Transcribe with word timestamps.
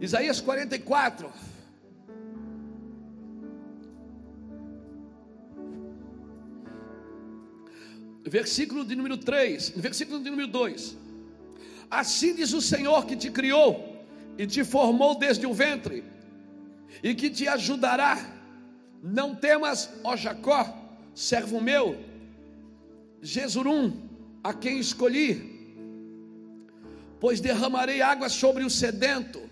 Isaías 0.00 0.40
44. 0.40 1.30
Versículo 8.24 8.84
de 8.84 8.96
número 8.96 9.18
3, 9.18 9.70
versículo 9.76 10.22
de 10.22 10.30
número 10.30 10.48
2. 10.48 10.96
Assim 11.90 12.34
diz 12.34 12.52
o 12.52 12.62
Senhor 12.62 13.04
que 13.04 13.16
te 13.16 13.30
criou 13.30 14.04
e 14.38 14.46
te 14.46 14.64
formou 14.64 15.18
desde 15.18 15.46
o 15.46 15.52
ventre, 15.52 16.04
e 17.02 17.14
que 17.14 17.28
te 17.28 17.46
ajudará. 17.46 18.38
Não 19.02 19.34
temas, 19.34 19.90
ó 20.04 20.16
Jacó, 20.16 20.96
servo 21.14 21.60
meu, 21.60 21.98
Jesurum, 23.20 24.08
a 24.42 24.54
quem 24.54 24.78
escolhi, 24.78 25.84
pois 27.18 27.40
derramarei 27.40 28.00
água 28.00 28.28
sobre 28.28 28.64
o 28.64 28.70
sedento. 28.70 29.49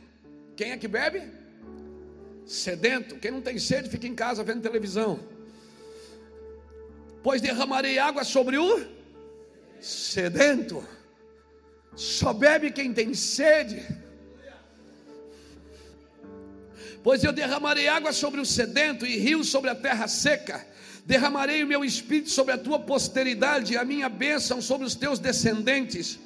Quem 0.58 0.72
é 0.72 0.76
que 0.76 0.88
bebe? 0.88 1.22
Sedento. 2.44 3.14
Quem 3.14 3.30
não 3.30 3.40
tem 3.40 3.60
sede, 3.60 3.88
fica 3.88 4.08
em 4.08 4.14
casa 4.16 4.42
vendo 4.42 4.60
televisão. 4.60 5.20
Pois 7.22 7.40
derramarei 7.40 8.00
água 8.00 8.24
sobre 8.24 8.58
o 8.58 8.84
sedento. 9.80 10.84
Só 11.94 12.32
bebe 12.32 12.72
quem 12.72 12.92
tem 12.92 13.14
sede. 13.14 13.86
Pois 17.04 17.22
eu 17.22 17.32
derramarei 17.32 17.86
água 17.86 18.12
sobre 18.12 18.40
o 18.40 18.44
sedento 18.44 19.06
e 19.06 19.16
rios 19.16 19.48
sobre 19.48 19.70
a 19.70 19.76
terra 19.76 20.08
seca. 20.08 20.66
Derramarei 21.06 21.62
o 21.62 21.68
meu 21.68 21.84
espírito 21.84 22.30
sobre 22.30 22.52
a 22.52 22.58
tua 22.58 22.80
posteridade 22.80 23.74
e 23.74 23.76
a 23.76 23.84
minha 23.84 24.08
bênção 24.08 24.60
sobre 24.60 24.84
os 24.84 24.96
teus 24.96 25.20
descendentes. 25.20 26.18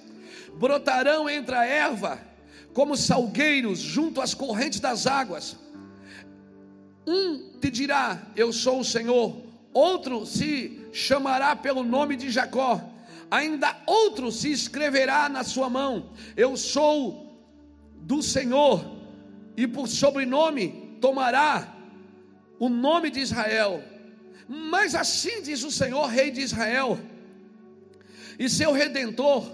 Brotarão 0.54 1.28
entre 1.28 1.54
a 1.54 1.66
erva 1.66 2.31
como 2.72 2.96
salgueiros 2.96 3.78
junto 3.78 4.20
às 4.20 4.34
correntes 4.34 4.80
das 4.80 5.06
águas. 5.06 5.56
Um 7.06 7.58
te 7.60 7.70
dirá: 7.70 8.22
Eu 8.36 8.52
sou 8.52 8.80
o 8.80 8.84
Senhor. 8.84 9.36
Outro 9.72 10.26
se 10.26 10.80
chamará 10.92 11.56
pelo 11.56 11.82
nome 11.82 12.16
de 12.16 12.30
Jacó 12.30 12.92
ainda 13.32 13.74
outro 13.86 14.30
se 14.30 14.52
escreverá 14.52 15.26
na 15.26 15.42
sua 15.42 15.70
mão: 15.70 16.10
Eu 16.36 16.54
sou 16.54 17.34
do 17.96 18.22
Senhor, 18.22 18.84
e 19.56 19.66
por 19.66 19.88
sobrenome 19.88 20.98
tomará 21.00 21.74
o 22.58 22.68
nome 22.68 23.10
de 23.10 23.20
Israel. 23.20 23.82
Mas 24.46 24.94
assim 24.94 25.40
diz 25.40 25.64
o 25.64 25.70
Senhor, 25.70 26.06
Rei 26.08 26.30
de 26.30 26.42
Israel, 26.42 27.00
e 28.38 28.50
seu 28.50 28.70
redentor, 28.72 29.50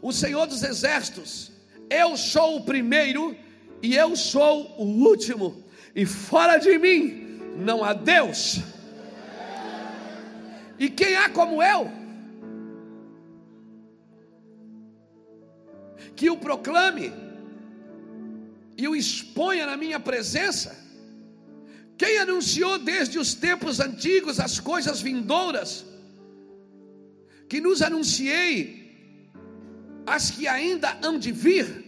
o 0.00 0.12
Senhor 0.12 0.46
dos 0.46 0.62
exércitos: 0.62 1.50
Eu 1.90 2.16
sou 2.16 2.56
o 2.56 2.64
primeiro 2.64 3.36
e 3.82 3.94
eu 3.94 4.16
sou 4.16 4.74
o 4.78 4.84
último, 4.84 5.64
e 5.94 6.04
fora 6.06 6.58
de 6.58 6.78
mim 6.78 7.40
não 7.56 7.84
há 7.84 7.92
Deus. 7.92 8.60
E 10.78 10.90
quem 10.90 11.16
há 11.16 11.28
como 11.30 11.62
eu? 11.62 11.90
que 16.16 16.30
o 16.30 16.38
proclame 16.38 17.12
e 18.76 18.88
o 18.88 18.96
exponha 18.96 19.66
na 19.66 19.76
minha 19.76 20.00
presença? 20.00 20.84
Quem 21.98 22.18
anunciou 22.18 22.78
desde 22.78 23.18
os 23.18 23.34
tempos 23.34 23.78
antigos 23.80 24.40
as 24.40 24.58
coisas 24.58 25.00
vindouras? 25.00 25.84
Que 27.48 27.60
nos 27.60 27.80
anunciei 27.82 28.75
as 30.06 30.30
que 30.30 30.46
ainda 30.46 30.96
hão 31.02 31.18
de 31.18 31.32
vir? 31.32 31.84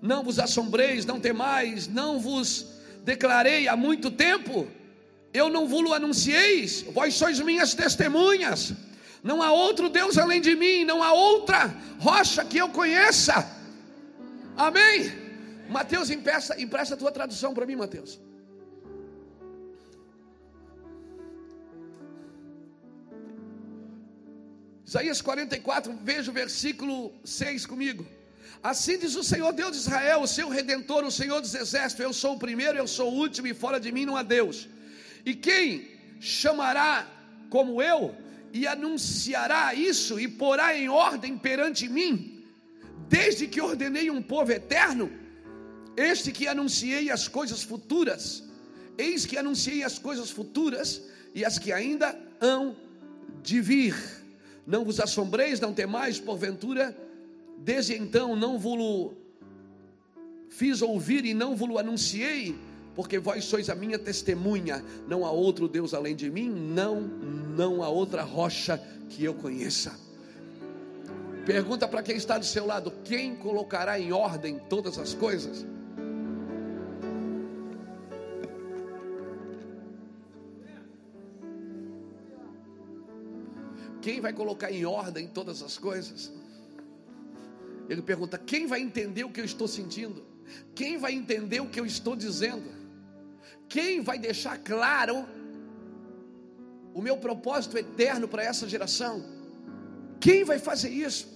Não 0.00 0.22
vos 0.22 0.38
assombreis, 0.38 1.04
não 1.04 1.20
temais, 1.20 1.86
não 1.88 2.18
vos 2.18 2.66
declarei 3.04 3.68
há 3.68 3.76
muito 3.76 4.10
tempo? 4.10 4.66
Eu 5.34 5.48
não 5.48 5.66
vos 5.66 5.92
anuncieis, 5.92 6.82
vós 6.92 7.14
sois 7.14 7.40
minhas 7.40 7.74
testemunhas. 7.74 8.72
Não 9.22 9.42
há 9.42 9.52
outro 9.52 9.88
Deus 9.88 10.18
além 10.18 10.40
de 10.40 10.56
mim, 10.56 10.84
não 10.84 11.02
há 11.02 11.12
outra 11.12 11.74
rocha 12.00 12.44
que 12.44 12.58
eu 12.58 12.68
conheça. 12.68 13.48
Amém? 14.56 15.12
Mateus, 15.68 16.10
empresta, 16.10 16.54
a 16.94 16.96
tua 16.96 17.12
tradução 17.12 17.54
para 17.54 17.64
mim, 17.64 17.76
Mateus. 17.76 18.20
Isaías 24.92 25.22
44, 25.22 25.98
veja 26.02 26.30
o 26.30 26.34
versículo 26.34 27.12
6 27.24 27.64
comigo. 27.64 28.06
Assim 28.62 28.98
diz 28.98 29.14
o 29.16 29.24
Senhor 29.24 29.50
Deus 29.50 29.72
de 29.72 29.78
Israel, 29.78 30.20
o 30.20 30.28
seu 30.28 30.50
redentor, 30.50 31.02
o 31.04 31.10
Senhor 31.10 31.40
dos 31.40 31.54
exércitos: 31.54 32.04
Eu 32.04 32.12
sou 32.12 32.34
o 32.34 32.38
primeiro, 32.38 32.76
eu 32.76 32.86
sou 32.86 33.10
o 33.10 33.16
último, 33.16 33.46
e 33.46 33.54
fora 33.54 33.80
de 33.80 33.90
mim 33.90 34.04
não 34.04 34.18
há 34.18 34.22
Deus. 34.22 34.68
E 35.24 35.34
quem 35.34 35.88
chamará 36.20 37.06
como 37.48 37.82
eu? 37.82 38.14
e 38.52 38.66
anunciará 38.66 39.74
isso 39.74 40.20
e 40.20 40.28
porá 40.28 40.76
em 40.76 40.88
ordem 40.88 41.38
perante 41.38 41.88
mim, 41.88 42.44
desde 43.08 43.46
que 43.46 43.62
ordenei 43.62 44.10
um 44.10 44.20
povo 44.20 44.52
eterno, 44.52 45.10
este 45.96 46.30
que 46.30 46.46
anunciei 46.46 47.10
as 47.10 47.26
coisas 47.26 47.62
futuras, 47.62 48.44
eis 48.98 49.24
que 49.24 49.38
anunciei 49.38 49.82
as 49.82 49.98
coisas 49.98 50.30
futuras 50.30 51.00
e 51.34 51.46
as 51.46 51.58
que 51.58 51.72
ainda 51.72 52.14
hão 52.42 52.76
de 53.42 53.58
vir. 53.62 54.21
Não 54.66 54.84
vos 54.84 55.00
assombreis, 55.00 55.60
não 55.60 55.72
temais, 55.72 56.20
porventura, 56.20 56.96
desde 57.58 57.94
então 57.94 58.36
não 58.36 58.58
vos 58.58 59.12
fiz 60.48 60.82
ouvir 60.82 61.24
e 61.24 61.34
não 61.34 61.56
vos 61.56 61.76
anunciei, 61.76 62.54
porque 62.94 63.18
vós 63.18 63.44
sois 63.44 63.70
a 63.70 63.74
minha 63.74 63.98
testemunha, 63.98 64.84
não 65.08 65.24
há 65.24 65.30
outro 65.30 65.66
Deus 65.66 65.94
além 65.94 66.14
de 66.14 66.30
mim, 66.30 66.48
não, 66.50 67.00
não 67.00 67.82
há 67.82 67.88
outra 67.88 68.22
rocha 68.22 68.80
que 69.08 69.24
eu 69.24 69.34
conheça. 69.34 69.98
Pergunta 71.46 71.88
para 71.88 72.02
quem 72.02 72.16
está 72.16 72.38
do 72.38 72.44
seu 72.44 72.66
lado: 72.66 72.92
quem 73.04 73.34
colocará 73.34 73.98
em 73.98 74.12
ordem 74.12 74.60
todas 74.68 74.98
as 74.98 75.14
coisas? 75.14 75.66
Quem 84.02 84.20
vai 84.20 84.32
colocar 84.32 84.70
em 84.72 84.84
ordem 84.84 85.28
todas 85.28 85.62
as 85.62 85.78
coisas? 85.78 86.32
Ele 87.88 88.02
pergunta: 88.02 88.36
quem 88.36 88.66
vai 88.66 88.80
entender 88.80 89.24
o 89.24 89.30
que 89.30 89.40
eu 89.40 89.44
estou 89.44 89.68
sentindo? 89.68 90.24
Quem 90.74 90.98
vai 90.98 91.12
entender 91.12 91.60
o 91.60 91.68
que 91.68 91.80
eu 91.80 91.86
estou 91.86 92.14
dizendo? 92.16 92.68
Quem 93.68 94.00
vai 94.02 94.18
deixar 94.18 94.58
claro 94.58 95.24
o 96.92 97.00
meu 97.00 97.16
propósito 97.16 97.78
eterno 97.78 98.26
para 98.26 98.42
essa 98.42 98.68
geração? 98.68 99.24
Quem 100.20 100.44
vai 100.44 100.58
fazer 100.58 100.90
isso? 100.90 101.26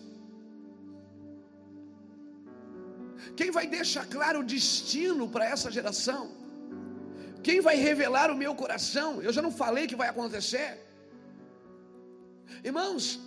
Quem 3.36 3.50
vai 3.50 3.66
deixar 3.66 4.06
claro 4.06 4.40
o 4.40 4.44
destino 4.44 5.28
para 5.28 5.46
essa 5.46 5.70
geração? 5.70 6.30
Quem 7.42 7.60
vai 7.60 7.76
revelar 7.76 8.30
o 8.30 8.36
meu 8.36 8.54
coração? 8.54 9.22
Eu 9.22 9.32
já 9.32 9.40
não 9.40 9.52
falei 9.52 9.86
que 9.86 9.96
vai 9.96 10.08
acontecer. 10.08 10.85
Irmãos, 12.64 13.20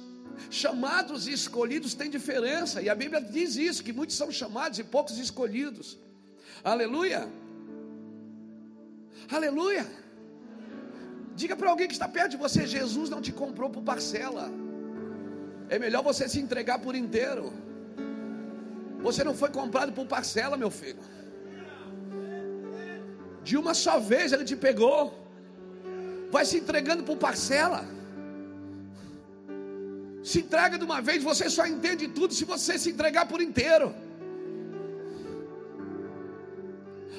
chamados 0.50 1.28
e 1.28 1.34
escolhidos 1.34 1.94
têm 1.94 2.10
diferença, 2.10 2.82
e 2.82 2.90
a 2.90 2.96
Bíblia 2.96 3.22
diz 3.22 3.56
isso: 3.56 3.84
que 3.84 3.94
muitos 3.94 4.16
são 4.16 4.32
chamados 4.32 4.80
e 4.80 4.84
poucos 4.84 5.18
escolhidos. 5.18 5.98
Aleluia. 6.64 7.28
Aleluia. 9.32 9.86
Diga 11.36 11.56
para 11.56 11.70
alguém 11.70 11.88
que 11.88 11.94
está 11.94 12.08
perto 12.08 12.32
de 12.32 12.38
você: 12.38 12.66
Jesus 12.66 13.10
não 13.10 13.22
te 13.22 13.32
comprou 13.32 13.70
por 13.70 13.84
parcela. 13.84 14.50
É 15.70 15.78
melhor 15.78 16.04
você 16.04 16.28
se 16.28 16.40
entregar 16.40 16.80
por 16.80 16.96
inteiro. 16.96 17.54
Você 19.02 19.24
não 19.24 19.34
foi 19.34 19.50
comprado 19.50 19.94
por 19.94 20.06
parcela, 20.06 20.58
meu 20.58 20.72
filho. 20.72 21.04
De 23.44 23.56
uma 23.56 23.74
só 23.74 24.00
vez 24.00 24.34
ele 24.34 24.44
te 24.44 24.56
pegou. 24.56 25.02
Vai 26.32 26.44
se 26.46 26.58
entregando 26.58 27.04
por 27.04 27.18
parcela. 27.18 27.86
Se 30.30 30.40
entrega 30.46 30.78
de 30.78 30.86
uma 30.90 31.00
vez, 31.08 31.24
você 31.30 31.46
só 31.56 31.64
entende 31.74 32.08
tudo 32.18 32.32
se 32.40 32.46
você 32.46 32.74
se 32.82 32.90
entregar 32.94 33.26
por 33.32 33.42
inteiro. 33.42 33.88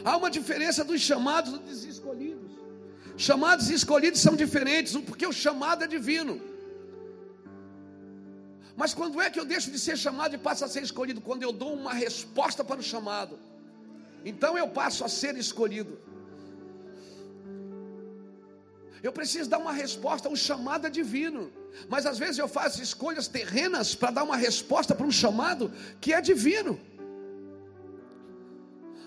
Há 0.04 0.16
uma 0.20 0.30
diferença 0.36 0.84
dos 0.90 1.00
chamados 1.00 1.52
e 1.54 1.58
dos 1.58 1.80
escolhidos. 1.94 2.52
Chamados 3.16 3.68
e 3.68 3.74
escolhidos 3.74 4.20
são 4.26 4.36
diferentes, 4.36 4.92
porque 5.08 5.26
o 5.26 5.32
chamado 5.32 5.82
é 5.82 5.88
divino. 5.88 6.34
Mas 8.76 8.94
quando 8.94 9.20
é 9.20 9.28
que 9.28 9.40
eu 9.40 9.46
deixo 9.54 9.72
de 9.72 9.80
ser 9.86 9.96
chamado 10.06 10.36
e 10.36 10.38
passo 10.38 10.64
a 10.64 10.68
ser 10.68 10.84
escolhido? 10.88 11.20
Quando 11.20 11.42
eu 11.42 11.52
dou 11.52 11.72
uma 11.74 11.92
resposta 11.92 12.62
para 12.62 12.78
o 12.78 12.88
chamado. 12.92 13.34
Então 14.24 14.56
eu 14.56 14.68
passo 14.68 15.04
a 15.04 15.08
ser 15.08 15.36
escolhido. 15.36 15.98
Eu 19.02 19.12
preciso 19.12 19.48
dar 19.48 19.58
uma 19.58 19.72
resposta, 19.72 20.28
o 20.28 20.36
chamado 20.36 20.86
é 20.86 20.90
divino. 20.90 21.50
Mas 21.88 22.04
às 22.06 22.18
vezes 22.18 22.38
eu 22.38 22.48
faço 22.48 22.82
escolhas 22.82 23.28
terrenas 23.28 23.94
para 23.94 24.10
dar 24.10 24.24
uma 24.24 24.36
resposta 24.36 24.94
para 24.94 25.06
um 25.06 25.10
chamado 25.10 25.72
que 26.00 26.12
é 26.12 26.20
divino. 26.20 26.78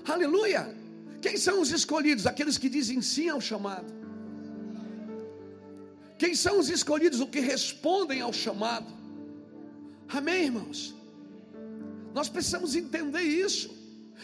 Aleluia! 0.06 0.75
Quem 1.22 1.38
são 1.38 1.62
os 1.62 1.72
escolhidos? 1.72 2.25
Aqueles 2.28 2.57
que 2.57 2.68
dizem 2.68 3.01
sim 3.01 3.30
ao 3.30 3.40
chamado. 3.40 3.94
Quem 6.18 6.36
são 6.36 6.60
os 6.60 6.69
escolhidos? 6.69 7.19
Os 7.19 7.30
que 7.30 7.40
respondem 7.40 8.22
ao 8.22 8.34
chamado. 8.34 8.92
Amém, 10.10 10.45
irmãos? 10.45 10.94
Nós 12.13 12.30
precisamos 12.30 12.75
entender 12.75 13.22
isso. 13.22 13.74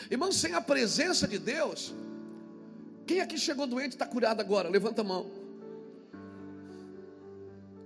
Irmãos, 0.09 0.35
sem 0.35 0.53
a 0.53 0.61
presença 0.61 1.27
de 1.27 1.37
Deus, 1.37 1.93
quem 3.05 3.21
aqui 3.21 3.37
chegou 3.37 3.65
doente 3.65 3.93
e 3.93 3.95
está 3.95 4.05
curado 4.05 4.39
agora? 4.39 4.69
Levanta 4.69 5.01
a 5.01 5.03
mão. 5.03 5.38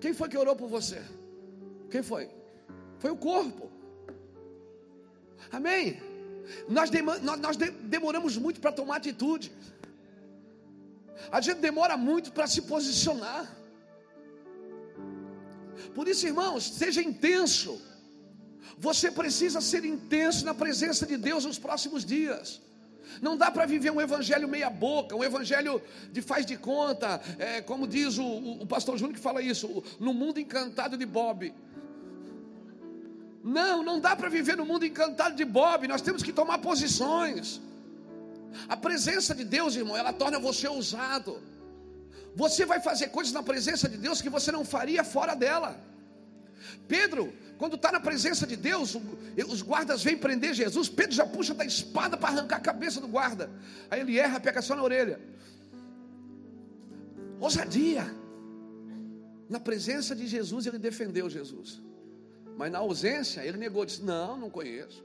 Quem 0.03 0.13
foi 0.19 0.27
que 0.31 0.37
orou 0.43 0.55
por 0.61 0.69
você? 0.77 1.01
Quem 1.91 2.03
foi? 2.03 2.23
Foi 3.01 3.11
o 3.11 3.19
corpo. 3.29 3.65
Amém? 5.57 5.83
Nós, 6.77 6.89
nós, 7.45 7.55
demoramos 7.95 8.35
muito 8.45 8.59
para 8.63 8.73
tomar 8.79 8.97
atitude. 8.97 9.47
A 11.31 11.39
gente 11.39 11.61
demora 11.67 11.95
muito 11.95 12.33
para 12.33 12.47
se 12.47 12.63
posicionar. 12.73 13.45
Por 15.95 16.05
isso, 16.09 16.27
irmãos, 16.31 16.65
seja 16.81 17.01
intenso. 17.01 17.81
Você 18.77 19.09
precisa 19.21 19.61
ser 19.61 19.85
intenso 19.85 20.43
na 20.43 20.53
presença 20.53 21.05
de 21.05 21.15
Deus 21.15 21.45
nos 21.45 21.59
próximos 21.67 22.03
dias. 22.03 22.61
Não 23.21 23.37
dá 23.37 23.51
para 23.51 23.65
viver 23.65 23.91
um 23.91 24.01
evangelho 24.01 24.47
meia 24.47 24.69
boca, 24.69 25.15
um 25.15 25.23
evangelho 25.23 25.81
de 26.11 26.21
faz 26.21 26.45
de 26.45 26.57
conta, 26.57 27.21
é, 27.37 27.61
como 27.61 27.87
diz 27.87 28.17
o, 28.17 28.23
o, 28.23 28.63
o 28.63 28.65
pastor 28.65 28.97
Júnior 28.97 29.15
que 29.15 29.21
fala 29.21 29.41
isso, 29.41 29.83
no 29.99 30.13
mundo 30.13 30.39
encantado 30.39 30.97
de 30.97 31.05
Bob. 31.05 31.53
Não, 33.43 33.83
não 33.83 33.99
dá 33.99 34.15
para 34.15 34.29
viver 34.29 34.55
no 34.55 34.65
mundo 34.65 34.85
encantado 34.85 35.35
de 35.35 35.43
Bob, 35.43 35.87
nós 35.87 36.01
temos 36.01 36.23
que 36.23 36.31
tomar 36.31 36.59
posições. 36.59 37.59
A 38.69 38.77
presença 38.77 39.35
de 39.35 39.43
Deus, 39.43 39.75
irmão, 39.75 39.97
ela 39.97 40.13
torna 40.13 40.39
você 40.39 40.67
ousado. 40.67 41.41
Você 42.35 42.65
vai 42.65 42.79
fazer 42.79 43.09
coisas 43.09 43.33
na 43.33 43.43
presença 43.43 43.89
de 43.89 43.97
Deus 43.97 44.21
que 44.21 44.29
você 44.29 44.51
não 44.51 44.63
faria 44.63 45.03
fora 45.03 45.35
dela. 45.35 45.79
Pedro, 46.87 47.33
quando 47.57 47.75
está 47.75 47.91
na 47.91 47.99
presença 47.99 48.45
de 48.45 48.55
Deus, 48.55 48.97
os 49.47 49.61
guardas 49.61 50.03
vêm 50.03 50.17
prender 50.17 50.53
Jesus. 50.53 50.89
Pedro 50.89 51.15
já 51.15 51.25
puxa 51.25 51.53
da 51.53 51.65
espada 51.65 52.17
para 52.17 52.29
arrancar 52.29 52.57
a 52.57 52.59
cabeça 52.59 52.99
do 52.99 53.07
guarda. 53.07 53.49
Aí 53.89 54.01
ele 54.01 54.17
erra, 54.17 54.39
pega 54.39 54.61
só 54.61 54.75
na 54.75 54.83
orelha. 54.83 55.19
Ousadia. 57.39 58.05
Na 59.49 59.59
presença 59.59 60.15
de 60.15 60.27
Jesus, 60.27 60.65
ele 60.65 60.79
defendeu 60.79 61.29
Jesus. 61.29 61.81
Mas 62.57 62.71
na 62.71 62.79
ausência, 62.79 63.45
ele 63.45 63.57
negou, 63.57 63.85
disse: 63.85 64.03
Não, 64.03 64.37
não 64.37 64.49
conheço. 64.49 65.03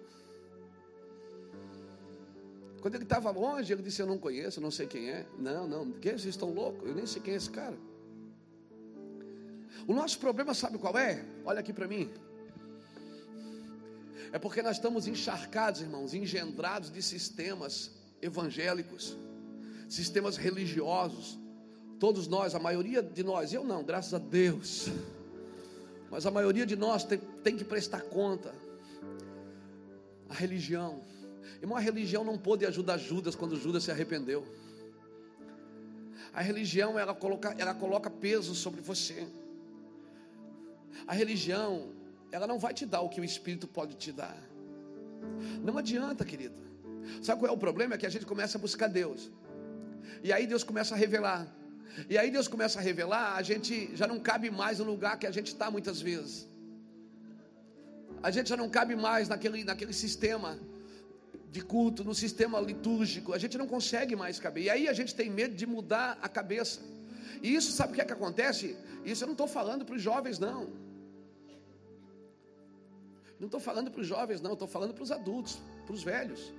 Quando 2.80 2.94
ele 2.94 3.04
estava 3.04 3.30
longe, 3.30 3.72
ele 3.72 3.82
disse: 3.82 4.00
Eu 4.00 4.06
não 4.06 4.18
conheço, 4.18 4.60
não 4.60 4.70
sei 4.70 4.86
quem 4.86 5.10
é. 5.10 5.26
Não, 5.38 5.66
não, 5.66 5.90
que 5.90 6.10
vocês 6.10 6.26
estão 6.26 6.52
loucos? 6.52 6.88
Eu 6.88 6.94
nem 6.94 7.06
sei 7.06 7.20
quem 7.20 7.34
é 7.34 7.36
esse 7.36 7.50
cara. 7.50 7.76
O 9.86 9.92
nosso 9.92 10.18
problema, 10.18 10.54
sabe 10.54 10.78
qual 10.78 10.96
é? 10.98 11.24
Olha 11.44 11.60
aqui 11.60 11.72
para 11.72 11.86
mim. 11.86 12.10
É 14.32 14.38
porque 14.38 14.62
nós 14.62 14.76
estamos 14.76 15.06
encharcados, 15.06 15.80
irmãos, 15.80 16.12
engendrados 16.12 16.90
de 16.90 17.02
sistemas 17.02 17.90
evangélicos, 18.20 19.16
sistemas 19.88 20.36
religiosos. 20.36 21.38
Todos 21.98 22.26
nós, 22.28 22.54
a 22.54 22.58
maioria 22.58 23.02
de 23.02 23.22
nós, 23.22 23.52
eu 23.52 23.64
não, 23.64 23.82
graças 23.82 24.14
a 24.14 24.18
Deus. 24.18 24.88
Mas 26.10 26.26
a 26.26 26.30
maioria 26.30 26.66
de 26.66 26.76
nós 26.76 27.04
tem, 27.04 27.18
tem 27.42 27.56
que 27.56 27.64
prestar 27.64 28.02
conta. 28.02 28.54
A 30.28 30.34
religião. 30.34 31.00
Irmão, 31.60 31.76
a 31.76 31.80
religião 31.80 32.22
não 32.22 32.38
pôde 32.38 32.66
ajudar 32.66 32.98
Judas 32.98 33.34
quando 33.34 33.56
Judas 33.56 33.84
se 33.84 33.90
arrependeu. 33.90 34.46
A 36.32 36.42
religião, 36.42 36.98
ela 36.98 37.14
coloca, 37.14 37.54
ela 37.58 37.74
coloca 37.74 38.10
peso 38.10 38.54
sobre 38.54 38.80
você. 38.80 39.26
A 41.06 41.12
religião, 41.12 41.92
ela 42.30 42.46
não 42.46 42.58
vai 42.58 42.72
te 42.74 42.84
dar 42.86 43.00
o 43.00 43.08
que 43.08 43.20
o 43.20 43.24
Espírito 43.24 43.66
pode 43.66 43.94
te 43.96 44.12
dar. 44.12 44.38
Não 45.62 45.76
adianta, 45.78 46.24
querido. 46.24 46.60
Sabe 47.22 47.40
qual 47.40 47.50
é 47.50 47.54
o 47.54 47.58
problema? 47.58 47.94
É 47.94 47.98
que 47.98 48.06
a 48.06 48.10
gente 48.10 48.26
começa 48.26 48.58
a 48.58 48.60
buscar 48.60 48.88
Deus. 48.88 49.30
E 50.22 50.32
aí 50.32 50.46
Deus 50.46 50.62
começa 50.62 50.94
a 50.94 50.98
revelar. 50.98 51.46
E 52.08 52.16
aí 52.18 52.30
Deus 52.30 52.46
começa 52.46 52.78
a 52.78 52.82
revelar, 52.82 53.36
a 53.36 53.42
gente 53.42 53.90
já 53.96 54.06
não 54.06 54.20
cabe 54.20 54.50
mais 54.50 54.78
no 54.78 54.84
lugar 54.84 55.18
que 55.18 55.26
a 55.26 55.30
gente 55.30 55.48
está 55.48 55.70
muitas 55.70 56.00
vezes. 56.00 56.46
A 58.22 58.30
gente 58.30 58.48
já 58.48 58.56
não 58.56 58.68
cabe 58.68 58.94
mais 58.94 59.28
naquele, 59.28 59.64
naquele 59.64 59.92
sistema 59.92 60.58
de 61.50 61.62
culto, 61.62 62.04
no 62.04 62.14
sistema 62.14 62.60
litúrgico. 62.60 63.32
A 63.32 63.38
gente 63.38 63.56
não 63.56 63.66
consegue 63.66 64.14
mais 64.14 64.38
caber. 64.38 64.64
E 64.64 64.70
aí 64.70 64.88
a 64.88 64.92
gente 64.92 65.14
tem 65.14 65.30
medo 65.30 65.54
de 65.54 65.66
mudar 65.66 66.18
a 66.20 66.28
cabeça. 66.28 66.80
E 67.42 67.54
isso 67.54 67.70
sabe 67.72 67.92
o 67.92 67.94
que 67.94 68.00
é 68.00 68.04
que 68.04 68.12
acontece? 68.12 68.76
Isso 69.04 69.24
eu 69.24 69.26
não 69.26 69.32
estou 69.32 69.48
falando 69.48 69.84
para 69.84 69.96
os 69.96 70.02
jovens, 70.02 70.38
não. 70.38 70.68
Não 73.38 73.46
estou 73.46 73.60
falando 73.60 73.90
para 73.90 74.00
os 74.00 74.06
jovens, 74.06 74.40
não, 74.40 74.54
estou 74.54 74.68
falando 74.68 74.92
para 74.92 75.02
os 75.02 75.12
adultos, 75.12 75.60
para 75.86 75.94
os 75.94 76.02
velhos. 76.02 76.52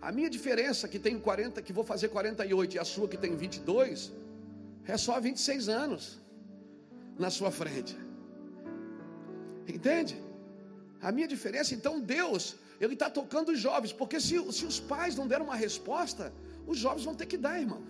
A 0.00 0.10
minha 0.12 0.30
diferença 0.30 0.88
que 0.88 0.98
tenho 0.98 1.20
40, 1.20 1.60
que 1.62 1.72
vou 1.72 1.84
fazer 1.84 2.08
48 2.08 2.76
e 2.76 2.78
a 2.78 2.84
sua 2.84 3.08
que 3.08 3.16
tem 3.16 3.36
22, 3.36 4.12
é 4.86 4.96
só 4.96 5.20
26 5.20 5.68
anos 5.68 6.18
na 7.18 7.30
sua 7.30 7.50
frente. 7.50 7.96
Entende? 9.66 10.20
A 11.00 11.10
minha 11.12 11.28
diferença, 11.28 11.74
então 11.74 12.00
Deus, 12.00 12.56
Ele 12.80 12.94
está 12.94 13.08
tocando 13.08 13.50
os 13.52 13.58
jovens, 13.58 13.92
porque 13.92 14.20
se, 14.20 14.36
se 14.52 14.64
os 14.64 14.80
pais 14.80 15.16
não 15.16 15.26
deram 15.26 15.46
uma 15.46 15.56
resposta, 15.56 16.32
os 16.66 16.78
jovens 16.78 17.04
vão 17.04 17.14
ter 17.14 17.26
que 17.26 17.36
dar, 17.36 17.60
irmão. 17.60 17.82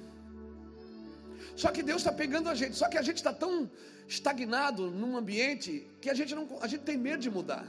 Só 1.63 1.69
que 1.75 1.83
Deus 1.83 2.01
está 2.01 2.13
pegando 2.21 2.49
a 2.49 2.55
gente, 2.55 2.75
só 2.75 2.87
que 2.89 2.97
a 2.97 3.03
gente 3.03 3.19
está 3.23 3.33
tão 3.33 3.71
estagnado 4.09 4.91
num 5.01 5.15
ambiente 5.23 5.71
que 6.01 6.09
a 6.09 6.15
gente 6.15 6.35
não, 6.35 6.45
a 6.63 6.67
gente 6.67 6.85
tem 6.91 6.97
medo 6.97 7.23
de 7.27 7.31
mudar. 7.31 7.67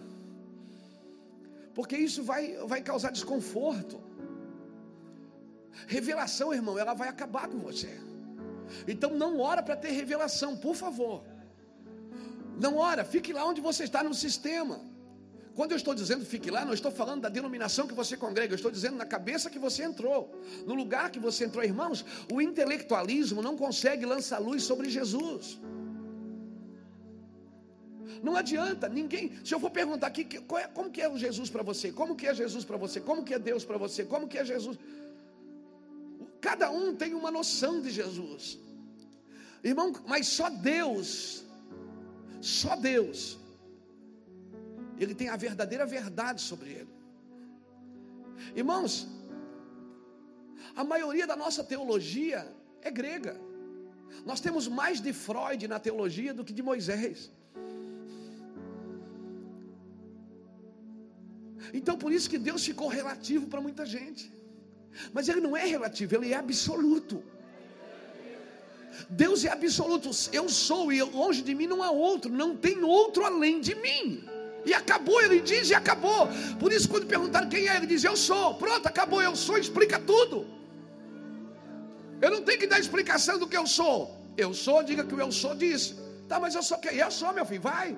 Porque 1.76 1.98
isso 1.98 2.24
vai, 2.24 2.56
vai 2.72 2.82
causar 2.82 3.12
desconforto. 3.12 4.02
Revelação, 5.88 6.54
irmão, 6.54 6.80
ela 6.80 6.94
vai 6.94 7.10
acabar 7.10 7.50
com 7.50 7.60
você. 7.60 7.92
Então 8.88 9.12
não 9.24 9.40
ora 9.40 9.62
para 9.62 9.76
ter 9.76 9.92
revelação, 9.92 10.56
por 10.56 10.76
favor. 10.84 11.26
Não 12.66 12.78
ora, 12.78 13.04
fique 13.04 13.34
lá 13.34 13.46
onde 13.46 13.60
você 13.60 13.84
está 13.84 14.02
no 14.02 14.14
sistema. 14.14 14.80
Quando 15.56 15.72
eu 15.72 15.78
estou 15.78 15.94
dizendo 15.94 16.26
fique 16.26 16.50
lá, 16.50 16.64
não 16.64 16.74
estou 16.74 16.92
falando 16.92 17.22
da 17.22 17.30
denominação 17.30 17.88
que 17.88 17.94
você 17.94 18.16
congrega, 18.16 18.54
eu 18.54 18.56
estou 18.56 18.72
dizendo 18.72 18.96
na 18.96 19.06
cabeça 19.06 19.50
que 19.50 19.60
você 19.60 19.84
entrou, 19.84 20.34
no 20.66 20.74
lugar 20.74 21.12
que 21.12 21.20
você 21.20 21.46
entrou, 21.46 21.64
irmãos. 21.64 22.06
O 22.32 22.42
intelectualismo 22.42 23.42
não 23.42 23.58
consegue 23.58 24.06
lançar 24.06 24.40
luz 24.40 24.64
sobre 24.64 24.90
Jesus. 24.90 25.60
Não 28.24 28.36
adianta, 28.36 28.88
ninguém. 28.88 29.32
Se 29.44 29.54
eu 29.54 29.60
for 29.60 29.72
perguntar 29.72 30.08
aqui, 30.08 30.28
é, 30.58 30.68
como 30.68 30.90
que 30.92 31.02
é 31.02 31.10
o 31.10 31.18
Jesus 31.18 31.50
para 31.50 31.64
você? 31.64 31.92
Como 31.92 32.16
que 32.16 32.28
é 32.28 32.34
Jesus 32.34 32.64
para 32.64 32.78
você? 32.78 33.02
Como 33.02 33.24
que 33.24 33.34
é 33.34 33.40
Deus 33.40 33.66
para 33.66 33.78
você? 33.78 34.06
Como 34.06 34.28
que 34.28 34.38
é 34.38 34.46
Jesus? 34.46 34.78
Cada 36.40 36.72
um 36.72 36.96
tem 36.96 37.14
uma 37.14 37.32
noção 37.32 37.82
de 37.82 37.92
Jesus. 37.92 38.58
Irmão, 39.64 39.94
mas 40.08 40.28
só 40.28 40.50
Deus, 40.50 41.44
só 42.42 42.76
Deus, 42.76 43.38
Ele 45.04 45.16
tem 45.16 45.30
a 45.30 45.36
verdadeira 45.36 45.86
verdade 45.86 46.42
sobre 46.42 46.70
Ele. 46.80 46.94
Irmãos, 48.56 49.08
a 50.76 50.84
maioria 50.84 51.26
da 51.26 51.36
nossa 51.36 51.64
teologia 51.64 52.40
é 52.82 52.92
grega. 52.92 53.36
Nós 54.26 54.40
temos 54.40 54.68
mais 54.68 55.02
de 55.02 55.12
Freud 55.12 55.68
na 55.68 55.80
teologia 55.80 56.34
do 56.34 56.44
que 56.46 56.54
de 56.54 56.62
Moisés. 56.62 57.32
Então 61.74 61.98
por 61.98 62.12
isso 62.12 62.30
que 62.30 62.38
Deus 62.38 62.64
ficou 62.64 62.88
relativo 62.88 63.48
para 63.48 63.62
muita 63.62 63.86
gente. 63.86 64.32
Mas 65.14 65.30
ele 65.30 65.42
não 65.42 65.56
é 65.56 65.66
relativo, 65.66 66.16
ele 66.16 66.32
é 66.34 66.36
absoluto. 66.36 67.24
Deus 69.10 69.46
é 69.46 69.50
absoluto. 69.50 70.12
Eu 70.32 70.48
sou 70.48 70.92
e 70.94 71.02
longe 71.02 71.42
de 71.42 71.56
mim 71.56 71.66
não 71.66 71.82
há 71.82 71.90
outro, 71.90 72.32
não 72.32 72.56
tem 72.56 72.84
outro 72.84 73.26
além 73.26 73.62
de 73.62 73.74
mim. 73.76 74.31
E 74.66 74.74
acabou, 74.74 75.20
ele 75.22 75.42
diz 75.42 75.70
e 75.70 75.76
acabou. 75.76 76.28
Por 76.60 76.72
isso, 76.72 76.88
quando 76.88 77.06
perguntaram 77.06 77.50
quem 77.50 77.68
é, 77.68 77.76
ele 77.78 77.88
diz: 77.88 78.04
Eu 78.04 78.16
sou. 78.16 78.56
Pronto, 78.56 78.86
acabou, 78.88 79.22
eu 79.22 79.36
sou, 79.36 79.58
explica 79.58 80.00
tudo. 80.00 80.46
Eu 82.22 82.30
não 82.30 82.42
tenho 82.44 82.60
que 82.60 82.68
dar 82.68 82.80
explicação 82.80 83.40
do 83.40 83.48
que 83.48 83.58
eu 83.58 83.66
sou. 83.66 84.16
Eu 84.38 84.54
sou, 84.54 84.84
diga 84.84 85.04
que 85.04 85.16
o 85.16 85.20
eu 85.20 85.32
sou 85.32 85.56
disse. 85.56 85.96
Tá, 86.28 86.40
mas 86.40 86.56
eu 86.56 86.64
sou 86.64 86.78
quem? 86.78 86.98
Eu 86.98 87.12
sou, 87.12 87.34
meu 87.34 87.46
filho, 87.46 87.62
vai. 87.62 87.98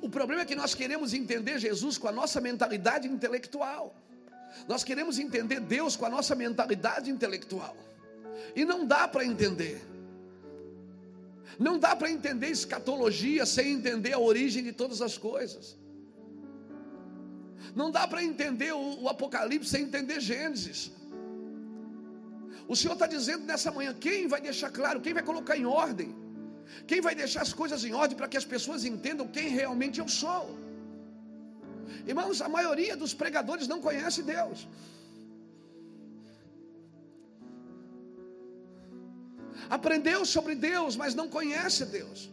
O 0.00 0.08
problema 0.08 0.42
é 0.42 0.44
que 0.44 0.54
nós 0.54 0.74
queremos 0.74 1.12
entender 1.12 1.58
Jesus 1.58 1.98
com 1.98 2.08
a 2.08 2.12
nossa 2.12 2.40
mentalidade 2.40 3.08
intelectual. 3.08 3.94
Nós 4.66 4.82
queremos 4.82 5.18
entender 5.18 5.60
Deus 5.60 5.96
com 5.96 6.06
a 6.06 6.08
nossa 6.08 6.34
mentalidade 6.34 7.10
intelectual. 7.10 7.76
E 8.54 8.64
não 8.64 8.86
dá 8.86 9.06
para 9.06 9.24
entender. 9.24 9.89
Não 11.66 11.74
dá 11.84 11.92
para 11.94 12.10
entender 12.16 12.48
escatologia 12.58 13.44
sem 13.54 13.66
entender 13.76 14.12
a 14.14 14.22
origem 14.30 14.62
de 14.68 14.72
todas 14.80 15.00
as 15.06 15.14
coisas. 15.28 15.64
Não 17.80 17.88
dá 17.96 18.04
para 18.10 18.22
entender 18.30 18.72
o, 18.72 19.02
o 19.02 19.08
Apocalipse 19.14 19.70
sem 19.74 19.82
entender 19.88 20.18
Gênesis. 20.28 20.80
O 22.66 22.74
Senhor 22.80 22.94
está 22.94 23.06
dizendo 23.16 23.44
nessa 23.50 23.70
manhã: 23.76 23.92
quem 24.06 24.26
vai 24.34 24.40
deixar 24.48 24.70
claro, 24.78 25.02
quem 25.04 25.12
vai 25.18 25.24
colocar 25.30 25.56
em 25.62 25.66
ordem, 25.66 26.10
quem 26.86 27.02
vai 27.06 27.14
deixar 27.22 27.42
as 27.42 27.52
coisas 27.52 27.84
em 27.84 27.92
ordem 28.02 28.16
para 28.16 28.30
que 28.32 28.40
as 28.42 28.48
pessoas 28.54 28.86
entendam 28.92 29.28
quem 29.36 29.48
realmente 29.60 30.00
eu 30.00 30.08
sou. 30.08 30.44
Irmãos, 32.06 32.40
a 32.40 32.48
maioria 32.48 32.96
dos 32.96 33.12
pregadores 33.22 33.68
não 33.72 33.80
conhece 33.88 34.22
Deus. 34.22 34.66
Aprendeu 39.68 40.24
sobre 40.24 40.54
Deus, 40.54 40.96
mas 40.96 41.14
não 41.14 41.28
conhece 41.28 41.84
Deus. 41.84 42.30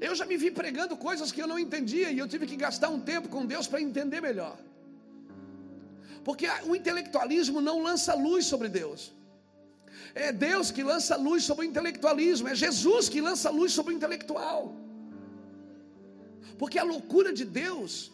Eu 0.00 0.14
já 0.14 0.24
me 0.30 0.36
vi 0.36 0.50
pregando 0.50 0.96
coisas 0.96 1.30
que 1.32 1.42
eu 1.42 1.46
não 1.46 1.58
entendia 1.58 2.10
e 2.10 2.18
eu 2.18 2.28
tive 2.28 2.46
que 2.46 2.56
gastar 2.56 2.88
um 2.88 3.00
tempo 3.00 3.28
com 3.28 3.46
Deus 3.46 3.66
para 3.66 3.80
entender 3.80 4.20
melhor. 4.20 4.56
Porque 6.24 6.46
o 6.70 6.74
intelectualismo 6.74 7.60
não 7.60 7.82
lança 7.82 8.14
luz 8.14 8.44
sobre 8.46 8.68
Deus. 8.68 9.12
É 10.14 10.32
Deus 10.32 10.70
que 10.70 10.82
lança 10.82 11.16
luz 11.16 11.44
sobre 11.44 11.64
o 11.64 11.68
intelectualismo, 11.68 12.48
é 12.48 12.54
Jesus 12.54 13.08
que 13.08 13.20
lança 13.20 13.48
luz 13.50 13.72
sobre 13.72 13.92
o 13.92 13.96
intelectual. 13.96 14.74
Porque 16.58 16.78
a 16.78 16.82
loucura 16.82 17.32
de 17.32 17.44
Deus 17.44 18.12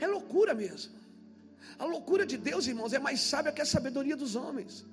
é 0.00 0.06
loucura 0.06 0.54
mesmo. 0.54 1.01
A 1.78 1.84
loucura 1.84 2.24
de 2.26 2.36
Deus, 2.36 2.66
irmãos, 2.66 2.92
é 2.92 2.98
mais 2.98 3.20
sábia 3.20 3.52
que 3.52 3.62
a 3.62 3.64
sabedoria 3.64 4.16
dos 4.16 4.34
homens. 4.36 4.84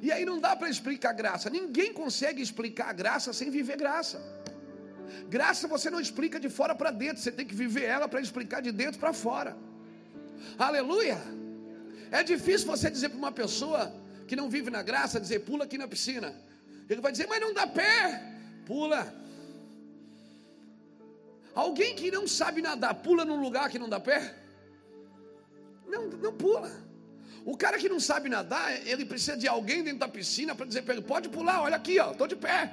E 0.00 0.10
aí 0.12 0.24
não 0.24 0.38
dá 0.40 0.54
para 0.56 0.68
explicar 0.68 1.12
graça. 1.12 1.50
Ninguém 1.50 1.92
consegue 1.92 2.42
explicar 2.42 2.88
a 2.90 2.92
graça 2.92 3.32
sem 3.32 3.50
viver 3.50 3.76
graça. 3.76 4.18
Graça 5.28 5.68
você 5.68 5.88
não 5.90 6.00
explica 6.00 6.38
de 6.40 6.48
fora 6.48 6.74
para 6.74 6.90
dentro, 6.90 7.22
você 7.22 7.32
tem 7.32 7.46
que 7.46 7.54
viver 7.54 7.84
ela 7.84 8.08
para 8.08 8.20
explicar 8.20 8.60
de 8.60 8.72
dentro 8.72 8.98
para 8.98 9.12
fora. 9.12 9.56
Aleluia! 10.58 11.18
É 12.10 12.22
difícil 12.22 12.66
você 12.66 12.90
dizer 12.90 13.08
para 13.08 13.18
uma 13.18 13.32
pessoa 13.32 13.92
que 14.28 14.36
não 14.36 14.48
vive 14.48 14.70
na 14.70 14.82
graça, 14.82 15.20
dizer 15.20 15.40
pula 15.40 15.64
aqui 15.64 15.78
na 15.78 15.88
piscina. 15.88 16.34
Ele 16.88 17.00
vai 17.00 17.12
dizer, 17.12 17.26
mas 17.26 17.40
não 17.40 17.52
dá 17.52 17.66
pé, 17.66 18.22
pula. 18.66 19.14
Alguém 21.54 21.94
que 21.94 22.10
não 22.10 22.26
sabe 22.26 22.60
nadar, 22.60 22.94
pula 22.94 23.24
num 23.24 23.40
lugar 23.40 23.70
que 23.70 23.78
não 23.78 23.88
dá 23.88 24.00
pé? 24.00 24.34
Não, 25.86 26.08
não 26.08 26.32
pula. 26.32 26.70
O 27.44 27.56
cara 27.56 27.78
que 27.78 27.88
não 27.88 28.00
sabe 28.00 28.28
nadar, 28.28 28.86
ele 28.86 29.04
precisa 29.04 29.36
de 29.36 29.46
alguém 29.46 29.82
dentro 29.82 29.98
da 29.98 30.08
piscina 30.08 30.54
para 30.54 30.66
dizer 30.66 30.82
para 30.82 30.94
ele: 30.94 31.02
pode 31.02 31.28
pular, 31.28 31.62
olha 31.62 31.76
aqui, 31.76 31.98
ó, 31.98 32.12
estou 32.12 32.26
de 32.26 32.36
pé. 32.36 32.72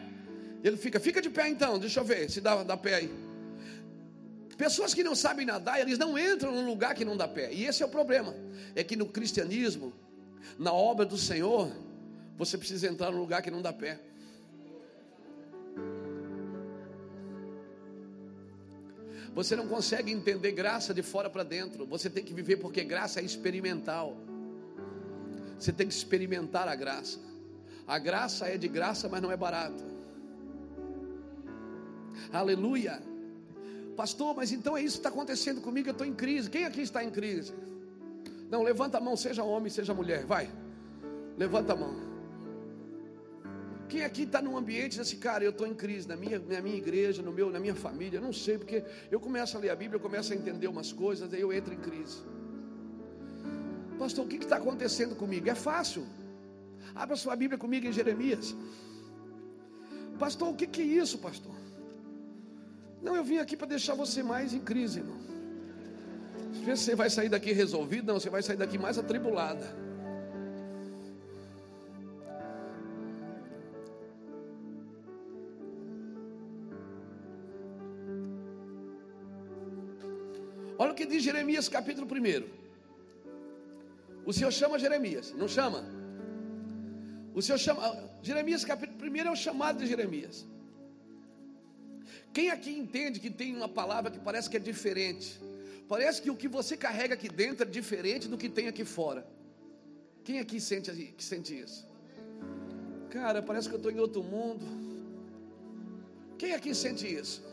Ele 0.64 0.78
fica, 0.78 1.00
fica 1.00 1.22
de 1.22 1.30
pé 1.30 1.50
então, 1.50 1.80
deixa 1.80 2.00
eu 2.00 2.04
ver 2.04 2.30
se 2.30 2.40
dá, 2.40 2.64
dá 2.64 2.78
pé 2.78 2.96
aí. 2.96 3.12
Pessoas 4.58 4.94
que 4.94 5.04
não 5.04 5.16
sabem 5.16 5.46
nadar, 5.46 5.82
eles 5.82 5.98
não 5.98 6.18
entram 6.18 6.52
num 6.52 6.66
lugar 6.66 6.94
que 6.94 7.04
não 7.04 7.18
dá 7.18 7.28
pé. 7.28 7.52
E 7.52 7.66
esse 7.66 7.82
é 7.82 7.86
o 7.86 7.90
problema. 7.90 8.36
É 8.76 8.84
que 8.84 8.96
no 8.96 9.08
cristianismo, 9.08 9.92
na 10.58 10.72
obra 10.72 11.04
do 11.04 11.18
Senhor, 11.18 11.72
você 12.38 12.58
precisa 12.58 12.88
entrar 12.88 13.12
num 13.12 13.18
lugar 13.18 13.42
que 13.42 13.50
não 13.50 13.62
dá 13.62 13.74
pé. 13.74 14.00
Você 19.34 19.56
não 19.56 19.68
consegue 19.68 20.12
entender 20.12 20.52
graça 20.52 20.94
de 20.94 21.02
fora 21.02 21.30
para 21.30 21.44
dentro. 21.44 21.86
Você 21.86 22.10
tem 22.10 22.24
que 22.24 22.34
viver 22.34 22.58
porque 22.58 22.84
graça 22.84 23.20
é 23.22 23.24
experimental. 23.24 24.18
Você 25.58 25.72
tem 25.72 25.88
que 25.88 25.94
experimentar 25.94 26.68
a 26.68 26.76
graça. 26.76 27.20
A 27.88 27.98
graça 27.98 28.48
é 28.48 28.58
de 28.58 28.68
graça, 28.68 29.08
mas 29.08 29.22
não 29.22 29.32
é 29.32 29.38
barato. 29.38 29.84
Aleluia. 32.32 33.02
Pastor, 33.96 34.36
mas 34.36 34.52
então 34.52 34.76
é 34.76 34.82
isso 34.82 34.96
que 34.96 35.00
está 35.00 35.10
acontecendo 35.10 35.62
comigo, 35.62 35.90
eu 35.90 35.92
estou 35.92 36.08
em 36.08 36.14
crise. 36.14 36.50
Quem 36.50 36.66
aqui 36.66 36.82
está 36.82 37.04
em 37.04 37.10
crise? 37.10 37.54
Não, 38.50 38.64
levanta 38.64 38.98
a 38.98 39.02
mão, 39.02 39.16
seja 39.16 39.44
homem, 39.44 39.70
seja 39.70 39.94
mulher, 39.94 40.26
vai. 40.26 40.50
Levanta 41.38 41.74
a 41.74 41.76
mão. 41.76 42.11
Quem 43.92 44.06
aqui 44.06 44.24
está 44.24 44.42
num 44.42 44.56
ambiente 44.56 45.02
assim, 45.02 45.18
cara, 45.18 45.44
eu 45.44 45.50
estou 45.50 45.68
em 45.68 45.74
crise 45.74 46.08
na 46.08 46.16
minha, 46.16 46.40
na 46.40 46.62
minha 46.62 46.78
igreja, 46.78 47.22
no 47.22 47.34
meu, 47.38 47.52
na 47.52 47.60
minha 47.60 47.76
família, 47.76 48.22
não 48.22 48.32
sei, 48.32 48.58
porque 48.58 48.86
eu 49.12 49.20
começo 49.20 49.58
a 49.58 49.60
ler 49.60 49.70
a 49.70 49.76
Bíblia, 49.76 49.98
eu 49.98 50.00
começo 50.00 50.32
a 50.32 50.36
entender 50.36 50.68
umas 50.70 50.94
coisas, 50.94 51.34
aí 51.34 51.42
eu 51.42 51.52
entro 51.52 51.74
em 51.74 51.78
crise. 51.78 52.20
Pastor, 54.00 54.24
o 54.26 54.30
que 54.30 54.38
está 54.38 54.56
acontecendo 54.56 55.14
comigo? 55.14 55.50
É 55.50 55.56
fácil. 55.56 56.06
Abra 56.96 57.18
sua 57.18 57.36
Bíblia 57.36 57.58
comigo 57.58 57.86
em 57.86 57.92
Jeremias. 57.92 58.56
Pastor, 60.18 60.48
o 60.48 60.56
que, 60.56 60.68
que 60.68 60.82
é 60.82 60.86
isso, 60.86 61.18
pastor? 61.18 61.54
Não, 63.02 63.14
eu 63.14 63.26
vim 63.26 63.40
aqui 63.40 63.58
para 63.58 63.68
deixar 63.68 63.94
você 63.94 64.24
mais 64.24 64.54
em 64.54 64.62
crise, 64.62 65.00
irmão. 65.00 65.20
Você 66.66 66.96
vai 66.96 67.10
sair 67.10 67.28
daqui 67.28 67.52
resolvido? 67.52 68.08
Não, 68.08 68.18
você 68.22 68.30
vai 68.30 68.42
sair 68.42 68.56
daqui 68.56 68.78
mais 68.78 68.98
atribulada. 68.98 69.91
Jeremias 81.22 81.68
capítulo 81.70 82.08
1. 82.08 82.62
O 84.26 84.34
Senhor 84.34 84.52
chama 84.52 84.78
Jeremias, 84.78 85.34
não 85.34 85.48
chama? 85.48 85.84
O 87.34 87.42
Senhor 87.42 87.58
chama. 87.58 87.82
Jeremias 88.22 88.64
capítulo 88.64 89.12
1 89.12 89.18
é 89.18 89.32
o 89.32 89.36
chamado 89.36 89.80
de 89.80 89.88
Jeremias. 89.88 90.46
Quem 92.34 92.50
aqui 92.50 92.72
entende 92.72 93.20
que 93.20 93.30
tem 93.30 93.56
uma 93.56 93.68
palavra 93.68 94.12
que 94.12 94.20
parece 94.20 94.50
que 94.50 94.58
é 94.58 94.60
diferente? 94.60 95.40
Parece 95.88 96.22
que 96.22 96.30
o 96.30 96.36
que 96.36 96.48
você 96.48 96.78
carrega 96.78 97.14
aqui 97.16 97.28
dentro 97.28 97.64
é 97.68 97.70
diferente 97.70 98.28
do 98.28 98.38
que 98.38 98.50
tem 98.50 98.68
aqui 98.68 98.86
fora. 98.86 99.26
Quem 100.24 100.40
aqui 100.40 100.60
sente, 100.62 100.92
que 100.92 101.24
sente 101.24 101.60
isso? 101.60 101.86
Cara, 103.10 103.42
parece 103.42 103.68
que 103.68 103.76
eu 103.76 103.78
estou 103.78 103.92
em 103.92 104.00
outro 104.00 104.24
mundo. 104.24 104.66
Quem 106.38 106.54
aqui 106.54 106.74
sente 106.74 107.06
isso? 107.14 107.44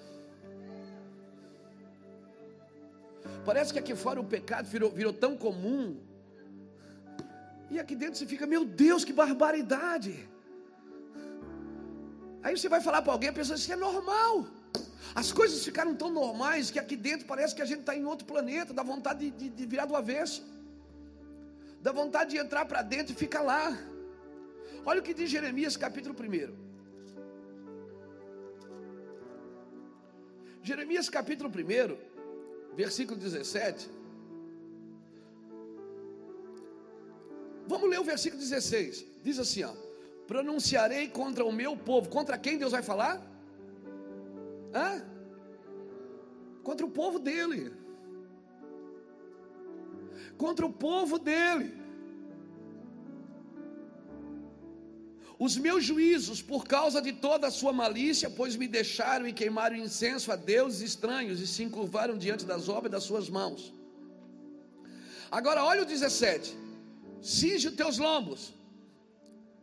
Parece 3.44 3.72
que 3.72 3.78
aqui 3.78 3.94
fora 3.94 4.20
o 4.20 4.24
pecado 4.24 4.66
virou, 4.66 4.90
virou 4.90 5.12
tão 5.12 5.36
comum. 5.36 5.96
E 7.70 7.78
aqui 7.78 7.94
dentro 7.94 8.16
você 8.18 8.26
fica, 8.26 8.46
meu 8.46 8.64
Deus, 8.64 9.04
que 9.04 9.12
barbaridade. 9.12 10.28
Aí 12.42 12.56
você 12.56 12.68
vai 12.68 12.80
falar 12.80 13.02
para 13.02 13.12
alguém, 13.12 13.30
a 13.30 13.32
pessoa 13.32 13.56
diz 13.56 13.68
é 13.68 13.76
normal. 13.76 14.46
As 15.14 15.32
coisas 15.32 15.64
ficaram 15.64 15.94
tão 15.94 16.10
normais 16.10 16.70
que 16.70 16.78
aqui 16.78 16.96
dentro 16.96 17.26
parece 17.26 17.54
que 17.54 17.62
a 17.62 17.64
gente 17.64 17.80
está 17.80 17.94
em 17.94 18.04
outro 18.04 18.26
planeta, 18.26 18.72
dá 18.72 18.82
vontade 18.82 19.30
de, 19.30 19.30
de, 19.30 19.48
de 19.50 19.66
virar 19.66 19.86
do 19.86 19.96
avesso, 19.96 20.42
dá 21.80 21.92
vontade 21.92 22.30
de 22.30 22.38
entrar 22.38 22.64
para 22.66 22.82
dentro 22.82 23.12
e 23.12 23.16
ficar 23.16 23.42
lá. 23.42 23.76
Olha 24.84 25.00
o 25.00 25.02
que 25.02 25.14
diz 25.14 25.30
Jeremias 25.30 25.76
capítulo 25.76 26.14
1. 26.14 26.68
Jeremias 30.62 31.08
capítulo 31.08 31.50
1, 31.50 32.07
versículo 32.74 33.18
17. 33.18 33.90
Vamos 37.66 37.90
ler 37.90 38.00
o 38.00 38.04
versículo 38.04 38.40
16. 38.40 39.06
Diz 39.22 39.38
assim: 39.38 39.62
ó, 39.64 39.72
pronunciarei 40.26 41.08
contra 41.08 41.44
o 41.44 41.52
meu 41.52 41.76
povo. 41.76 42.08
Contra 42.08 42.38
quem 42.38 42.58
Deus 42.58 42.72
vai 42.72 42.82
falar? 42.82 43.22
Hã? 44.74 45.04
Contra 46.62 46.84
o 46.84 46.90
povo 46.90 47.18
dele. 47.18 47.72
Contra 50.36 50.66
o 50.66 50.72
povo 50.72 51.18
dele. 51.18 51.77
Os 55.38 55.56
meus 55.56 55.84
juízos, 55.84 56.42
por 56.42 56.66
causa 56.66 57.00
de 57.00 57.12
toda 57.12 57.46
a 57.46 57.50
sua 57.50 57.72
malícia, 57.72 58.28
pois 58.28 58.56
me 58.56 58.66
deixaram 58.66 59.26
e 59.26 59.32
queimaram 59.32 59.76
incenso 59.76 60.32
a 60.32 60.36
deuses 60.36 60.80
estranhos 60.80 61.40
e 61.40 61.46
se 61.46 61.62
encurvaram 61.62 62.18
diante 62.18 62.44
das 62.44 62.68
obras 62.68 62.90
das 62.90 63.04
suas 63.04 63.28
mãos. 63.28 63.72
Agora, 65.30 65.64
olha 65.64 65.82
o 65.82 65.86
17: 65.86 66.56
cinge 67.22 67.68
os 67.68 67.74
teus 67.74 67.98
lombos. 67.98 68.52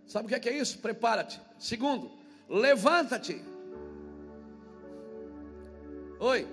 Sabe 0.07 0.25
o 0.25 0.29
que 0.29 0.35
é, 0.35 0.39
que 0.39 0.49
é 0.49 0.57
isso? 0.57 0.77
Prepara-te. 0.77 1.41
Segundo, 1.59 2.11
levanta-te 2.47 3.41
Oi. 6.19 6.47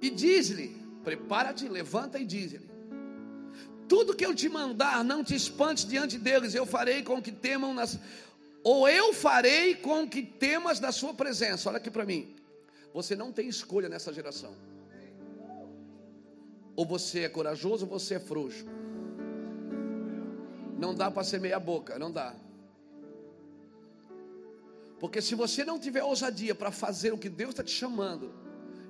E 0.00 0.10
diz-lhe: 0.10 0.76
prepara-te, 1.02 1.68
levanta 1.68 2.18
e 2.18 2.24
diz-lhe: 2.24 2.68
tudo 3.88 4.14
que 4.14 4.24
eu 4.24 4.34
te 4.34 4.48
mandar, 4.48 5.04
não 5.04 5.22
te 5.22 5.34
espantes 5.34 5.84
diante 5.84 6.18
deles, 6.18 6.54
eu 6.54 6.66
farei 6.66 7.02
com 7.02 7.20
que 7.20 7.32
temam 7.32 7.74
nas. 7.74 7.98
Ou 8.62 8.88
eu 8.88 9.12
farei 9.12 9.74
com 9.74 10.08
que 10.08 10.22
temas 10.22 10.80
da 10.80 10.90
sua 10.90 11.12
presença. 11.12 11.68
Olha 11.68 11.78
aqui 11.78 11.90
para 11.90 12.04
mim. 12.04 12.34
Você 12.94 13.14
não 13.14 13.32
tem 13.32 13.48
escolha 13.48 13.88
nessa 13.88 14.12
geração. 14.12 14.54
Ou 16.76 16.86
você 16.86 17.20
é 17.20 17.28
corajoso 17.28 17.84
ou 17.84 17.98
você 17.98 18.14
é 18.14 18.20
frouxo. 18.20 18.64
Não 20.78 20.94
dá 20.94 21.10
para 21.10 21.22
ser 21.24 21.40
meia 21.40 21.60
boca, 21.60 21.98
não 21.98 22.10
dá. 22.10 22.34
Porque 24.98 25.20
se 25.20 25.34
você 25.34 25.64
não 25.64 25.78
tiver 25.78 26.02
ousadia 26.02 26.54
para 26.54 26.70
fazer 26.70 27.12
o 27.12 27.18
que 27.18 27.28
Deus 27.28 27.50
está 27.50 27.62
te 27.62 27.70
chamando, 27.70 28.32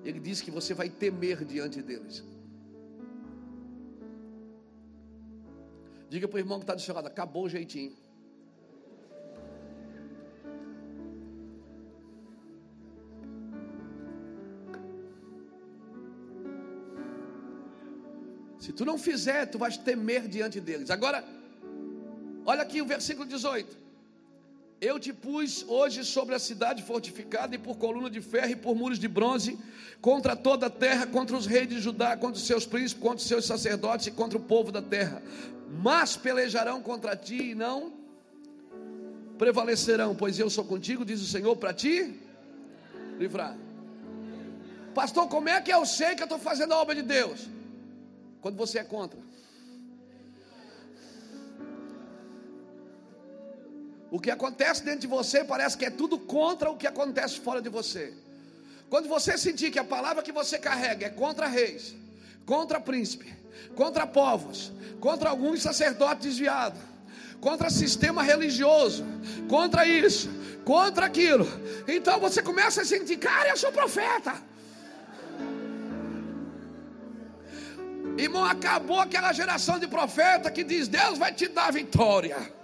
Ele 0.05 0.21
diz 0.21 0.41
que 0.41 0.51
você 0.51 0.73
vai 0.73 0.89
temer 0.89 1.45
diante 1.45 1.83
deles. 1.83 2.23
Diga 6.09 6.29
para 6.29 6.37
o 6.37 6.39
irmão 6.39 6.59
que 6.59 6.65
está 6.65 6.75
do 6.75 6.81
seu 6.81 6.95
lado: 6.95 7.07
acabou 7.07 7.45
o 7.45 7.49
jeitinho. 7.49 7.97
Se 18.59 18.73
tu 18.73 18.85
não 18.85 18.97
fizer, 18.97 19.45
tu 19.47 19.59
vais 19.59 19.77
temer 19.77 20.27
diante 20.27 20.59
deles. 20.59 20.91
Agora, 20.91 21.23
olha 22.47 22.63
aqui 22.63 22.81
o 22.81 22.87
versículo 22.87 23.27
18. 23.29 23.84
Eu 24.85 25.01
te 25.01 25.15
pus 25.15 25.65
hoje 25.67 26.05
sobre 26.05 26.35
a 26.35 26.39
cidade 26.39 26.83
fortificada 26.83 27.55
e 27.55 27.59
por 27.59 27.79
coluna 27.79 28.11
de 28.11 28.21
ferro 28.21 28.51
e 28.51 28.57
por 28.57 28.75
muros 28.77 28.99
de 28.99 29.09
bronze, 29.09 29.59
contra 29.99 30.37
toda 30.37 30.67
a 30.67 30.71
terra, 30.71 31.07
contra 31.07 31.35
os 31.35 31.47
reis 31.47 31.67
de 31.67 31.81
Judá, 31.81 32.15
contra 32.19 32.37
os 32.37 32.47
seus 32.47 32.67
príncipes, 32.67 33.03
contra 33.03 33.17
os 33.17 33.27
seus 33.27 33.47
sacerdotes 33.47 34.09
e 34.09 34.11
contra 34.11 34.37
o 34.37 34.43
povo 34.43 34.71
da 34.71 34.83
terra. 34.83 35.23
Mas 35.83 36.19
pelejarão 36.19 36.83
contra 36.83 37.17
ti 37.17 37.53
e 37.53 37.55
não 37.55 37.95
prevalecerão, 39.39 40.15
pois 40.15 40.39
eu 40.39 40.51
sou 40.51 40.67
contigo, 40.67 41.03
diz 41.03 41.23
o 41.23 41.27
Senhor, 41.27 41.57
para 41.57 41.73
ti 41.73 42.21
livrar. 43.19 43.57
Pastor, 44.95 45.27
como 45.29 45.49
é 45.49 45.63
que 45.63 45.73
eu 45.73 45.87
sei 45.87 46.15
que 46.15 46.23
eu 46.23 46.27
estou 46.27 46.39
fazendo 46.39 46.75
a 46.75 46.79
obra 46.79 46.95
de 46.95 47.03
Deus? 47.03 47.49
Quando 48.43 48.57
você 48.59 48.81
é 48.81 48.85
contra. 48.85 49.19
O 54.15 54.21
que 54.21 54.31
acontece 54.31 54.85
dentro 54.85 55.01
de 55.01 55.07
você 55.09 55.43
parece 55.43 55.77
que 55.77 55.85
é 55.85 55.91
tudo 55.91 56.17
contra 56.17 56.71
o 56.71 56.77
que 56.77 56.87
acontece 56.87 57.41
fora 57.41 57.61
de 57.61 57.69
você. 57.69 58.13
Quando 58.89 59.09
você 59.09 59.37
sentir 59.37 59.73
que 59.73 59.79
a 59.81 59.83
palavra 59.83 60.23
que 60.23 60.31
você 60.31 60.57
carrega 60.57 61.07
é 61.07 61.11
contra 61.11 61.49
reis, 61.49 61.97
contra 62.47 62.79
príncipe, 62.79 63.35
contra 63.75 64.07
povos, 64.07 64.71
contra 65.01 65.31
alguns 65.31 65.63
sacerdotes 65.63 66.29
desviados, 66.29 66.81
contra 67.41 67.69
sistema 67.69 68.23
religioso, 68.23 69.05
contra 69.49 69.85
isso, 69.85 70.31
contra 70.65 71.07
aquilo, 71.07 71.49
então 71.89 72.21
você 72.21 72.41
começa 72.41 72.83
a 72.83 72.85
sentir, 72.85 73.17
cara, 73.17 73.49
eu 73.49 73.57
sou 73.57 73.73
profeta. 73.73 74.41
Irmão, 78.17 78.45
acabou 78.45 79.01
aquela 79.01 79.33
geração 79.33 79.77
de 79.77 79.89
profeta 79.89 80.53
que 80.53 80.63
diz: 80.63 80.87
Deus 80.87 81.19
vai 81.19 81.33
te 81.33 81.49
dar 81.49 81.73
vitória. 81.73 82.63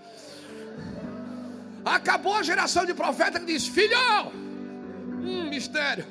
Acabou 1.85 2.35
a 2.35 2.43
geração 2.43 2.85
de 2.85 2.95
profeta 2.95 3.41
que 3.41 3.47
diz: 3.47 3.67
Filho, 3.67 3.97
hum, 5.23 5.49
mistério. 5.49 6.07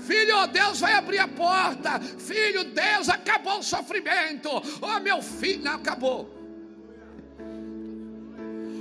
Filho, 0.00 0.46
Deus 0.46 0.80
vai 0.80 0.94
abrir 0.94 1.18
a 1.18 1.28
porta. 1.28 2.00
Filho, 2.00 2.64
Deus 2.64 3.08
acabou 3.08 3.58
o 3.58 3.62
sofrimento. 3.62 4.48
Oh, 4.80 5.00
meu 5.00 5.20
filho, 5.20 5.64
não 5.64 5.74
acabou. 5.74 6.34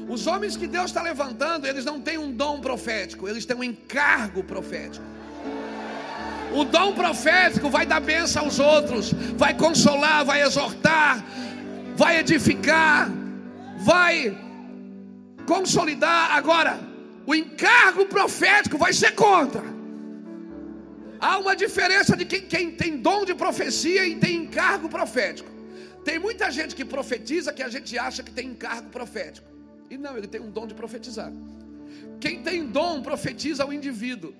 Os 0.08 0.26
homens 0.26 0.56
que 0.56 0.68
Deus 0.68 0.86
está 0.86 1.02
levantando, 1.02 1.68
eles 1.68 1.84
não 1.84 2.00
têm 2.00 2.18
um 2.18 2.32
dom 2.32 2.62
profético, 2.62 3.28
eles 3.28 3.46
têm 3.46 3.58
um 3.58 3.64
encargo 3.64 4.42
profético. 4.42 5.06
O 6.54 6.64
dom 6.64 6.94
profético 6.94 7.70
vai 7.70 7.86
dar 7.86 8.00
bênção 8.00 8.46
aos 8.46 8.58
outros, 8.58 9.12
vai 9.36 9.54
consolar, 9.54 10.24
vai 10.24 10.42
exortar, 10.42 11.24
vai 11.96 12.20
edificar, 12.20 13.12
vai 13.80 14.47
consolidar. 15.48 16.36
Agora, 16.36 16.80
o 17.26 17.34
encargo 17.34 18.06
profético 18.06 18.78
vai 18.78 18.94
ser 18.94 19.12
contra. 19.16 19.64
Há 21.20 21.40
uma 21.40 21.56
diferença 21.56 22.16
de 22.16 22.26
quem, 22.26 22.42
quem 22.42 22.72
tem 22.72 22.98
dom 22.98 23.26
de 23.26 23.34
profecia 23.34 24.06
e 24.06 24.16
tem 24.18 24.36
encargo 24.44 24.88
profético. 24.88 25.50
Tem 26.06 26.20
muita 26.20 26.52
gente 26.52 26.76
que 26.76 26.86
profetiza 26.86 27.52
que 27.52 27.64
a 27.64 27.70
gente 27.70 27.98
acha 27.98 28.22
que 28.22 28.32
tem 28.32 28.50
encargo 28.50 28.90
profético. 28.90 29.48
E 29.90 29.98
não, 29.98 30.16
ele 30.18 30.28
tem 30.28 30.40
um 30.40 30.52
dom 30.52 30.68
de 30.68 30.76
profetizar. 30.76 31.32
Quem 32.20 32.44
tem 32.44 32.68
dom 32.68 33.02
profetiza 33.02 33.64
ao 33.64 33.74
indivíduo. 33.74 34.34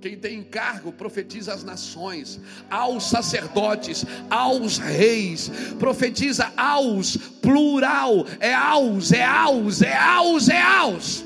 Quem 0.00 0.16
tem 0.16 0.40
encargo 0.40 0.92
profetiza 0.92 1.54
às 1.54 1.64
nações, 1.64 2.40
aos 2.70 3.08
sacerdotes, 3.08 4.04
aos 4.28 4.78
reis, 4.78 5.50
profetiza 5.78 6.52
aos, 6.56 7.16
plural, 7.16 8.26
é 8.38 8.52
aos, 8.52 9.10
é 9.12 9.24
aos, 9.24 9.82
é 9.82 9.96
aos, 9.96 10.48
é 10.48 10.60
aos. 10.60 11.24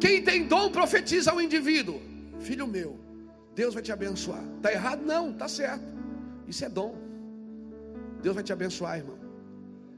Quem 0.00 0.22
tem 0.22 0.48
dom 0.48 0.70
profetiza 0.70 1.30
ao 1.30 1.40
indivíduo, 1.40 2.00
filho 2.40 2.66
meu, 2.66 2.98
Deus 3.54 3.72
vai 3.72 3.82
te 3.82 3.92
abençoar. 3.92 4.42
Está 4.56 4.72
errado? 4.72 5.04
Não, 5.06 5.30
está 5.30 5.46
certo. 5.46 5.84
Isso 6.48 6.64
é 6.64 6.68
dom. 6.68 6.96
Deus 8.20 8.34
vai 8.34 8.42
te 8.42 8.52
abençoar, 8.52 8.98
irmão. 8.98 9.18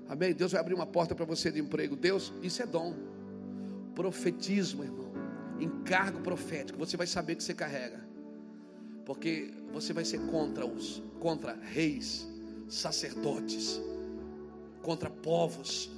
Amém? 0.08 0.34
Deus 0.34 0.52
vai 0.52 0.60
abrir 0.60 0.74
uma 0.74 0.86
porta 0.86 1.14
para 1.14 1.24
você 1.24 1.50
de 1.50 1.58
emprego. 1.58 1.96
Deus, 1.96 2.34
isso 2.42 2.62
é 2.62 2.66
dom. 2.66 2.94
Profetismo, 3.94 4.84
irmão 4.84 5.03
encargo 5.64 6.20
profético, 6.20 6.78
você 6.78 6.96
vai 6.96 7.06
saber 7.06 7.36
que 7.36 7.42
você 7.42 7.54
carrega. 7.54 8.04
Porque 9.04 9.52
você 9.72 9.92
vai 9.92 10.04
ser 10.04 10.20
contra 10.26 10.64
os 10.64 11.02
contra 11.20 11.54
reis, 11.54 12.26
sacerdotes, 12.68 13.80
contra 14.82 15.10
povos. 15.10 15.90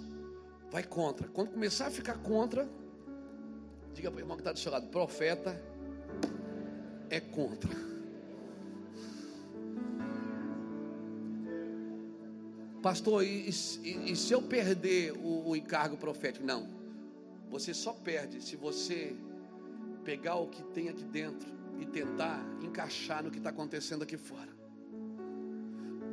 Vai 0.71 0.83
contra. 0.83 1.29
Quando 1.29 1.51
começar 1.51 1.87
a 1.87 1.91
ficar 1.91 2.19
contra, 2.19 2.69
diga 3.95 4.11
para 4.11 4.19
o 4.19 4.21
irmão 4.21 4.37
que 4.37 4.41
está 4.41 4.53
do 4.53 4.59
seu 4.59 4.73
lado, 4.73 4.89
profeta 4.89 5.61
é 7.09 7.21
contra. 7.21 7.71
Pastor, 12.83 13.25
e, 13.25 13.51
e, 13.83 14.13
e 14.13 14.17
se 14.17 14.33
eu 14.33 14.43
perder 14.43 15.13
o, 15.13 15.49
o 15.49 15.57
encargo 15.57 15.97
profético? 15.97 16.45
Não. 16.45 16.69
Você 17.51 17.73
só 17.73 17.93
perde 17.93 18.43
se 18.43 18.55
você 18.55 19.17
pegar 20.07 20.37
o 20.37 20.47
que 20.47 20.63
tem 20.63 20.89
aqui 20.89 21.03
dentro 21.03 21.49
e 21.81 21.85
tentar 21.85 22.41
encaixar 22.63 23.25
no 23.25 23.31
que 23.31 23.39
está 23.39 23.51
acontecendo 23.51 24.05
aqui 24.05 24.17
fora. 24.17 24.55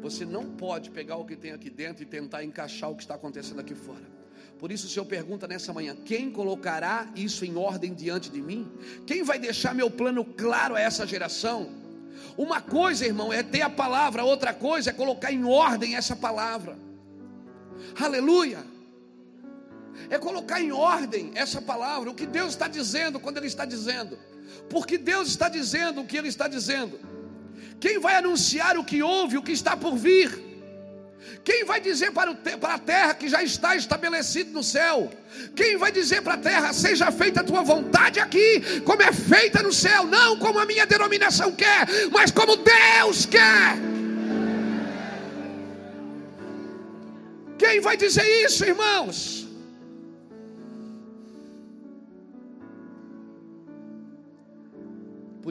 Você 0.01 0.25
não 0.25 0.49
pode 0.49 0.89
pegar 0.89 1.15
o 1.17 1.23
que 1.23 1.35
tem 1.35 1.51
aqui 1.51 1.69
dentro 1.69 2.01
e 2.01 2.05
tentar 2.05 2.43
encaixar 2.43 2.89
o 2.89 2.95
que 2.95 3.03
está 3.03 3.13
acontecendo 3.13 3.59
aqui 3.59 3.75
fora. 3.75 4.11
Por 4.57 4.71
isso 4.71 4.87
o 4.87 4.89
Senhor 4.89 5.05
pergunta 5.05 5.47
nessa 5.47 5.71
manhã: 5.71 5.95
quem 5.95 6.31
colocará 6.31 7.07
isso 7.15 7.45
em 7.45 7.55
ordem 7.55 7.93
diante 7.93 8.31
de 8.31 8.41
mim? 8.41 8.69
Quem 9.05 9.21
vai 9.21 9.37
deixar 9.37 9.75
meu 9.75 9.91
plano 9.91 10.25
claro 10.25 10.75
a 10.75 10.81
essa 10.81 11.05
geração? 11.05 11.69
Uma 12.35 12.61
coisa, 12.61 13.05
irmão, 13.05 13.31
é 13.31 13.43
ter 13.43 13.61
a 13.61 13.69
palavra, 13.69 14.23
outra 14.23 14.53
coisa 14.55 14.89
é 14.89 14.93
colocar 14.93 15.31
em 15.31 15.45
ordem 15.45 15.95
essa 15.95 16.15
palavra. 16.15 16.77
Aleluia 17.99 18.72
é 20.09 20.17
colocar 20.17 20.61
em 20.61 20.71
ordem 20.71 21.31
essa 21.35 21.61
palavra, 21.61 22.09
o 22.09 22.15
que 22.15 22.25
Deus 22.25 22.49
está 22.49 22.67
dizendo 22.67 23.19
quando 23.19 23.37
Ele 23.37 23.47
está 23.47 23.65
dizendo, 23.65 24.17
porque 24.69 24.97
Deus 24.97 25.27
está 25.29 25.49
dizendo 25.49 26.01
o 26.01 26.05
que 26.05 26.17
Ele 26.17 26.27
está 26.27 26.47
dizendo. 26.47 26.99
Quem 27.79 27.99
vai 27.99 28.15
anunciar 28.15 28.77
o 28.77 28.83
que 28.83 29.03
houve, 29.03 29.37
o 29.37 29.43
que 29.43 29.51
está 29.51 29.75
por 29.75 29.95
vir? 29.95 30.53
Quem 31.43 31.65
vai 31.65 31.79
dizer 31.81 32.11
para, 32.11 32.33
para 32.33 32.75
a 32.75 32.79
terra 32.79 33.13
que 33.13 33.27
já 33.27 33.43
está 33.43 33.75
estabelecido 33.75 34.51
no 34.51 34.63
céu? 34.63 35.11
Quem 35.55 35.77
vai 35.77 35.91
dizer 35.91 36.21
para 36.21 36.35
a 36.35 36.37
terra, 36.37 36.71
seja 36.73 37.11
feita 37.11 37.41
a 37.41 37.43
tua 37.43 37.61
vontade 37.61 38.19
aqui, 38.19 38.81
como 38.85 39.01
é 39.01 39.11
feita 39.11 39.61
no 39.61 39.73
céu, 39.73 40.05
não 40.05 40.37
como 40.37 40.59
a 40.59 40.65
minha 40.65 40.85
denominação 40.85 41.51
quer, 41.51 41.87
mas 42.11 42.31
como 42.31 42.55
Deus 42.57 43.25
quer? 43.25 43.77
Quem 47.57 47.81
vai 47.81 47.97
dizer 47.97 48.25
isso, 48.45 48.65
irmãos? 48.65 49.42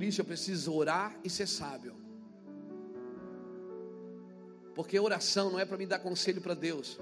Por 0.03 0.09
isso 0.09 0.21
eu 0.21 0.25
preciso 0.25 0.75
orar 0.75 1.17
e 1.23 1.31
ser 1.31 1.47
sábio. 1.47 1.95
Porque 4.75 4.99
oração 4.99 5.53
não 5.53 5.61
é 5.61 5.65
para 5.65 5.79
me 5.79 5.87
dar 5.87 6.01
conselho 6.01 6.41
para 6.41 6.55
Deus. 6.55 6.99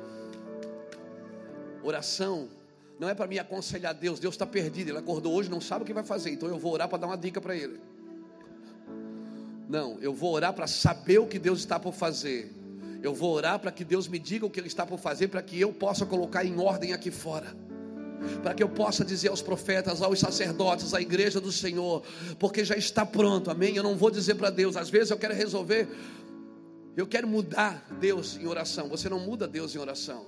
Oração 1.83 2.51
não 2.99 3.09
é 3.09 3.15
para 3.15 3.27
me 3.27 3.39
aconselhar 3.39 3.95
Deus. 3.95 4.21
Deus 4.21 4.35
está 4.35 4.45
perdido. 4.45 4.91
Ele 4.91 4.99
acordou 4.99 5.33
hoje, 5.33 5.49
não 5.49 5.63
sabe 5.63 5.83
o 5.83 5.87
que 5.87 5.95
vai 5.95 6.05
fazer. 6.05 6.33
Então 6.33 6.47
eu 6.47 6.59
vou 6.59 6.75
orar 6.75 6.91
para 6.91 6.99
dar 6.99 7.07
uma 7.07 7.17
dica 7.17 7.41
para 7.41 7.57
ele. 7.57 7.81
Não, 9.67 9.99
eu 10.03 10.13
vou 10.13 10.35
orar 10.35 10.53
para 10.53 10.67
saber 10.67 11.21
o 11.21 11.27
que 11.27 11.39
Deus 11.39 11.61
está 11.61 11.81
por 11.81 11.95
fazer. 11.95 12.55
Eu 13.03 13.15
vou 13.15 13.33
orar 13.33 13.59
para 13.59 13.73
que 13.73 13.83
Deus 13.83 14.09
me 14.09 14.19
diga 14.19 14.45
o 14.45 14.51
que 14.51 14.61
Ele 14.61 14.67
está 14.69 14.85
por 14.85 14.99
fazer, 14.99 15.29
para 15.29 15.41
que 15.41 15.59
eu 15.59 15.73
possa 15.73 16.05
colocar 16.05 16.45
em 16.45 16.59
ordem 16.59 16.93
aqui 16.93 17.11
fora 17.11 17.57
para 18.43 18.55
que 18.55 18.63
eu 18.63 18.69
possa 18.69 19.05
dizer 19.05 19.29
aos 19.29 19.43
profetas, 19.43 20.03
aos 20.03 20.19
sacerdotes, 20.19 20.95
à 20.95 21.01
igreja 21.01 21.41
do 21.41 21.53
Senhor, 21.53 22.03
porque 22.39 22.65
já 22.65 22.77
está 22.77 23.05
pronto, 23.05 23.51
amém? 23.51 23.77
Eu 23.77 23.83
não 23.83 23.97
vou 23.97 24.11
dizer 24.11 24.35
para 24.35 24.51
Deus, 24.51 24.77
às 24.77 24.91
vezes 24.91 25.11
eu 25.11 25.19
quero 25.19 25.35
resolver, 25.35 25.89
eu 26.97 27.07
quero 27.07 27.27
mudar 27.27 27.87
Deus 28.01 28.37
em 28.37 28.47
oração. 28.47 28.89
Você 28.89 29.09
não 29.09 29.21
muda 29.21 29.47
Deus 29.49 29.75
em 29.75 29.79
oração, 29.79 30.27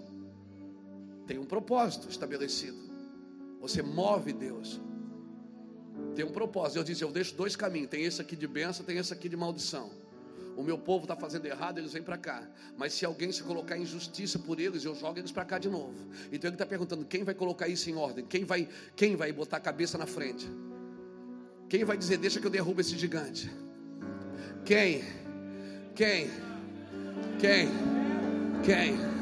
tem 1.27 1.39
um 1.39 1.45
propósito 1.45 2.09
estabelecido. 2.09 2.93
Você 3.61 3.81
move 3.81 4.33
Deus. 4.33 4.81
Tem 6.17 6.25
um 6.25 6.33
propósito. 6.33 6.75
Deus 6.75 6.87
disse: 6.87 7.05
Eu 7.05 7.13
deixo 7.13 7.35
dois 7.35 7.55
caminhos. 7.55 7.89
Tem 7.89 8.03
esse 8.03 8.21
aqui 8.21 8.35
de 8.35 8.47
bênção, 8.47 8.85
tem 8.85 8.99
esse 8.99 9.13
aqui 9.13 9.29
de 9.29 9.37
maldição. 9.37 10.02
O 10.57 10.63
meu 10.63 10.77
povo 10.79 11.05
está 11.05 11.17
fazendo 11.17 11.47
errado, 11.47 11.79
eles 11.79 11.93
vêm 11.93 12.03
para 12.03 12.19
cá. 12.19 12.47
Mas 12.77 12.93
se 12.93 13.05
alguém 13.05 13.33
se 13.33 13.43
colocar 13.43 13.77
em 13.77 13.87
justiça 13.87 14.39
por 14.39 14.61
eles, 14.61 14.85
eu 14.85 14.95
jogo 14.95 15.19
eles 15.19 15.33
para 15.33 15.45
cá 15.45 15.59
de 15.59 15.69
novo. 15.69 15.95
Então 16.31 16.49
ele 16.49 16.55
está 16.55 16.67
perguntando: 16.67 17.05
quem 17.05 17.25
vai 17.25 17.35
colocar 17.35 17.69
isso 17.69 17.89
em 17.89 17.97
ordem? 17.97 18.25
Quem 18.25 18.45
vai, 18.45 18.69
quem 18.95 19.17
vai 19.17 19.33
botar 19.33 19.57
a 19.57 19.61
cabeça 19.61 19.97
na 19.97 20.07
frente? 20.07 20.49
Quem 21.69 21.85
vai 21.85 21.97
dizer: 21.97 22.19
deixa 22.19 22.41
que 22.41 22.47
eu 22.47 22.51
derrubo 22.51 22.81
esse 22.81 22.97
gigante? 22.99 23.51
Quem? 24.65 25.03
Quem? 25.95 26.31
Quem? 27.39 27.69
Quem? 28.63 29.13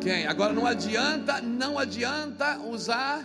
Quem? 0.00 0.26
Agora 0.26 0.52
não 0.52 0.66
adianta, 0.66 1.40
não 1.42 1.78
adianta 1.78 2.58
usar, 2.60 3.24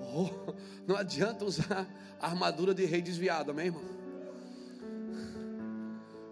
oh, 0.00 0.28
não 0.86 0.96
adianta 0.96 1.44
usar 1.44 1.86
a 2.20 2.26
armadura 2.26 2.74
de 2.74 2.84
rei 2.84 3.00
desviado, 3.00 3.52
amém, 3.52 3.66
irmão? 3.66 3.99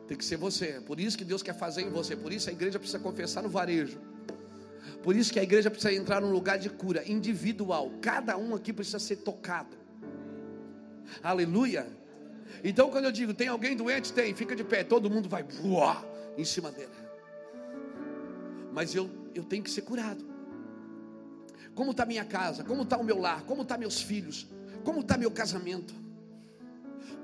Tem 0.09 0.17
que 0.17 0.25
ser 0.25 0.39
você. 0.39 0.81
Por 0.87 0.99
isso 0.99 1.19
que 1.19 1.25
Deus 1.25 1.43
quer 1.43 1.55
fazer 1.55 1.83
em 1.83 1.91
você. 1.91 2.17
Por 2.17 2.33
isso 2.33 2.49
a 2.49 2.53
igreja 2.53 2.79
precisa 2.79 2.99
confessar 2.99 3.43
no 3.43 3.51
varejo. 3.51 4.01
Por 5.03 5.15
isso 5.15 5.31
que 5.31 5.39
a 5.39 5.43
igreja 5.43 5.71
precisa 5.71 5.93
entrar 5.93 6.21
num 6.23 6.33
lugar 6.33 6.59
de 6.59 6.71
cura 6.71 7.07
individual. 7.07 7.93
Cada 8.01 8.37
um 8.39 8.55
aqui 8.55 8.73
precisa 8.73 8.99
ser 8.99 9.17
tocado. 9.17 9.77
Aleluia. 11.23 11.87
Então, 12.65 12.91
quando 12.91 13.05
eu 13.05 13.13
digo 13.13 13.35
tem 13.35 13.49
alguém 13.49 13.77
doente, 13.77 14.13
tem, 14.13 14.35
fica 14.35 14.57
de 14.57 14.65
pé, 14.65 14.83
todo 14.83 15.11
mundo 15.11 15.29
vai 15.29 15.43
voar 15.43 16.05
em 16.39 16.45
cima 16.45 16.73
dele. 16.73 16.89
Mas 18.73 18.95
eu, 18.95 19.11
eu 19.35 19.45
tenho 19.45 19.63
que 19.63 19.71
ser 19.71 19.83
curado. 19.83 20.25
Como 21.75 21.91
está 21.91 22.07
minha 22.07 22.25
casa? 22.25 22.65
Como 22.65 22.83
está 22.83 22.97
o 22.97 23.05
meu 23.05 23.19
lar? 23.19 23.43
Como 23.43 23.61
estão 23.61 23.77
tá 23.77 23.79
meus 23.79 24.01
filhos? 24.01 24.49
Como 24.85 25.01
está 25.01 25.19
meu 25.19 25.31
casamento? 25.31 25.95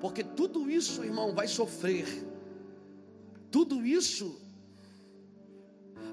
Porque 0.00 0.22
tudo 0.22 0.70
isso, 0.70 1.02
irmão, 1.02 1.34
vai 1.34 1.48
sofrer 1.48 2.06
tudo 3.54 3.86
isso. 3.86 4.36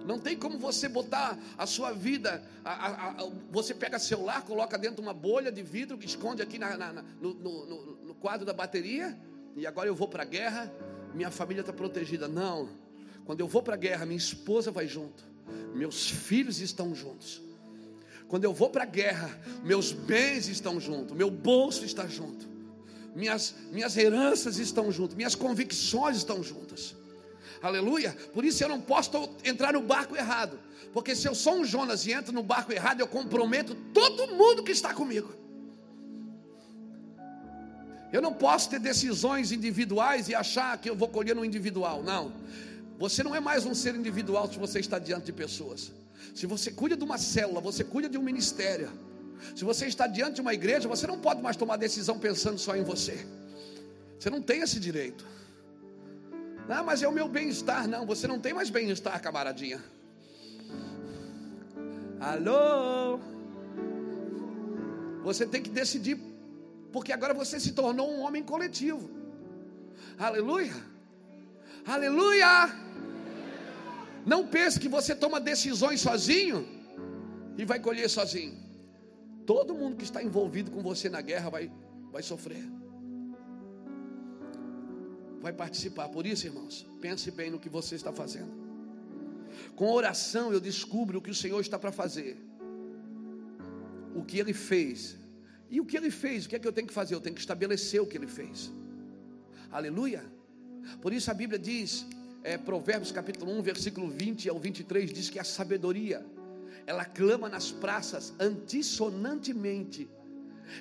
Não 0.05 0.19
tem 0.19 0.37
como 0.37 0.59
você 0.59 0.87
botar 0.87 1.35
a 1.57 1.65
sua 1.65 1.91
vida. 1.91 2.43
A, 2.63 2.71
a, 2.71 3.09
a, 3.09 3.29
você 3.49 3.73
pega 3.73 3.97
celular, 3.97 4.43
coloca 4.43 4.77
dentro 4.77 4.97
de 4.97 5.01
uma 5.01 5.13
bolha 5.13 5.51
de 5.51 5.63
vidro 5.63 5.97
que 5.97 6.05
esconde 6.05 6.43
aqui 6.43 6.59
na, 6.59 6.77
na, 6.77 7.03
no, 7.19 7.33
no, 7.33 7.95
no 8.09 8.13
quadro 8.13 8.45
da 8.45 8.53
bateria. 8.53 9.17
E 9.55 9.65
agora 9.65 9.89
eu 9.89 9.95
vou 9.95 10.07
para 10.07 10.21
a 10.21 10.25
guerra, 10.25 10.71
minha 11.15 11.31
família 11.31 11.61
está 11.61 11.73
protegida. 11.73 12.27
Não. 12.27 12.69
Quando 13.25 13.39
eu 13.39 13.47
vou 13.47 13.63
para 13.63 13.73
a 13.73 13.77
guerra, 13.77 14.05
minha 14.05 14.19
esposa 14.19 14.69
vai 14.69 14.87
junto, 14.87 15.23
meus 15.73 16.11
filhos 16.11 16.59
estão 16.59 16.93
juntos. 16.93 17.41
Quando 18.27 18.43
eu 18.43 18.53
vou 18.53 18.69
para 18.69 18.83
a 18.83 18.85
guerra, 18.85 19.35
meus 19.63 19.91
bens 19.91 20.47
estão 20.47 20.79
juntos, 20.79 21.17
meu 21.17 21.31
bolso 21.31 21.83
está 21.85 22.05
junto, 22.05 22.47
minhas, 23.15 23.55
minhas 23.71 23.97
heranças 23.97 24.59
estão 24.59 24.91
juntas, 24.91 25.15
minhas 25.15 25.33
convicções 25.33 26.17
estão 26.17 26.43
juntas. 26.43 27.00
Aleluia. 27.61 28.15
Por 28.33 28.43
isso 28.43 28.63
eu 28.63 28.69
não 28.69 28.81
posso 28.81 29.11
entrar 29.43 29.73
no 29.73 29.81
barco 29.81 30.15
errado. 30.15 30.59
Porque 30.93 31.15
se 31.15 31.27
eu 31.27 31.35
sou 31.35 31.59
um 31.59 31.65
Jonas 31.65 32.05
e 32.05 32.11
entro 32.11 32.33
no 32.33 32.43
barco 32.43 32.71
errado, 32.73 32.99
eu 32.99 33.07
comprometo 33.07 33.75
todo 33.93 34.35
mundo 34.35 34.63
que 34.63 34.71
está 34.71 34.93
comigo. 34.93 35.33
Eu 38.11 38.21
não 38.21 38.33
posso 38.33 38.69
ter 38.69 38.79
decisões 38.79 39.51
individuais 39.51 40.27
e 40.27 40.35
achar 40.35 40.77
que 40.77 40.89
eu 40.89 40.95
vou 40.95 41.07
colher 41.07 41.35
no 41.35 41.45
individual. 41.45 42.03
Não. 42.03 42.33
Você 42.99 43.23
não 43.23 43.33
é 43.33 43.39
mais 43.39 43.65
um 43.65 43.73
ser 43.73 43.95
individual 43.95 44.51
se 44.51 44.59
você 44.59 44.79
está 44.79 44.99
diante 44.99 45.27
de 45.27 45.33
pessoas. 45.33 45.91
Se 46.35 46.45
você 46.45 46.71
cuida 46.71 46.97
de 46.97 47.03
uma 47.03 47.17
célula, 47.17 47.61
você 47.61 47.83
cuida 47.83 48.09
de 48.09 48.17
um 48.17 48.21
ministério. 48.21 48.91
Se 49.55 49.63
você 49.63 49.85
está 49.87 50.07
diante 50.07 50.35
de 50.35 50.41
uma 50.41 50.53
igreja, 50.53 50.87
você 50.87 51.07
não 51.07 51.19
pode 51.19 51.41
mais 51.41 51.55
tomar 51.55 51.77
decisão 51.77 52.19
pensando 52.19 52.59
só 52.59 52.75
em 52.75 52.83
você. 52.83 53.25
Você 54.19 54.29
não 54.29 54.41
tem 54.41 54.61
esse 54.61 54.79
direito. 54.79 55.25
Ah, 56.73 56.83
mas 56.83 57.03
é 57.03 57.07
o 57.07 57.11
meu 57.11 57.27
bem-estar. 57.27 57.85
Não, 57.87 58.05
você 58.05 58.27
não 58.27 58.39
tem 58.39 58.53
mais 58.53 58.69
bem-estar, 58.69 59.21
camaradinha. 59.21 59.83
Alô? 62.19 63.19
Você 65.23 65.45
tem 65.45 65.61
que 65.61 65.69
decidir, 65.69 66.17
porque 66.93 67.11
agora 67.11 67.33
você 67.33 67.59
se 67.59 67.73
tornou 67.73 68.09
um 68.09 68.21
homem 68.21 68.41
coletivo. 68.41 69.09
Aleluia. 70.17 70.73
Aleluia. 71.85 72.73
Não 74.25 74.47
pense 74.47 74.79
que 74.79 74.87
você 74.87 75.13
toma 75.13 75.41
decisões 75.41 75.99
sozinho 75.99 76.65
e 77.57 77.65
vai 77.65 77.79
colher 77.79 78.09
sozinho. 78.09 78.57
Todo 79.45 79.75
mundo 79.75 79.97
que 79.97 80.05
está 80.05 80.23
envolvido 80.23 80.71
com 80.71 80.81
você 80.81 81.09
na 81.09 81.19
guerra 81.19 81.49
vai, 81.49 81.71
vai 82.11 82.23
sofrer 82.23 82.80
vai 85.41 85.51
participar. 85.51 86.07
Por 86.09 86.25
isso, 86.25 86.45
irmãos, 86.45 86.85
pense 87.01 87.31
bem 87.31 87.49
no 87.49 87.59
que 87.59 87.69
você 87.69 87.95
está 87.95 88.13
fazendo. 88.13 88.51
Com 89.75 89.91
oração 89.91 90.53
eu 90.53 90.59
descubro 90.59 91.19
o 91.19 91.21
que 91.21 91.31
o 91.31 91.35
Senhor 91.35 91.59
está 91.59 91.77
para 91.77 91.91
fazer. 91.91 92.37
O 94.15 94.23
que 94.23 94.37
ele 94.37 94.53
fez. 94.53 95.17
E 95.69 95.79
o 95.81 95.85
que 95.85 95.97
ele 95.97 96.11
fez, 96.11 96.45
o 96.45 96.49
que 96.49 96.55
é 96.55 96.59
que 96.59 96.67
eu 96.67 96.73
tenho 96.73 96.87
que 96.87 96.93
fazer? 96.93 97.15
Eu 97.15 97.21
tenho 97.21 97.35
que 97.35 97.41
estabelecer 97.41 98.01
o 98.01 98.05
que 98.05 98.17
ele 98.17 98.27
fez. 98.27 98.71
Aleluia. 99.71 100.23
Por 101.01 101.13
isso 101.13 101.31
a 101.31 101.33
Bíblia 101.33 101.57
diz, 101.57 102.05
é, 102.43 102.57
Provérbios 102.57 103.11
capítulo 103.11 103.51
1, 103.57 103.61
versículo 103.61 104.09
20 104.09 104.49
ao 104.49 104.59
23, 104.59 105.11
diz 105.11 105.29
que 105.29 105.39
a 105.39 105.43
sabedoria, 105.43 106.25
ela 106.85 107.05
clama 107.05 107.47
nas 107.49 107.71
praças 107.71 108.33
antissonantemente. 108.39 110.09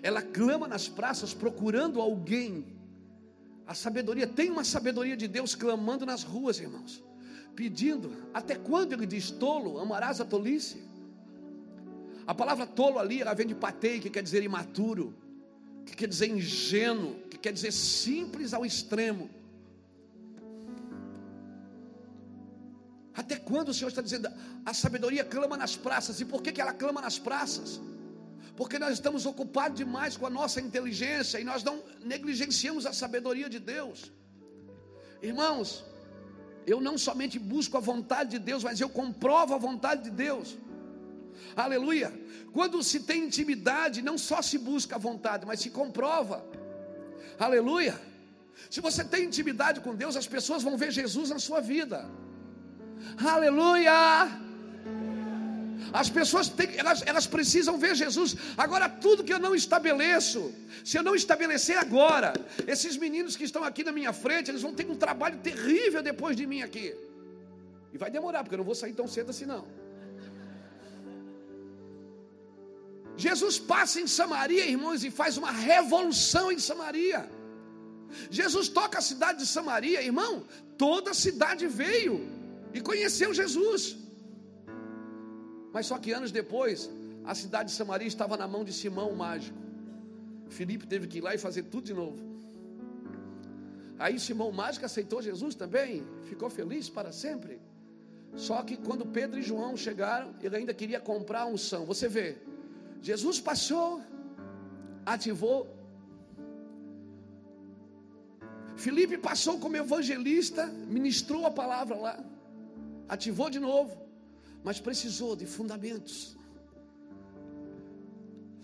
Ela 0.03 0.23
clama 0.23 0.69
nas 0.69 0.89
praças 0.89 1.33
procurando 1.33 2.01
alguém 2.01 2.80
a 3.71 3.75
sabedoria, 3.75 4.27
tem 4.27 4.51
uma 4.51 4.65
sabedoria 4.65 5.17
de 5.17 5.29
Deus 5.29 5.55
clamando 5.55 6.05
nas 6.05 6.25
ruas, 6.25 6.59
irmãos, 6.59 7.05
pedindo, 7.55 8.11
até 8.35 8.57
quando 8.57 8.95
ele 8.95 9.07
diz 9.07 9.31
tolo, 9.31 9.79
amarás 9.79 10.21
a 10.21 10.25
tolice? 10.25 10.83
A 12.27 12.35
palavra 12.35 12.67
tolo 12.67 12.99
ali, 12.99 13.21
ela 13.21 13.33
vem 13.33 13.47
de 13.47 13.55
patei, 13.55 14.01
que 14.01 14.11
quer 14.11 14.25
dizer 14.25 14.43
imaturo, 14.43 15.15
que 15.87 15.95
quer 15.95 16.09
dizer 16.09 16.29
ingênuo, 16.29 17.15
que 17.31 17.39
quer 17.39 17.53
dizer 17.53 17.71
simples 17.71 18.53
ao 18.53 18.67
extremo. 18.67 19.31
Até 23.15 23.37
quando 23.37 23.69
o 23.69 23.75
Senhor 23.75 23.91
está 23.91 24.03
dizendo, 24.03 24.29
a 24.67 24.75
sabedoria 24.75 25.23
clama 25.25 25.57
nas 25.57 25.77
praças, 25.77 26.21
e 26.21 26.25
por 26.25 26.43
que, 26.43 26.51
que 26.51 26.61
ela 26.61 26.73
clama 26.73 27.01
nas 27.01 27.21
praças? 27.21 27.81
Porque 28.57 28.79
nós 28.79 28.93
estamos 28.95 29.27
ocupados 29.27 29.77
demais 29.79 30.17
com 30.17 30.27
a 30.27 30.31
nossa 30.31 30.61
inteligência 30.61 31.39
e 31.39 31.45
nós 31.45 31.63
não 31.63 31.83
negligenciamos 32.03 32.87
a 32.87 32.93
sabedoria 32.93 33.49
de 33.49 33.59
Deus. 33.59 34.13
Irmãos, 35.23 35.85
eu 36.67 36.81
não 36.81 36.97
somente 36.99 37.39
busco 37.39 37.77
a 37.77 37.81
vontade 37.81 38.31
de 38.31 38.39
Deus, 38.39 38.65
mas 38.65 38.81
eu 38.81 38.89
comprovo 38.89 39.55
a 39.55 39.59
vontade 39.59 40.05
de 40.05 40.11
Deus. 40.11 40.57
Aleluia. 41.57 42.13
Quando 42.53 42.83
se 42.83 43.01
tem 43.01 43.25
intimidade, 43.25 44.03
não 44.03 44.17
só 44.19 44.43
se 44.43 44.59
busca 44.59 44.97
a 44.97 44.99
vontade, 44.99 45.47
mas 45.47 45.61
se 45.61 45.71
comprova. 45.71 46.45
Aleluia. 47.39 47.99
Se 48.69 48.81
você 48.81 49.03
tem 49.05 49.25
intimidade 49.25 49.81
com 49.81 49.95
Deus, 49.95 50.17
as 50.17 50.27
pessoas 50.27 50.63
vão 50.63 50.77
ver 50.77 50.91
Jesus 50.91 51.31
na 51.31 51.39
sua 51.39 51.61
vida. 51.61 52.09
Aleluia. 53.35 54.50
As 55.93 56.09
pessoas 56.09 56.49
têm, 56.49 56.77
elas, 56.77 57.03
elas 57.07 57.27
precisam 57.27 57.79
ver 57.79 57.95
Jesus. 57.95 58.37
Agora, 58.57 58.89
tudo 58.89 59.25
que 59.25 59.33
eu 59.33 59.39
não 59.39 59.55
estabeleço, 59.55 60.53
se 60.85 60.97
eu 60.97 61.03
não 61.03 61.15
estabelecer 61.15 61.77
agora, 61.79 62.33
esses 62.67 62.97
meninos 62.97 63.37
que 63.37 63.45
estão 63.45 63.65
aqui 63.65 63.83
na 63.85 63.93
minha 63.93 64.13
frente, 64.13 64.51
eles 64.51 64.63
vão 64.63 64.75
ter 64.75 64.89
um 64.91 64.97
trabalho 64.97 65.39
terrível 65.39 66.03
depois 66.03 66.37
de 66.37 66.47
mim 66.47 66.63
aqui. 66.63 66.95
E 67.93 67.99
vai 67.99 68.11
demorar, 68.11 68.43
porque 68.43 68.55
eu 68.55 68.59
não 68.59 68.65
vou 68.65 68.75
sair 68.75 68.93
tão 68.93 69.09
cedo 69.09 69.31
assim 69.31 69.47
não. 69.47 69.67
Jesus 73.17 73.59
passa 73.59 74.01
em 74.01 74.07
Samaria, 74.07 74.67
irmãos, 74.67 75.05
e 75.05 75.11
faz 75.11 75.37
uma 75.37 75.51
revolução 75.51 76.51
em 76.51 76.59
Samaria. 76.59 77.29
Jesus 78.31 78.69
toca 78.69 78.99
a 78.99 79.03
cidade 79.03 79.41
de 79.41 79.47
Samaria, 79.47 80.03
irmão. 80.03 80.47
Toda 80.79 81.11
a 81.11 81.15
cidade 81.15 81.67
veio 81.67 82.29
e 82.73 82.81
conheceu 82.81 83.33
Jesus. 83.35 83.97
Mas 85.73 85.87
só 85.87 85.99
que 85.99 86.13
anos 86.13 86.33
depois, 86.33 86.91
a 87.25 87.35
cidade 87.35 87.71
de 87.71 87.77
Samaria 87.77 88.09
estava 88.09 88.37
na 88.37 88.47
mão 88.47 88.65
de 88.65 88.73
Simão 88.73 89.11
o 89.11 89.17
mágico. 89.17 89.59
Filipe 90.49 90.87
teve 90.87 91.07
que 91.07 91.19
ir 91.19 91.21
lá 91.21 91.35
e 91.35 91.39
fazer 91.39 91.65
tudo 91.65 91.85
de 91.85 91.95
novo. 91.95 92.19
Aí 93.99 94.19
Simão 94.19 94.49
o 94.49 94.53
mágico 94.53 94.85
aceitou 94.85 95.23
Jesus 95.23 95.55
também, 95.55 96.03
ficou 96.25 96.51
feliz 96.51 96.89
para 96.89 97.13
sempre. 97.13 97.61
Só 98.35 98.63
que 98.63 98.77
quando 98.77 99.05
Pedro 99.07 99.39
e 99.39 99.43
João 99.43 99.77
chegaram, 99.77 100.35
ele 100.43 100.57
ainda 100.57 100.73
queria 100.73 101.01
comprar 101.01 101.43
a 101.43 101.47
unção. 101.47 101.85
Você 101.85 102.09
vê, 102.09 102.39
Jesus 103.03 103.41
passou, 103.41 104.01
ativou. 105.05 105.77
Filipe 108.77 109.19
passou 109.19 109.59
como 109.59 109.77
evangelista, 109.77 110.67
ministrou 110.67 111.45
a 111.45 111.51
palavra 111.51 111.97
lá, 111.97 112.25
ativou 113.09 113.51
de 113.51 113.59
novo 113.59 114.10
mas 114.63 114.81
precisou 114.81 115.35
de 115.37 115.47
fundamentos. 115.47 116.37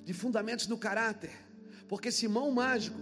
de 0.06 0.12
fundamentos 0.12 0.66
do 0.66 0.78
caráter. 0.78 1.32
Porque 1.88 2.12
Simão 2.12 2.50
mágico, 2.52 3.00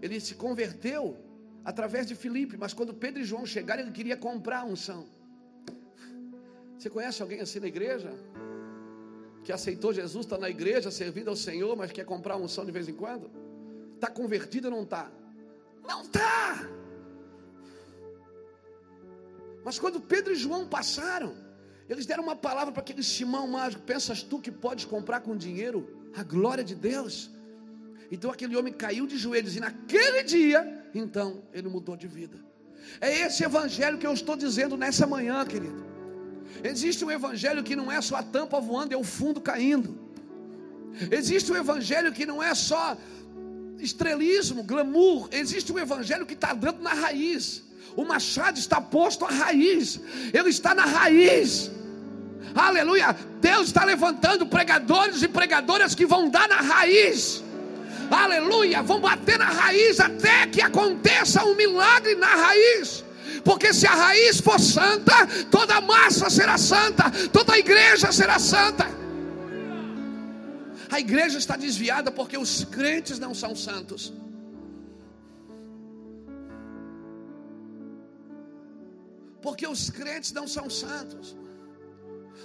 ele 0.00 0.20
se 0.20 0.34
converteu 0.36 1.16
através 1.64 2.06
de 2.06 2.14
Filipe, 2.14 2.56
mas 2.56 2.72
quando 2.72 2.94
Pedro 2.94 3.20
e 3.20 3.24
João 3.24 3.44
chegaram, 3.44 3.82
ele 3.82 3.90
queria 3.90 4.16
comprar 4.16 4.60
a 4.60 4.64
unção. 4.64 5.08
Você 6.78 6.88
conhece 6.88 7.20
alguém 7.20 7.40
assim 7.40 7.58
na 7.58 7.66
igreja? 7.66 8.12
Que 9.42 9.52
aceitou 9.52 9.92
Jesus, 9.92 10.24
está 10.24 10.38
na 10.38 10.48
igreja, 10.48 10.88
servindo 10.90 11.30
ao 11.30 11.36
Senhor, 11.36 11.76
mas 11.76 11.90
quer 11.90 12.04
comprar 12.04 12.34
a 12.34 12.36
unção 12.36 12.64
de 12.64 12.70
vez 12.70 12.88
em 12.88 12.94
quando? 12.94 13.28
Está 13.94 14.08
convertido 14.08 14.68
ou 14.68 14.74
não 14.76 14.84
está? 14.84 15.10
Não 15.82 16.02
está! 16.02 16.68
Mas 19.64 19.80
quando 19.80 20.00
Pedro 20.00 20.32
e 20.32 20.36
João 20.36 20.68
passaram, 20.68 21.34
eles 21.88 22.06
deram 22.06 22.22
uma 22.22 22.36
palavra 22.36 22.72
para 22.72 22.82
aquele 22.82 23.02
Simão 23.02 23.46
mágico: 23.46 23.82
Pensas 23.82 24.22
tu 24.22 24.38
que 24.40 24.50
podes 24.50 24.84
comprar 24.84 25.20
com 25.20 25.36
dinheiro 25.36 26.08
a 26.16 26.22
glória 26.22 26.64
de 26.64 26.74
Deus? 26.74 27.30
Então 28.10 28.30
aquele 28.30 28.56
homem 28.56 28.72
caiu 28.72 29.06
de 29.06 29.16
joelhos 29.16 29.56
e 29.56 29.60
naquele 29.60 30.22
dia, 30.22 30.84
então, 30.94 31.42
ele 31.52 31.68
mudou 31.68 31.96
de 31.96 32.06
vida. 32.06 32.38
É 33.00 33.12
esse 33.20 33.44
evangelho 33.44 33.98
que 33.98 34.06
eu 34.06 34.12
estou 34.12 34.36
dizendo 34.36 34.76
nessa 34.76 35.06
manhã, 35.06 35.44
querido. 35.44 35.84
Existe 36.62 37.04
um 37.04 37.10
evangelho 37.10 37.62
que 37.62 37.74
não 37.74 37.90
é 37.90 38.00
só 38.00 38.16
a 38.16 38.22
tampa 38.22 38.60
voando, 38.60 38.94
é 38.94 38.96
o 38.96 39.04
fundo 39.04 39.40
caindo. 39.40 39.98
Existe 41.10 41.52
um 41.52 41.56
evangelho 41.56 42.12
que 42.12 42.24
não 42.24 42.42
é 42.42 42.54
só 42.54 42.96
estrelismo, 43.78 44.62
glamour. 44.62 45.28
Existe 45.32 45.72
um 45.72 45.78
evangelho 45.78 46.26
que 46.26 46.34
está 46.34 46.52
dando 46.52 46.82
na 46.82 46.92
raiz. 46.92 47.62
O 47.96 48.04
machado 48.04 48.58
está 48.58 48.80
posto 48.80 49.24
à 49.24 49.28
raiz, 49.28 49.98
ele 50.32 50.50
está 50.50 50.74
na 50.74 50.84
raiz. 50.84 51.70
Aleluia! 52.54 53.16
Deus 53.40 53.68
está 53.68 53.84
levantando 53.84 54.46
pregadores 54.46 55.22
e 55.22 55.28
pregadoras 55.28 55.94
que 55.94 56.06
vão 56.06 56.28
dar 56.28 56.48
na 56.48 56.56
raiz. 56.56 57.42
Aleluia! 58.10 58.82
Vão 58.82 59.00
bater 59.00 59.38
na 59.38 59.46
raiz 59.46 59.98
até 60.00 60.46
que 60.46 60.60
aconteça 60.60 61.44
um 61.44 61.54
milagre 61.54 62.14
na 62.14 62.26
raiz. 62.26 63.04
Porque 63.44 63.72
se 63.72 63.86
a 63.86 63.94
raiz 63.94 64.40
for 64.40 64.58
santa, 64.58 65.26
toda 65.50 65.80
massa 65.80 66.28
será 66.28 66.58
santa, 66.58 67.10
toda 67.32 67.58
igreja 67.58 68.10
será 68.12 68.38
santa. 68.38 68.86
A 70.90 71.00
igreja 71.00 71.38
está 71.38 71.56
desviada 71.56 72.10
porque 72.10 72.38
os 72.38 72.64
crentes 72.64 73.18
não 73.18 73.34
são 73.34 73.54
santos. 73.54 74.12
porque 79.46 79.64
os 79.64 79.88
crentes 79.90 80.32
não 80.32 80.46
são 80.48 80.68
santos. 80.68 81.36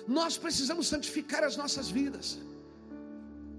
Nós 0.07 0.37
precisamos 0.37 0.85
santificar 0.85 1.43
as 1.43 1.57
nossas 1.57 1.89
vidas. 1.89 2.39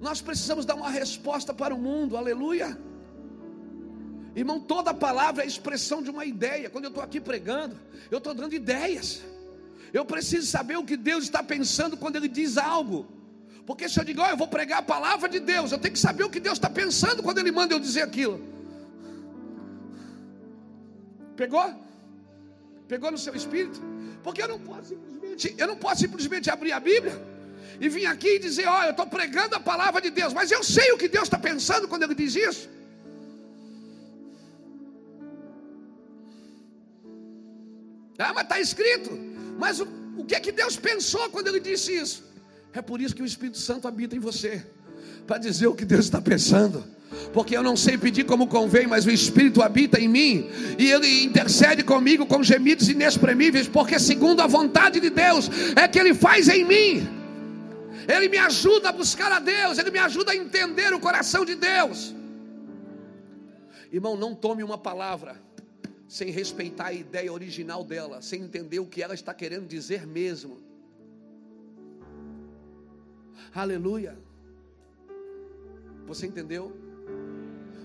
Nós 0.01 0.21
precisamos 0.21 0.65
dar 0.65 0.77
uma 0.77 0.89
resposta 0.89 1.53
para 1.53 1.75
o 1.75 1.79
mundo, 1.87 2.17
aleluia. 2.17 2.79
Irmão, 4.37 4.61
toda 4.61 4.95
palavra 4.95 5.43
é 5.43 5.47
expressão 5.47 6.01
de 6.05 6.09
uma 6.09 6.25
ideia. 6.25 6.71
Quando 6.71 6.85
eu 6.85 6.91
estou 6.91 7.03
aqui 7.03 7.21
pregando, 7.21 7.77
eu 8.13 8.19
estou 8.19 8.33
dando 8.33 8.55
ideias. 8.55 9.25
Eu 9.93 10.05
preciso 10.05 10.47
saber 10.47 10.77
o 10.79 10.85
que 10.85 10.97
Deus 10.97 11.25
está 11.25 11.43
pensando 11.43 11.97
quando 11.97 12.15
Ele 12.15 12.29
diz 12.29 12.57
algo. 12.57 13.09
Porque 13.67 13.89
se 13.89 13.99
eu 13.99 14.05
digo, 14.05 14.21
oh, 14.23 14.27
eu 14.27 14.37
vou 14.37 14.49
pregar 14.49 14.81
a 14.81 14.83
palavra 14.83 15.29
de 15.29 15.39
Deus, 15.39 15.71
eu 15.71 15.79
tenho 15.79 15.95
que 15.95 16.01
saber 16.01 16.25
o 16.25 16.31
que 16.31 16.41
Deus 16.41 16.59
está 16.59 16.69
pensando 16.69 17.23
quando 17.23 17.39
Ele 17.39 17.53
manda 17.53 17.75
eu 17.75 17.79
dizer 17.79 18.03
aquilo. 18.03 18.41
Pegou? 21.37 21.73
Pegou 22.89 23.11
no 23.11 23.19
seu 23.19 23.35
espírito? 23.35 23.81
Porque 24.23 24.43
eu 24.43 24.49
não 24.49 24.59
posso 24.59 24.89
simplesmente, 24.89 25.55
eu 25.57 25.67
não 25.67 25.77
posso 25.77 26.01
simplesmente 26.01 26.51
abrir 26.51 26.73
a 26.73 26.81
Bíblia 26.81 27.17
e 27.81 27.89
vir 27.89 28.07
aqui 28.07 28.37
e 28.37 28.39
dizer, 28.39 28.67
olha, 28.67 28.89
eu 28.89 28.91
estou 28.91 29.07
pregando 29.07 29.55
a 29.57 29.61
palavra 29.61 30.01
de 30.01 30.11
Deus, 30.11 30.33
mas 30.33 30.51
eu 30.51 30.63
sei 30.63 30.93
o 30.93 30.99
que 30.99 31.09
Deus 31.09 31.25
está 31.25 31.39
pensando 31.39 31.89
quando 31.89 32.03
Ele 32.03 32.15
diz 32.15 32.35
isso. 32.35 32.69
Ah, 38.19 38.33
mas 38.35 38.45
está 38.45 38.61
escrito. 38.61 39.11
Mas 39.59 39.81
o, 39.81 39.87
o 40.17 40.25
que 40.25 40.35
é 40.35 40.41
que 40.41 40.53
Deus 40.53 40.77
pensou 40.77 41.31
quando 41.31 41.49
Ele 41.49 41.61
disse 41.61 41.95
isso? 41.95 42.32
É 42.73 42.81
por 42.83 43.01
isso 43.01 43.15
que 43.15 43.23
o 43.23 43.27
Espírito 43.27 43.59
Santo 43.59 43.87
habita 43.87 44.17
em 44.17 44.19
você 44.19 44.65
para 45.27 45.39
dizer 45.39 45.67
o 45.67 45.75
que 45.75 45.85
Deus 45.85 46.05
está 46.05 46.21
pensando 46.21 46.85
porque 47.33 47.57
eu 47.57 47.63
não 47.63 47.77
sei 47.77 47.99
pedir 47.99 48.25
como 48.25 48.47
convém, 48.47 48.87
mas 48.87 49.07
o 49.07 49.11
Espírito 49.11 49.63
habita 49.63 50.01
em 50.01 50.09
mim 50.09 50.49
e 50.79 50.91
ele 50.91 51.25
intercede 51.25 51.83
comigo 51.83 52.27
com 52.27 52.43
gemidos 52.43 52.89
inexprimíveis, 52.89 53.69
porque 53.69 53.99
segundo 53.99 54.41
a 54.41 54.47
vontade 54.47 55.01
de 55.01 55.11
Deus 55.11 55.49
é 55.77 55.87
que 55.87 55.99
ele 55.99 56.15
faz 56.15 56.49
em 56.49 56.65
mim. 56.65 57.09
Ele 58.09 58.29
me 58.29 58.39
ajuda 58.39 58.89
a 58.89 58.93
buscar 58.93 59.31
a 59.31 59.39
Deus, 59.39 59.79
ele 59.79 59.91
me 59.91 59.99
ajuda 59.99 60.33
a 60.33 60.37
entender 60.37 60.93
o 60.93 61.01
coração 61.01 61.45
de 61.45 61.55
Deus. 61.55 62.15
Irmão, 63.93 64.17
não 64.17 64.35
tome 64.35 64.63
uma 64.63 64.79
palavra 64.79 65.41
sem 66.09 66.31
respeitar 66.31 66.87
a 66.87 66.93
ideia 66.93 67.33
original 67.33 67.85
dela, 67.85 68.21
sem 68.21 68.43
entender 68.43 68.81
o 68.81 68.87
que 68.87 69.03
ela 69.03 69.15
está 69.15 69.33
querendo 69.33 69.67
dizer 69.67 70.07
mesmo. 70.07 70.72
Aleluia. 73.55 74.17
Você 76.07 76.27
entendeu? 76.27 76.75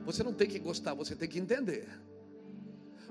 Você 0.06 0.24
não 0.24 0.34
tem 0.34 0.48
que 0.48 0.60
gostar, 0.60 0.94
você 0.94 1.16
tem 1.16 1.28
que 1.28 1.40
entender. 1.40 1.88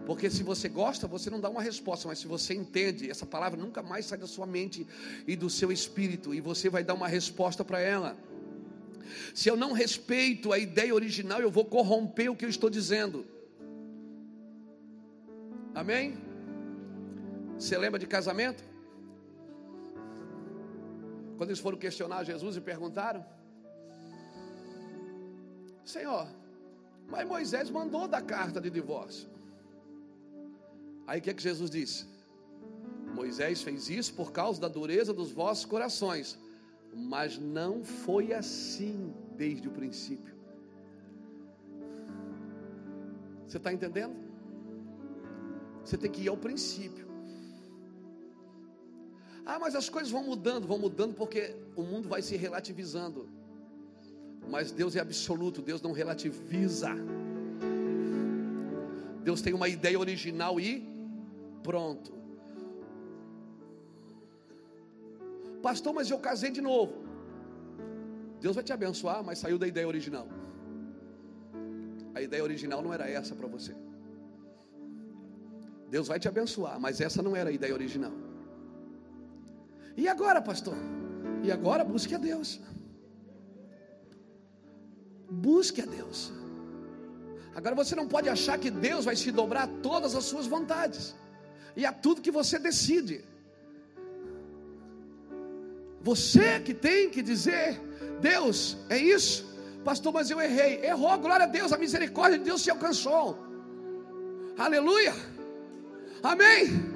Porque 0.06 0.30
se 0.30 0.42
você 0.42 0.68
gosta, 0.68 1.06
você 1.06 1.28
não 1.28 1.40
dá 1.40 1.50
uma 1.50 1.62
resposta, 1.62 2.08
mas 2.08 2.18
se 2.18 2.26
você 2.26 2.54
entende, 2.54 3.10
essa 3.10 3.26
palavra 3.26 3.60
nunca 3.60 3.82
mais 3.82 4.06
sai 4.06 4.18
da 4.18 4.26
sua 4.26 4.46
mente 4.46 4.86
e 5.26 5.36
do 5.36 5.50
seu 5.50 5.70
espírito, 5.72 6.34
e 6.34 6.40
você 6.40 6.70
vai 6.70 6.84
dar 6.84 6.94
uma 6.94 7.08
resposta 7.08 7.64
para 7.64 7.80
ela. 7.80 8.16
Se 9.34 9.48
eu 9.48 9.56
não 9.56 9.72
respeito 9.72 10.52
a 10.52 10.58
ideia 10.58 10.94
original, 10.94 11.40
eu 11.40 11.50
vou 11.50 11.64
corromper 11.64 12.30
o 12.30 12.36
que 12.36 12.44
eu 12.44 12.48
estou 12.48 12.70
dizendo. 12.70 13.26
Amém? 15.74 16.16
Você 17.58 17.76
lembra 17.76 17.98
de 17.98 18.06
casamento? 18.06 18.64
Quando 21.36 21.50
eles 21.50 21.60
foram 21.60 21.78
questionar 21.78 22.24
Jesus 22.24 22.56
e 22.56 22.60
perguntaram: 22.60 23.24
Senhor, 25.84 26.26
mas 27.08 27.28
Moisés 27.28 27.70
mandou 27.70 28.08
da 28.08 28.20
carta 28.20 28.60
de 28.60 28.70
divórcio. 28.70 29.28
Aí 31.06 31.20
o 31.20 31.22
que, 31.22 31.30
é 31.30 31.34
que 31.34 31.42
Jesus 31.42 31.70
disse? 31.70 32.06
Moisés 33.14 33.62
fez 33.62 33.88
isso 33.88 34.12
por 34.14 34.32
causa 34.32 34.60
da 34.60 34.68
dureza 34.68 35.12
dos 35.12 35.30
vossos 35.30 35.64
corações, 35.64 36.38
mas 36.92 37.38
não 37.38 37.84
foi 37.84 38.32
assim 38.32 39.14
desde 39.36 39.68
o 39.68 39.70
princípio. 39.70 40.34
Você 43.46 43.58
está 43.58 43.72
entendendo? 43.72 44.16
Você 45.84 45.96
tem 45.96 46.10
que 46.10 46.22
ir 46.22 46.28
ao 46.28 46.36
princípio. 46.36 47.05
Ah, 49.46 49.60
mas 49.60 49.76
as 49.76 49.88
coisas 49.88 50.10
vão 50.10 50.24
mudando, 50.24 50.66
vão 50.66 50.76
mudando 50.76 51.14
porque 51.14 51.54
o 51.76 51.82
mundo 51.82 52.08
vai 52.08 52.20
se 52.20 52.36
relativizando. 52.36 53.28
Mas 54.50 54.72
Deus 54.72 54.96
é 54.96 55.00
absoluto, 55.00 55.62
Deus 55.62 55.80
não 55.80 55.92
relativiza. 55.92 56.90
Deus 59.22 59.40
tem 59.40 59.54
uma 59.54 59.68
ideia 59.68 59.98
original 59.98 60.58
e 60.58 60.88
pronto. 61.62 62.12
Pastor, 65.62 65.94
mas 65.94 66.10
eu 66.10 66.18
casei 66.18 66.50
de 66.50 66.60
novo. 66.60 66.94
Deus 68.40 68.56
vai 68.56 68.64
te 68.64 68.72
abençoar, 68.72 69.22
mas 69.22 69.38
saiu 69.38 69.58
da 69.58 69.66
ideia 69.66 69.86
original. 69.86 70.28
A 72.14 72.20
ideia 72.20 72.42
original 72.42 72.82
não 72.82 72.92
era 72.92 73.08
essa 73.08 73.34
para 73.34 73.46
você. 73.46 73.74
Deus 75.88 76.08
vai 76.08 76.18
te 76.18 76.28
abençoar, 76.28 76.80
mas 76.80 77.00
essa 77.00 77.22
não 77.22 77.34
era 77.36 77.50
a 77.50 77.52
ideia 77.52 77.74
original. 77.74 78.25
E 79.96 80.06
agora, 80.08 80.40
pastor? 80.42 80.76
E 81.42 81.50
agora 81.50 81.82
busque 81.84 82.14
a 82.14 82.18
Deus. 82.18 82.60
Busque 85.30 85.80
a 85.80 85.86
Deus. 85.86 86.32
Agora 87.54 87.74
você 87.74 87.94
não 87.96 88.06
pode 88.06 88.28
achar 88.28 88.58
que 88.58 88.70
Deus 88.70 89.06
vai 89.06 89.16
se 89.16 89.30
dobrar 89.32 89.62
a 89.64 89.72
todas 89.88 90.14
as 90.14 90.24
suas 90.24 90.46
vontades 90.46 91.14
e 91.74 91.86
a 91.86 91.92
tudo 91.92 92.20
que 92.20 92.30
você 92.30 92.58
decide. 92.58 93.24
Você 96.02 96.60
que 96.60 96.74
tem 96.74 97.10
que 97.10 97.22
dizer, 97.22 97.80
Deus, 98.20 98.76
é 98.88 98.98
isso, 98.98 99.44
pastor, 99.84 100.12
mas 100.12 100.30
eu 100.30 100.40
errei. 100.40 100.84
Errou, 100.84 101.18
glória 101.18 101.46
a 101.46 101.48
Deus, 101.48 101.72
a 101.72 101.78
misericórdia 101.78 102.38
de 102.38 102.44
Deus 102.44 102.62
se 102.62 102.70
alcançou. 102.70 103.38
Aleluia. 104.58 105.14
Amém. 106.22 106.95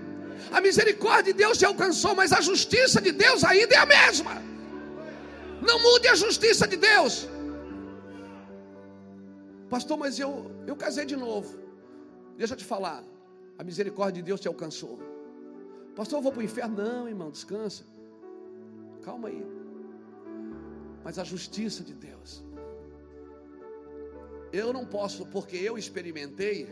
A 0.53 0.61
misericórdia 0.61 1.33
de 1.33 1.38
Deus 1.38 1.59
se 1.59 1.64
alcançou, 1.64 2.14
mas 2.14 2.33
a 2.33 2.40
justiça 2.40 3.00
de 3.00 3.12
Deus 3.12 3.44
ainda 3.44 3.74
é 3.74 3.79
a 3.79 3.87
mesma. 3.87 4.42
Não 5.62 5.81
mude 5.83 6.09
a 6.09 6.14
justiça 6.14 6.66
de 6.66 6.76
Deus. 6.76 7.29
Pastor, 9.68 9.96
mas 9.98 10.18
eu, 10.18 10.50
eu 10.66 10.74
casei 10.74 11.05
de 11.05 11.16
novo. 11.16 11.59
Deixa 12.37 12.55
eu 12.55 12.59
te 12.59 12.64
falar. 12.64 13.05
A 13.59 13.62
misericórdia 13.62 14.22
de 14.22 14.26
Deus 14.26 14.40
te 14.40 14.48
alcançou. 14.48 14.98
Pastor, 15.94 16.18
eu 16.18 16.22
vou 16.22 16.33
para 16.33 16.40
o 16.40 16.42
inferno. 16.42 16.83
Não, 16.83 17.09
irmão, 17.09 17.31
descansa. 17.31 17.85
Calma 19.03 19.29
aí. 19.29 19.44
mas 21.05 21.18
a 21.18 21.24
justiça 21.24 21.83
de 21.85 21.94
Deus. 21.94 22.42
Eu 24.53 24.72
não 24.72 24.85
posso, 24.85 25.26
porque 25.26 25.57
eu 25.57 25.79
experimentei, 25.79 26.68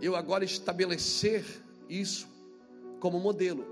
eu 0.00 0.14
agora 0.14 0.44
estabelecer 0.44 1.44
isso 1.88 2.28
como 3.02 3.18
modelo. 3.18 3.66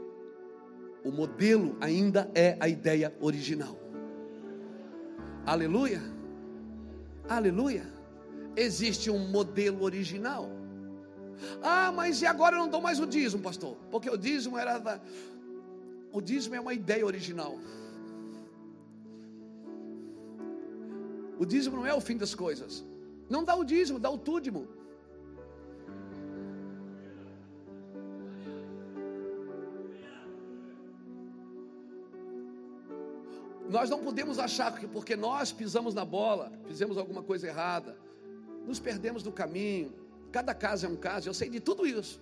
O 1.04 1.12
modelo 1.12 1.76
ainda 1.80 2.28
é 2.34 2.56
a 2.58 2.68
ideia 2.68 3.16
original. 3.20 3.78
Aleluia. 5.46 6.02
Aleluia. 7.28 7.86
Existe 8.56 9.08
um 9.08 9.20
modelo 9.36 9.84
original. 9.84 10.50
Ah, 11.62 11.92
mas 11.92 12.20
e 12.20 12.26
agora 12.26 12.56
eu 12.56 12.60
não 12.62 12.68
dou 12.68 12.80
mais 12.80 12.98
o 12.98 13.06
dízimo, 13.06 13.40
pastor? 13.40 13.76
Porque 13.88 14.10
o 14.10 14.16
dízimo 14.16 14.58
era 14.58 14.78
da... 14.78 15.00
o 16.12 16.20
dízimo 16.20 16.56
é 16.56 16.60
uma 16.60 16.74
ideia 16.74 17.06
original. 17.06 17.56
O 21.38 21.46
dízimo 21.46 21.76
não 21.76 21.86
é 21.86 21.94
o 21.94 22.00
fim 22.00 22.16
das 22.16 22.34
coisas. 22.34 22.84
Não 23.28 23.44
dá 23.44 23.54
o 23.54 23.62
dízimo, 23.62 24.00
dá 24.00 24.10
o 24.10 24.18
túdimo. 24.18 24.79
Nós 33.70 33.88
não 33.88 34.00
podemos 34.00 34.38
achar 34.40 34.76
que 34.76 34.86
porque 34.86 35.14
nós 35.14 35.52
pisamos 35.52 35.94
na 35.94 36.04
bola, 36.04 36.50
fizemos 36.66 36.98
alguma 36.98 37.22
coisa 37.22 37.46
errada, 37.46 37.96
nos 38.66 38.80
perdemos 38.80 39.22
do 39.22 39.30
caminho. 39.30 39.92
Cada 40.32 40.52
caso 40.52 40.86
é 40.86 40.88
um 40.88 40.96
caso, 40.96 41.28
eu 41.28 41.34
sei 41.34 41.48
de 41.48 41.60
tudo 41.60 41.86
isso. 41.86 42.20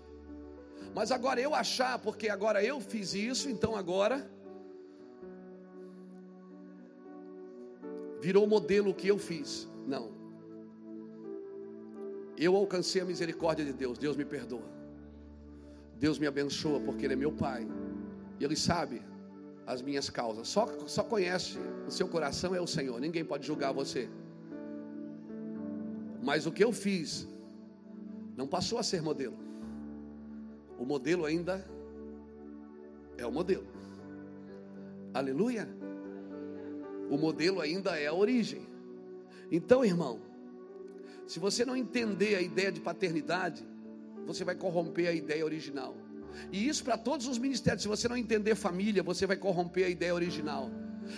Mas 0.94 1.10
agora 1.10 1.40
eu 1.40 1.54
achar, 1.54 1.98
porque 2.00 2.28
agora 2.28 2.62
eu 2.62 2.80
fiz 2.82 3.14
isso, 3.14 3.48
então 3.48 3.74
agora 3.74 4.30
virou 8.20 8.46
modelo 8.46 8.90
o 8.90 8.94
que 8.94 9.08
eu 9.08 9.18
fiz. 9.18 9.66
Não. 9.86 10.10
Eu 12.36 12.54
alcancei 12.56 13.00
a 13.00 13.06
misericórdia 13.06 13.64
de 13.64 13.72
Deus, 13.72 13.96
Deus 13.96 14.16
me 14.18 14.24
perdoa. 14.24 14.68
Deus 15.98 16.18
me 16.18 16.26
abençoa 16.26 16.78
porque 16.78 17.06
Ele 17.06 17.14
é 17.14 17.16
meu 17.16 17.32
Pai. 17.32 17.66
E 18.38 18.44
Ele 18.44 18.54
sabe 18.54 19.02
as 19.68 19.82
minhas 19.82 20.08
causas. 20.08 20.48
Só, 20.48 20.66
só 20.86 21.04
conhece 21.04 21.58
o 21.86 21.90
seu 21.90 22.08
coração 22.08 22.54
é 22.54 22.60
o 22.60 22.66
Senhor. 22.66 22.98
Ninguém 23.00 23.24
pode 23.24 23.46
julgar 23.46 23.72
você. 23.72 24.08
Mas 26.22 26.46
o 26.46 26.52
que 26.52 26.64
eu 26.64 26.72
fiz 26.72 27.28
não 28.36 28.48
passou 28.48 28.78
a 28.78 28.82
ser 28.82 29.02
modelo. 29.02 29.38
O 30.78 30.84
modelo 30.84 31.24
ainda 31.24 31.64
é 33.16 33.26
o 33.26 33.30
modelo. 33.30 33.66
Aleluia 35.12 35.68
o 37.10 37.16
modelo 37.16 37.60
ainda 37.60 37.98
é 37.98 38.06
a 38.06 38.14
origem. 38.14 38.66
Então, 39.50 39.84
irmão, 39.84 40.20
se 41.26 41.38
você 41.38 41.64
não 41.64 41.76
entender 41.76 42.34
a 42.36 42.40
ideia 42.40 42.70
de 42.70 42.80
paternidade, 42.80 43.66
você 44.26 44.44
vai 44.44 44.54
corromper 44.54 45.08
a 45.08 45.12
ideia 45.12 45.44
original. 45.44 45.96
E 46.52 46.68
isso 46.68 46.84
para 46.84 46.96
todos 46.96 47.26
os 47.26 47.38
ministérios. 47.38 47.82
Se 47.82 47.88
você 47.88 48.08
não 48.08 48.16
entender 48.16 48.54
família, 48.54 49.02
você 49.02 49.26
vai 49.26 49.36
corromper 49.36 49.86
a 49.86 49.88
ideia 49.88 50.14
original. 50.14 50.70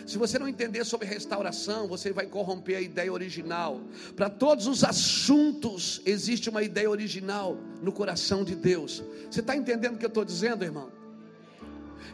Se 0.06 0.18
você 0.18 0.38
não 0.38 0.48
entender 0.48 0.84
sobre 0.84 1.06
restauração, 1.06 1.88
você 1.88 2.12
vai 2.12 2.26
corromper 2.26 2.76
a 2.76 2.80
ideia 2.80 3.12
original. 3.12 3.80
Para 4.14 4.30
todos 4.30 4.66
os 4.66 4.84
assuntos, 4.84 6.00
existe 6.04 6.48
uma 6.48 6.62
ideia 6.62 6.88
original 6.88 7.56
no 7.82 7.92
coração 7.92 8.44
de 8.44 8.54
Deus. 8.54 9.02
Você 9.30 9.40
está 9.40 9.56
entendendo 9.56 9.94
o 9.94 9.98
que 9.98 10.04
eu 10.04 10.08
estou 10.08 10.24
dizendo, 10.24 10.64
irmão? 10.64 10.90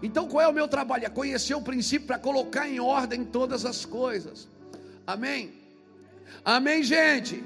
Então 0.03 0.29
qual 0.29 0.43
é 0.43 0.49
o 0.49 0.53
meu 0.53 0.69
trabalho? 0.69 1.07
É 1.07 1.09
conhecer 1.09 1.55
o 1.55 1.63
princípio 1.63 2.07
para 2.07 2.19
colocar 2.19 2.69
em 2.69 2.81
ordem 2.81 3.25
todas 3.25 3.65
as 3.65 3.85
coisas. 3.85 4.49
Amém? 5.07 5.53
Amém, 6.45 6.83
gente? 6.83 7.43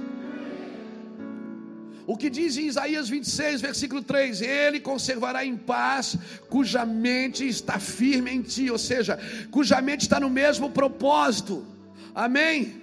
O 2.13 2.17
que 2.17 2.29
diz 2.29 2.57
em 2.57 2.67
Isaías 2.67 3.09
26, 3.09 3.61
versículo 3.61 4.03
3: 4.03 4.43
Ele 4.43 4.81
conservará 4.81 5.45
em 5.45 5.57
paz 5.57 6.17
cuja 6.49 6.85
mente 6.85 7.47
está 7.47 7.79
firme 7.79 8.33
em 8.33 8.43
ti, 8.43 8.69
ou 8.69 8.79
seja, 8.79 9.17
cuja 9.53 9.81
mente 9.81 10.01
está 10.01 10.19
no 10.19 10.29
mesmo 10.29 10.69
propósito. 10.71 11.65
Amém? 12.13 12.83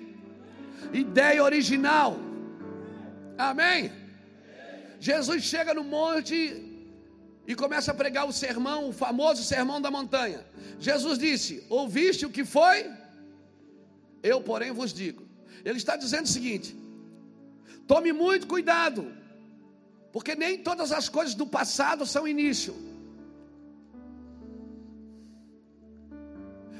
Ideia 0.93 1.43
original. 1.43 2.17
Amém? 3.37 3.91
Jesus 4.97 5.43
chega 5.43 5.73
no 5.73 5.83
monte 5.83 6.37
e 7.45 7.53
começa 7.53 7.91
a 7.91 7.95
pregar 7.95 8.25
o 8.29 8.31
sermão, 8.31 8.87
o 8.87 8.93
famoso 8.93 9.43
sermão 9.43 9.81
da 9.81 9.91
montanha. 9.91 10.39
Jesus 10.79 11.19
disse: 11.19 11.65
Ouviste 11.67 12.25
o 12.25 12.29
que 12.29 12.45
foi? 12.45 12.89
Eu, 14.23 14.39
porém, 14.39 14.71
vos 14.71 14.93
digo. 14.93 15.27
Ele 15.65 15.79
está 15.79 15.97
dizendo 15.97 16.27
o 16.27 16.29
seguinte: 16.29 16.86
tome 17.91 18.11
muito 18.11 18.45
cuidado, 18.47 19.01
porque 20.11 20.35
nem 20.35 20.57
todas 20.69 20.91
as 20.91 21.07
coisas 21.07 21.33
do 21.41 21.47
passado 21.57 22.05
são 22.05 22.27
início. 22.27 22.75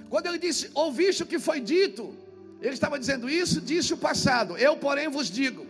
Quando 0.10 0.28
ele 0.28 0.40
disse, 0.40 0.70
ouviste 0.74 1.24
o 1.24 1.30
que 1.32 1.40
foi 1.48 1.60
dito, 1.60 2.04
ele 2.62 2.74
estava 2.74 2.98
dizendo 2.98 3.30
isso, 3.30 3.60
disse 3.62 3.94
o 3.94 3.98
passado. 3.98 4.58
Eu, 4.58 4.76
porém, 4.78 5.08
vos 5.10 5.30
digo. 5.30 5.66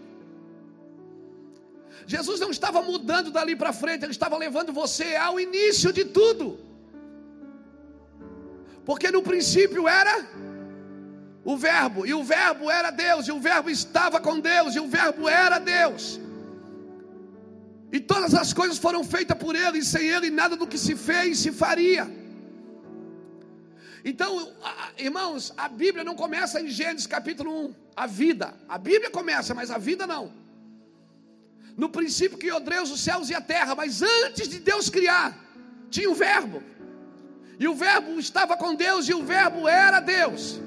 Jesus 2.06 2.40
não 2.40 2.52
estava 2.52 2.82
mudando 2.82 3.32
dali 3.32 3.56
para 3.56 3.74
frente, 3.74 4.04
ele 4.04 4.12
estava 4.12 4.38
levando 4.38 4.72
você 4.72 5.16
ao 5.16 5.40
início 5.40 5.92
de 5.92 6.06
tudo. 6.06 6.46
Porque 8.86 9.12
no 9.12 9.22
princípio 9.22 9.88
era 9.88 10.16
o 11.52 11.56
Verbo, 11.56 12.06
e 12.06 12.14
o 12.14 12.26
Verbo 12.26 12.70
era 12.70 12.92
Deus, 12.92 13.26
e 13.26 13.32
o 13.32 13.40
Verbo 13.40 13.70
estava 13.70 14.20
com 14.20 14.38
Deus, 14.38 14.76
e 14.76 14.82
o 14.82 14.88
Verbo 14.90 15.30
era 15.30 15.60
Deus. 15.60 16.20
E 17.90 18.02
todas 18.02 18.34
as 18.34 18.52
coisas 18.52 18.78
foram 18.78 19.02
feitas 19.02 19.38
por 19.38 19.56
Ele, 19.56 19.78
e 19.78 19.86
sem 19.86 20.10
Ele 20.10 20.30
nada 20.30 20.58
do 20.58 20.68
que 20.68 20.78
se 20.78 20.94
fez 20.94 21.40
se 21.40 21.54
faria. 21.54 22.06
Então, 24.04 24.52
irmãos, 24.98 25.54
a 25.56 25.70
Bíblia 25.70 26.04
não 26.04 26.16
começa 26.16 26.60
em 26.60 26.68
Gênesis 26.68 27.08
capítulo 27.08 27.68
1, 27.68 27.76
a 27.96 28.06
vida. 28.06 28.54
A 28.68 28.78
Bíblia 28.78 29.10
começa, 29.10 29.56
mas 29.56 29.72
a 29.72 29.78
vida 29.78 30.06
não. 30.06 30.34
No 31.78 31.88
princípio 31.88 32.38
criou 32.38 32.60
Deus 32.60 32.92
os 32.92 33.00
céus 33.00 33.30
e 33.30 33.34
a 33.34 33.40
terra, 33.40 33.74
mas 33.74 34.02
antes 34.02 34.50
de 34.50 34.60
Deus 34.60 34.90
criar, 34.90 35.34
tinha 35.90 36.12
o 36.12 36.14
Verbo. 36.14 36.62
E 37.58 37.70
o 37.70 37.74
Verbo 37.74 38.20
estava 38.20 38.58
com 38.58 38.76
Deus 38.76 39.08
e 39.08 39.14
o 39.14 39.24
Verbo 39.24 39.66
era 39.66 40.02
Deus. 40.02 40.67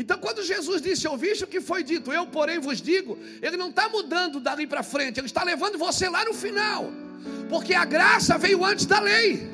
Então, 0.00 0.16
quando 0.16 0.44
Jesus 0.44 0.80
disse, 0.80 1.08
ouviste 1.08 1.42
o 1.42 1.46
que 1.52 1.60
foi 1.60 1.82
dito, 1.82 2.12
eu, 2.12 2.24
porém, 2.24 2.60
vos 2.60 2.80
digo, 2.80 3.18
ele 3.42 3.56
não 3.56 3.70
está 3.70 3.88
mudando 3.88 4.38
dali 4.38 4.64
para 4.64 4.84
frente, 4.84 5.18
ele 5.18 5.26
está 5.26 5.42
levando 5.42 5.76
você 5.76 6.08
lá 6.08 6.24
no 6.24 6.32
final, 6.32 6.88
porque 7.50 7.74
a 7.74 7.84
graça 7.84 8.38
veio 8.38 8.64
antes 8.64 8.86
da 8.86 9.00
lei. 9.00 9.50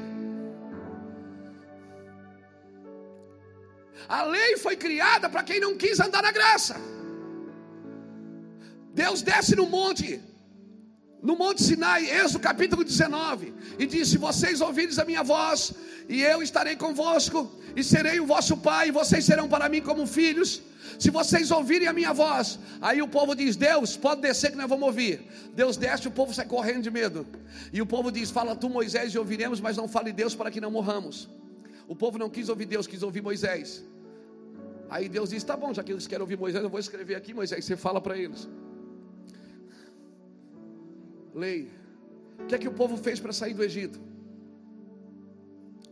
A 4.07 4.23
lei 4.25 4.59
foi 4.59 4.77
criada 4.77 5.31
para 5.31 5.43
quem 5.43 5.59
não 5.59 5.79
quis 5.79 5.99
andar 5.99 6.23
na 6.23 6.31
graça. 6.31 6.77
Deus 8.93 9.23
desce 9.23 9.57
no 9.57 9.67
monte, 9.67 10.23
no 11.25 11.35
Monte 11.35 11.63
Sinai, 11.63 12.01
Êxodo 12.21 12.39
capítulo 12.39 12.85
19, 12.85 13.55
e 13.79 13.87
diz: 13.87 14.09
Se 14.09 14.19
vocês 14.19 14.61
ouvirem 14.61 14.95
a 15.01 15.05
minha 15.07 15.23
voz, 15.23 15.73
e 16.07 16.21
eu 16.21 16.43
estarei 16.43 16.77
convosco, 16.77 17.51
e 17.75 17.83
serei 17.83 18.21
o 18.21 18.27
vosso 18.27 18.59
pai, 18.59 18.89
e 18.89 18.91
vocês 18.91 19.25
serão 19.25 19.49
para 19.49 19.67
mim 19.71 19.81
como 19.81 20.07
filhos. 20.07 20.61
Se 20.99 21.11
vocês 21.11 21.51
ouvirem 21.51 21.89
a 21.89 21.95
minha 21.95 22.13
voz, 22.13 22.59
aí 22.79 23.01
o 23.01 23.09
povo 23.09 23.35
diz: 23.35 23.57
Deus, 23.57 23.97
pode 23.97 24.21
descer 24.21 24.51
que 24.51 24.59
nós 24.59 24.69
vamos 24.69 24.87
ouvir. 24.87 25.27
Deus 25.55 25.79
desce, 25.79 26.07
o 26.07 26.11
povo 26.11 26.35
sai 26.35 26.45
correndo 26.45 26.83
de 26.83 26.91
medo. 26.91 27.27
E 27.73 27.81
o 27.81 27.87
povo 27.87 28.13
diz: 28.13 28.31
Fala 28.31 28.55
tu, 28.55 28.69
Moisés, 28.69 29.15
e 29.15 29.19
ouviremos, 29.19 29.61
mas 29.61 29.79
não 29.79 29.89
fale 29.89 30.13
Deus 30.13 30.35
para 30.35 30.51
que 30.51 30.61
não 30.61 30.71
morramos. 30.71 31.31
O 31.89 31.97
povo 31.97 32.19
não 32.19 32.29
quis 32.29 32.51
ouvir 32.51 32.67
Deus, 32.67 32.87
quis 32.87 33.03
ouvir 33.03 33.23
Moisés. 33.23 33.83
Aí 34.91 35.09
Deus 35.09 35.31
diz: 35.31 35.43
Tá 35.43 35.57
bom, 35.57 35.73
já 35.73 35.83
que 35.83 35.91
eles 35.91 36.07
querem 36.07 36.21
ouvir 36.21 36.37
Moisés, 36.37 36.63
eu 36.63 36.69
vou 36.69 36.81
escrever 36.81 37.15
aqui, 37.15 37.33
Moisés, 37.33 37.65
você 37.65 37.79
fala 37.79 37.99
para 37.99 38.19
eles 38.19 38.47
lei. 41.35 41.71
O 42.39 42.47
que 42.47 42.55
é 42.55 42.59
que 42.59 42.69
o 42.69 42.73
povo 42.73 42.97
fez 42.97 43.21
para 43.21 43.33
sair 43.33 43.55
do 43.55 43.63
Egito? 43.63 44.01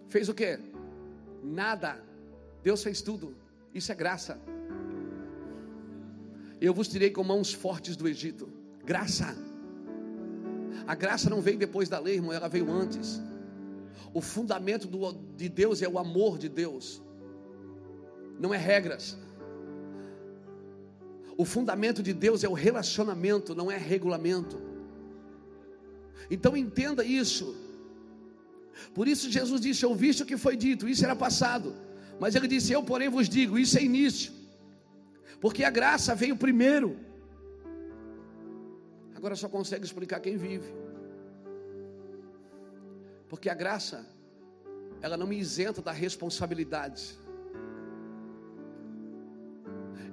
Fez 0.09 0.29
o 0.29 0.35
que? 0.35 0.59
Nada. 1.43 2.03
Deus 2.63 2.83
fez 2.83 3.03
tudo. 3.03 3.35
Isso 3.75 3.91
é 3.91 3.95
graça. 3.95 4.41
Eu 6.61 6.73
vos 6.73 6.89
tirei 6.89 7.11
com 7.11 7.25
mãos 7.25 7.53
fortes 7.53 7.97
do 7.97 8.07
Egito. 8.09 8.49
Graça. 8.85 9.37
A 10.87 10.95
graça 10.95 11.31
não 11.31 11.41
veio 11.41 11.59
depois 11.59 11.89
da 11.89 11.99
lei, 11.99 12.15
irmão, 12.17 12.33
ela 12.33 12.49
veio 12.49 12.71
antes. 12.71 13.21
O 14.15 14.21
fundamento 14.21 14.87
do, 14.87 15.13
de 15.37 15.49
Deus 15.49 15.81
é 15.83 15.89
o 15.89 15.99
amor 15.99 16.39
de 16.39 16.49
Deus, 16.49 17.03
não 18.39 18.53
é 18.53 18.59
regras. 18.59 19.17
O 21.37 21.45
fundamento 21.45 22.03
de 22.03 22.13
Deus 22.13 22.45
é 22.45 22.49
o 22.49 22.53
relacionamento, 22.53 23.55
não 23.55 23.71
é 23.71 23.77
regulamento. 23.77 24.72
Então 26.31 26.57
entenda 26.57 27.05
isso. 27.05 27.47
Por 28.95 29.07
isso 29.09 29.31
Jesus 29.31 29.61
disse: 29.61 29.85
Ouviste 29.85 30.23
o 30.23 30.27
que 30.27 30.37
foi 30.37 30.57
dito, 30.57 30.89
isso 30.89 31.05
era 31.05 31.17
passado. 31.17 31.75
Mas 32.21 32.35
ele 32.35 32.49
disse: 32.49 32.73
Eu, 32.73 32.83
porém, 32.83 33.09
vos 33.09 33.29
digo, 33.29 33.59
isso 33.59 33.79
é 33.79 33.83
início. 33.83 34.33
Porque 35.41 35.65
a 35.65 35.71
graça 35.71 36.15
veio 36.15 36.37
primeiro. 36.37 36.97
Agora 39.17 39.37
só 39.37 39.49
consegue 39.49 39.85
explicar 39.85 40.21
quem 40.21 40.37
vive. 40.37 40.71
Porque 43.29 43.49
a 43.49 43.55
graça, 43.55 44.07
ela 45.01 45.17
não 45.17 45.27
me 45.27 45.39
isenta 45.39 45.81
da 45.81 45.93
responsabilidade. 45.93 47.19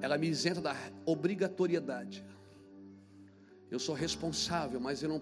Ela 0.01 0.17
me 0.17 0.27
isenta 0.27 0.61
da 0.61 0.75
obrigatoriedade. 1.05 2.23
Eu 3.69 3.79
sou 3.79 3.93
responsável, 3.93 4.79
mas 4.79 5.03
eu 5.03 5.09
não, 5.09 5.21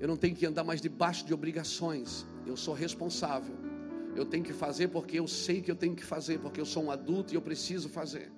eu 0.00 0.08
não 0.08 0.16
tenho 0.16 0.34
que 0.34 0.46
andar 0.46 0.64
mais 0.64 0.80
debaixo 0.80 1.26
de 1.26 1.34
obrigações. 1.34 2.26
Eu 2.46 2.56
sou 2.56 2.72
responsável. 2.72 3.54
Eu 4.16 4.24
tenho 4.24 4.42
que 4.42 4.52
fazer 4.52 4.88
porque 4.88 5.18
eu 5.18 5.28
sei 5.28 5.60
que 5.60 5.70
eu 5.70 5.76
tenho 5.76 5.94
que 5.94 6.04
fazer, 6.04 6.40
porque 6.40 6.60
eu 6.60 6.64
sou 6.64 6.82
um 6.84 6.90
adulto 6.90 7.34
e 7.34 7.36
eu 7.36 7.42
preciso 7.42 7.88
fazer. 7.88 8.32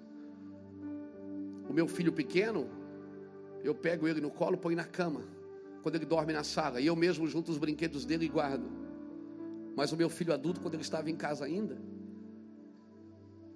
O 1.68 1.72
meu 1.72 1.86
filho 1.86 2.12
pequeno, 2.12 2.68
eu 3.62 3.74
pego 3.74 4.08
ele 4.08 4.20
no 4.20 4.30
colo, 4.30 4.58
ponho 4.58 4.76
na 4.76 4.84
cama, 4.84 5.22
quando 5.82 5.94
ele 5.94 6.04
dorme 6.04 6.32
na 6.32 6.42
sala, 6.42 6.80
e 6.80 6.86
eu 6.86 6.96
mesmo 6.96 7.26
junto 7.28 7.52
os 7.52 7.58
brinquedos 7.58 8.04
dele 8.04 8.26
e 8.26 8.28
guardo. 8.28 8.68
Mas 9.76 9.92
o 9.92 9.96
meu 9.96 10.10
filho 10.10 10.34
adulto, 10.34 10.60
quando 10.60 10.74
ele 10.74 10.82
estava 10.82 11.08
em 11.10 11.16
casa 11.16 11.44
ainda, 11.44 11.80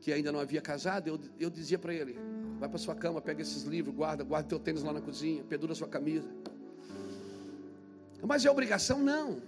que 0.00 0.12
ainda 0.12 0.30
não 0.30 0.38
havia 0.38 0.62
casado, 0.62 1.08
eu, 1.08 1.20
eu 1.38 1.50
dizia 1.50 1.78
para 1.78 1.92
ele: 1.92 2.16
vai 2.60 2.68
para 2.68 2.78
sua 2.78 2.94
cama, 2.94 3.20
pega 3.20 3.42
esses 3.42 3.64
livros, 3.64 3.94
guarda, 3.94 4.22
guarda 4.22 4.48
teu 4.48 4.60
tênis 4.60 4.84
lá 4.84 4.92
na 4.92 5.00
cozinha, 5.00 5.42
pendura 5.44 5.74
sua 5.74 5.88
camisa. 5.88 6.30
Mas 8.22 8.44
é 8.44 8.50
obrigação? 8.50 9.02
Não. 9.02 9.42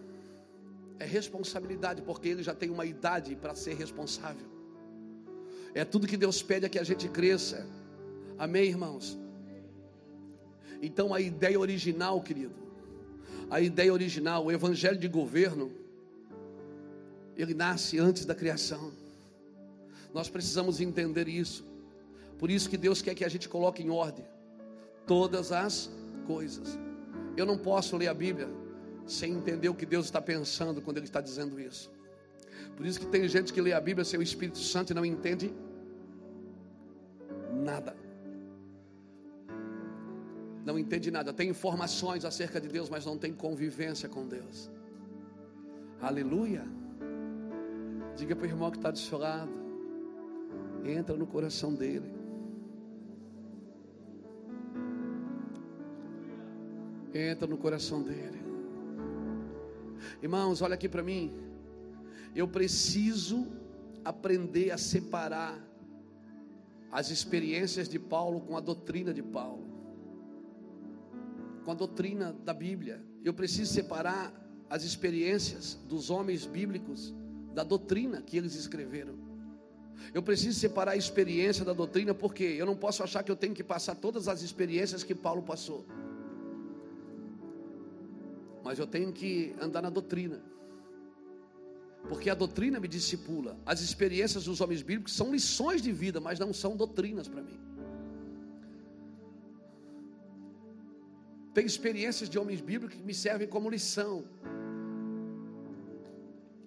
É 0.99 1.05
responsabilidade, 1.05 2.03
porque 2.03 2.29
ele 2.29 2.43
já 2.43 2.55
tem 2.55 2.71
uma 2.71 2.85
idade 2.85 3.37
para 3.37 3.55
ser 3.55 3.75
responsável. 3.75 4.47
É 5.75 5.85
tudo 5.85 6.07
que 6.07 6.17
Deus 6.17 6.43
pede 6.43 6.67
é 6.67 6.69
que 6.69 6.79
a 6.79 6.85
gente 6.85 7.09
cresça. 7.09 7.67
Amém, 8.37 8.65
irmãos? 8.65 9.19
Então 10.83 11.13
a 11.13 11.21
ideia 11.21 11.59
original, 11.59 12.21
querido, 12.21 12.55
a 13.51 13.61
ideia 13.61 13.93
original, 13.93 14.47
o 14.47 14.53
evangelho 14.53 14.99
de 14.99 15.09
governo, 15.09 15.73
ele 17.37 17.55
nasce 17.55 17.99
antes 17.99 18.25
da 18.25 18.35
criação. 18.35 18.93
Nós 20.13 20.29
precisamos 20.29 20.81
entender 20.81 21.29
isso. 21.29 21.65
Por 22.39 22.51
isso 22.51 22.69
que 22.69 22.77
Deus 22.77 23.03
quer 23.03 23.15
que 23.15 23.25
a 23.25 23.29
gente 23.29 23.49
coloque 23.49 23.83
em 23.83 23.91
ordem 23.91 24.25
todas 25.07 25.53
as 25.53 25.91
coisas. 26.27 26.79
Eu 27.37 27.47
não 27.47 27.57
posso 27.57 27.97
ler 27.97 28.09
a 28.09 28.15
Bíblia 28.15 28.49
sem 29.09 29.33
entender 29.33 29.69
o 29.69 29.75
que 29.75 29.87
Deus 29.87 30.05
está 30.07 30.21
pensando 30.21 30.83
quando 30.83 30.99
Ele 30.99 31.07
está 31.07 31.21
dizendo 31.21 31.59
isso. 31.59 31.91
Por 32.77 32.87
isso 32.87 33.01
que 33.01 33.07
tem 33.07 33.27
gente 33.27 33.53
que 33.53 33.61
lê 33.61 33.73
a 33.73 33.81
Bíblia 33.81 34.05
sem 34.05 34.21
o 34.21 34.23
Espírito 34.23 34.59
Santo 34.59 34.93
e 34.93 34.95
não 34.95 35.05
entende 35.05 35.53
nada. 37.53 37.97
Não 40.65 40.79
entende 40.79 41.11
nada. 41.11 41.33
Tem 41.33 41.49
informações 41.49 42.25
acerca 42.25 42.61
de 42.61 42.69
Deus, 42.69 42.89
mas 42.91 43.07
não 43.07 43.17
tem 43.17 43.33
convivência 43.33 44.09
com 44.09 44.29
Deus. 44.29 44.71
Aleluia. 46.01 46.65
Diga 48.15 48.37
para 48.37 48.45
o 48.45 48.49
irmão 48.49 48.71
que 48.71 48.77
está 48.77 48.91
do 48.91 48.99
seu 48.99 49.19
lado. 49.19 49.51
Entra 50.85 51.17
no 51.17 51.27
coração 51.27 51.75
dele. 51.75 52.13
Entra 57.15 57.47
no 57.47 57.57
coração 57.57 58.03
dele. 58.03 58.48
Irmãos, 60.23 60.63
olha 60.63 60.75
aqui 60.75 60.89
para 60.89 61.03
mim. 61.03 61.33
Eu 62.35 62.47
preciso 62.49 63.47
aprender 64.05 64.71
a 64.71 64.79
separar 64.79 65.59
as 66.91 67.11
experiências 67.11 67.89
de 67.89 67.99
Paulo 67.99 68.41
com 68.41 68.57
a 68.57 68.61
doutrina 68.61 69.13
de 69.13 69.23
Paulo, 69.23 69.65
com 71.65 71.71
a 71.71 71.75
doutrina 71.75 72.35
da 72.45 72.55
Bíblia. 72.55 73.05
Eu 73.25 73.35
preciso 73.35 73.73
separar 73.73 74.33
as 74.71 74.85
experiências 74.85 75.79
dos 75.89 76.11
homens 76.11 76.47
bíblicos 76.47 77.15
da 77.55 77.63
doutrina 77.63 78.23
que 78.23 78.37
eles 78.37 78.55
escreveram. 78.55 79.15
Eu 80.15 80.23
preciso 80.23 80.59
separar 80.59 80.93
a 80.93 80.97
experiência 80.97 81.65
da 81.65 81.73
doutrina, 81.73 82.15
porque 82.15 82.45
eu 82.45 82.65
não 82.65 82.77
posso 82.77 83.03
achar 83.03 83.23
que 83.23 83.31
eu 83.31 83.37
tenho 83.37 83.55
que 83.55 83.65
passar 83.65 83.97
todas 83.97 84.29
as 84.29 84.43
experiências 84.43 85.03
que 85.03 85.15
Paulo 85.15 85.43
passou 85.43 85.85
mas 88.69 88.79
eu 88.79 88.87
tenho 88.87 89.11
que 89.11 89.57
andar 89.59 89.81
na 89.81 89.89
doutrina. 89.89 90.39
Porque 92.07 92.29
a 92.29 92.35
doutrina 92.35 92.79
me 92.79 92.87
discipula. 92.87 93.59
As 93.65 93.81
experiências 93.81 94.45
dos 94.45 94.61
homens 94.61 94.83
bíblicos 94.83 95.15
são 95.15 95.33
lições 95.33 95.81
de 95.81 95.91
vida, 95.91 96.21
mas 96.21 96.39
não 96.39 96.53
são 96.53 96.77
doutrinas 96.77 97.27
para 97.27 97.41
mim. 97.41 97.59
Tem 101.55 101.65
experiências 101.65 102.29
de 102.29 102.39
homens 102.39 102.61
bíblicos 102.61 102.99
que 102.99 103.03
me 103.03 103.15
servem 103.15 103.49
como 103.49 103.71
lição. 103.71 104.23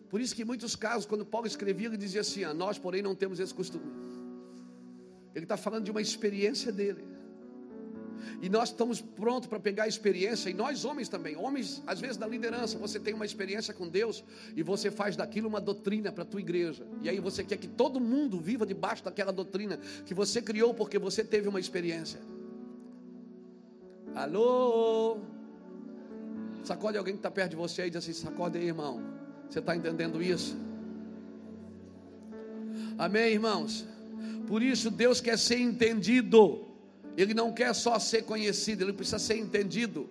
Por 0.10 0.20
isso 0.20 0.36
que 0.36 0.42
em 0.42 0.50
muitos 0.54 0.76
casos, 0.76 1.06
quando 1.06 1.24
Paulo 1.24 1.46
escrevia, 1.46 1.86
ele 1.88 1.98
dizia 1.98 2.22
assim: 2.22 2.44
ah, 2.44 2.54
Nós, 2.64 2.80
porém, 2.80 3.04
não 3.04 3.14
temos 3.14 3.40
esse 3.40 3.54
costume. 3.54 3.86
Ele 5.36 5.46
está 5.46 5.56
falando 5.56 5.86
de 5.86 5.92
uma 5.92 6.02
experiência 6.02 6.72
dele. 6.72 7.11
E 8.42 8.50
nós 8.50 8.70
estamos 8.70 9.02
prontos 9.02 9.48
para 9.48 9.60
pegar 9.60 9.84
a 9.84 9.88
experiência, 9.88 10.50
e 10.50 10.54
nós 10.54 10.86
homens 10.86 11.10
também, 11.10 11.36
homens, 11.36 11.82
às 11.86 12.00
vezes 12.00 12.18
da 12.18 12.28
liderança, 12.28 12.78
você 12.78 13.00
tem 13.00 13.14
uma 13.14 13.26
experiência 13.26 13.74
com 13.74 13.88
Deus 13.88 14.24
e 14.56 14.64
você 14.64 14.90
faz 14.90 15.16
daquilo 15.16 15.48
uma 15.48 15.62
doutrina 15.62 16.12
para 16.12 16.24
a 16.24 16.26
tua 16.26 16.40
igreja. 16.40 16.86
E 17.02 17.10
aí 17.10 17.20
você 17.20 17.44
quer 17.44 17.58
que 17.58 17.68
todo 17.68 18.00
mundo 18.00 18.40
viva 18.40 18.66
debaixo 18.66 19.04
daquela 19.04 19.32
doutrina 19.32 19.78
que 20.06 20.14
você 20.14 20.42
criou 20.42 20.74
porque 20.74 20.98
você 20.98 21.24
teve 21.24 21.48
uma 21.48 21.60
experiência. 21.60 22.20
Alô? 24.16 25.20
Sacode 26.64 26.98
alguém 26.98 27.14
que 27.14 27.20
está 27.20 27.32
perto 27.32 27.52
de 27.52 27.56
você 27.56 27.88
e 27.88 27.90
diz 27.90 27.98
assim: 27.98 28.14
sacode 28.14 28.58
aí, 28.58 28.66
irmão. 28.66 29.02
Você 29.50 29.60
está 29.60 29.76
entendendo 29.76 30.22
isso? 30.22 30.56
Amém, 32.98 33.34
irmãos? 33.34 33.86
Por 34.48 34.62
isso 34.62 34.92
Deus 34.92 35.20
quer 35.22 35.38
ser 35.38 35.60
entendido. 35.60 36.71
Ele 37.18 37.34
não 37.34 37.52
quer 37.52 37.74
só 37.74 38.00
ser 38.00 38.24
conhecido, 38.24 38.84
ele 38.84 38.94
precisa 38.94 39.20
ser 39.20 39.38
entendido. 39.38 40.10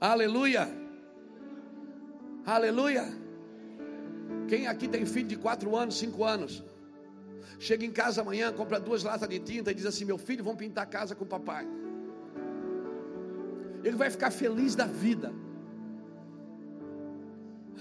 Aleluia. 0.00 0.68
Aleluia. 2.44 3.06
Quem 4.48 4.66
aqui 4.66 4.88
tem 4.88 5.04
filho 5.06 5.28
de 5.28 5.36
quatro 5.36 5.76
anos, 5.76 5.98
cinco 5.98 6.24
anos? 6.24 6.62
Chega 7.58 7.84
em 7.84 7.92
casa 7.92 8.20
amanhã, 8.20 8.52
compra 8.52 8.80
duas 8.80 9.02
latas 9.04 9.28
de 9.28 9.38
tinta 9.38 9.70
e 9.70 9.74
diz 9.74 9.86
assim: 9.86 10.04
Meu 10.04 10.18
filho, 10.18 10.42
vão 10.42 10.56
pintar 10.56 10.84
a 10.84 10.86
casa 10.86 11.14
com 11.14 11.24
o 11.24 11.28
papai. 11.28 11.66
Ele 13.84 13.96
vai 13.96 14.10
ficar 14.10 14.30
feliz 14.30 14.74
da 14.74 14.86
vida. 14.86 15.32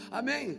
Amém. 0.09 0.57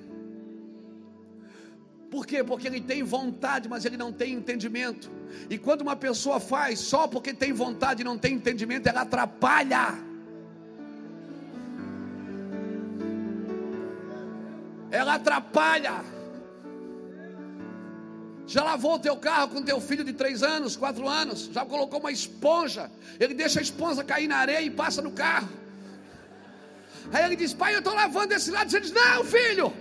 Por 2.13 2.27
quê? 2.27 2.45
Porque 2.45 2.67
ele 2.67 2.79
tem 2.79 3.03
vontade, 3.03 3.71
mas 3.71 3.87
ele 3.87 3.97
não 3.97 4.13
tem 4.13 4.35
entendimento. 4.35 5.11
E 5.49 5.57
quando 5.57 5.81
uma 5.81 5.97
pessoa 5.97 6.39
faz 6.39 6.79
só 6.79 7.09
porque 7.09 7.33
tem 7.33 7.55
vontade 7.55 8.03
e 8.03 8.05
não 8.05 8.19
tem 8.19 8.35
entendimento, 8.35 8.87
ela 8.87 9.01
atrapalha. 9.01 9.95
Ela 14.91 15.15
atrapalha. 15.15 16.05
Já 18.47 18.63
lavou 18.63 18.97
o 18.97 18.99
teu 18.99 19.17
carro 19.17 19.49
com 19.49 19.63
teu 19.63 19.81
filho 19.81 20.05
de 20.05 20.13
três 20.13 20.43
anos, 20.43 20.77
quatro 20.77 21.09
anos? 21.09 21.49
Já 21.51 21.65
colocou 21.65 21.99
uma 21.99 22.13
esponja? 22.13 22.91
Ele 23.19 23.33
deixa 23.33 23.59
a 23.59 23.63
esponja 23.63 24.05
cair 24.05 24.29
na 24.29 24.37
areia 24.37 24.61
e 24.61 24.71
passa 24.71 25.01
no 25.01 25.13
carro. 25.13 25.49
Aí 27.11 27.25
ele 27.25 27.37
diz: 27.37 27.55
Pai, 27.55 27.75
eu 27.75 27.79
estou 27.79 27.95
lavando 27.95 28.35
esse 28.35 28.51
lado. 28.51 28.71
Você 28.71 28.81
diz: 28.81 28.93
Não, 28.93 29.25
filho, 29.25 29.73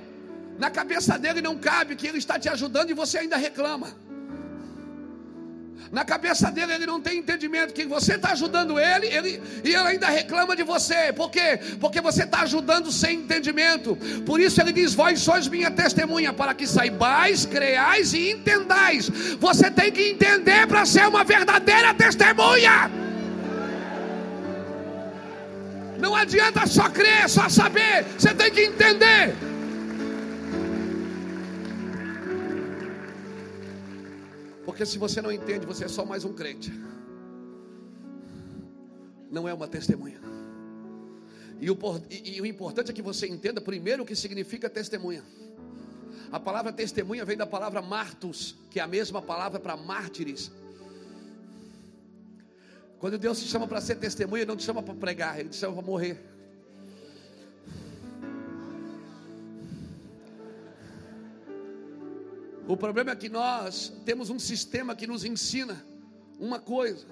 na 0.61 0.69
cabeça 0.69 1.17
dele 1.17 1.41
não 1.41 1.57
cabe 1.57 1.95
que 1.95 2.05
ele 2.05 2.19
está 2.19 2.37
te 2.37 2.47
ajudando 2.47 2.91
e 2.91 2.93
você 2.93 3.17
ainda 3.17 3.35
reclama. 3.35 3.87
Na 5.91 6.05
cabeça 6.05 6.51
dele 6.51 6.71
ele 6.71 6.85
não 6.85 7.01
tem 7.01 7.17
entendimento 7.17 7.73
que 7.73 7.83
você 7.83 8.13
está 8.13 8.33
ajudando 8.33 8.79
ele, 8.79 9.07
ele 9.07 9.41
e 9.63 9.69
ele 9.69 9.87
ainda 9.87 10.07
reclama 10.07 10.55
de 10.55 10.61
você. 10.61 11.11
Por 11.13 11.31
quê? 11.31 11.59
Porque 11.79 11.99
você 11.99 12.25
está 12.25 12.41
ajudando 12.41 12.91
sem 12.91 13.21
entendimento. 13.21 13.97
Por 14.23 14.39
isso 14.39 14.61
ele 14.61 14.71
diz: 14.71 14.93
Vós 14.93 15.19
sois 15.21 15.47
minha 15.47 15.71
testemunha, 15.71 16.31
para 16.31 16.53
que 16.53 16.67
saibais, 16.67 17.43
creais 17.43 18.13
e 18.13 18.29
entendais. 18.29 19.09
Você 19.39 19.71
tem 19.71 19.91
que 19.91 20.09
entender 20.11 20.67
para 20.67 20.85
ser 20.85 21.07
uma 21.07 21.23
verdadeira 21.23 21.91
testemunha. 21.95 22.91
Não 25.97 26.13
adianta 26.13 26.67
só 26.67 26.87
crer, 26.87 27.27
só 27.27 27.49
saber. 27.49 28.05
Você 28.15 28.31
tem 28.35 28.51
que 28.51 28.61
entender. 28.61 29.50
Porque 34.71 34.85
se 34.85 34.97
você 34.97 35.21
não 35.21 35.29
entende, 35.29 35.65
você 35.65 35.83
é 35.83 35.87
só 35.89 36.05
mais 36.05 36.23
um 36.23 36.31
crente. 36.31 36.71
Não 39.29 39.45
é 39.45 39.53
uma 39.53 39.67
testemunha. 39.67 40.21
E 41.59 41.69
o, 41.69 41.77
e, 42.09 42.37
e 42.37 42.41
o 42.41 42.45
importante 42.45 42.89
é 42.89 42.93
que 42.93 43.01
você 43.01 43.27
entenda 43.27 43.59
primeiro 43.59 44.03
o 44.03 44.05
que 44.05 44.15
significa 44.15 44.69
testemunha. 44.69 45.25
A 46.31 46.39
palavra 46.39 46.71
testemunha 46.71 47.25
vem 47.25 47.35
da 47.35 47.45
palavra 47.45 47.81
martus, 47.81 48.55
que 48.69 48.79
é 48.79 48.83
a 48.83 48.87
mesma 48.87 49.21
palavra 49.21 49.59
para 49.59 49.75
mártires. 49.75 50.49
Quando 52.97 53.17
Deus 53.17 53.41
te 53.41 53.49
chama 53.49 53.67
para 53.67 53.81
ser 53.81 53.95
testemunha, 53.95 54.43
Ele 54.43 54.51
não 54.51 54.55
te 54.55 54.63
chama 54.63 54.81
para 54.81 54.95
pregar, 54.95 55.37
Ele 55.37 55.49
te 55.49 55.57
chama 55.57 55.73
para 55.73 55.85
morrer. 55.85 56.30
O 62.67 62.77
problema 62.77 63.11
é 63.11 63.15
que 63.15 63.29
nós 63.29 63.91
temos 64.05 64.29
um 64.29 64.39
sistema 64.39 64.95
que 64.95 65.07
nos 65.07 65.25
ensina 65.25 65.83
uma 66.39 66.59
coisa. 66.59 67.05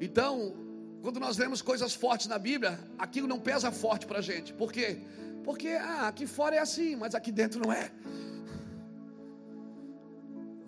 Então, 0.00 0.54
quando 1.02 1.20
nós 1.20 1.36
lemos 1.36 1.62
coisas 1.62 1.94
fortes 1.94 2.26
na 2.26 2.38
Bíblia, 2.38 2.78
aquilo 2.98 3.28
não 3.28 3.38
pesa 3.38 3.70
forte 3.70 4.06
para 4.06 4.18
a 4.18 4.22
gente. 4.22 4.52
Por 4.52 4.72
quê? 4.72 4.98
Porque 5.44 5.68
ah, 5.68 6.08
aqui 6.08 6.26
fora 6.26 6.56
é 6.56 6.58
assim, 6.58 6.96
mas 6.96 7.14
aqui 7.14 7.30
dentro 7.30 7.60
não 7.60 7.72
é. 7.72 7.90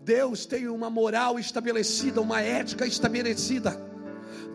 Deus 0.05 0.47
tem 0.47 0.69
uma 0.69 0.89
moral 0.89 1.39
estabelecida, 1.39 2.21
uma 2.21 2.41
ética 2.41 2.87
estabelecida. 2.87 3.77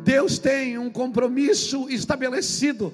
Deus 0.04 0.40
tem 0.40 0.78
um 0.78 0.90
compromisso 0.90 1.90
estabelecido, 1.90 2.94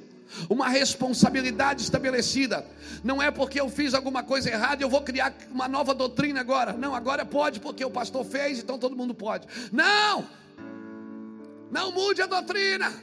uma 0.50 0.68
responsabilidade 0.70 1.82
estabelecida. 1.82 2.66
Não 3.04 3.22
é 3.22 3.32
porque 3.32 3.60
eu 3.60 3.70
fiz 3.70 3.94
alguma 3.94 4.24
coisa 4.24 4.50
errada 4.50 4.84
eu 4.84 4.90
vou 4.90 5.02
criar 5.02 5.34
uma 5.52 5.68
nova 5.68 5.94
doutrina 5.94 6.40
agora. 6.40 6.74
Não, 6.74 6.94
agora 6.94 7.26
pode 7.26 7.60
porque 7.60 7.84
o 7.84 7.92
pastor 7.92 8.26
fez, 8.26 8.60
então 8.60 8.78
todo 8.78 8.96
mundo 8.96 9.14
pode. 9.14 9.48
Não! 9.72 10.26
Não 11.72 11.92
mude 11.92 12.22
a 12.22 12.26
doutrina. 12.26 12.94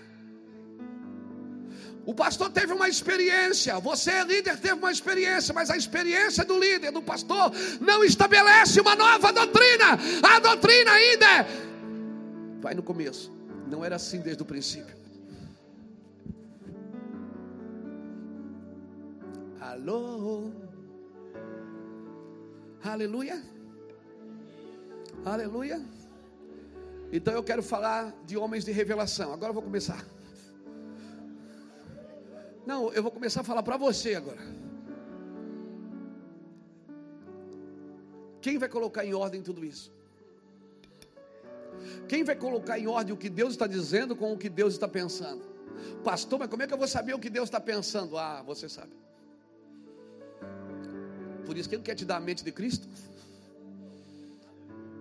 O 2.06 2.14
pastor 2.14 2.50
teve 2.50 2.72
uma 2.72 2.88
experiência, 2.88 3.78
você 3.80 4.10
é 4.10 4.24
líder, 4.24 4.58
teve 4.58 4.74
uma 4.74 4.92
experiência, 4.92 5.54
mas 5.54 5.70
a 5.70 5.76
experiência 5.76 6.44
do 6.44 6.58
líder, 6.58 6.90
do 6.90 7.00
pastor, 7.00 7.50
não 7.80 8.04
estabelece 8.04 8.80
uma 8.80 8.94
nova 8.94 9.32
doutrina. 9.32 9.98
A 10.22 10.38
doutrina 10.38 10.90
ainda 10.90 11.26
é. 11.26 11.46
Vai 12.60 12.74
no 12.74 12.82
começo, 12.82 13.32
não 13.70 13.82
era 13.82 13.96
assim 13.96 14.20
desde 14.20 14.42
o 14.42 14.46
princípio. 14.46 15.03
Alô, 19.74 20.52
aleluia, 22.80 23.42
aleluia. 25.24 25.84
Então 27.12 27.34
eu 27.34 27.42
quero 27.42 27.60
falar 27.60 28.14
de 28.24 28.36
homens 28.36 28.64
de 28.64 28.70
revelação. 28.70 29.32
Agora 29.32 29.50
eu 29.50 29.54
vou 29.54 29.64
começar. 29.64 30.06
Não, 32.64 32.92
eu 32.92 33.02
vou 33.02 33.10
começar 33.10 33.40
a 33.40 33.44
falar 33.44 33.64
para 33.64 33.76
você 33.76 34.14
agora. 34.14 34.38
Quem 38.40 38.58
vai 38.58 38.68
colocar 38.68 39.04
em 39.04 39.12
ordem 39.12 39.42
tudo 39.42 39.64
isso? 39.64 39.92
Quem 42.06 42.22
vai 42.22 42.36
colocar 42.36 42.78
em 42.78 42.86
ordem 42.86 43.12
o 43.12 43.16
que 43.16 43.28
Deus 43.28 43.54
está 43.54 43.66
dizendo 43.66 44.14
com 44.14 44.32
o 44.32 44.38
que 44.38 44.48
Deus 44.48 44.74
está 44.74 44.86
pensando? 44.86 45.42
Pastor, 46.04 46.38
mas 46.38 46.48
como 46.48 46.62
é 46.62 46.68
que 46.68 46.72
eu 46.72 46.78
vou 46.78 46.86
saber 46.86 47.12
o 47.12 47.18
que 47.18 47.28
Deus 47.28 47.48
está 47.48 47.58
pensando? 47.58 48.16
Ah, 48.16 48.40
você 48.40 48.68
sabe. 48.68 49.03
Por 51.46 51.56
isso 51.56 51.68
que 51.68 51.74
Ele 51.74 51.82
quer 51.82 51.94
te 51.94 52.04
dar 52.04 52.16
a 52.16 52.20
mente 52.20 52.42
de 52.42 52.52
Cristo. 52.52 52.88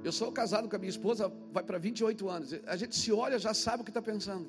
Eu 0.04 0.12
sou 0.12 0.32
casado 0.32 0.68
com 0.68 0.76
a 0.76 0.80
minha 0.80 0.90
esposa, 0.90 1.32
vai 1.52 1.64
para 1.64 1.78
28 1.78 2.30
anos. 2.30 2.54
A 2.68 2.76
gente 2.76 2.96
se 2.96 3.12
olha, 3.12 3.40
já 3.40 3.54
sabe 3.54 3.82
o 3.82 3.86
que 3.86 3.90
está 3.90 4.02
pensando. 4.02 4.48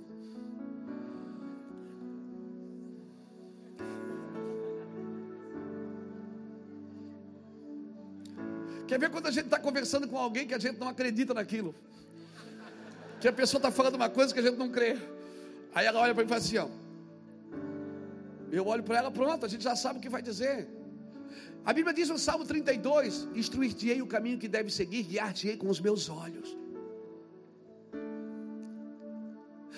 Quer 8.87 8.99
ver 8.99 9.11
quando 9.11 9.27
a 9.27 9.31
gente 9.31 9.47
está 9.47 9.59
conversando 9.59 10.07
com 10.09 10.19
alguém 10.19 10.47
que 10.47 10.55
a 10.55 10.59
gente 10.59 10.79
não 10.79 10.89
acredita 10.89 11.33
naquilo? 11.33 11.75
Que 13.21 13.29
a 13.29 13.33
pessoa 13.33 13.59
está 13.59 13.71
falando 13.71 13.95
uma 13.95 14.11
coisa 14.11 14.35
que 14.35 14.41
a 14.41 14.43
gente 14.43 14.59
não 14.59 14.71
crê. 14.71 14.99
Aí 15.75 15.87
ela 15.87 16.01
olha 16.01 16.15
para 16.15 16.23
mim 16.23 16.27
e 16.27 16.29
fala 16.29 16.41
assim: 16.41 16.59
ó. 16.59 16.69
Eu 18.53 18.67
olho 18.67 18.83
para 18.83 18.99
ela, 18.99 19.11
pronto, 19.11 19.47
a 19.47 19.49
gente 19.49 19.65
já 19.65 19.75
sabe 19.75 19.99
o 19.99 20.03
que 20.03 20.09
vai 20.09 20.23
dizer. 20.23 20.69
A 21.65 21.73
Bíblia 21.73 21.95
diz 21.95 22.09
no 22.09 22.19
Salmo 22.19 22.45
32: 22.45 23.29
Instruir-te-ei 23.35 24.03
o 24.03 24.07
caminho 24.07 24.39
que 24.39 24.49
deve 24.49 24.71
seguir, 24.71 25.03
guiar-te-ei 25.03 25.57
com 25.57 25.69
os 25.69 25.81
meus 25.81 26.09
olhos. 26.09 26.57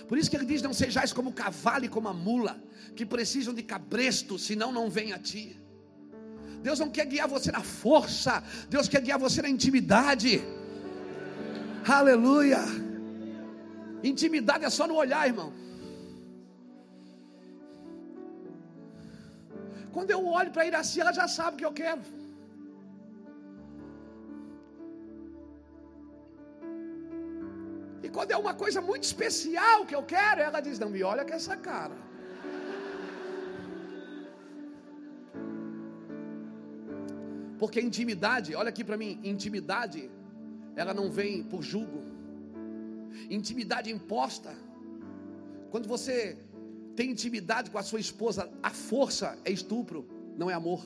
Por 0.09 0.19
isso 0.19 0.31
que 0.31 0.37
ele 0.37 0.45
diz: 0.45 0.63
Não 0.63 0.73
sejais 0.73 1.13
como 1.13 1.31
o 1.31 1.33
cavalo 1.33 1.85
e 1.85 1.89
como 1.89 2.09
a 2.09 2.13
mula, 2.15 2.61
que 2.95 3.07
precisam 3.07 3.55
de 3.55 3.63
cabresto, 3.63 4.39
senão 4.39 4.73
não 4.73 4.91
vem 4.91 5.13
a 5.13 5.19
ti. 5.19 5.61
Deus 6.63 6.81
não 6.81 6.91
quer 6.91 7.07
guiar 7.07 7.29
você 7.29 7.53
na 7.53 7.63
força, 7.63 8.43
Deus 8.69 8.89
quer 8.89 9.01
guiar 9.01 9.19
você 9.19 9.41
na 9.41 9.49
intimidade. 9.49 10.43
Aleluia. 11.87 12.59
Intimidade 14.03 14.65
é 14.65 14.71
só 14.71 14.87
no 14.87 14.97
olhar, 14.97 15.27
irmão. 15.27 15.53
Quando 19.97 20.11
eu 20.15 20.23
olho 20.39 20.51
para 20.55 20.67
Iraci, 20.69 20.97
ela 21.03 21.13
já 21.19 21.27
sabe 21.35 21.53
o 21.55 21.59
que 21.61 21.67
eu 21.69 21.77
quero. 21.81 22.03
E 28.05 28.09
quando 28.17 28.33
é 28.37 28.39
uma 28.43 28.53
coisa 28.63 28.81
muito 28.89 29.05
especial 29.11 29.87
que 29.89 29.97
eu 29.99 30.03
quero, 30.15 30.43
ela 30.49 30.61
diz: 30.67 30.79
Não 30.83 30.91
me 30.97 31.03
olha 31.13 31.25
com 31.29 31.35
essa 31.41 31.57
cara. 31.69 31.97
Porque 37.63 37.81
intimidade, 37.89 38.55
olha 38.61 38.73
aqui 38.75 38.85
para 38.91 38.99
mim, 39.03 39.13
intimidade, 39.35 40.03
ela 40.83 40.93
não 41.01 41.09
vem 41.19 41.43
por 41.53 41.63
julgo. 41.73 42.03
Intimidade 43.39 43.91
imposta. 43.99 44.53
Quando 45.71 45.89
você 45.95 46.17
tem 46.97 47.11
intimidade 47.11 47.71
com 47.71 47.79
a 47.79 47.83
sua 47.83 48.01
esposa, 48.01 48.51
a 48.63 48.71
força 48.71 49.39
é 49.45 49.51
estupro, 49.51 50.09
não 50.37 50.51
é 50.51 50.55
amor. 50.55 50.83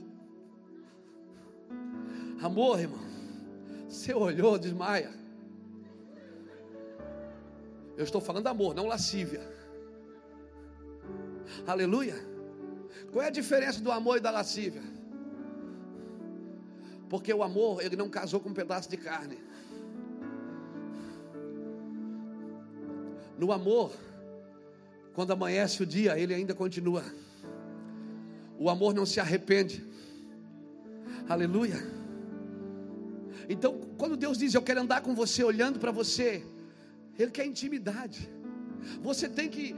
Amor, 2.43 2.81
irmão, 2.81 3.05
você 3.89 4.13
olhou, 4.13 4.59
desmaia. 4.59 5.13
Eu 7.97 8.05
estou 8.05 8.21
falando 8.21 8.49
amor, 8.49 8.75
não 8.75 8.87
lascívia. 8.87 9.43
Aleluia. 11.67 12.17
Qual 13.13 13.23
é 13.23 13.29
a 13.29 13.31
diferença 13.31 13.81
do 13.81 13.93
amor 13.93 14.17
e 14.17 14.21
da 14.21 14.31
lascívia? 14.31 14.83
Porque 17.09 17.33
o 17.33 17.43
amor, 17.43 17.83
ele 17.83 17.97
não 17.97 18.09
casou 18.09 18.41
com 18.41 18.49
um 18.49 18.55
pedaço 18.55 18.89
de 18.89 18.97
carne. 18.97 19.39
No 23.37 23.53
amor, 23.53 23.93
quando 25.21 25.33
amanhece 25.33 25.83
o 25.83 25.87
dia, 25.87 26.19
ele 26.19 26.33
ainda 26.33 26.55
continua. 26.55 27.05
O 28.59 28.71
amor 28.71 28.95
não 28.95 29.05
se 29.05 29.21
arrepende. 29.21 29.87
Aleluia. 31.29 31.77
Então, 33.47 33.79
quando 33.99 34.17
Deus 34.17 34.39
diz 34.39 34.55
eu 34.55 34.63
quero 34.63 34.81
andar 34.81 35.03
com 35.03 35.15
você, 35.15 35.45
olhando 35.45 35.79
para 35.79 35.93
você, 35.93 36.43
Ele 37.19 37.31
quer 37.31 37.45
intimidade. 37.45 38.33
Você 39.03 39.29
tem 39.29 39.51
que 39.51 39.77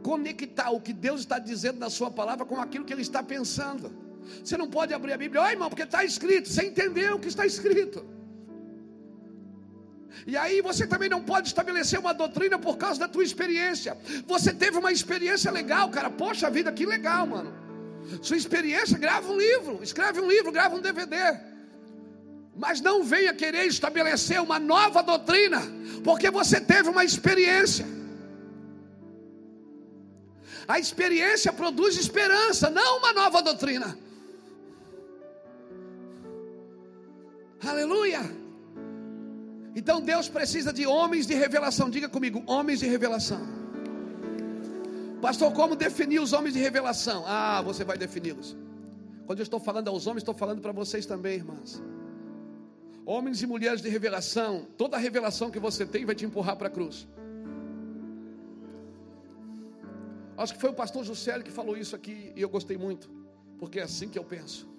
conectar 0.00 0.70
o 0.70 0.80
que 0.80 0.92
Deus 0.92 1.22
está 1.22 1.40
dizendo 1.40 1.80
na 1.80 1.90
Sua 1.90 2.08
palavra 2.08 2.46
com 2.46 2.60
aquilo 2.60 2.84
que 2.84 2.92
Ele 2.92 3.02
está 3.02 3.20
pensando. 3.20 3.92
Você 4.44 4.56
não 4.56 4.70
pode 4.70 4.94
abrir 4.94 5.12
a 5.12 5.18
Bíblia, 5.18 5.42
olha 5.42 5.54
irmão, 5.54 5.68
porque 5.68 5.82
está 5.82 6.04
escrito. 6.04 6.48
Você 6.48 6.66
entendeu 6.68 7.16
o 7.16 7.18
que 7.18 7.26
está 7.26 7.44
escrito. 7.44 8.06
E 10.26 10.36
aí 10.36 10.60
você 10.60 10.86
também 10.86 11.08
não 11.08 11.22
pode 11.22 11.48
estabelecer 11.48 11.98
uma 11.98 12.14
doutrina 12.14 12.58
por 12.58 12.76
causa 12.76 13.00
da 13.00 13.08
tua 13.08 13.22
experiência. 13.22 13.96
Você 14.26 14.52
teve 14.52 14.78
uma 14.78 14.92
experiência 14.92 15.50
legal, 15.50 15.90
cara. 15.90 16.10
Poxa 16.10 16.50
vida, 16.50 16.72
que 16.72 16.86
legal, 16.86 17.26
mano. 17.26 17.52
Sua 18.22 18.36
experiência, 18.36 18.98
grava 18.98 19.30
um 19.30 19.36
livro, 19.36 19.80
escreve 19.82 20.20
um 20.20 20.28
livro, 20.28 20.52
grava 20.52 20.76
um 20.76 20.80
DVD. 20.80 21.16
Mas 22.56 22.80
não 22.80 23.02
venha 23.02 23.34
querer 23.34 23.66
estabelecer 23.66 24.40
uma 24.40 24.58
nova 24.58 25.02
doutrina, 25.02 25.60
porque 26.04 26.30
você 26.30 26.60
teve 26.60 26.88
uma 26.88 27.04
experiência. 27.04 27.86
A 30.66 30.78
experiência 30.78 31.52
produz 31.52 31.96
esperança, 31.96 32.70
não 32.70 32.98
uma 32.98 33.12
nova 33.12 33.42
doutrina. 33.42 33.98
Aleluia. 37.66 38.43
Então 39.74 40.00
Deus 40.00 40.28
precisa 40.28 40.72
de 40.72 40.86
homens 40.86 41.26
de 41.26 41.34
revelação. 41.34 41.90
Diga 41.90 42.08
comigo, 42.08 42.42
homens 42.46 42.80
de 42.80 42.86
revelação. 42.86 43.40
Pastor, 45.20 45.52
como 45.52 45.74
definir 45.74 46.20
os 46.20 46.32
homens 46.32 46.54
de 46.54 46.60
revelação? 46.60 47.24
Ah, 47.26 47.60
você 47.62 47.82
vai 47.82 47.96
defini-los. 47.96 48.56
Quando 49.26 49.38
eu 49.38 49.42
estou 49.42 49.58
falando 49.58 49.88
aos 49.88 50.06
homens, 50.06 50.20
estou 50.20 50.34
falando 50.34 50.60
para 50.60 50.70
vocês 50.70 51.06
também, 51.06 51.36
irmãs. 51.36 51.82
Homens 53.06 53.42
e 53.42 53.46
mulheres 53.46 53.80
de 53.80 53.88
revelação, 53.88 54.66
toda 54.76 54.96
revelação 54.96 55.50
que 55.50 55.58
você 55.58 55.84
tem 55.84 56.04
vai 56.04 56.14
te 56.14 56.24
empurrar 56.24 56.56
para 56.56 56.68
a 56.68 56.70
cruz. 56.70 57.06
Acho 60.36 60.54
que 60.54 60.60
foi 60.60 60.70
o 60.70 60.74
pastor 60.74 61.04
Juscelio 61.04 61.44
que 61.44 61.50
falou 61.50 61.76
isso 61.76 61.94
aqui 61.94 62.32
e 62.34 62.42
eu 62.42 62.48
gostei 62.48 62.76
muito, 62.76 63.08
porque 63.58 63.78
é 63.78 63.82
assim 63.82 64.08
que 64.08 64.18
eu 64.18 64.24
penso. 64.24 64.73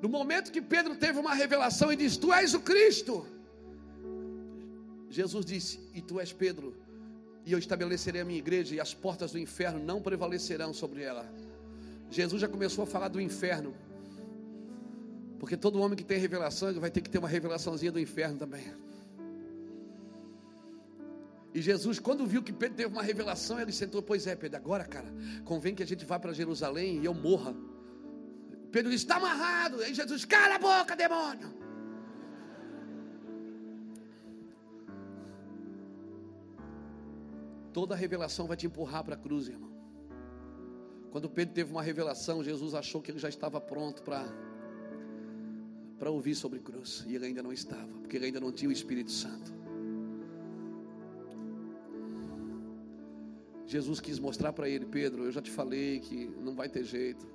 No 0.00 0.08
momento 0.08 0.50
que 0.50 0.62
Pedro 0.62 0.96
teve 0.96 1.18
uma 1.18 1.34
revelação 1.34 1.92
e 1.92 1.96
disse: 1.96 2.18
Tu 2.18 2.32
és 2.32 2.54
o 2.54 2.60
Cristo. 2.60 3.26
Jesus 5.10 5.44
disse: 5.44 5.80
E 5.94 6.00
tu 6.00 6.18
és 6.18 6.32
Pedro, 6.32 6.76
e 7.44 7.52
eu 7.52 7.58
estabelecerei 7.58 8.20
a 8.20 8.24
minha 8.24 8.38
igreja, 8.38 8.74
e 8.74 8.80
as 8.80 8.94
portas 8.94 9.32
do 9.32 9.38
inferno 9.38 9.78
não 9.78 10.00
prevalecerão 10.00 10.72
sobre 10.72 11.02
ela. 11.02 11.30
Jesus 12.10 12.40
já 12.40 12.48
começou 12.48 12.84
a 12.84 12.86
falar 12.86 13.08
do 13.08 13.20
inferno, 13.20 13.74
porque 15.38 15.56
todo 15.56 15.80
homem 15.80 15.96
que 15.96 16.04
tem 16.04 16.18
revelação 16.18 16.72
vai 16.80 16.90
ter 16.90 17.00
que 17.00 17.10
ter 17.10 17.18
uma 17.18 17.28
revelaçãozinha 17.28 17.92
do 17.92 18.00
inferno 18.00 18.38
também. 18.38 18.64
E 21.52 21.60
Jesus, 21.60 21.98
quando 21.98 22.26
viu 22.26 22.42
que 22.42 22.52
Pedro 22.52 22.76
teve 22.76 22.92
uma 22.92 23.02
revelação, 23.02 23.60
ele 23.60 23.72
sentou: 23.72 24.00
Pois 24.02 24.26
é, 24.26 24.34
Pedro, 24.34 24.56
agora, 24.56 24.84
cara, 24.84 25.12
convém 25.44 25.74
que 25.74 25.82
a 25.82 25.86
gente 25.86 26.04
vá 26.04 26.18
para 26.18 26.32
Jerusalém 26.32 27.00
e 27.00 27.04
eu 27.04 27.12
morra. 27.12 27.54
Pedro 28.70 28.90
disse: 28.90 29.04
Está 29.04 29.16
amarrado. 29.16 29.82
Aí 29.82 29.92
Jesus: 29.94 30.24
Cala 30.24 30.56
a 30.56 30.58
boca, 30.58 30.96
demônio. 30.96 31.60
Toda 37.72 37.94
revelação 37.94 38.46
vai 38.46 38.56
te 38.56 38.66
empurrar 38.66 39.04
para 39.04 39.14
a 39.14 39.18
cruz, 39.18 39.48
irmão. 39.48 39.70
Quando 41.10 41.28
Pedro 41.28 41.54
teve 41.54 41.72
uma 41.72 41.82
revelação, 41.82 42.42
Jesus 42.42 42.74
achou 42.74 43.00
que 43.00 43.10
ele 43.10 43.18
já 43.18 43.28
estava 43.28 43.60
pronto 43.60 44.02
para 44.02 44.24
para 45.98 46.10
ouvir 46.10 46.34
sobre 46.34 46.58
cruz, 46.60 47.04
e 47.06 47.14
ele 47.14 47.26
ainda 47.26 47.42
não 47.42 47.52
estava, 47.52 47.92
porque 47.98 48.16
ele 48.16 48.24
ainda 48.24 48.40
não 48.40 48.50
tinha 48.50 48.70
o 48.70 48.72
Espírito 48.72 49.10
Santo. 49.10 49.52
Jesus 53.66 54.00
quis 54.00 54.18
mostrar 54.18 54.50
para 54.54 54.66
ele, 54.66 54.86
Pedro, 54.86 55.24
eu 55.24 55.30
já 55.30 55.42
te 55.42 55.50
falei 55.50 56.00
que 56.00 56.26
não 56.40 56.54
vai 56.54 56.70
ter 56.70 56.84
jeito. 56.84 57.28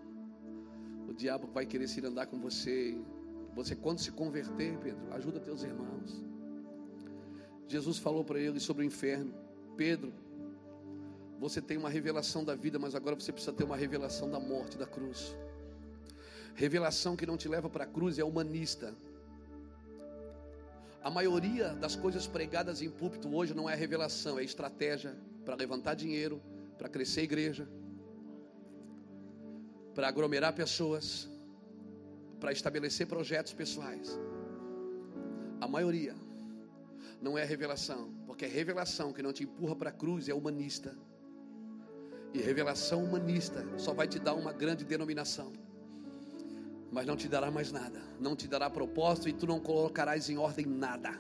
Diabo 1.16 1.48
vai 1.48 1.66
querer 1.66 1.88
se 1.88 2.06
andar 2.06 2.28
com 2.28 2.40
você. 2.40 2.98
Você 3.56 3.76
quando 3.76 4.00
se 4.00 4.12
converter, 4.12 4.78
Pedro, 4.80 5.14
ajuda 5.14 5.40
teus 5.40 5.64
irmãos. 5.64 6.24
Jesus 7.68 7.98
falou 7.98 8.24
para 8.24 8.40
ele 8.40 8.60
sobre 8.60 8.84
o 8.84 8.86
inferno. 8.86 9.34
Pedro, 9.78 10.14
você 11.40 11.62
tem 11.62 11.78
uma 11.78 11.90
revelação 11.90 12.44
da 12.44 12.56
vida, 12.56 12.78
mas 12.78 12.96
agora 12.96 13.16
você 13.16 13.32
precisa 13.32 13.54
ter 13.54 13.64
uma 13.64 13.78
revelação 13.78 14.30
da 14.30 14.40
morte, 14.40 14.78
da 14.78 14.86
cruz. 14.86 15.36
Revelação 16.54 17.16
que 17.16 17.26
não 17.26 17.38
te 17.38 17.48
leva 17.48 17.70
para 17.70 17.84
a 17.84 17.88
cruz 17.88 18.20
é 18.20 18.24
humanista. 18.24 18.94
A 21.04 21.10
maioria 21.10 21.70
das 21.76 21.96
coisas 21.96 22.26
pregadas 22.26 22.82
em 22.82 22.90
púlpito 22.90 23.34
hoje 23.34 23.54
não 23.54 23.70
é 23.70 23.76
revelação, 23.76 24.40
é 24.40 24.44
estratégia, 24.44 25.16
para 25.44 25.56
levantar 25.56 25.94
dinheiro, 25.94 26.42
para 26.78 26.90
crescer 26.90 27.22
a 27.22 27.24
igreja, 27.24 27.68
para 29.96 30.10
aglomerar 30.10 30.54
pessoas, 30.54 31.30
para 32.40 32.52
estabelecer 32.52 33.08
projetos 33.08 33.54
pessoais. 33.54 34.20
A 35.62 35.68
maioria 35.68 36.14
não 37.22 37.38
é 37.38 37.46
revelação, 37.46 38.14
porque 38.28 38.44
é 38.46 38.48
revelação 38.48 39.14
que 39.14 39.24
não 39.24 39.32
te 39.32 39.44
empurra 39.44 39.76
para 39.76 39.90
a 39.90 39.94
cruz 39.94 40.28
é 40.28 40.34
humanista. 40.34 40.96
E 42.34 42.40
revelação 42.40 43.04
humanista 43.06 43.66
só 43.78 43.94
vai 43.94 44.08
te 44.08 44.20
dar 44.20 44.34
uma 44.34 44.52
grande 44.52 44.84
denominação, 44.84 45.54
mas 46.92 47.08
não 47.08 47.16
te 47.16 47.30
dará 47.30 47.50
mais 47.50 47.72
nada, 47.72 48.02
não 48.20 48.36
te 48.36 48.50
dará 48.50 48.70
propósito 48.70 49.30
e 49.30 49.34
tu 49.34 49.48
não 49.48 49.62
colocarás 49.62 50.30
em 50.30 50.38
ordem 50.38 50.66
nada. 50.66 51.18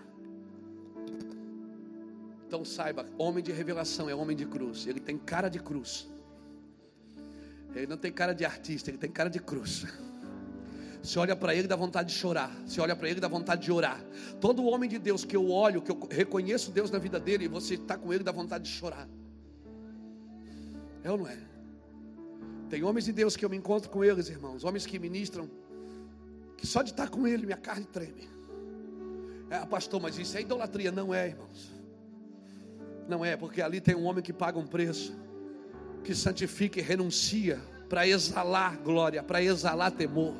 Então 2.45 2.65
saiba, 2.65 3.05
homem 3.17 3.43
de 3.43 3.53
revelação 3.53 4.09
é 4.09 4.13
homem 4.13 4.35
de 4.35 4.45
cruz. 4.45 4.85
Ele 4.85 4.99
tem 4.99 5.17
cara 5.17 5.47
de 5.47 5.59
cruz. 5.59 6.09
Ele 7.75 7.87
não 7.87 7.97
tem 7.97 8.11
cara 8.11 8.33
de 8.33 8.45
artista, 8.45 8.89
ele 8.89 8.97
tem 8.97 9.11
cara 9.11 9.29
de 9.29 9.39
cruz. 9.39 9.85
Se 11.03 11.19
olha 11.19 11.35
para 11.35 11.53
ele 11.53 11.67
dá 11.67 11.75
vontade 11.75 12.09
de 12.09 12.15
chorar. 12.15 12.51
Se 12.65 12.81
olha 12.81 12.95
para 12.95 13.07
ele 13.07 13.19
dá 13.19 13.27
vontade 13.27 13.61
de 13.61 13.71
orar. 13.71 14.03
Todo 14.41 14.65
homem 14.65 14.89
de 14.89 14.97
Deus 14.97 15.23
que 15.23 15.35
eu 15.35 15.51
olho, 15.51 15.81
que 15.81 15.91
eu 15.91 16.07
reconheço 16.09 16.71
Deus 16.71 16.89
na 16.89 16.97
vida 16.97 17.19
dele, 17.19 17.45
e 17.45 17.47
você 17.47 17.75
está 17.75 17.95
com 17.95 18.11
ele 18.11 18.23
dá 18.23 18.31
vontade 18.31 18.63
de 18.63 18.71
chorar. 18.71 19.07
É 21.03 21.11
ou 21.11 21.17
não 21.17 21.27
é? 21.27 21.37
Tem 22.69 22.83
homens 22.83 23.05
de 23.05 23.11
Deus 23.11 23.35
que 23.35 23.45
eu 23.45 23.49
me 23.49 23.57
encontro 23.57 23.89
com 23.89 24.03
eles, 24.03 24.29
irmãos, 24.29 24.63
homens 24.63 24.87
que 24.87 24.97
ministram, 24.97 25.47
que 26.57 26.65
só 26.65 26.81
de 26.81 26.89
estar 26.89 27.09
com 27.09 27.27
ele 27.27 27.45
minha 27.45 27.57
carne 27.57 27.85
treme. 27.85 28.27
É, 29.49 29.63
pastor, 29.65 30.01
mas 30.01 30.17
isso 30.17 30.35
é 30.35 30.41
idolatria, 30.41 30.91
não 30.91 31.13
é, 31.13 31.27
irmãos. 31.27 31.71
Não 33.07 33.23
é, 33.23 33.37
porque 33.37 33.61
ali 33.61 33.79
tem 33.79 33.93
um 33.93 34.05
homem 34.05 34.23
que 34.23 34.33
paga 34.33 34.57
um 34.57 34.65
preço, 34.65 35.15
que 36.05 36.15
santifica 36.15 36.79
e 36.79 36.83
renuncia 36.83 37.59
para 37.89 38.07
exalar 38.07 38.77
glória, 38.77 39.23
para 39.23 39.41
exalar 39.41 39.91
temor. 39.91 40.35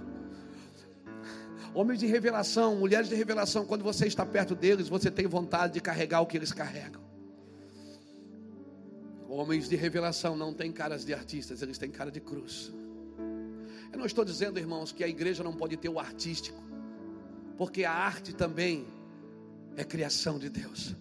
Homens 1.74 1.99
de 1.99 2.05
revelação, 2.05 2.76
mulheres 2.78 3.09
de 3.09 3.16
revelação, 3.16 3.66
quando 3.66 3.84
você 3.84 4.07
está 4.07 4.26
perto 4.26 4.55
deles, 4.55 4.88
você 4.88 5.11
tem 5.11 5.28
vontade 5.28 5.74
de 5.74 5.82
carregar 5.82 6.22
o 6.22 6.26
que 6.26 6.38
eles 6.38 6.53
carregam. 6.53 7.01
Homens 9.28 9.68
de 9.68 9.76
revelação 9.76 10.38
não 10.38 10.53
têm 10.53 10.72
caras 10.72 11.03
de 11.03 11.13
artistas, 11.13 11.61
eles 11.61 11.78
têm 11.78 11.91
cara 11.91 12.09
de 12.09 12.22
cruz. 12.22 12.72
Eu 13.91 13.99
não 13.99 14.05
estou 14.05 14.24
dizendo, 14.24 14.57
irmãos, 14.59 14.91
que 14.93 15.03
a 15.03 15.07
igreja 15.07 15.43
não 15.43 15.53
pode 15.53 15.76
ter 15.76 15.89
o 15.89 15.99
artístico, 15.99 16.61
porque 17.57 17.84
a 17.84 17.91
arte 17.91 18.34
também 18.34 18.86
é 19.76 19.84
criação 19.84 20.39
de 20.39 20.49
Deus. 20.49 20.95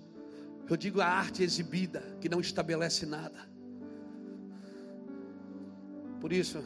Eu 0.68 0.76
digo 0.76 1.00
a 1.00 1.06
arte 1.06 1.42
exibida, 1.42 2.00
que 2.20 2.28
não 2.28 2.40
estabelece 2.40 3.04
nada. 3.04 3.53
Por 6.24 6.32
isso, 6.32 6.64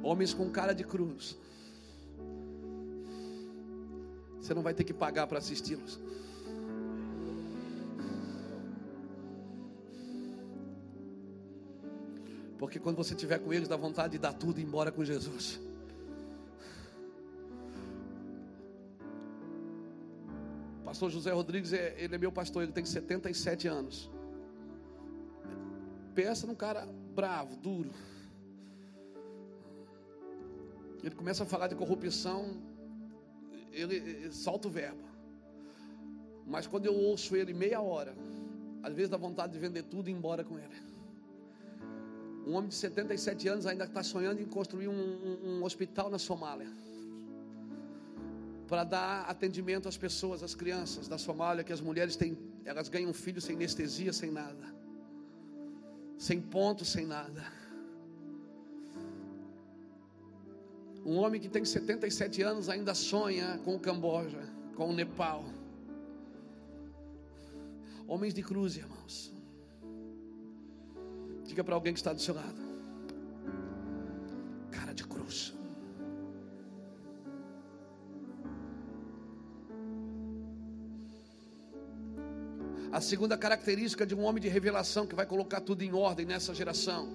homens 0.00 0.32
com 0.32 0.48
cara 0.48 0.72
de 0.72 0.84
cruz, 0.84 1.36
você 4.40 4.54
não 4.54 4.62
vai 4.62 4.72
ter 4.72 4.84
que 4.84 4.94
pagar 4.94 5.26
para 5.26 5.38
assisti-los. 5.38 5.98
Porque 12.56 12.78
quando 12.78 12.96
você 12.96 13.14
estiver 13.14 13.40
com 13.40 13.52
eles, 13.52 13.66
dá 13.66 13.76
vontade 13.76 14.12
de 14.12 14.18
dar 14.20 14.32
tudo 14.32 14.60
e 14.60 14.62
ir 14.62 14.66
embora 14.66 14.92
com 14.92 15.04
Jesus. 15.04 15.60
Pastor 20.84 21.10
José 21.10 21.32
Rodrigues, 21.32 21.72
é, 21.72 21.96
ele 21.98 22.14
é 22.14 22.18
meu 22.18 22.30
pastor, 22.30 22.62
ele 22.62 22.70
tem 22.70 22.84
77 22.84 23.66
anos. 23.66 24.08
Pensa 26.14 26.46
num 26.46 26.54
cara 26.54 26.86
bravo, 27.14 27.56
duro. 27.56 27.90
Ele 31.02 31.14
começa 31.14 31.42
a 31.42 31.46
falar 31.46 31.66
de 31.66 31.74
corrupção, 31.74 32.56
ele, 33.72 33.96
ele 33.96 34.32
solta 34.32 34.68
o 34.68 34.70
verbo. 34.70 35.02
Mas 36.46 36.66
quando 36.66 36.86
eu 36.86 36.94
ouço 36.94 37.34
ele 37.34 37.52
meia 37.52 37.80
hora, 37.80 38.14
às 38.82 38.92
vezes 38.94 39.10
dá 39.10 39.16
vontade 39.16 39.52
de 39.52 39.58
vender 39.58 39.84
tudo 39.84 40.08
e 40.08 40.12
ir 40.12 40.14
embora 40.14 40.44
com 40.44 40.58
ele. 40.58 40.92
Um 42.46 42.54
homem 42.54 42.68
de 42.68 42.74
77 42.74 43.48
anos 43.48 43.66
ainda 43.66 43.84
está 43.84 44.02
sonhando 44.02 44.40
em 44.40 44.46
construir 44.46 44.88
um, 44.88 44.92
um, 44.92 45.58
um 45.58 45.64
hospital 45.64 46.10
na 46.10 46.18
Somália 46.18 46.68
para 48.66 48.84
dar 48.84 49.24
atendimento 49.24 49.86
às 49.86 49.98
pessoas, 49.98 50.42
às 50.42 50.54
crianças 50.54 51.06
da 51.06 51.18
Somália, 51.18 51.62
que 51.62 51.72
as 51.72 51.80
mulheres 51.80 52.16
têm, 52.16 52.38
elas 52.64 52.88
ganham 52.88 53.12
filhos 53.12 53.44
sem 53.44 53.54
anestesia, 53.54 54.12
sem 54.14 54.30
nada, 54.30 54.74
sem 56.22 56.40
ponto, 56.40 56.84
sem 56.84 57.04
nada. 57.04 57.44
Um 61.04 61.16
homem 61.16 61.40
que 61.40 61.48
tem 61.48 61.64
77 61.64 62.42
anos 62.42 62.68
ainda 62.68 62.94
sonha 62.94 63.58
com 63.64 63.74
o 63.74 63.80
Camboja, 63.80 64.48
com 64.76 64.90
o 64.90 64.92
Nepal. 64.92 65.44
Homens 68.06 68.32
de 68.32 68.40
cruz, 68.40 68.76
irmãos. 68.76 69.32
Diga 71.44 71.64
para 71.64 71.74
alguém 71.74 71.92
que 71.92 71.98
está 71.98 72.12
do 72.12 72.20
seu 72.20 72.36
lado. 72.36 72.62
Cara 74.70 74.94
de 74.94 75.02
cruz. 75.02 75.52
A 82.92 83.00
segunda 83.00 83.38
característica 83.38 84.04
de 84.04 84.14
um 84.14 84.22
homem 84.22 84.42
de 84.42 84.48
revelação 84.48 85.06
que 85.06 85.14
vai 85.14 85.24
colocar 85.24 85.62
tudo 85.62 85.82
em 85.82 85.94
ordem 85.94 86.26
nessa 86.26 86.54
geração. 86.54 87.08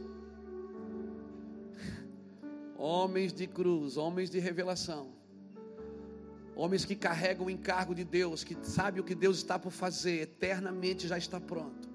Homens 2.76 3.32
de 3.32 3.46
cruz, 3.46 3.96
homens 3.96 4.28
de 4.32 4.40
revelação. 4.40 5.12
Homens 6.56 6.84
que 6.84 6.96
carregam 6.96 7.46
o 7.46 7.50
encargo 7.50 7.94
de 7.94 8.04
Deus, 8.04 8.44
que 8.44 8.58
sabem 8.64 9.00
o 9.00 9.04
que 9.04 9.14
Deus 9.14 9.38
está 9.38 9.60
por 9.60 9.72
fazer, 9.72 10.22
eternamente 10.22 11.08
já 11.08 11.16
está 11.16 11.40
pronto. 11.40 11.88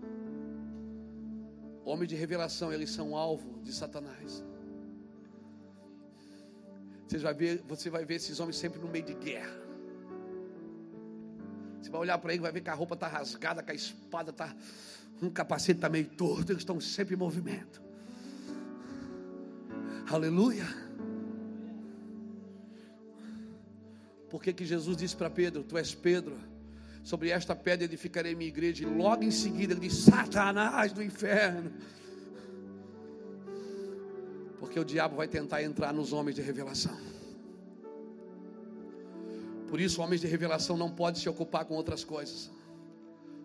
Homens 1.85 2.09
de 2.09 2.14
revelação, 2.14 2.72
eles 2.72 2.91
são 2.91 3.16
alvo 3.16 3.61
de 3.64 3.72
Satanás. 3.72 4.45
Você 7.09 7.18
vai 7.18 7.35
ver, 7.35 7.64
você 7.66 7.91
vai 7.91 8.05
ver 8.05 8.14
esses 8.14 8.39
homens 8.39 8.57
sempre 8.57 8.80
no 8.80 8.87
meio 8.87 9.05
de 9.05 9.14
guerra 9.14 9.62
Você 11.83 11.91
vai 11.91 12.01
olhar 12.01 12.16
para 12.18 12.33
ele, 12.33 12.41
vai 12.41 12.53
ver 12.53 12.61
que 12.61 12.70
a 12.70 12.74
roupa 12.74 12.95
está 12.95 13.09
rasgada, 13.09 13.62
que 13.62 13.72
a 13.72 13.74
espada 13.74 14.30
está. 14.30 14.55
Um 15.20 15.28
capacete 15.28 15.78
está 15.78 15.89
meio 15.89 16.07
torto, 16.07 16.53
eles 16.53 16.62
estão 16.62 16.80
sempre 16.80 17.14
em 17.14 17.18
movimento. 17.18 17.83
Aleluia. 20.09 20.66
Por 24.30 24.43
que, 24.43 24.53
que 24.53 24.64
Jesus 24.64 24.97
disse 24.97 25.16
para 25.16 25.28
Pedro: 25.28 25.64
Tu 25.64 25.76
és 25.76 25.95
Pedro, 25.95 26.39
sobre 27.03 27.30
esta 27.30 27.55
pedra 27.55 27.85
edificarei 27.85 28.35
minha 28.35 28.49
igreja, 28.49 28.85
e 28.85 28.87
logo 28.87 29.24
em 29.24 29.30
seguida 29.30 29.72
ele 29.72 29.80
disse: 29.80 30.11
Satanás 30.11 30.93
do 30.93 31.03
inferno. 31.03 31.72
Porque 34.61 34.78
o 34.78 34.85
diabo 34.85 35.16
vai 35.16 35.26
tentar 35.26 35.62
entrar 35.62 35.93
nos 35.93 36.12
homens 36.12 36.37
de 36.37 36.43
revelação. 36.43 37.12
Por 39.73 39.81
isso, 39.81 40.03
homens 40.03 40.20
de 40.20 40.27
revelação 40.27 40.77
não 40.77 40.91
podem 40.91 41.18
se 41.18 41.27
ocupar 41.31 41.64
com 41.64 41.73
outras 41.73 42.05
coisas. 42.05 42.51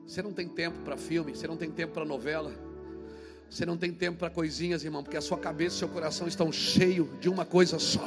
Você 0.05 0.21
não 0.21 0.34
tem 0.34 0.45
tempo 0.45 0.78
para 0.80 0.97
filme, 0.97 1.34
você 1.34 1.47
não 1.47 1.55
tem 1.55 1.71
tempo 1.71 1.93
para 1.93 2.03
novela, 2.03 2.53
você 3.49 3.65
não 3.65 3.78
tem 3.78 3.93
tempo 3.93 4.17
para 4.19 4.30
coisinhas, 4.30 4.84
irmão, 4.84 5.01
porque 5.01 5.15
a 5.15 5.21
sua 5.21 5.38
cabeça 5.38 5.78
e 5.78 5.80
seu 5.80 5.88
coração 5.88 6.28
estão 6.28 6.51
cheios 6.51 7.07
de 7.21 7.30
uma 7.30 7.45
coisa 7.45 7.80
só. 7.80 8.05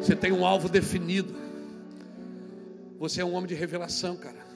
Você 0.00 0.16
tem 0.16 0.32
um 0.32 0.42
alvo 0.42 0.70
definido. 0.70 1.34
Você 2.98 3.20
é 3.20 3.24
um 3.26 3.34
homem 3.34 3.46
de 3.46 3.54
revelação, 3.54 4.16
cara. 4.16 4.46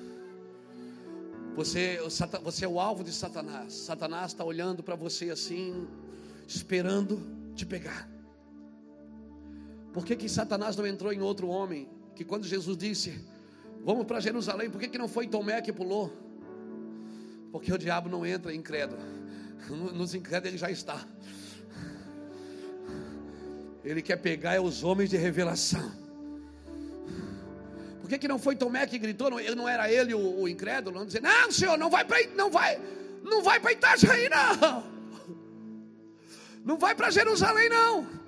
Você, 1.55 2.01
você 2.43 2.65
é 2.65 2.69
o 2.69 2.81
alvo 2.81 3.05
de 3.05 3.13
Satanás. 3.13 3.71
Satanás 3.75 4.33
está 4.33 4.43
olhando 4.43 4.83
para 4.83 4.95
você 4.95 5.29
assim, 5.29 5.87
esperando 6.49 7.21
te 7.55 7.67
pegar. 7.67 8.12
Por 9.93 10.05
que, 10.05 10.17
que 10.17 10.29
Satanás 10.29 10.77
não 10.77 10.87
entrou 10.87 11.13
em 11.13 11.21
outro 11.21 11.49
homem? 11.49 11.89
Que 12.15 12.25
quando 12.25 12.45
Jesus 12.45 12.77
disse, 12.77 13.23
vamos 13.85 14.07
para 14.07 14.21
Jerusalém, 14.21 14.71
por 14.71 14.81
que, 14.81 14.89
que 14.89 14.99
não 14.99 15.09
foi 15.09 15.27
Tomé 15.27 15.61
que 15.61 15.73
pulou? 15.73 16.11
Porque 17.51 17.73
o 17.73 17.77
diabo 17.77 18.09
não 18.09 18.25
entra 18.25 18.53
em 18.55 18.59
incrédulo. 18.59 19.01
Nos 19.69 20.15
incrédulos 20.15 20.49
ele 20.49 20.59
já 20.59 20.71
está. 20.71 21.07
Ele 23.85 24.01
quer 24.01 24.17
pegar 24.17 24.61
os 24.61 24.83
homens 24.83 25.11
de 25.11 25.17
revelação. 25.17 25.93
Por 28.01 28.09
que, 28.09 28.19
que 28.19 28.29
não 28.29 28.39
foi 28.39 28.57
Tomé 28.57 28.87
que 28.87 28.99
gritou? 28.99 29.31
Não, 29.31 29.39
não 29.55 29.69
era 29.69 29.93
ele 29.93 30.15
o, 30.15 30.41
o 30.41 30.49
incrédulo? 30.49 30.99
Não 30.99 31.07
dizer, 31.07 31.21
não, 31.21 31.51
senhor, 31.51 31.77
não 31.77 31.91
vai 31.91 32.05
para 32.05 32.27
não 32.29 32.51
vai, 32.51 32.81
não 33.23 33.43
vai 33.43 33.61
para 33.61 33.73
Itajaí, 33.73 34.29
não. 34.29 34.93
Não 36.65 36.79
vai 36.79 36.95
para 36.95 37.11
Jerusalém, 37.11 37.69
não. 37.69 38.22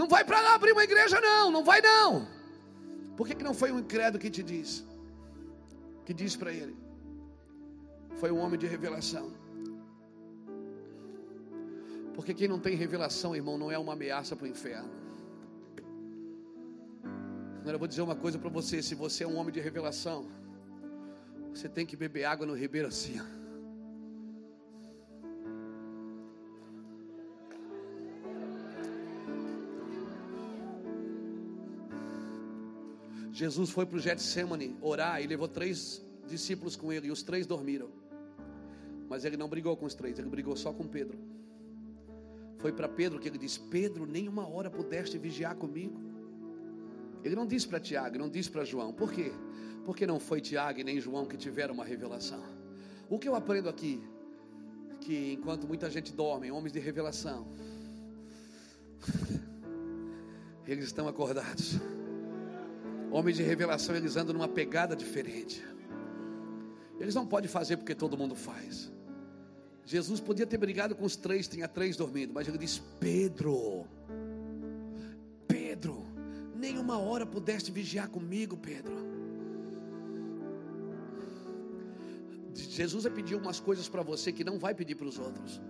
Não 0.00 0.06
vai 0.06 0.24
para 0.24 0.40
lá 0.40 0.54
abrir 0.54 0.72
uma 0.72 0.84
igreja, 0.84 1.20
não. 1.20 1.50
Não 1.50 1.64
vai, 1.64 1.80
não. 1.80 2.28
Por 3.16 3.26
que, 3.26 3.34
que 3.34 3.42
não 3.42 3.52
foi 3.52 3.72
um 3.72 3.80
incrédulo 3.80 4.20
que 4.24 4.30
te 4.30 4.44
disse? 4.44 4.86
Que 6.06 6.14
disse 6.14 6.38
para 6.38 6.52
ele? 6.52 6.76
Foi 8.20 8.30
um 8.30 8.38
homem 8.38 8.58
de 8.58 8.66
revelação. 8.66 9.26
Porque 12.14 12.32
quem 12.32 12.46
não 12.46 12.60
tem 12.60 12.76
revelação, 12.76 13.34
irmão, 13.34 13.58
não 13.58 13.72
é 13.72 13.78
uma 13.78 13.94
ameaça 13.94 14.36
para 14.36 14.44
o 14.44 14.48
inferno. 14.48 14.90
Agora 17.60 17.74
eu 17.74 17.78
vou 17.78 17.88
dizer 17.88 18.02
uma 18.02 18.16
coisa 18.16 18.38
para 18.38 18.50
você: 18.50 18.80
se 18.80 18.94
você 18.94 19.24
é 19.24 19.26
um 19.26 19.36
homem 19.36 19.52
de 19.52 19.60
revelação, 19.60 20.28
você 21.52 21.68
tem 21.68 21.84
que 21.84 21.96
beber 21.96 22.24
água 22.24 22.46
no 22.46 22.54
ribeiro 22.54 22.86
assim. 22.86 23.20
Jesus 33.38 33.70
foi 33.70 33.86
para 33.86 33.96
o 33.96 34.00
Getsemane 34.00 34.76
orar 34.82 35.22
e 35.22 35.26
levou 35.28 35.46
três 35.46 36.04
discípulos 36.26 36.74
com 36.74 36.92
ele, 36.92 37.06
e 37.06 37.10
os 37.12 37.22
três 37.22 37.46
dormiram. 37.46 37.88
Mas 39.08 39.24
ele 39.24 39.36
não 39.36 39.48
brigou 39.48 39.76
com 39.76 39.86
os 39.86 39.94
três, 39.94 40.18
ele 40.18 40.28
brigou 40.28 40.56
só 40.56 40.72
com 40.72 40.88
Pedro. 40.88 41.16
Foi 42.58 42.72
para 42.72 42.88
Pedro 42.88 43.20
que 43.20 43.28
ele 43.28 43.38
disse: 43.38 43.60
Pedro, 43.60 44.06
nem 44.06 44.26
uma 44.26 44.48
hora 44.48 44.68
pudeste 44.68 45.16
vigiar 45.18 45.54
comigo. 45.54 46.00
Ele 47.22 47.36
não 47.36 47.46
disse 47.46 47.68
para 47.68 47.78
Tiago, 47.78 48.18
não 48.18 48.28
disse 48.28 48.50
para 48.50 48.64
João. 48.64 48.92
Por 48.92 49.12
quê? 49.12 49.30
Porque 49.84 50.04
não 50.04 50.18
foi 50.18 50.40
Tiago 50.40 50.80
e 50.80 50.82
nem 50.82 51.00
João 51.00 51.24
que 51.24 51.36
tiveram 51.36 51.74
uma 51.74 51.84
revelação. 51.84 52.42
O 53.08 53.20
que 53.20 53.28
eu 53.28 53.36
aprendo 53.36 53.68
aqui? 53.68 54.02
Que 55.00 55.34
enquanto 55.34 55.64
muita 55.64 55.88
gente 55.88 56.12
dorme, 56.12 56.50
homens 56.50 56.72
de 56.72 56.80
revelação, 56.80 57.46
eles 60.66 60.86
estão 60.86 61.06
acordados. 61.06 61.78
Homens 63.10 63.36
de 63.36 63.42
revelação, 63.42 63.96
eles 63.96 64.16
andam 64.16 64.34
numa 64.34 64.48
pegada 64.48 64.94
diferente. 64.94 65.64
Eles 67.00 67.14
não 67.14 67.26
podem 67.26 67.48
fazer 67.48 67.76
porque 67.76 67.94
todo 67.94 68.16
mundo 68.16 68.34
faz. 68.34 68.92
Jesus 69.84 70.20
podia 70.20 70.46
ter 70.46 70.58
brigado 70.58 70.94
com 70.94 71.04
os 71.04 71.16
três, 71.16 71.48
tinha 71.48 71.66
três 71.66 71.96
dormindo, 71.96 72.34
mas 72.34 72.46
ele 72.46 72.58
disse: 72.58 72.82
Pedro, 73.00 73.86
Pedro, 75.46 76.04
nem 76.54 76.78
uma 76.78 76.98
hora 76.98 77.24
pudeste 77.24 77.70
vigiar 77.70 78.08
comigo, 78.08 78.56
Pedro. 78.56 79.08
Jesus 82.54 83.04
vai 83.04 83.12
pedir 83.12 83.36
umas 83.36 83.60
coisas 83.60 83.88
para 83.88 84.02
você 84.02 84.32
que 84.32 84.44
não 84.44 84.58
vai 84.58 84.74
pedir 84.74 84.94
para 84.94 85.06
os 85.06 85.18
outros. 85.18 85.60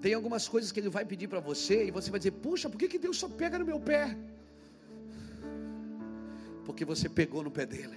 Tem 0.00 0.14
algumas 0.14 0.48
coisas 0.48 0.72
que 0.72 0.80
Ele 0.80 0.88
vai 0.88 1.04
pedir 1.04 1.28
para 1.28 1.40
você 1.40 1.86
e 1.86 1.90
você 1.90 2.10
vai 2.10 2.18
dizer: 2.18 2.32
Puxa, 2.32 2.68
por 2.68 2.76
que, 2.76 2.88
que 2.88 2.98
Deus 2.98 3.16
só 3.18 3.28
pega 3.28 3.58
no 3.58 3.64
meu 3.64 3.80
pé? 3.80 4.16
Porque 6.64 6.84
você 6.84 7.08
pegou 7.08 7.42
no 7.42 7.50
pé 7.50 7.66
dele. 7.66 7.96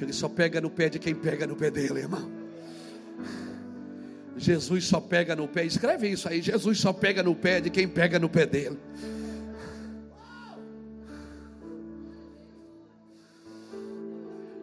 Ele 0.00 0.12
só 0.12 0.28
pega 0.28 0.60
no 0.60 0.70
pé 0.70 0.88
de 0.88 0.98
quem 0.98 1.14
pega 1.14 1.46
no 1.46 1.56
pé 1.56 1.70
dele, 1.70 2.00
irmão. 2.00 2.30
Jesus 4.36 4.86
só 4.86 5.00
pega 5.00 5.36
no 5.36 5.46
pé, 5.46 5.64
escreve 5.64 6.08
isso 6.08 6.28
aí. 6.28 6.42
Jesus 6.42 6.80
só 6.80 6.92
pega 6.92 7.22
no 7.22 7.34
pé 7.34 7.60
de 7.60 7.70
quem 7.70 7.86
pega 7.86 8.18
no 8.18 8.28
pé 8.28 8.44
dele. 8.44 8.78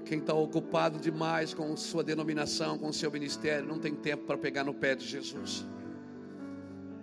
Quem 0.06 0.20
está 0.20 0.34
ocupado 0.34 1.00
demais 1.00 1.54
com 1.54 1.76
sua 1.78 2.04
denominação, 2.04 2.78
com 2.78 2.92
seu 2.92 3.10
ministério, 3.10 3.66
não 3.66 3.80
tem 3.80 3.96
tempo 3.96 4.26
para 4.26 4.38
pegar 4.38 4.66
no 4.66 4.74
pé 4.74 4.94
de 4.94 5.08
Jesus. 5.08 5.66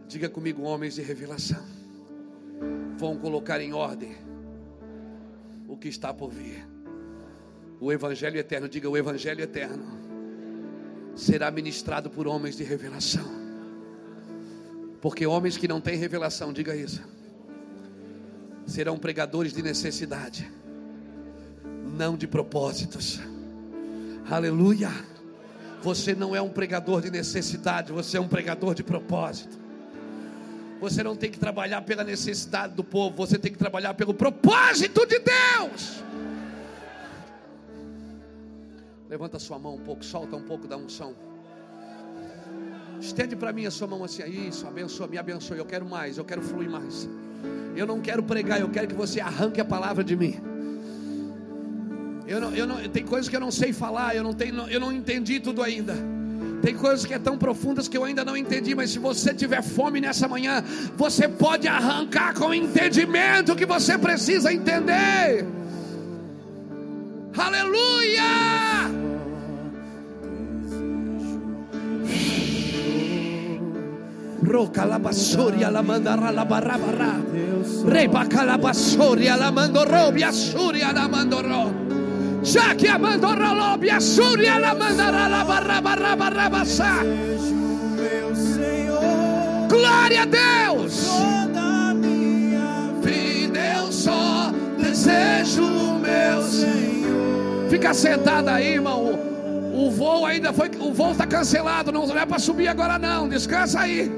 Diga 0.06 0.28
comigo, 0.28 0.62
homens 0.62 0.96
de 0.96 1.02
revelação, 1.02 1.64
vão 2.98 3.16
colocar 3.16 3.60
em 3.60 3.72
ordem 3.72 4.16
o 5.68 5.76
que 5.76 5.88
está 5.88 6.12
por 6.12 6.30
vir. 6.30 6.66
O 7.80 7.92
Evangelho 7.92 8.36
eterno, 8.38 8.68
diga 8.68 8.90
o 8.90 8.96
Evangelho 8.96 9.40
eterno, 9.40 9.86
será 11.14 11.50
ministrado 11.50 12.10
por 12.10 12.26
homens 12.26 12.56
de 12.56 12.64
revelação. 12.64 13.24
Porque 15.00 15.24
homens 15.26 15.56
que 15.56 15.68
não 15.68 15.80
têm 15.80 15.96
revelação, 15.96 16.52
diga 16.52 16.74
isso, 16.74 17.00
serão 18.66 18.98
pregadores 18.98 19.52
de 19.52 19.62
necessidade, 19.62 20.50
não 21.96 22.16
de 22.16 22.26
propósitos. 22.26 23.20
Aleluia. 24.28 24.90
Você 25.80 26.16
não 26.16 26.34
é 26.34 26.42
um 26.42 26.50
pregador 26.50 27.00
de 27.00 27.12
necessidade, 27.12 27.92
você 27.92 28.16
é 28.16 28.20
um 28.20 28.26
pregador 28.26 28.74
de 28.74 28.82
propósito. 28.82 29.67
Você 30.80 31.02
não 31.02 31.16
tem 31.16 31.30
que 31.30 31.38
trabalhar 31.38 31.82
pela 31.82 32.04
necessidade 32.04 32.74
do 32.74 32.84
povo, 32.84 33.16
você 33.16 33.38
tem 33.38 33.50
que 33.50 33.58
trabalhar 33.58 33.94
pelo 33.94 34.14
propósito 34.14 35.04
de 35.06 35.18
Deus. 35.18 36.02
Levanta 39.08 39.38
sua 39.38 39.58
mão 39.58 39.74
um 39.74 39.80
pouco, 39.80 40.04
solta 40.04 40.36
um 40.36 40.42
pouco 40.42 40.68
da 40.68 40.76
unção. 40.76 41.14
Estende 43.00 43.34
para 43.34 43.52
mim 43.52 43.64
a 43.64 43.70
sua 43.70 43.86
mão 43.86 44.04
assim, 44.04 44.22
isso, 44.24 44.66
abençoa, 44.66 45.06
me 45.06 45.18
abençoe. 45.18 45.58
Eu 45.58 45.64
quero 45.64 45.86
mais, 45.86 46.18
eu 46.18 46.24
quero 46.24 46.42
fluir 46.42 46.68
mais. 46.70 47.08
Eu 47.74 47.86
não 47.86 48.00
quero 48.00 48.22
pregar, 48.22 48.60
eu 48.60 48.68
quero 48.68 48.88
que 48.88 48.94
você 48.94 49.20
arranque 49.20 49.60
a 49.60 49.64
palavra 49.64 50.04
de 50.04 50.14
mim. 50.16 50.40
Eu 52.26 52.40
não, 52.40 52.54
eu 52.54 52.66
não, 52.66 52.76
tem 52.88 53.04
coisas 53.04 53.28
que 53.28 53.34
eu 53.34 53.40
não 53.40 53.50
sei 53.50 53.72
falar, 53.72 54.14
eu 54.14 54.22
não, 54.22 54.34
tenho, 54.34 54.68
eu 54.68 54.78
não 54.78 54.92
entendi 54.92 55.40
tudo 55.40 55.62
ainda. 55.62 55.94
Tem 56.62 56.74
coisas 56.74 57.06
que 57.06 57.14
é 57.14 57.18
tão 57.18 57.38
profundas 57.38 57.86
que 57.88 57.96
eu 57.96 58.04
ainda 58.04 58.24
não 58.24 58.36
entendi, 58.36 58.74
mas 58.74 58.90
se 58.90 58.98
você 58.98 59.32
tiver 59.32 59.62
fome 59.62 60.00
nessa 60.00 60.26
manhã, 60.26 60.62
você 60.96 61.28
pode 61.28 61.68
arrancar 61.68 62.34
com 62.34 62.46
o 62.46 62.54
entendimento 62.54 63.54
que 63.54 63.64
você 63.64 63.96
precisa 63.96 64.52
entender. 64.52 65.46
Aleluia! 67.36 68.98
Roca 74.42 74.84
la 74.86 74.98
basoria 74.98 75.70
la 75.70 75.82
mandara 75.82 76.32
la 76.32 76.44
barra 76.44 76.78
barra. 76.78 77.20
Reba 77.86 78.26
calabasoria 78.26 79.36
la 79.36 79.52
mandorro, 79.52 80.10
biasuria 80.10 80.92
la 80.92 81.06
mandorro 81.06 81.97
já 82.48 82.74
que 82.74 82.88
abandona 82.88 83.52
lobe 83.52 83.90
a 83.90 84.00
barra 84.00 84.46
ela 84.46 84.74
meu 87.96 88.34
senhor 88.34 89.68
Glória 89.68 90.22
a 90.22 90.24
Deus! 90.24 91.06
Toda 91.06 91.94
minha 91.94 92.92
vida 93.02 93.58
eu 93.76 93.92
só 93.92 94.50
desejo 94.78 95.62
o 95.62 95.98
meu 95.98 96.42
Senhor. 96.42 97.68
Fica 97.68 97.92
sentado 97.92 98.48
aí, 98.48 98.74
irmão. 98.74 99.18
O 99.74 99.90
voo 99.90 100.24
ainda 100.24 100.52
foi, 100.54 100.70
o 100.80 100.92
voo 100.92 101.12
está 101.12 101.26
cancelado, 101.26 101.92
não 101.92 102.04
é 102.18 102.24
para 102.24 102.38
subir 102.38 102.66
agora 102.66 102.98
não. 102.98 103.28
Descansa 103.28 103.80
aí. 103.80 104.10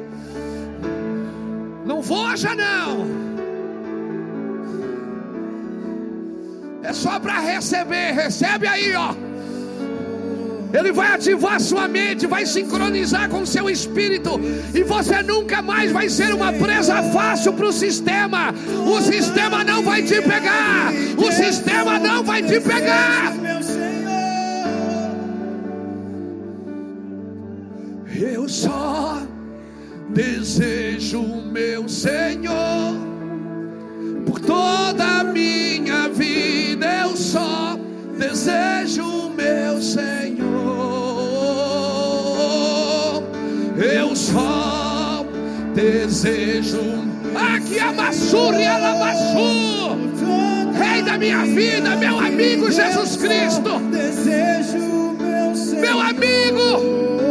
Não 1.84 2.00
voa 2.00 2.36
já 2.36 2.54
não. 2.54 3.29
É 6.90 6.92
só 6.92 7.20
para 7.20 7.38
receber. 7.38 8.14
Recebe 8.14 8.66
aí, 8.66 8.92
ó. 8.96 9.14
Ele 10.76 10.90
vai 10.90 11.12
ativar 11.14 11.60
sua 11.60 11.86
mente, 11.86 12.26
vai 12.26 12.44
sincronizar 12.44 13.28
com 13.28 13.46
seu 13.46 13.70
espírito, 13.70 14.40
e 14.74 14.82
você 14.84 15.22
nunca 15.22 15.60
mais 15.62 15.90
vai 15.90 16.08
ser 16.08 16.32
uma 16.34 16.52
presa 16.52 17.00
fácil 17.12 17.52
para 17.52 17.66
o 17.66 17.72
sistema. 17.72 18.52
O 18.86 19.00
sistema 19.00 19.62
não 19.62 19.84
vai 19.84 20.02
te 20.02 20.20
pegar. 20.20 20.92
O 21.16 21.30
sistema 21.30 21.96
não 22.00 22.24
vai 22.24 22.42
te 22.42 22.58
pegar. 22.60 23.34
Eu 28.20 28.48
só 28.48 29.22
desejo 30.08 31.22
meu 31.52 31.88
Senhor 31.88 33.10
por 34.26 34.40
toda 34.40 35.20
a 35.20 35.24
minha 35.24 35.99
desejo 38.40 39.30
meu 39.36 39.82
Senhor. 39.82 40.40
Eu 43.76 44.16
só 44.16 45.26
desejo 45.74 46.80
aqui 47.34 47.78
a 47.78 47.92
Massur 47.92 48.54
e 48.54 48.64
a 48.64 48.78
Lamassu, 48.78 49.98
Rei 50.72 51.02
da 51.02 51.18
minha 51.18 51.44
vida, 51.44 51.96
meu 51.96 52.18
amigo 52.18 52.70
Jesus 52.70 53.16
Cristo. 53.16 53.78
Desejo 53.90 55.16
meu 55.18 55.54
Senhor. 55.54 55.80
Meu 55.82 56.00
amigo. 56.00 57.29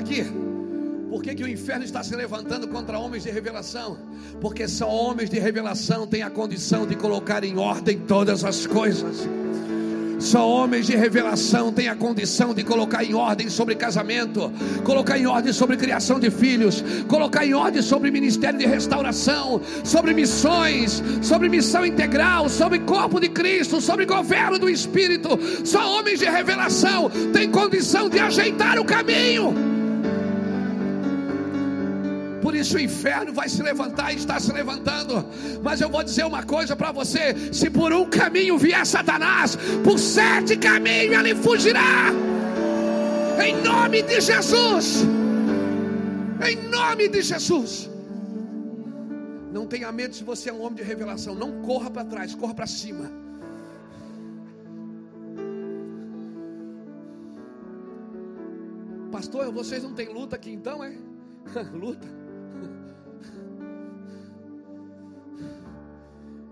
Aqui. 0.00 0.24
Por 1.10 1.22
que, 1.22 1.34
que 1.34 1.42
o 1.42 1.48
inferno 1.48 1.84
está 1.84 2.02
se 2.02 2.14
levantando 2.14 2.68
contra 2.68 2.98
homens 2.98 3.24
de 3.24 3.30
revelação? 3.30 3.98
Porque 4.40 4.66
só 4.68 4.88
homens 4.88 5.28
de 5.28 5.38
revelação 5.38 6.06
têm 6.06 6.22
a 6.22 6.30
condição 6.30 6.86
de 6.86 6.94
colocar 6.94 7.44
em 7.44 7.58
ordem 7.58 7.98
todas 7.98 8.44
as 8.44 8.66
coisas. 8.66 9.28
Só 10.20 10.46
homens 10.46 10.86
de 10.86 10.94
revelação 10.94 11.72
têm 11.72 11.88
a 11.88 11.96
condição 11.96 12.52
de 12.52 12.62
colocar 12.62 13.02
em 13.02 13.14
ordem 13.14 13.48
sobre 13.48 13.74
casamento, 13.74 14.52
colocar 14.84 15.18
em 15.18 15.26
ordem 15.26 15.50
sobre 15.50 15.78
criação 15.78 16.20
de 16.20 16.30
filhos, 16.30 16.84
colocar 17.08 17.44
em 17.44 17.54
ordem 17.54 17.80
sobre 17.80 18.10
ministério 18.10 18.58
de 18.58 18.66
restauração, 18.66 19.62
sobre 19.82 20.12
missões, 20.12 21.02
sobre 21.22 21.48
missão 21.48 21.86
integral, 21.86 22.50
sobre 22.50 22.80
corpo 22.80 23.18
de 23.18 23.30
Cristo, 23.30 23.80
sobre 23.80 24.04
governo 24.04 24.58
do 24.58 24.68
Espírito. 24.68 25.38
Só 25.64 25.98
homens 25.98 26.20
de 26.20 26.26
revelação 26.26 27.10
têm 27.32 27.50
condição 27.50 28.08
de 28.10 28.18
ajeitar 28.18 28.78
o 28.78 28.84
caminho. 28.84 29.69
Por 32.50 32.56
isso 32.56 32.76
o 32.76 32.80
inferno 32.80 33.32
vai 33.32 33.48
se 33.48 33.62
levantar 33.62 34.12
e 34.12 34.16
está 34.16 34.40
se 34.40 34.52
levantando. 34.52 35.24
Mas 35.62 35.80
eu 35.80 35.88
vou 35.88 36.02
dizer 36.02 36.24
uma 36.26 36.42
coisa 36.42 36.74
para 36.74 36.90
você: 36.90 37.52
se 37.52 37.70
por 37.70 37.92
um 37.92 38.10
caminho 38.10 38.58
vier 38.58 38.84
Satanás, 38.84 39.56
por 39.84 39.96
sete 40.00 40.56
caminhos 40.56 41.16
ele 41.16 41.32
fugirá. 41.36 42.10
Em 43.40 43.54
nome 43.62 44.02
de 44.02 44.20
Jesus. 44.20 45.04
Em 46.44 46.56
nome 46.68 47.06
de 47.06 47.22
Jesus. 47.22 47.88
Não 49.52 49.64
tenha 49.64 49.92
medo 49.92 50.16
se 50.16 50.24
você 50.24 50.50
é 50.50 50.52
um 50.52 50.62
homem 50.62 50.74
de 50.74 50.82
revelação. 50.82 51.36
Não 51.36 51.62
corra 51.62 51.88
para 51.88 52.04
trás, 52.04 52.34
corra 52.34 52.52
para 52.52 52.66
cima. 52.66 53.08
Pastor, 59.12 59.52
vocês 59.52 59.84
não 59.84 59.94
têm 59.94 60.08
luta 60.12 60.34
aqui 60.34 60.50
então, 60.50 60.82
é? 60.82 60.96
luta. 61.72 62.19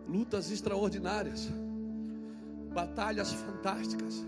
Lutas 0.09 0.50
extraordinárias, 0.50 1.48
batalhas 2.72 3.32
fantásticas, 3.32 4.24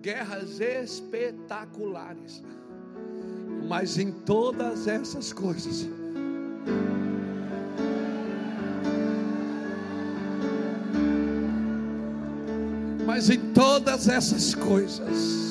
guerras 0.00 0.60
espetaculares. 0.60 2.42
Mas 3.68 3.98
em 3.98 4.12
todas 4.12 4.86
essas 4.86 5.32
coisas, 5.32 5.88
mas 13.04 13.28
em 13.28 13.52
todas 13.52 14.08
essas 14.08 14.54
coisas, 14.54 15.47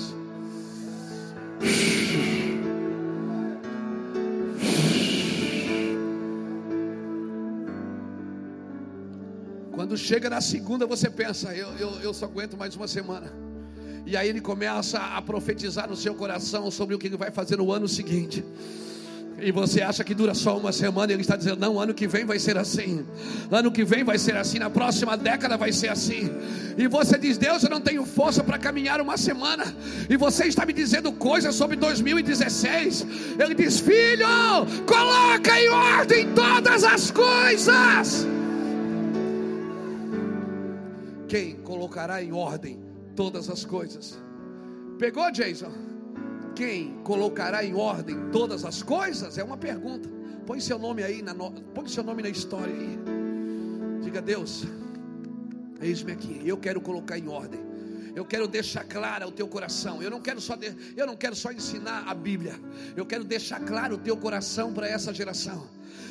Quando 9.97 10.05
chega 10.05 10.29
na 10.29 10.41
segunda, 10.41 10.85
você 10.85 11.09
pensa, 11.09 11.55
eu, 11.55 11.69
eu, 11.79 11.89
eu 12.03 12.13
só 12.13 12.25
aguento 12.25 12.55
mais 12.55 12.75
uma 12.75 12.87
semana. 12.87 13.33
E 14.05 14.15
aí 14.15 14.29
ele 14.29 14.39
começa 14.39 14.99
a 14.99 15.19
profetizar 15.23 15.89
no 15.89 15.95
seu 15.95 16.13
coração 16.13 16.69
sobre 16.69 16.93
o 16.93 16.99
que 16.99 17.07
ele 17.07 17.17
vai 17.17 17.31
fazer 17.31 17.57
no 17.57 17.71
ano 17.71 17.87
seguinte. 17.87 18.45
E 19.39 19.51
você 19.51 19.81
acha 19.81 20.03
que 20.03 20.13
dura 20.13 20.35
só 20.35 20.55
uma 20.55 20.71
semana, 20.71 21.11
e 21.11 21.15
ele 21.15 21.23
está 21.23 21.35
dizendo: 21.35 21.59
não, 21.59 21.79
ano 21.79 21.95
que 21.95 22.07
vem 22.07 22.25
vai 22.25 22.37
ser 22.37 22.59
assim, 22.59 23.07
ano 23.49 23.71
que 23.71 23.83
vem 23.83 24.03
vai 24.03 24.19
ser 24.19 24.37
assim, 24.37 24.59
na 24.59 24.69
próxima 24.69 25.17
década 25.17 25.57
vai 25.57 25.71
ser 25.71 25.89
assim. 25.89 26.29
E 26.77 26.87
você 26.87 27.17
diz: 27.17 27.39
Deus, 27.39 27.63
eu 27.63 27.69
não 27.71 27.81
tenho 27.81 28.05
força 28.05 28.43
para 28.43 28.59
caminhar 28.59 29.01
uma 29.01 29.17
semana, 29.17 29.75
e 30.07 30.15
você 30.15 30.45
está 30.45 30.63
me 30.63 30.73
dizendo 30.73 31.11
coisas 31.11 31.55
sobre 31.55 31.75
2016. 31.75 33.07
Ele 33.39 33.55
diz: 33.55 33.79
Filho, 33.79 34.27
coloca 34.85 35.59
em 35.59 35.69
ordem 35.69 36.27
todas 36.35 36.83
as 36.83 37.09
coisas. 37.09 38.36
Quem 41.27 41.57
colocará 41.57 42.23
em 42.23 42.31
ordem 42.31 42.79
todas 43.15 43.49
as 43.49 43.65
coisas? 43.65 44.17
Pegou, 44.97 45.29
Jason? 45.31 45.71
Quem 46.55 46.97
colocará 47.03 47.63
em 47.63 47.75
ordem 47.75 48.29
todas 48.31 48.63
as 48.63 48.81
coisas? 48.81 49.37
É 49.37 49.43
uma 49.43 49.57
pergunta. 49.57 50.09
Põe 50.45 50.61
seu 50.61 50.79
nome 50.79 51.03
aí, 51.03 51.21
na 51.21 51.33
no... 51.33 51.51
põe 51.51 51.87
seu 51.87 52.03
nome 52.03 52.23
na 52.23 52.29
história 52.29 52.73
aí. 52.73 52.97
Diga, 54.01 54.21
Deus, 54.21 54.63
eis-me 55.81 56.13
aqui. 56.13 56.41
Eu 56.45 56.57
quero 56.57 56.79
colocar 56.79 57.19
em 57.19 57.27
ordem. 57.27 57.59
Eu 58.15 58.25
quero 58.25 58.47
deixar 58.47 58.85
clara 58.85 59.27
o 59.27 59.31
teu 59.31 59.47
coração. 59.47 60.01
Eu 60.01 60.09
não 60.09 60.21
quero 60.21 60.39
só 60.39 60.55
de... 60.55 60.73
eu 60.95 61.05
não 61.05 61.15
quero 61.15 61.35
só 61.35 61.51
ensinar 61.51 62.05
a 62.07 62.13
Bíblia. 62.15 62.59
Eu 62.95 63.05
quero 63.05 63.25
deixar 63.25 63.59
claro 63.59 63.95
o 63.95 63.97
teu 63.97 64.15
coração 64.15 64.73
para 64.73 64.87
essa 64.87 65.13
geração. 65.13 65.67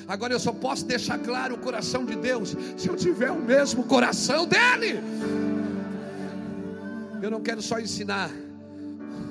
Agora 0.06 0.32
eu 0.32 0.40
só 0.40 0.52
posso 0.52 0.84
deixar 0.84 1.18
claro 1.18 1.54
o 1.54 1.58
coração 1.58 2.04
de 2.04 2.16
Deus 2.16 2.56
se 2.76 2.88
eu 2.88 2.96
tiver 2.96 3.30
o 3.30 3.40
mesmo 3.40 3.84
coração 3.84 4.46
dele. 4.46 5.00
Eu 7.22 7.30
não 7.30 7.40
quero 7.40 7.62
só 7.62 7.78
ensinar 7.78 8.30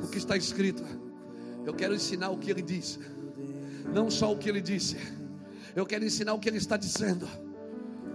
o 0.04 0.08
que 0.08 0.18
está 0.18 0.36
escrito. 0.36 0.84
Eu 1.66 1.74
quero 1.74 1.94
ensinar 1.94 2.30
o 2.30 2.38
que 2.38 2.52
ele 2.52 2.62
disse. 2.62 3.00
Não 3.94 4.10
só 4.10 4.32
o 4.32 4.38
que 4.38 4.50
ele 4.50 4.62
disse. 4.62 4.98
Eu 5.76 5.86
quero 5.86 6.06
ensinar 6.06 6.34
o 6.34 6.40
que 6.40 6.50
ele 6.50 6.58
está 6.58 6.78
dizendo. 6.78 7.28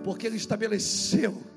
Porque 0.05 0.27
ele 0.27 0.37
estabeleceu 0.37 1.51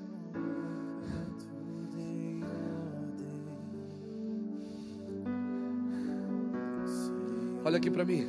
Olha 7.64 7.78
aqui 7.78 7.90
para 7.90 8.04
mim. 8.04 8.28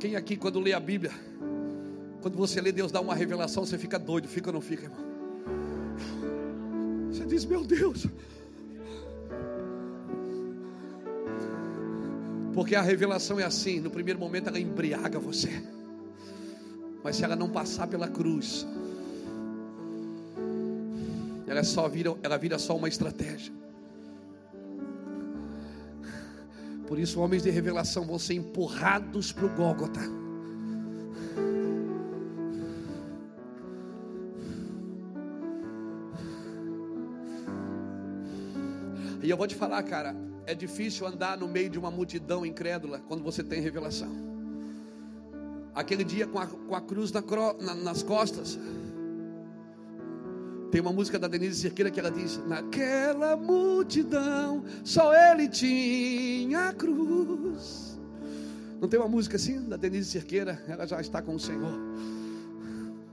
Quem 0.00 0.16
aqui, 0.16 0.36
quando 0.36 0.58
lê 0.58 0.72
a 0.72 0.80
Bíblia, 0.80 1.12
quando 2.24 2.38
você 2.38 2.58
lê, 2.58 2.72
Deus 2.72 2.90
dá 2.90 3.02
uma 3.02 3.14
revelação, 3.14 3.66
você 3.66 3.76
fica 3.76 3.98
doido, 3.98 4.26
fica 4.26 4.48
ou 4.48 4.54
não 4.54 4.60
fica, 4.62 4.84
irmão? 4.84 4.98
Você 7.12 7.22
diz, 7.26 7.44
meu 7.44 7.62
Deus. 7.62 8.06
Porque 12.54 12.74
a 12.74 12.80
revelação 12.80 13.38
é 13.38 13.44
assim: 13.44 13.78
no 13.78 13.90
primeiro 13.90 14.18
momento 14.18 14.48
ela 14.48 14.58
embriaga 14.58 15.18
você, 15.18 15.50
mas 17.02 17.16
se 17.16 17.24
ela 17.24 17.36
não 17.36 17.50
passar 17.50 17.88
pela 17.88 18.08
cruz, 18.08 18.66
ela 21.46 21.62
só 21.62 21.86
vira, 21.90 22.16
ela 22.22 22.38
vira 22.38 22.58
só 22.58 22.74
uma 22.74 22.88
estratégia. 22.88 23.52
Por 26.86 26.98
isso, 26.98 27.20
homens 27.20 27.42
de 27.42 27.50
revelação 27.50 28.06
vão 28.06 28.18
ser 28.18 28.32
empurrados 28.32 29.30
para 29.30 29.44
o 29.44 29.50
Gólgota. 29.50 30.23
Eu 39.34 39.36
vou 39.36 39.48
te 39.48 39.56
falar, 39.56 39.82
cara, 39.82 40.14
é 40.46 40.54
difícil 40.54 41.04
andar 41.08 41.36
no 41.36 41.48
meio 41.48 41.68
de 41.68 41.76
uma 41.76 41.90
multidão 41.90 42.46
incrédula 42.46 43.00
quando 43.00 43.24
você 43.24 43.42
tem 43.42 43.60
revelação. 43.60 44.08
Aquele 45.74 46.04
dia 46.04 46.24
com 46.24 46.38
a, 46.38 46.46
com 46.46 46.74
a 46.74 46.80
cruz 46.80 47.10
na 47.10 47.20
na, 47.60 47.74
nas 47.74 48.00
costas. 48.04 48.56
Tem 50.70 50.80
uma 50.80 50.92
música 50.92 51.18
da 51.18 51.26
Denise 51.26 51.60
Cerqueira 51.60 51.90
que 51.90 51.98
ela 51.98 52.12
diz: 52.12 52.38
Naquela 52.46 53.36
multidão, 53.36 54.64
só 54.84 55.12
ele 55.12 55.48
tinha 55.48 56.68
a 56.68 56.72
cruz. 56.72 57.98
Não 58.80 58.88
tem 58.88 59.00
uma 59.00 59.08
música 59.08 59.34
assim 59.34 59.68
da 59.68 59.76
Denise 59.76 60.10
Cerqueira? 60.10 60.62
Ela 60.68 60.86
já 60.86 61.00
está 61.00 61.20
com 61.20 61.34
o 61.34 61.40
Senhor. 61.40 61.74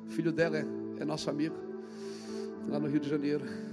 O 0.07 0.11
filho 0.11 0.31
dela 0.31 0.57
é, 0.57 0.65
é 0.99 1.05
nosso 1.05 1.31
amigo, 1.31 1.55
lá 2.69 2.79
no 2.79 2.87
Rio 2.87 2.99
de 2.99 3.09
Janeiro. 3.09 3.70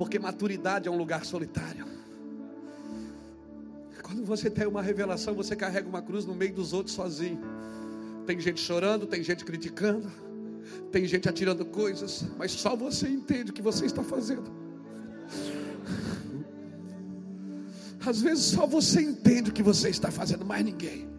Porque 0.00 0.18
maturidade 0.18 0.88
é 0.88 0.90
um 0.90 0.96
lugar 0.96 1.26
solitário. 1.26 1.84
Quando 4.02 4.24
você 4.24 4.48
tem 4.48 4.66
uma 4.66 4.80
revelação, 4.80 5.34
você 5.34 5.54
carrega 5.54 5.86
uma 5.86 6.00
cruz 6.00 6.24
no 6.24 6.34
meio 6.34 6.54
dos 6.54 6.72
outros 6.72 6.94
sozinho. 6.94 7.38
Tem 8.26 8.40
gente 8.40 8.62
chorando, 8.62 9.06
tem 9.06 9.22
gente 9.22 9.44
criticando, 9.44 10.10
tem 10.90 11.04
gente 11.04 11.28
atirando 11.28 11.66
coisas, 11.66 12.24
mas 12.38 12.50
só 12.50 12.74
você 12.74 13.08
entende 13.10 13.50
o 13.50 13.52
que 13.52 13.60
você 13.60 13.84
está 13.84 14.02
fazendo. 14.02 14.50
Às 18.02 18.22
vezes 18.22 18.46
só 18.46 18.66
você 18.66 19.02
entende 19.02 19.50
o 19.50 19.52
que 19.52 19.62
você 19.62 19.90
está 19.90 20.10
fazendo, 20.10 20.46
mais 20.46 20.64
ninguém. 20.64 21.10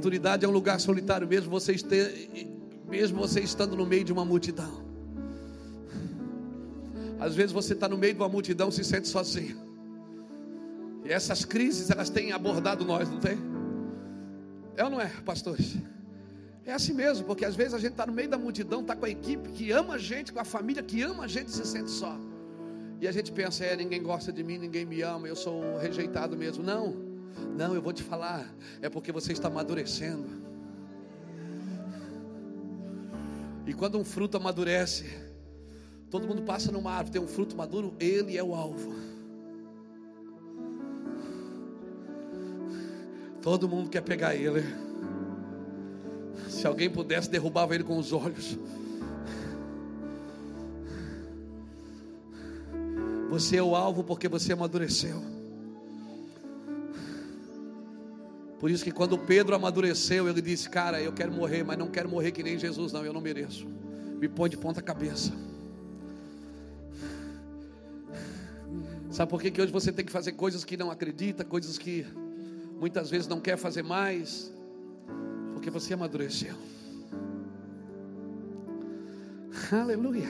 Maturidade 0.00 0.46
é 0.46 0.48
um 0.48 0.50
lugar 0.50 0.80
solitário, 0.80 1.28
mesmo 1.28 1.50
você, 1.50 1.72
este, 1.72 2.48
mesmo 2.88 3.18
você 3.18 3.40
estando 3.40 3.76
no 3.76 3.84
meio 3.84 4.02
de 4.02 4.10
uma 4.10 4.24
multidão. 4.24 4.82
Às 7.18 7.34
vezes 7.34 7.52
você 7.52 7.74
está 7.74 7.86
no 7.86 7.98
meio 7.98 8.14
de 8.14 8.18
uma 8.18 8.28
multidão 8.30 8.70
se 8.70 8.82
sente 8.82 9.08
sozinho. 9.08 9.58
E 11.04 11.12
essas 11.12 11.44
crises 11.44 11.90
elas 11.90 12.08
têm 12.08 12.32
abordado 12.32 12.82
nós, 12.82 13.10
não 13.10 13.20
tem? 13.20 13.36
É 14.74 14.84
ou 14.84 14.88
não 14.88 14.98
é, 14.98 15.08
pastores? 15.22 15.76
É 16.64 16.72
assim 16.72 16.94
mesmo, 16.94 17.26
porque 17.26 17.44
às 17.44 17.54
vezes 17.54 17.74
a 17.74 17.78
gente 17.78 17.90
está 17.90 18.06
no 18.06 18.14
meio 18.14 18.30
da 18.30 18.38
multidão, 18.38 18.80
está 18.80 18.96
com 18.96 19.04
a 19.04 19.10
equipe 19.10 19.50
que 19.50 19.70
ama 19.70 19.96
a 19.96 19.98
gente, 19.98 20.32
com 20.32 20.40
a 20.40 20.44
família 20.46 20.82
que 20.82 21.02
ama 21.02 21.24
a 21.24 21.28
gente 21.28 21.48
e 21.48 21.52
se 21.52 21.66
sente 21.66 21.90
só. 21.90 22.18
E 23.02 23.06
a 23.06 23.12
gente 23.12 23.30
pensa, 23.32 23.66
é, 23.66 23.76
ninguém 23.76 24.02
gosta 24.02 24.32
de 24.32 24.42
mim, 24.42 24.56
ninguém 24.56 24.86
me 24.86 25.02
ama, 25.02 25.28
eu 25.28 25.36
sou 25.36 25.76
rejeitado 25.76 26.38
mesmo. 26.38 26.64
Não. 26.64 27.09
Não, 27.56 27.74
eu 27.74 27.82
vou 27.82 27.92
te 27.92 28.02
falar, 28.02 28.52
é 28.80 28.88
porque 28.88 29.12
você 29.12 29.32
está 29.32 29.48
amadurecendo. 29.48 30.28
E 33.66 33.72
quando 33.72 33.98
um 33.98 34.04
fruto 34.04 34.36
amadurece, 34.36 35.06
todo 36.10 36.26
mundo 36.26 36.42
passa 36.42 36.72
numa 36.72 36.90
árvore, 36.90 37.12
tem 37.12 37.22
um 37.22 37.28
fruto 37.28 37.56
maduro, 37.56 37.94
ele 38.00 38.36
é 38.36 38.42
o 38.42 38.54
alvo. 38.54 38.92
Todo 43.42 43.68
mundo 43.68 43.88
quer 43.88 44.02
pegar 44.02 44.34
ele. 44.34 44.64
Se 46.48 46.66
alguém 46.66 46.90
pudesse, 46.90 47.30
derrubava 47.30 47.74
ele 47.74 47.84
com 47.84 47.96
os 47.96 48.12
olhos. 48.12 48.58
Você 53.30 53.56
é 53.56 53.62
o 53.62 53.76
alvo 53.76 54.02
porque 54.02 54.28
você 54.28 54.52
amadureceu. 54.52 55.39
Por 58.60 58.70
isso 58.70 58.84
que 58.84 58.92
quando 58.92 59.16
Pedro 59.16 59.56
amadureceu, 59.56 60.28
ele 60.28 60.42
disse: 60.42 60.68
Cara, 60.68 61.00
eu 61.00 61.14
quero 61.14 61.32
morrer, 61.32 61.64
mas 61.64 61.78
não 61.78 61.88
quero 61.88 62.10
morrer 62.10 62.30
que 62.30 62.42
nem 62.42 62.58
Jesus, 62.58 62.92
não, 62.92 63.02
eu 63.02 63.12
não 63.12 63.20
mereço. 63.20 63.66
Me 64.20 64.28
põe 64.28 64.50
de 64.50 64.58
ponta 64.58 64.82
cabeça. 64.82 65.32
Sabe 69.10 69.30
por 69.30 69.40
que, 69.40 69.50
que 69.50 69.62
hoje 69.62 69.72
você 69.72 69.90
tem 69.90 70.04
que 70.04 70.12
fazer 70.12 70.32
coisas 70.32 70.62
que 70.62 70.76
não 70.76 70.90
acredita, 70.90 71.42
coisas 71.42 71.78
que 71.78 72.06
muitas 72.78 73.08
vezes 73.08 73.26
não 73.26 73.40
quer 73.40 73.56
fazer 73.56 73.82
mais? 73.82 74.52
Porque 75.54 75.70
você 75.70 75.94
amadureceu. 75.94 76.54
Aleluia. 79.72 80.28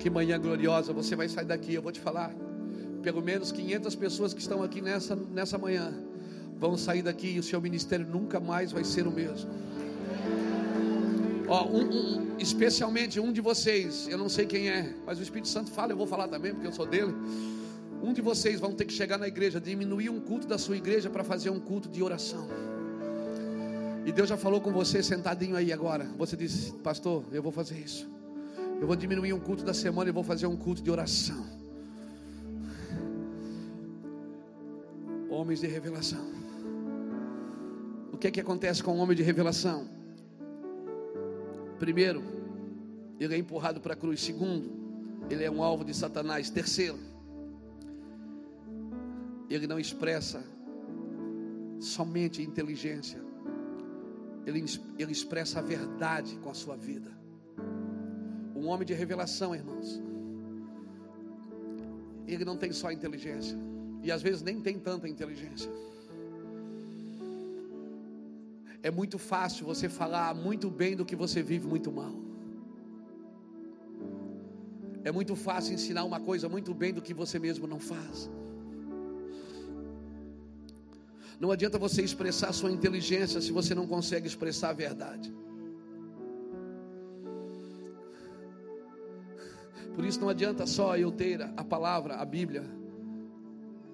Que 0.00 0.10
manhã 0.10 0.40
gloriosa, 0.40 0.92
você 0.92 1.14
vai 1.14 1.28
sair 1.28 1.44
daqui, 1.44 1.74
eu 1.74 1.82
vou 1.82 1.92
te 1.92 2.00
falar 2.00 2.34
pelo 3.02 3.22
menos 3.22 3.50
500 3.52 3.94
pessoas 3.94 4.34
que 4.34 4.40
estão 4.40 4.62
aqui 4.62 4.80
nessa, 4.80 5.16
nessa 5.16 5.58
manhã 5.58 5.92
vão 6.58 6.76
sair 6.76 7.02
daqui 7.02 7.28
e 7.28 7.38
o 7.38 7.42
seu 7.42 7.60
ministério 7.60 8.06
nunca 8.06 8.38
mais 8.38 8.70
vai 8.70 8.84
ser 8.84 9.06
o 9.06 9.10
mesmo. 9.10 9.50
Ó, 11.48 11.66
um, 11.66 11.82
um, 11.82 12.36
especialmente 12.38 13.18
um 13.18 13.32
de 13.32 13.40
vocês, 13.40 14.06
eu 14.08 14.18
não 14.18 14.28
sei 14.28 14.46
quem 14.46 14.68
é, 14.68 14.94
mas 15.04 15.18
o 15.18 15.22
Espírito 15.22 15.48
Santo 15.48 15.70
fala, 15.70 15.92
eu 15.92 15.96
vou 15.96 16.06
falar 16.06 16.28
também, 16.28 16.52
porque 16.52 16.66
eu 16.66 16.72
sou 16.72 16.86
dele. 16.86 17.12
Um 18.02 18.12
de 18.12 18.20
vocês 18.22 18.60
vão 18.60 18.72
ter 18.72 18.84
que 18.84 18.92
chegar 18.92 19.18
na 19.18 19.26
igreja, 19.26 19.60
diminuir 19.60 20.10
um 20.10 20.20
culto 20.20 20.46
da 20.46 20.58
sua 20.58 20.76
igreja 20.76 21.10
para 21.10 21.24
fazer 21.24 21.50
um 21.50 21.58
culto 21.58 21.88
de 21.88 22.02
oração. 22.02 22.46
E 24.06 24.12
Deus 24.12 24.28
já 24.28 24.36
falou 24.36 24.60
com 24.60 24.72
você 24.72 25.02
sentadinho 25.02 25.56
aí 25.56 25.72
agora. 25.72 26.04
Você 26.16 26.36
disse, 26.36 26.72
pastor, 26.72 27.24
eu 27.32 27.42
vou 27.42 27.52
fazer 27.52 27.78
isso. 27.78 28.08
Eu 28.80 28.86
vou 28.86 28.96
diminuir 28.96 29.32
um 29.32 29.40
culto 29.40 29.62
da 29.62 29.74
semana 29.74 30.08
e 30.08 30.12
vou 30.12 30.24
fazer 30.24 30.46
um 30.46 30.56
culto 30.56 30.82
de 30.82 30.90
oração. 30.90 31.59
Homens 35.40 35.60
de 35.60 35.66
revelação. 35.66 36.24
O 38.12 38.18
que 38.18 38.28
é 38.28 38.30
que 38.30 38.40
acontece 38.40 38.82
com 38.82 38.92
o 38.92 38.98
homem 38.98 39.16
de 39.16 39.22
revelação? 39.22 39.88
Primeiro, 41.78 42.22
ele 43.18 43.34
é 43.34 43.38
empurrado 43.38 43.80
para 43.80 43.94
a 43.94 43.96
cruz. 43.96 44.20
Segundo, 44.20 44.70
ele 45.30 45.42
é 45.42 45.50
um 45.50 45.62
alvo 45.62 45.84
de 45.84 45.94
Satanás. 45.94 46.50
Terceiro, 46.50 46.98
ele 49.48 49.66
não 49.66 49.78
expressa 49.78 50.44
somente 51.80 52.42
inteligência, 52.42 53.18
ele, 54.46 54.62
ele 54.98 55.12
expressa 55.12 55.60
a 55.60 55.62
verdade 55.62 56.36
com 56.42 56.50
a 56.50 56.54
sua 56.54 56.76
vida. 56.76 57.10
Um 58.54 58.66
homem 58.66 58.86
de 58.86 58.92
revelação, 58.92 59.54
irmãos, 59.54 60.02
ele 62.26 62.44
não 62.44 62.58
tem 62.58 62.72
só 62.72 62.92
inteligência, 62.92 63.56
e 64.02 64.10
às 64.10 64.22
vezes 64.22 64.42
nem 64.42 64.60
tem 64.60 64.78
tanta 64.78 65.08
inteligência. 65.08 65.70
É 68.82 68.90
muito 68.90 69.18
fácil 69.18 69.66
você 69.66 69.88
falar 69.88 70.34
muito 70.34 70.70
bem 70.70 70.96
do 70.96 71.04
que 71.04 71.14
você 71.14 71.42
vive 71.42 71.66
muito 71.66 71.92
mal. 71.92 72.14
É 75.04 75.10
muito 75.12 75.34
fácil 75.36 75.74
ensinar 75.74 76.04
uma 76.04 76.20
coisa 76.20 76.48
muito 76.48 76.72
bem 76.72 76.92
do 76.92 77.02
que 77.02 77.12
você 77.12 77.38
mesmo 77.38 77.66
não 77.66 77.78
faz. 77.78 78.30
Não 81.38 81.50
adianta 81.50 81.78
você 81.78 82.02
expressar 82.02 82.52
sua 82.52 82.70
inteligência 82.70 83.40
se 83.40 83.50
você 83.50 83.74
não 83.74 83.86
consegue 83.86 84.26
expressar 84.26 84.70
a 84.70 84.74
verdade. 84.74 85.34
Por 89.94 90.04
isso 90.04 90.20
não 90.20 90.28
adianta 90.28 90.66
só 90.66 90.96
eu 90.96 91.10
ter 91.10 91.42
a 91.42 91.64
palavra, 91.64 92.16
a 92.16 92.24
Bíblia, 92.24 92.64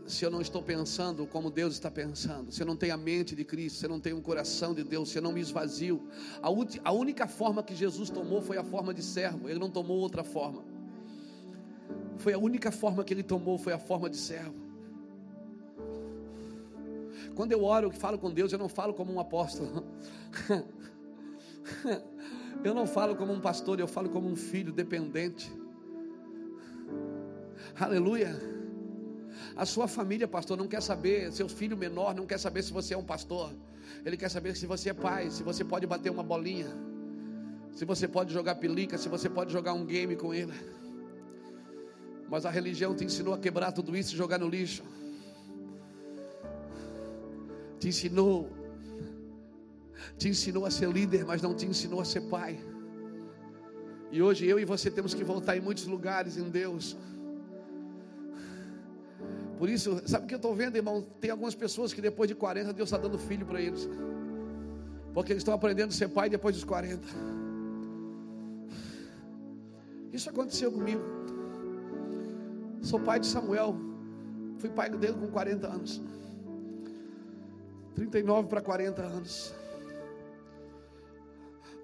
se 0.07 0.24
eu 0.24 0.30
não 0.30 0.40
estou 0.40 0.62
pensando 0.62 1.26
como 1.26 1.50
Deus 1.50 1.74
está 1.74 1.90
pensando, 1.90 2.52
se 2.52 2.62
eu 2.62 2.66
não 2.66 2.76
tenho 2.76 2.94
a 2.94 2.96
mente 2.96 3.34
de 3.34 3.44
Cristo, 3.44 3.80
se 3.80 3.86
eu 3.86 3.90
não 3.90 3.98
tenho 3.98 4.16
um 4.16 4.22
coração 4.22 4.72
de 4.72 4.84
Deus, 4.84 5.11
se 5.11 5.18
eu 5.18 5.22
não 5.22 5.32
me 5.32 5.40
esvazio, 5.40 6.09
a, 6.40 6.48
a 6.88 6.92
única 6.92 7.26
forma 7.26 7.62
que 7.62 7.74
Jesus 7.74 8.09
tomou 8.09 8.40
foi 8.40 8.57
a 8.57 8.64
forma 8.64 8.94
de 8.94 9.02
servo, 9.02 9.48
ele 9.48 9.59
não 9.59 9.70
tomou 9.70 9.98
outra 9.98 10.22
forma. 10.22 10.64
Foi 12.18 12.32
a 12.32 12.38
única 12.38 12.70
forma 12.70 13.04
que 13.04 13.12
ele 13.12 13.22
tomou, 13.22 13.59
foi 13.59 13.72
a 13.72 13.78
forma 13.78 14.09
de 14.09 14.16
servo. 14.16 14.54
Quando 17.34 17.52
eu 17.52 17.64
oro 17.64 17.90
e 17.92 17.96
falo 17.96 18.18
com 18.18 18.32
Deus, 18.32 18.52
eu 18.52 18.59
não 18.59 18.68
falo 18.68 18.94
como 18.94 19.12
um 19.12 19.20
apóstolo. 19.20 19.84
eu 22.64 22.72
não 22.72 22.86
falo 22.86 23.16
como 23.16 23.32
um 23.32 23.40
pastor, 23.40 23.80
eu 23.80 23.88
falo 23.88 24.09
como 24.09 24.28
um 24.28 24.36
filho 24.36 24.72
dependente. 24.72 25.52
Aleluia. 27.78 28.55
A 29.57 29.64
sua 29.64 29.88
família, 29.88 30.28
pastor, 30.28 30.57
não 30.57 30.68
quer 30.68 30.82
saber, 30.82 31.32
seu 31.32 31.48
filho 31.48 31.76
menor 31.76 32.14
não 32.14 32.26
quer 32.26 32.38
saber 32.38 32.62
se 32.62 32.72
você 32.72 32.92
é 32.92 32.98
um 32.98 33.04
pastor. 33.04 33.52
Ele 34.04 34.16
quer 34.16 34.28
saber 34.28 34.54
se 34.54 34.66
você 34.66 34.90
é 34.90 34.92
pai, 34.92 35.30
se 35.30 35.42
você 35.42 35.64
pode 35.64 35.86
bater 35.86 36.11
uma 36.11 36.22
bolinha, 36.22 36.68
se 37.72 37.84
você 37.84 38.07
pode 38.07 38.32
jogar 38.32 38.57
pelica, 38.57 38.98
se 38.98 39.09
você 39.09 39.30
pode 39.30 39.50
jogar 39.50 39.72
um 39.72 39.86
game 39.86 40.14
com 40.14 40.34
ele. 40.34 40.52
Mas 42.28 42.44
a 42.44 42.50
religião 42.50 42.94
te 42.94 43.04
ensinou 43.04 43.32
a 43.32 43.38
quebrar 43.38 43.72
tudo 43.72 43.96
isso 43.96 44.12
e 44.12 44.16
jogar 44.16 44.38
no 44.38 44.48
lixo. 44.48 44.82
Te 47.80 47.88
ensinou 47.88 48.50
te 50.18 50.28
ensinou 50.28 50.64
a 50.64 50.70
ser 50.70 50.90
líder, 50.90 51.24
mas 51.24 51.42
não 51.42 51.54
te 51.54 51.66
ensinou 51.66 52.00
a 52.00 52.04
ser 52.04 52.22
pai. 52.22 52.59
E 54.11 54.22
hoje 54.22 54.46
eu 54.46 54.59
e 54.59 54.64
você 54.64 54.90
temos 54.90 55.12
que 55.14 55.24
voltar 55.24 55.57
em 55.57 55.61
muitos 55.61 55.86
lugares 55.86 56.36
em 56.36 56.48
Deus. 56.48 56.96
Por 59.59 59.68
isso, 59.70 60.02
sabe 60.07 60.24
o 60.24 60.28
que 60.28 60.34
eu 60.34 60.36
estou 60.36 60.54
vendo, 60.54 60.76
irmão? 60.76 61.02
Tem 61.20 61.30
algumas 61.30 61.54
pessoas 61.54 61.92
que 61.92 62.00
depois 62.00 62.28
de 62.28 62.34
40 62.34 62.72
Deus 62.72 62.88
está 62.88 62.98
dando 62.98 63.18
filho 63.18 63.46
para 63.46 63.61
eles. 63.61 63.88
Porque 65.14 65.32
eles 65.32 65.40
estão 65.40 65.54
aprendendo 65.54 65.90
a 65.90 65.92
ser 65.92 66.09
pai 66.09 66.28
depois 66.28 66.54
dos 66.54 66.64
40. 66.64 67.02
Isso 70.12 70.28
aconteceu 70.28 70.70
comigo. 70.70 71.02
Sou 72.82 73.00
pai 73.00 73.18
de 73.18 73.26
Samuel. 73.26 73.76
Fui 74.59 74.68
pai 74.68 74.90
dele 74.90 75.14
com 75.14 75.28
40 75.28 75.66
anos. 75.66 76.02
39 77.94 78.48
para 78.48 78.61
40 78.61 79.02
anos. 79.02 79.54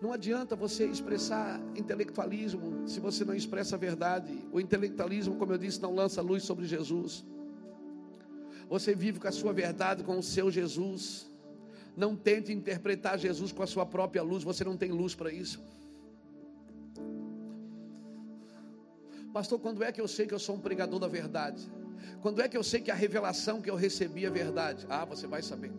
Não 0.00 0.12
adianta 0.12 0.54
você 0.54 0.84
expressar 0.86 1.60
intelectualismo 1.76 2.86
se 2.88 3.00
você 3.00 3.24
não 3.24 3.34
expressa 3.34 3.76
a 3.76 3.78
verdade. 3.78 4.36
O 4.52 4.60
intelectualismo, 4.60 5.36
como 5.36 5.52
eu 5.52 5.58
disse, 5.58 5.80
não 5.80 5.94
lança 5.94 6.20
luz 6.20 6.42
sobre 6.42 6.66
Jesus. 6.66 7.24
Você 8.74 8.94
vive 8.94 9.20
com 9.20 9.28
a 9.28 9.32
sua 9.32 9.52
verdade, 9.52 10.02
com 10.02 10.18
o 10.18 10.22
seu 10.22 10.50
Jesus. 10.50 11.30
Não 11.94 12.16
tente 12.16 12.50
interpretar 12.50 13.18
Jesus 13.18 13.52
com 13.52 13.62
a 13.62 13.66
sua 13.66 13.84
própria 13.84 14.22
luz, 14.22 14.42
você 14.42 14.64
não 14.64 14.78
tem 14.78 14.90
luz 14.90 15.14
para 15.14 15.30
isso. 15.30 15.62
Pastor, 19.30 19.58
quando 19.60 19.84
é 19.84 19.92
que 19.92 20.00
eu 20.00 20.08
sei 20.08 20.26
que 20.26 20.32
eu 20.32 20.38
sou 20.38 20.56
um 20.56 20.58
pregador 20.58 20.98
da 20.98 21.06
verdade? 21.06 21.70
Quando 22.22 22.40
é 22.40 22.48
que 22.48 22.56
eu 22.56 22.62
sei 22.62 22.80
que 22.80 22.90
a 22.90 22.94
revelação 22.94 23.60
que 23.60 23.68
eu 23.68 23.76
recebi 23.76 24.24
é 24.24 24.30
verdade? 24.30 24.86
Ah, 24.88 25.04
você 25.04 25.26
vai 25.26 25.42
saber. 25.42 25.70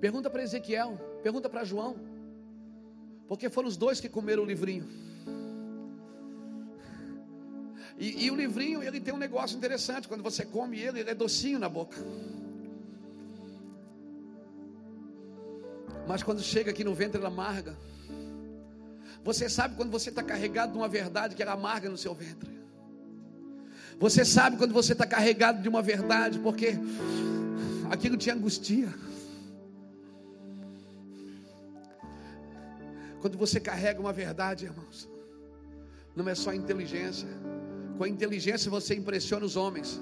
Pergunta 0.00 0.28
para 0.28 0.42
Ezequiel, 0.42 0.98
pergunta 1.22 1.48
para 1.48 1.62
João, 1.62 1.94
porque 3.28 3.48
foram 3.48 3.68
os 3.68 3.76
dois 3.76 4.00
que 4.00 4.08
comeram 4.08 4.42
o 4.42 4.46
livrinho. 4.46 4.88
E, 8.02 8.24
e, 8.24 8.30
o 8.32 8.34
livrinho, 8.34 8.82
ele 8.82 8.98
tem 8.98 9.14
um 9.14 9.16
negócio 9.16 9.56
interessante. 9.56 10.08
Quando 10.08 10.24
você 10.24 10.44
come 10.44 10.76
ele, 10.76 10.98
ele 10.98 11.10
é 11.10 11.14
docinho 11.14 11.56
na 11.56 11.68
boca. 11.68 11.96
Mas 16.08 16.20
quando 16.20 16.42
chega 16.42 16.72
aqui 16.72 16.82
no 16.82 16.96
ventre, 16.96 17.18
ele 17.18 17.28
amarga. 17.28 17.76
Você 19.22 19.48
sabe 19.48 19.76
quando 19.76 19.92
você 19.92 20.10
está 20.10 20.20
carregado 20.20 20.72
de 20.72 20.78
uma 20.78 20.88
verdade 20.88 21.36
que 21.36 21.42
ela 21.44 21.52
amarga 21.52 21.88
no 21.88 21.96
seu 21.96 22.12
ventre. 22.12 22.50
Você 24.00 24.24
sabe 24.24 24.56
quando 24.56 24.74
você 24.74 24.94
está 24.94 25.06
carregado 25.06 25.62
de 25.62 25.68
uma 25.68 25.80
verdade, 25.80 26.40
porque 26.40 26.74
aquilo 27.88 28.16
te 28.16 28.32
angustia. 28.32 28.92
Quando 33.20 33.38
você 33.38 33.60
carrega 33.60 34.00
uma 34.00 34.12
verdade, 34.12 34.64
irmãos, 34.64 35.08
não 36.16 36.28
é 36.28 36.34
só 36.34 36.52
inteligência. 36.52 37.28
Com 37.96 38.04
a 38.04 38.08
inteligência 38.08 38.70
você 38.70 38.94
impressiona 38.94 39.44
os 39.44 39.56
homens, 39.56 40.00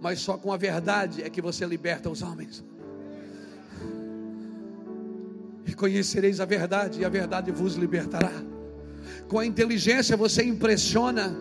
mas 0.00 0.20
só 0.20 0.36
com 0.36 0.52
a 0.52 0.56
verdade 0.56 1.22
é 1.22 1.30
que 1.30 1.40
você 1.40 1.64
liberta 1.66 2.08
os 2.10 2.22
homens. 2.22 2.64
E 5.66 5.72
conhecereis 5.74 6.40
a 6.40 6.44
verdade, 6.44 7.00
e 7.00 7.04
a 7.04 7.08
verdade 7.08 7.50
vos 7.50 7.74
libertará. 7.74 8.32
Com 9.28 9.38
a 9.38 9.46
inteligência 9.46 10.16
você 10.16 10.44
impressiona 10.44 11.34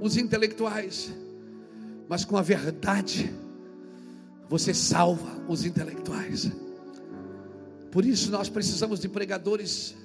os 0.00 0.16
intelectuais, 0.16 1.12
mas 2.08 2.24
com 2.24 2.36
a 2.36 2.42
verdade 2.42 3.32
você 4.48 4.74
salva 4.74 5.42
os 5.48 5.64
intelectuais. 5.64 6.50
Por 7.90 8.04
isso 8.04 8.30
nós 8.30 8.48
precisamos 8.48 9.00
de 9.00 9.08
pregadores 9.08 9.96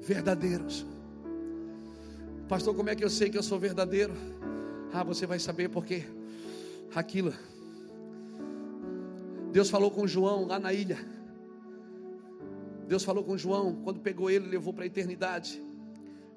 verdadeiros. 0.00 0.86
Pastor, 2.52 2.76
como 2.76 2.90
é 2.90 2.94
que 2.94 3.02
eu 3.02 3.08
sei 3.08 3.30
que 3.30 3.38
eu 3.38 3.42
sou 3.42 3.58
verdadeiro? 3.58 4.12
Ah, 4.92 5.02
você 5.02 5.24
vai 5.24 5.38
saber 5.38 5.70
porque 5.70 6.04
aquilo. 6.94 7.32
Deus 9.50 9.70
falou 9.70 9.90
com 9.90 10.06
João 10.06 10.44
lá 10.44 10.58
na 10.58 10.70
ilha. 10.70 10.98
Deus 12.86 13.04
falou 13.04 13.24
com 13.24 13.38
João 13.38 13.76
quando 13.76 14.00
pegou 14.00 14.30
ele, 14.30 14.46
levou 14.46 14.74
para 14.74 14.84
a 14.84 14.86
eternidade. 14.86 15.62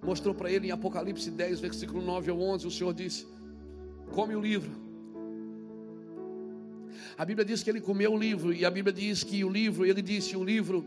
Mostrou 0.01 0.34
para 0.34 0.49
ele 0.49 0.68
em 0.68 0.72
Apocalipse 0.72 1.30
10, 1.30 1.59
versículo 1.59 2.01
9 2.01 2.32
ao 2.32 2.39
11, 2.39 2.66
o 2.66 2.72
Senhor 2.72 2.93
disse: 2.93 3.28
Come 4.13 4.38
o 4.38 4.39
livro. 4.39 4.72
A 7.18 7.26
Bíblia 7.26 7.43
diz 7.43 7.61
que 7.61 7.70
ele 7.70 7.82
comeu 7.82 8.13
o 8.13 8.18
livro 8.18 8.53
e 8.53 8.63
a 8.63 8.72
Bíblia 8.72 8.93
diz 8.93 9.22
que 9.22 9.43
o 9.43 9.49
livro, 9.49 9.86
ele 9.86 10.01
disse, 10.01 10.38
o 10.38 10.45
livro 10.45 10.86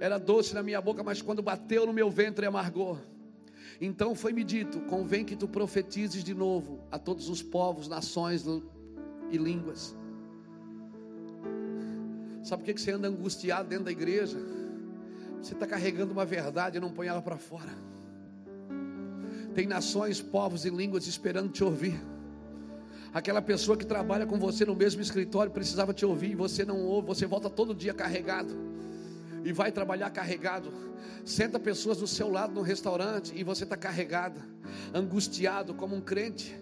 era 0.00 0.16
doce 0.16 0.54
na 0.54 0.62
minha 0.62 0.80
boca, 0.80 1.02
mas 1.02 1.20
quando 1.20 1.42
bateu 1.42 1.84
no 1.84 1.92
meu 1.92 2.10
ventre 2.10 2.46
amargou. 2.46 2.98
Então 3.80 4.14
foi-me 4.14 4.42
dito: 4.42 4.80
convém 4.82 5.24
que 5.24 5.36
tu 5.36 5.46
profetizes 5.46 6.24
de 6.24 6.34
novo 6.34 6.80
a 6.90 6.98
todos 6.98 7.28
os 7.28 7.42
povos, 7.42 7.88
nações 7.88 8.44
e 9.30 9.36
línguas. 9.36 9.96
Sabe 12.42 12.62
por 12.62 12.72
que 12.72 12.80
você 12.80 12.92
anda 12.92 13.08
angustiado 13.08 13.68
dentro 13.68 13.86
da 13.86 13.90
igreja? 13.90 14.38
Você 15.42 15.52
está 15.52 15.66
carregando 15.66 16.12
uma 16.12 16.24
verdade 16.24 16.78
e 16.78 16.80
não 16.80 16.92
põe 16.92 17.08
ela 17.08 17.20
para 17.20 17.36
fora. 17.36 17.70
Tem 19.54 19.66
nações, 19.66 20.20
povos 20.20 20.64
e 20.64 20.70
línguas 20.70 21.06
esperando 21.06 21.50
te 21.50 21.64
ouvir. 21.64 22.00
Aquela 23.12 23.40
pessoa 23.40 23.76
que 23.76 23.86
trabalha 23.86 24.26
com 24.26 24.38
você 24.38 24.64
no 24.64 24.76
mesmo 24.76 25.00
escritório 25.00 25.50
precisava 25.50 25.94
te 25.94 26.04
ouvir 26.04 26.32
e 26.32 26.34
você 26.34 26.64
não 26.64 26.82
ouve, 26.82 27.08
você 27.08 27.26
volta 27.26 27.48
todo 27.48 27.74
dia 27.74 27.94
carregado 27.94 28.75
e 29.46 29.52
vai 29.52 29.70
trabalhar 29.70 30.10
carregado. 30.10 30.72
Senta 31.24 31.58
pessoas 31.58 31.98
do 31.98 32.06
seu 32.06 32.28
lado 32.28 32.52
no 32.52 32.62
restaurante 32.62 33.32
e 33.36 33.44
você 33.44 33.62
está 33.62 33.76
carregado, 33.76 34.42
angustiado 34.92 35.72
como 35.72 35.94
um 35.94 36.00
crente. 36.00 36.56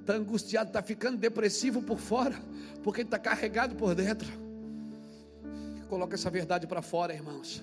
Está 0.00 0.14
angustiado, 0.14 0.68
está 0.68 0.82
ficando 0.82 1.18
depressivo 1.18 1.82
por 1.82 1.98
fora, 1.98 2.34
porque 2.82 3.02
está 3.02 3.18
carregado 3.18 3.76
por 3.76 3.94
dentro. 3.94 4.26
Coloca 5.86 6.14
essa 6.14 6.30
verdade 6.30 6.66
para 6.66 6.80
fora, 6.80 7.12
irmãos. 7.12 7.62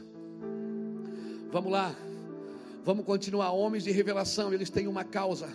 Vamos 1.51 1.72
lá, 1.72 1.95
vamos 2.86 3.03
continuar. 3.03 3.51
Homens 3.51 3.84
de 3.84 3.91
revelação, 3.91 4.53
eles 4.53 4.70
têm 4.70 4.88
uma 4.88 5.03
causa. 5.03 5.49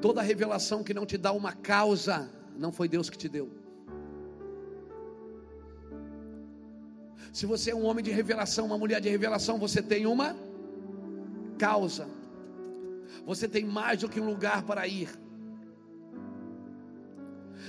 Toda 0.00 0.22
revelação 0.22 0.84
que 0.84 0.94
não 0.94 1.04
te 1.04 1.18
dá 1.18 1.32
uma 1.32 1.52
causa, 1.52 2.30
não 2.56 2.70
foi 2.70 2.88
Deus 2.88 3.10
que 3.10 3.18
te 3.18 3.28
deu. 3.28 3.65
Se 7.36 7.44
você 7.44 7.70
é 7.70 7.74
um 7.74 7.84
homem 7.84 8.02
de 8.02 8.10
revelação, 8.10 8.64
uma 8.64 8.78
mulher 8.82 8.98
de 8.98 9.10
revelação, 9.10 9.58
você 9.58 9.82
tem 9.82 10.06
uma 10.06 10.34
causa. 11.58 12.08
Você 13.26 13.46
tem 13.46 13.62
mais 13.62 14.00
do 14.00 14.08
que 14.08 14.18
um 14.18 14.24
lugar 14.24 14.62
para 14.62 14.88
ir. 14.88 15.10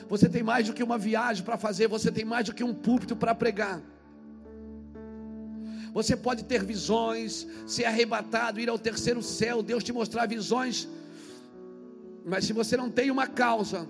Você 0.08 0.30
tem 0.30 0.42
mais 0.42 0.68
do 0.68 0.74
que 0.74 0.82
uma 0.82 0.98
viagem 0.98 1.44
para 1.44 1.58
fazer, 1.58 1.90
você 1.90 2.10
tem 2.10 2.24
mais 2.24 2.46
do 2.46 2.54
que 2.54 2.64
um 2.64 2.74
púlpito 2.74 3.14
para 3.14 3.36
pregar. 3.36 3.82
Você 5.92 6.16
pode 6.16 6.46
ter 6.46 6.64
visões, 6.64 7.46
ser 7.76 7.84
arrebatado, 7.84 8.62
ir 8.62 8.70
ao 8.70 8.80
terceiro 8.80 9.22
céu, 9.22 9.62
Deus 9.62 9.84
te 9.84 9.92
mostrar 9.92 10.28
visões. 10.28 10.88
Mas 12.26 12.46
se 12.46 12.54
você 12.54 12.78
não 12.78 12.90
tem 12.90 13.12
uma 13.12 13.28
causa, 13.28 13.86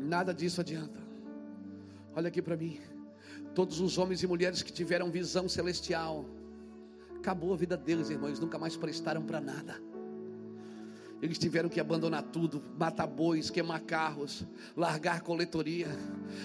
nada 0.00 0.34
disso 0.34 0.60
adianta. 0.60 0.98
Olha 2.16 2.26
aqui 2.26 2.42
para 2.42 2.56
mim. 2.56 2.90
Todos 3.54 3.80
os 3.80 3.98
homens 3.98 4.22
e 4.22 4.26
mulheres 4.26 4.62
que 4.62 4.72
tiveram 4.72 5.10
visão 5.10 5.48
celestial, 5.48 6.24
acabou 7.16 7.52
a 7.52 7.56
vida 7.56 7.76
deles, 7.76 8.10
irmãos, 8.10 8.38
nunca 8.38 8.58
mais 8.58 8.76
prestaram 8.76 9.22
para 9.22 9.40
nada. 9.40 9.90
Eles 11.22 11.36
tiveram 11.36 11.68
que 11.68 11.78
abandonar 11.78 12.22
tudo, 12.22 12.62
matar 12.78 13.06
bois, 13.06 13.50
queimar 13.50 13.80
carros, 13.80 14.46
largar 14.74 15.20
coletoria, 15.20 15.88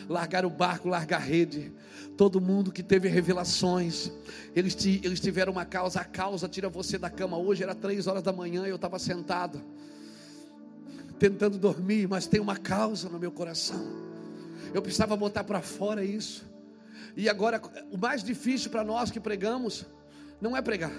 largar 0.09 0.45
o 0.45 0.49
barco, 0.49 0.89
largar 0.89 1.19
rede. 1.19 1.71
Todo 2.17 2.41
mundo 2.41 2.73
que 2.73 2.83
teve 2.83 3.07
revelações, 3.07 4.11
eles, 4.53 4.75
eles 4.85 5.21
tiveram 5.21 5.53
uma 5.53 5.63
causa. 5.63 6.01
A 6.01 6.03
causa 6.03 6.49
tira 6.49 6.67
você 6.67 6.97
da 6.97 7.09
cama. 7.09 7.37
Hoje 7.37 7.63
era 7.63 7.73
três 7.73 8.05
horas 8.05 8.21
da 8.21 8.33
manhã, 8.33 8.65
eu 8.65 8.75
estava 8.75 8.99
sentado, 8.99 9.61
tentando 11.17 11.57
dormir, 11.57 12.09
mas 12.09 12.27
tem 12.27 12.41
uma 12.41 12.57
causa 12.57 13.07
no 13.07 13.17
meu 13.17 13.31
coração. 13.31 13.81
Eu 14.73 14.81
precisava 14.81 15.15
botar 15.15 15.45
para 15.45 15.61
fora 15.61 16.03
isso. 16.03 16.54
E 17.15 17.29
agora, 17.29 17.61
o 17.91 17.97
mais 17.97 18.23
difícil 18.23 18.69
para 18.69 18.83
nós 18.83 19.11
que 19.11 19.19
pregamos, 19.19 19.85
não 20.41 20.55
é 20.55 20.61
pregar, 20.61 20.91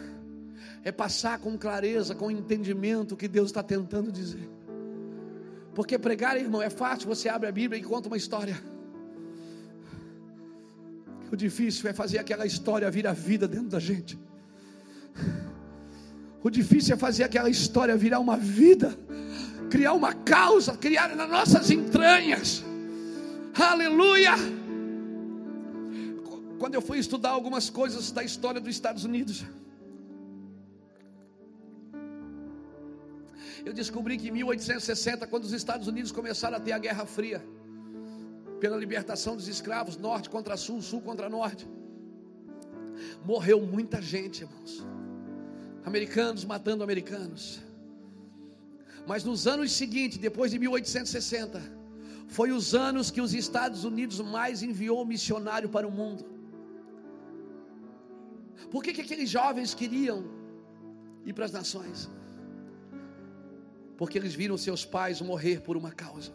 é 0.83 0.93
passar 0.93 1.39
com 1.39 1.59
clareza, 1.59 2.15
com 2.15 2.31
entendimento 2.31 3.13
o 3.13 3.17
que 3.17 3.29
Deus 3.29 3.49
está 3.49 3.63
tentando 3.63 4.11
dizer. 4.11 4.49
Porque 5.75 5.99
pregar, 5.99 6.37
irmão, 6.37 6.63
é 6.63 6.71
fácil, 6.71 7.07
você 7.07 7.29
abre 7.29 7.49
a 7.49 7.53
Bíblia 7.53 7.81
e 7.81 7.85
conta 7.85 8.09
uma 8.09 8.17
história. 8.17 8.57
O 11.31 11.37
difícil 11.37 11.91
é 11.91 11.93
fazer 11.93 12.19
aquela 12.19 12.47
história 12.47 12.91
vir 12.91 13.07
a 13.07 13.13
vida 13.13 13.47
dentro 13.47 13.69
da 13.69 13.79
gente. 13.79 14.19
O 16.43 16.49
difícil 16.49 16.95
é 16.95 16.97
fazer 16.97 17.25
aquela 17.25 17.51
história 17.51 17.97
virar 17.97 18.21
uma 18.21 18.37
vida, 18.37 18.97
criar 19.69 19.93
uma 19.93 20.15
causa, 20.15 20.77
criar 20.77 21.15
nas 21.17 21.29
nossas 21.29 21.71
entranhas. 21.71 22.65
Aleluia! 23.55 24.56
Quando 26.59 26.75
eu 26.75 26.83
fui 26.83 26.99
estudar 26.99 27.31
algumas 27.31 27.69
coisas 27.69 28.11
da 28.11 28.23
história 28.23 28.61
dos 28.61 28.71
Estados 28.71 29.05
Unidos, 29.05 29.45
eu 33.65 33.73
descobri 33.73 34.17
que 34.17 34.29
em 34.29 34.33
1860, 34.33 35.27
quando 35.27 35.45
os 35.45 35.53
Estados 35.53 35.89
Unidos 35.89 36.13
começaram 36.13 36.57
a 36.57 36.61
ter 36.61 36.73
a 36.73 36.79
Guerra 36.79 37.05
Fria, 37.05 37.45
pela 38.61 38.77
libertação 38.77 39.37
dos 39.37 39.49
escravos, 39.49 39.97
norte 39.97 40.31
contra 40.31 40.57
sul, 40.57 40.81
sul 40.81 41.01
contra 41.01 41.29
norte, 41.29 41.69
morreu 43.25 43.61
muita 43.67 44.01
gente, 44.01 44.43
irmãos. 44.43 44.87
Americanos 45.85 46.45
matando 46.45 46.83
americanos. 46.83 47.61
Mas 49.07 49.23
nos 49.23 49.47
anos 49.47 49.73
seguintes, 49.73 50.19
depois 50.19 50.51
de 50.51 50.59
1860, 50.59 51.63
foi 52.29 52.51
os 52.51 52.75
anos 52.75 53.11
que 53.11 53.21
os 53.21 53.35
Estados 53.35 53.85
Unidos 53.85 54.21
mais 54.21 54.63
enviou 54.63 55.05
missionário 55.05 55.69
para 55.69 55.87
o 55.87 55.91
mundo. 55.91 56.36
Por 58.71 58.83
que, 58.83 58.93
que 58.93 59.01
aqueles 59.03 59.29
jovens 59.29 59.75
queriam 59.75 60.25
ir 61.25 61.33
para 61.33 61.45
as 61.45 61.53
nações? 61.53 62.11
Porque 63.97 64.19
eles 64.19 64.35
viram 64.35 64.57
seus 64.57 64.85
pais 64.85 65.21
morrer 65.21 65.61
por 65.61 65.77
uma 65.77 65.93
causa. 65.93 66.33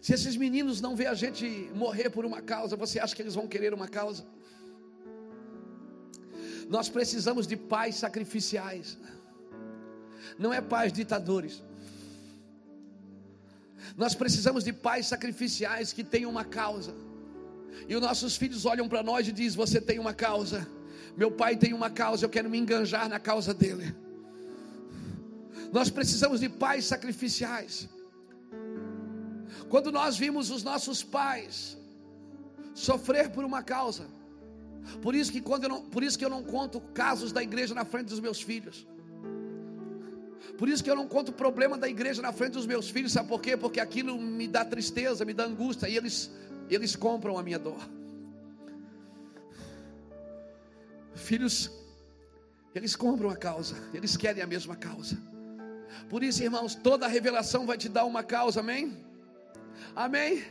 Se 0.00 0.12
esses 0.12 0.36
meninos 0.36 0.80
não 0.80 0.96
vê 0.96 1.06
a 1.06 1.14
gente 1.14 1.46
morrer 1.74 2.10
por 2.10 2.24
uma 2.24 2.42
causa, 2.42 2.76
você 2.76 2.98
acha 2.98 3.14
que 3.14 3.22
eles 3.22 3.36
vão 3.36 3.46
querer 3.46 3.72
uma 3.72 3.86
causa? 3.86 4.26
Nós 6.68 6.88
precisamos 6.88 7.46
de 7.46 7.56
pais 7.56 7.94
sacrificiais, 7.96 8.98
não 10.38 10.52
é 10.52 10.60
pais 10.60 10.92
ditadores. 10.92 11.62
Nós 13.96 14.14
precisamos 14.14 14.64
de 14.64 14.72
pais 14.72 15.06
sacrificiais 15.06 15.92
que 15.92 16.02
tenham 16.02 16.30
uma 16.30 16.44
causa. 16.44 16.94
E 17.88 17.94
os 17.94 18.00
nossos 18.00 18.36
filhos 18.36 18.64
olham 18.64 18.88
para 18.88 19.02
nós 19.02 19.26
e 19.26 19.32
dizem: 19.32 19.56
Você 19.56 19.80
tem 19.80 19.98
uma 19.98 20.14
causa. 20.14 20.66
Meu 21.16 21.30
pai 21.30 21.56
tem 21.56 21.72
uma 21.74 21.90
causa, 21.90 22.24
eu 22.24 22.30
quero 22.30 22.48
me 22.48 22.58
enganjar 22.58 23.08
na 23.08 23.20
causa 23.20 23.52
dele. 23.52 23.94
Nós 25.70 25.90
precisamos 25.90 26.40
de 26.40 26.48
pais 26.48 26.84
sacrificiais. 26.84 27.88
Quando 29.68 29.92
nós 29.92 30.16
vimos 30.16 30.50
os 30.50 30.62
nossos 30.62 31.02
pais 31.02 31.78
sofrer 32.74 33.30
por 33.30 33.44
uma 33.44 33.62
causa, 33.62 34.06
por 35.00 35.14
isso 35.14 35.30
que 35.30 35.40
quando 35.40 35.64
eu 35.64 35.68
não, 35.68 35.82
por 35.82 36.02
isso 36.02 36.18
que 36.18 36.24
eu 36.24 36.30
não 36.30 36.42
conto 36.42 36.80
casos 36.94 37.32
da 37.32 37.42
igreja 37.42 37.74
na 37.74 37.84
frente 37.84 38.08
dos 38.08 38.20
meus 38.20 38.40
filhos. 38.40 38.86
Por 40.58 40.68
isso 40.68 40.82
que 40.82 40.90
eu 40.90 40.96
não 40.96 41.06
conto 41.06 41.32
problema 41.32 41.78
da 41.78 41.88
igreja 41.88 42.20
na 42.20 42.32
frente 42.32 42.52
dos 42.52 42.66
meus 42.66 42.90
filhos, 42.90 43.12
sabe 43.12 43.28
por 43.28 43.40
quê? 43.40 43.56
Porque 43.56 43.80
aquilo 43.80 44.20
me 44.20 44.48
dá 44.48 44.64
tristeza, 44.64 45.24
me 45.24 45.32
dá 45.32 45.44
angústia 45.44 45.88
e 45.88 45.96
eles 45.96 46.30
eles 46.74 46.96
compram 46.96 47.38
a 47.38 47.42
minha 47.42 47.58
dor. 47.58 47.80
Filhos, 51.14 51.70
eles 52.74 52.96
compram 52.96 53.30
a 53.30 53.36
causa, 53.36 53.76
eles 53.92 54.16
querem 54.16 54.42
a 54.42 54.46
mesma 54.46 54.76
causa. 54.76 55.16
Por 56.08 56.22
isso, 56.22 56.42
irmãos, 56.42 56.74
toda 56.74 57.06
revelação 57.06 57.66
vai 57.66 57.76
te 57.76 57.88
dar 57.88 58.04
uma 58.04 58.22
causa, 58.22 58.60
amém? 58.60 58.96
Amém? 59.94 60.44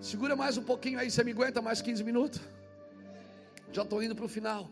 Segura 0.00 0.36
mais 0.36 0.58
um 0.58 0.62
pouquinho 0.62 0.98
aí, 0.98 1.10
você 1.10 1.24
me 1.24 1.32
aguenta 1.32 1.62
mais 1.62 1.80
15 1.80 2.04
minutos? 2.04 2.40
Já 3.72 3.82
estou 3.82 4.02
indo 4.02 4.14
para 4.14 4.24
o 4.24 4.28
final. 4.28 4.70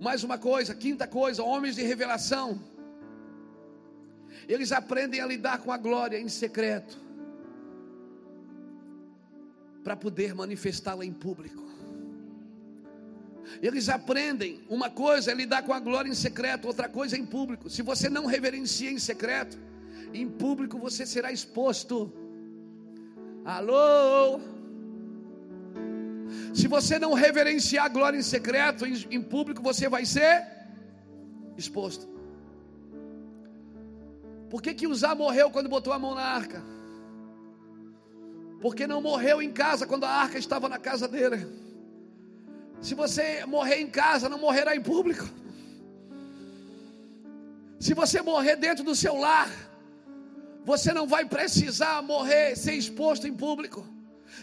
Mais 0.00 0.22
uma 0.22 0.36
coisa, 0.36 0.74
quinta 0.74 1.06
coisa, 1.06 1.42
homens 1.42 1.76
de 1.76 1.82
revelação. 1.82 2.60
Eles 4.48 4.72
aprendem 4.72 5.20
a 5.20 5.26
lidar 5.26 5.58
com 5.58 5.72
a 5.72 5.78
glória 5.78 6.18
em 6.18 6.28
secreto, 6.28 6.98
para 9.92 9.96
poder 9.96 10.34
manifestá-la 10.34 11.04
em 11.04 11.12
público. 11.12 11.62
Eles 13.60 13.90
aprendem, 13.90 14.62
uma 14.66 14.88
coisa 14.88 15.30
é 15.30 15.34
lidar 15.34 15.64
com 15.64 15.74
a 15.74 15.78
glória 15.78 16.08
em 16.08 16.14
secreto, 16.14 16.66
outra 16.66 16.88
coisa 16.88 17.14
é 17.14 17.18
em 17.18 17.26
público. 17.26 17.68
Se 17.68 17.82
você 17.82 18.08
não 18.08 18.24
reverencia 18.24 18.90
em 18.90 18.98
secreto, 18.98 19.58
em 20.14 20.26
público 20.26 20.78
você 20.78 21.04
será 21.04 21.30
exposto. 21.30 22.10
Alô? 23.44 24.40
Se 26.54 26.66
você 26.68 26.98
não 26.98 27.12
reverenciar 27.12 27.84
a 27.84 27.88
glória 27.88 28.16
em 28.16 28.22
secreto, 28.22 28.86
em, 28.86 28.94
em 29.10 29.22
público, 29.22 29.62
você 29.62 29.90
vai 29.90 30.06
ser 30.06 30.46
exposto. 31.58 32.08
Por 34.48 34.62
que, 34.62 34.72
que 34.72 34.86
Uzá 34.86 35.14
morreu 35.14 35.50
quando 35.50 35.68
botou 35.68 35.92
a 35.92 35.98
mão 35.98 36.14
na 36.14 36.22
arca? 36.22 36.62
Porque 38.62 38.86
não 38.86 39.02
morreu 39.02 39.42
em 39.42 39.52
casa 39.52 39.86
quando 39.86 40.04
a 40.04 40.10
arca 40.10 40.38
estava 40.38 40.68
na 40.68 40.78
casa 40.78 41.08
dele. 41.08 41.46
Se 42.80 42.94
você 42.94 43.44
morrer 43.44 43.80
em 43.80 43.90
casa, 43.90 44.28
não 44.28 44.38
morrerá 44.38 44.74
em 44.76 44.80
público. 44.80 45.28
Se 47.80 47.92
você 47.92 48.22
morrer 48.22 48.54
dentro 48.54 48.84
do 48.84 48.94
seu 48.94 49.16
lar, 49.16 49.50
você 50.64 50.92
não 50.92 51.06
vai 51.08 51.24
precisar 51.24 52.00
morrer, 52.02 52.56
ser 52.56 52.74
exposto 52.74 53.26
em 53.26 53.34
público. 53.34 53.84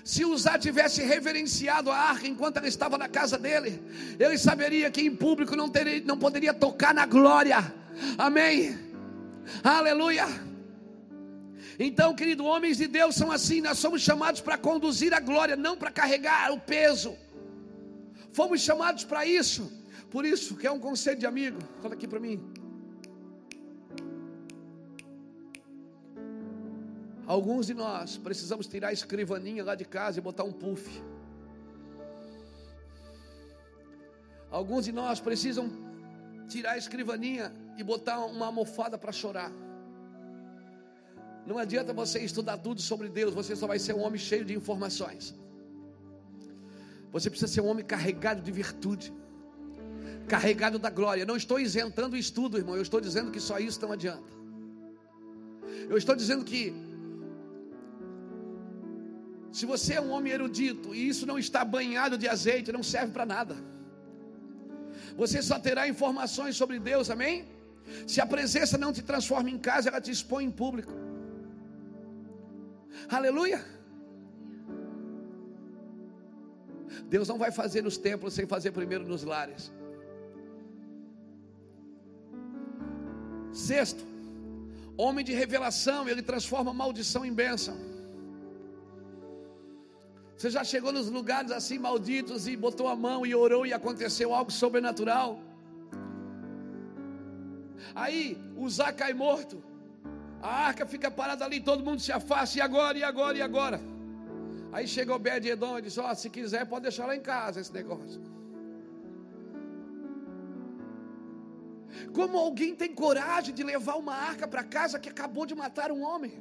Se 0.04 0.26
Uzá 0.26 0.60
tivesse 0.60 1.02
reverenciado 1.02 1.90
a 1.90 1.98
arca 1.98 2.28
enquanto 2.28 2.58
ela 2.58 2.68
estava 2.68 2.98
na 2.98 3.08
casa 3.08 3.38
dele, 3.38 3.82
ele 4.20 4.38
saberia 4.38 4.92
que 4.92 5.02
em 5.02 5.16
público 5.16 5.56
não, 5.56 5.70
teria, 5.70 6.02
não 6.02 6.18
poderia 6.18 6.54
tocar 6.54 6.94
na 6.94 7.06
glória. 7.06 7.74
Amém. 8.18 8.78
Aleluia. 9.64 10.49
Então, 11.88 12.14
querido, 12.14 12.44
homens 12.44 12.78
de 12.78 12.88
Deus 12.88 13.16
são 13.16 13.32
assim, 13.32 13.62
nós 13.62 13.80
somos 13.80 14.02
chamados 14.02 14.42
para 14.42 14.58
conduzir 14.58 15.14
a 15.14 15.22
glória, 15.22 15.56
não 15.56 15.78
para 15.78 15.90
carregar 15.90 16.52
o 16.52 16.60
peso. 16.60 17.16
Fomos 18.34 18.60
chamados 18.60 19.06
para 19.06 19.26
isso. 19.26 19.72
Por 20.12 20.26
isso, 20.26 20.58
que 20.58 20.68
é 20.68 20.72
um 20.72 20.80
conselho 20.80 21.18
de 21.18 21.26
amigo, 21.26 21.58
fala 21.82 21.94
aqui 21.94 22.06
para 22.06 22.20
mim. 22.20 22.38
Alguns 27.26 27.68
de 27.68 27.74
nós 27.74 28.18
precisamos 28.18 28.68
tirar 28.68 28.90
a 28.90 28.94
escrivaninha 28.94 29.64
lá 29.64 29.76
de 29.76 29.86
casa 29.86 30.20
e 30.20 30.22
botar 30.22 30.44
um 30.44 30.52
puff. 30.52 30.86
Alguns 34.52 34.86
de 34.86 34.92
nós 34.92 35.20
precisam 35.20 35.70
tirar 36.50 36.72
a 36.72 36.78
escrivaninha 36.78 37.54
e 37.78 37.84
botar 37.84 38.20
uma 38.26 38.48
almofada 38.48 38.98
para 38.98 39.12
chorar. 39.12 39.52
Não 41.46 41.58
adianta 41.58 41.94
você 41.94 42.20
estudar 42.20 42.58
tudo 42.58 42.82
sobre 42.82 43.10
Deus, 43.10 43.34
você 43.34 43.56
só 43.56 43.68
vai 43.68 43.80
ser 43.80 43.94
um 43.94 44.02
homem 44.02 44.20
cheio 44.20 44.46
de 44.46 44.54
informações. 44.54 45.36
Você 47.12 47.30
precisa 47.30 47.52
ser 47.52 47.62
um 47.62 47.68
homem 47.68 47.84
carregado 47.84 48.42
de 48.42 48.52
virtude, 48.52 49.14
carregado 50.28 50.78
da 50.78 50.90
glória. 50.90 51.26
Não 51.26 51.36
estou 51.36 51.60
isentando 51.60 52.16
o 52.16 52.20
estudo, 52.20 52.58
irmão, 52.58 52.76
eu 52.76 52.82
estou 52.82 53.02
dizendo 53.02 53.32
que 53.32 53.40
só 53.40 53.58
isso 53.58 53.82
não 53.82 53.92
adianta. 53.92 54.32
Eu 55.90 55.98
estou 55.98 56.16
dizendo 56.16 56.44
que 56.44 56.74
se 59.52 59.66
você 59.66 59.96
é 59.96 60.02
um 60.02 60.12
homem 60.12 60.32
erudito 60.32 60.94
e 60.94 61.08
isso 61.08 61.26
não 61.26 61.40
está 61.40 61.66
banhado 61.66 62.18
de 62.18 62.28
azeite, 62.28 62.72
não 62.72 62.84
serve 62.84 63.12
para 63.12 63.26
nada. 63.26 63.56
Você 65.18 65.42
só 65.42 65.58
terá 65.60 65.88
informações 65.88 66.56
sobre 66.56 66.80
Deus, 66.80 67.10
amém? 67.10 67.48
Se 68.06 68.22
a 68.22 68.26
presença 68.26 68.78
não 68.78 68.94
te 68.94 69.02
transforma 69.02 69.50
em 69.50 69.58
casa, 69.58 69.90
ela 69.90 70.00
te 70.00 70.12
expõe 70.12 70.46
em 70.46 70.52
público. 70.52 71.09
Aleluia. 73.10 73.64
Deus 77.08 77.28
não 77.28 77.38
vai 77.38 77.52
fazer 77.52 77.82
nos 77.82 77.98
templos 77.98 78.34
sem 78.34 78.46
fazer 78.46 78.72
primeiro 78.72 79.06
nos 79.06 79.24
lares. 79.24 79.72
Sexto, 83.52 84.04
homem 84.96 85.26
de 85.26 85.34
revelação, 85.34 86.08
ele 86.08 86.22
transforma 86.22 86.74
maldição 86.74 87.26
em 87.26 87.34
bênção. 87.34 87.76
Você 90.36 90.50
já 90.50 90.64
chegou 90.64 90.92
nos 90.92 91.10
lugares 91.10 91.52
assim 91.52 91.78
malditos 91.78 92.48
e 92.48 92.56
botou 92.56 92.88
a 92.88 92.96
mão 92.96 93.26
e 93.26 93.36
orou 93.36 93.66
e 93.66 93.74
aconteceu 93.74 94.34
algo 94.34 94.52
sobrenatural? 94.52 95.42
Aí 97.94 98.38
o 98.56 98.70
Zá 98.70 98.94
cai 98.94 99.14
morto, 99.14 99.62
a 100.42 100.50
arca 100.68 100.86
fica 100.86 101.12
parada 101.12 101.44
ali, 101.46 101.60
todo 101.60 101.84
mundo 101.84 102.02
se 102.02 102.12
afasta, 102.12 102.58
e 102.58 102.62
agora, 102.62 102.98
e 102.98 103.04
agora, 103.04 103.38
e 103.38 103.42
agora? 103.42 103.80
Aí 104.72 104.88
chegou 104.88 105.16
o 105.16 105.20
Bed 105.20 105.48
Edom 105.48 105.78
e 105.78 105.82
disse: 105.82 106.00
Ó, 106.00 106.10
oh, 106.10 106.16
se 106.16 106.30
quiser, 106.30 106.66
pode 106.66 106.84
deixar 106.84 107.06
lá 107.06 107.16
em 107.16 107.22
casa 107.22 107.60
esse 107.60 107.74
negócio. 107.74 108.22
Como 112.14 112.38
alguém 112.38 112.76
tem 112.76 112.94
coragem 112.94 113.54
de 113.54 113.64
levar 113.64 113.96
uma 113.96 114.14
arca 114.14 114.48
para 114.48 114.64
casa 114.64 115.00
que 115.00 115.10
acabou 115.10 115.46
de 115.46 115.56
matar 115.56 115.92
um 115.92 116.04
homem? 116.04 116.34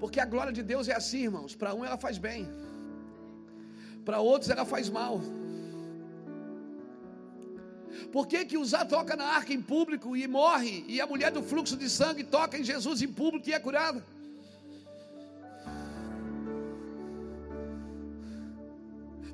Porque 0.00 0.18
a 0.20 0.24
glória 0.24 0.52
de 0.52 0.62
Deus 0.62 0.88
é 0.88 0.94
assim, 0.94 1.22
irmãos. 1.28 1.54
Para 1.54 1.74
um 1.74 1.84
ela 1.84 1.96
faz 1.96 2.18
bem, 2.18 2.48
para 4.04 4.18
outros 4.18 4.50
ela 4.50 4.64
faz 4.64 4.88
mal. 4.88 5.20
Por 8.12 8.26
que, 8.26 8.44
que 8.44 8.56
Uzá 8.56 8.84
toca 8.84 9.16
na 9.16 9.24
arca 9.24 9.52
em 9.52 9.60
público 9.60 10.16
e 10.16 10.26
morre, 10.26 10.84
e 10.88 11.00
a 11.00 11.06
mulher 11.06 11.30
do 11.30 11.42
fluxo 11.42 11.76
de 11.76 11.88
sangue 11.88 12.24
toca 12.24 12.58
em 12.58 12.64
Jesus 12.64 13.02
em 13.02 13.08
público 13.08 13.48
e 13.48 13.52
é 13.52 13.58
curada? 13.58 14.04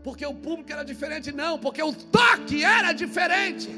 Porque 0.03 0.25
o 0.25 0.35
público 0.35 0.73
era 0.73 0.85
diferente, 0.85 1.33
não, 1.33 1.59
porque 1.59 1.83
o 1.83 1.93
toque 1.93 2.63
era 2.63 2.93
diferente. 2.93 3.69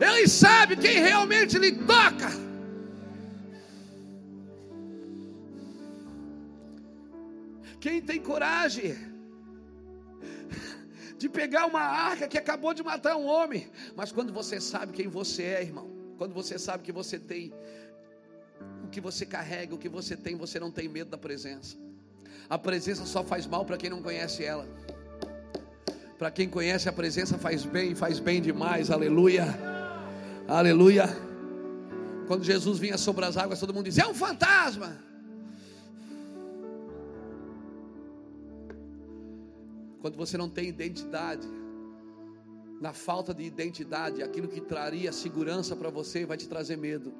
Ele 0.00 0.28
sabe 0.28 0.76
quem 0.76 1.00
realmente 1.00 1.58
lhe 1.58 1.72
toca. 1.72 2.30
Quem 7.80 8.00
tem 8.00 8.20
coragem 8.20 8.96
de 11.18 11.28
pegar 11.28 11.66
uma 11.66 11.80
arca 11.80 12.28
que 12.28 12.38
acabou 12.38 12.72
de 12.72 12.82
matar 12.82 13.16
um 13.16 13.26
homem, 13.26 13.68
mas 13.96 14.12
quando 14.12 14.32
você 14.32 14.60
sabe 14.60 14.92
quem 14.92 15.08
você 15.08 15.42
é, 15.42 15.62
irmão, 15.62 15.90
quando 16.16 16.32
você 16.32 16.58
sabe 16.58 16.84
que 16.84 16.92
você 16.92 17.18
tem 17.18 17.52
o 18.84 18.88
que 18.88 19.00
você 19.00 19.26
carrega, 19.26 19.74
o 19.74 19.78
que 19.78 19.88
você 19.88 20.16
tem, 20.16 20.36
você 20.36 20.58
não 20.58 20.70
tem 20.70 20.88
medo 20.88 21.10
da 21.10 21.18
presença. 21.18 21.76
A 22.48 22.56
presença 22.56 23.04
só 23.04 23.22
faz 23.22 23.46
mal 23.46 23.64
para 23.64 23.76
quem 23.76 23.90
não 23.90 24.02
conhece 24.02 24.44
ela. 24.44 24.66
Para 26.16 26.30
quem 26.30 26.48
conhece 26.48 26.88
a 26.88 26.92
presença 26.92 27.36
faz 27.36 27.64
bem, 27.64 27.94
faz 27.94 28.18
bem 28.18 28.40
demais. 28.40 28.90
Aleluia. 28.90 29.46
Aleluia. 30.46 31.06
Quando 32.26 32.42
Jesus 32.44 32.78
vinha 32.78 32.96
sobre 32.96 33.24
as 33.24 33.36
águas, 33.36 33.60
todo 33.60 33.74
mundo 33.74 33.84
dizia: 33.84 34.04
"É 34.04 34.06
um 34.06 34.14
fantasma". 34.14 35.07
Quando 40.08 40.16
você 40.16 40.38
não 40.38 40.48
tem 40.48 40.66
identidade, 40.70 41.46
na 42.80 42.94
falta 42.94 43.34
de 43.34 43.42
identidade, 43.42 44.22
aquilo 44.22 44.48
que 44.48 44.58
traria 44.58 45.12
segurança 45.12 45.76
para 45.76 45.90
você 45.90 46.24
vai 46.24 46.38
te 46.38 46.48
trazer 46.48 46.78
medo. 46.78 47.12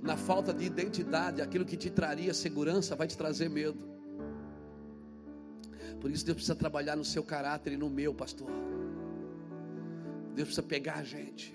Na 0.00 0.16
falta 0.16 0.54
de 0.54 0.64
identidade, 0.64 1.42
aquilo 1.42 1.64
que 1.64 1.76
te 1.76 1.90
traria 1.90 2.32
segurança 2.32 2.94
vai 2.94 3.08
te 3.08 3.18
trazer 3.18 3.50
medo. 3.50 3.84
Por 6.00 6.08
isso 6.08 6.24
Deus 6.24 6.36
precisa 6.36 6.54
trabalhar 6.54 6.94
no 6.94 7.04
seu 7.04 7.24
caráter 7.24 7.72
e 7.72 7.76
no 7.76 7.90
meu, 7.90 8.14
pastor. 8.14 8.48
Deus 10.36 10.46
precisa 10.46 10.62
pegar 10.62 10.98
a 10.98 11.02
gente. 11.02 11.52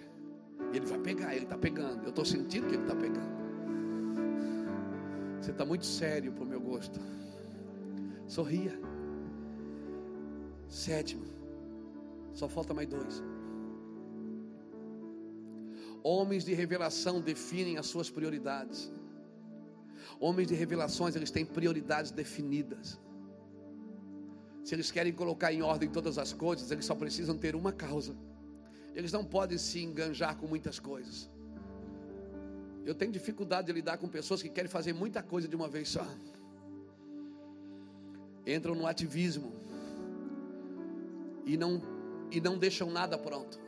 Ele 0.74 0.86
vai 0.86 1.00
pegar, 1.00 1.34
Ele 1.34 1.46
está 1.46 1.58
pegando. 1.58 2.04
Eu 2.04 2.10
estou 2.10 2.26
sentindo 2.26 2.68
que 2.68 2.76
Ele 2.76 2.84
está 2.84 2.98
pegando. 2.98 3.32
Você 5.40 5.52
está 5.52 5.64
muito 5.64 5.86
sério 5.86 6.34
para 6.34 6.44
o 6.44 6.48
meu 6.48 6.60
gosto. 6.60 7.00
Sorria. 8.34 8.74
Sétimo. 10.68 11.26
Só 12.40 12.48
falta 12.50 12.74
mais 12.74 12.90
dois. 12.90 13.22
Homens 16.02 16.44
de 16.44 16.54
revelação 16.62 17.22
definem 17.22 17.78
as 17.78 17.86
suas 17.86 18.10
prioridades. 18.10 18.92
Homens 20.20 20.48
de 20.48 20.56
revelações, 20.56 21.16
eles 21.16 21.30
têm 21.30 21.46
prioridades 21.46 22.12
definidas. 22.12 23.00
Se 24.66 24.74
eles 24.74 24.90
querem 24.90 25.14
colocar 25.14 25.54
em 25.54 25.62
ordem 25.62 25.90
todas 25.98 26.18
as 26.18 26.34
coisas, 26.34 26.72
eles 26.72 26.86
só 26.86 26.96
precisam 26.96 27.38
ter 27.38 27.56
uma 27.56 27.72
causa. 27.72 28.16
Eles 28.96 29.12
não 29.12 29.24
podem 29.24 29.60
se 29.60 29.80
enganjar 29.84 30.38
com 30.38 30.48
muitas 30.48 30.80
coisas. 30.80 31.30
Eu 32.84 32.96
tenho 32.96 33.12
dificuldade 33.12 33.68
de 33.68 33.74
lidar 33.74 33.98
com 34.00 34.08
pessoas 34.08 34.42
que 34.42 34.50
querem 34.50 34.72
fazer 34.78 34.92
muita 34.92 35.22
coisa 35.22 35.48
de 35.48 35.56
uma 35.56 35.70
vez 35.70 35.90
só. 35.90 36.08
Entram 38.46 38.76
no 38.76 38.86
ativismo 38.86 39.54
e 41.46 41.58
não 41.58 41.82
e 42.32 42.42
não 42.42 42.58
deixam 42.58 42.90
nada 42.90 43.18
pronto. 43.18 43.60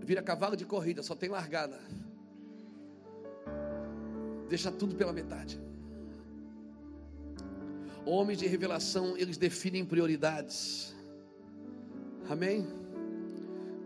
Vira 0.00 0.22
cavalo 0.22 0.56
de 0.56 0.64
corrida, 0.64 1.02
só 1.02 1.14
tem 1.14 1.28
largada. 1.28 1.80
Deixa 4.48 4.70
tudo 4.72 4.94
pela 4.96 5.12
metade. 5.12 5.60
Homens 8.04 8.38
de 8.38 8.46
revelação, 8.46 9.16
eles 9.16 9.38
definem 9.38 9.84
prioridades. 9.84 10.94
Amém? 12.28 12.66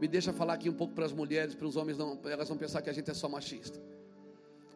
Me 0.01 0.09
deixa 0.09 0.33
falar 0.33 0.55
aqui 0.55 0.69
um 0.69 0.75
pouco 0.75 0.95
para 0.95 1.05
as 1.05 1.13
mulheres, 1.13 1.55
para 1.55 1.67
os 1.67 1.77
homens 1.77 1.99
não, 1.99 2.19
elas 2.25 2.49
vão 2.49 2.57
pensar 2.57 2.81
que 2.83 2.91
a 2.91 2.93
gente 2.93 3.11
é 3.11 3.15
só 3.15 3.29
machista. 3.29 3.81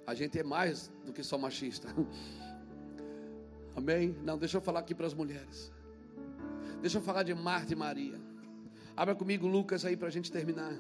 A 0.07 0.15
gente 0.15 0.39
é 0.39 0.43
mais 0.43 0.91
do 1.05 1.13
que 1.13 1.23
só 1.23 1.39
machista. 1.39 1.89
Amém? 3.75 4.17
Não, 4.23 4.39
deixa 4.39 4.57
eu 4.57 4.61
falar 4.61 4.81
aqui 4.81 4.95
para 4.95 5.07
as 5.07 5.15
mulheres. 5.15 5.73
Deixa 6.81 6.99
eu 6.99 7.03
falar 7.03 7.23
de 7.23 7.35
Marta 7.35 7.73
e 7.73 7.77
Maria. 7.77 8.21
Abra 8.97 9.15
comigo 9.15 9.47
Lucas 9.47 9.85
aí 9.85 9.97
para 9.97 10.09
a 10.09 10.11
gente 10.11 10.31
terminar. 10.31 10.75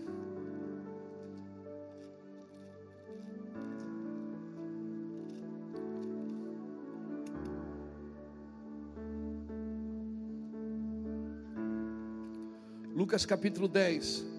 Lucas 12.94 13.24
capítulo 13.24 13.66
10. 13.68 14.31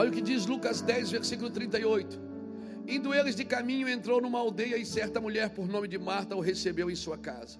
Olha 0.00 0.08
o 0.08 0.12
que 0.14 0.22
diz 0.22 0.46
Lucas 0.46 0.80
10, 0.80 1.10
versículo 1.10 1.50
38. 1.50 2.18
Indo 2.88 3.12
eles 3.12 3.36
de 3.36 3.44
caminho, 3.44 3.86
entrou 3.86 4.18
numa 4.18 4.38
aldeia 4.38 4.78
e 4.78 4.86
certa 4.86 5.20
mulher 5.20 5.50
por 5.50 5.68
nome 5.68 5.86
de 5.86 5.98
Marta 5.98 6.34
o 6.34 6.40
recebeu 6.40 6.90
em 6.90 6.94
sua 6.94 7.18
casa. 7.18 7.58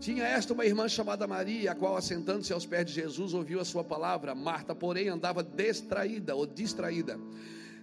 Tinha 0.00 0.24
esta 0.24 0.52
uma 0.52 0.66
irmã 0.66 0.88
chamada 0.88 1.28
Maria, 1.28 1.70
a 1.70 1.74
qual, 1.76 1.96
assentando-se 1.96 2.52
aos 2.52 2.66
pés 2.66 2.84
de 2.86 2.94
Jesus, 2.94 3.32
ouviu 3.32 3.60
a 3.60 3.64
sua 3.64 3.84
palavra. 3.84 4.34
Marta, 4.34 4.74
porém, 4.74 5.08
andava 5.08 5.40
distraída 5.44 6.34
ou 6.34 6.44
distraída 6.44 7.16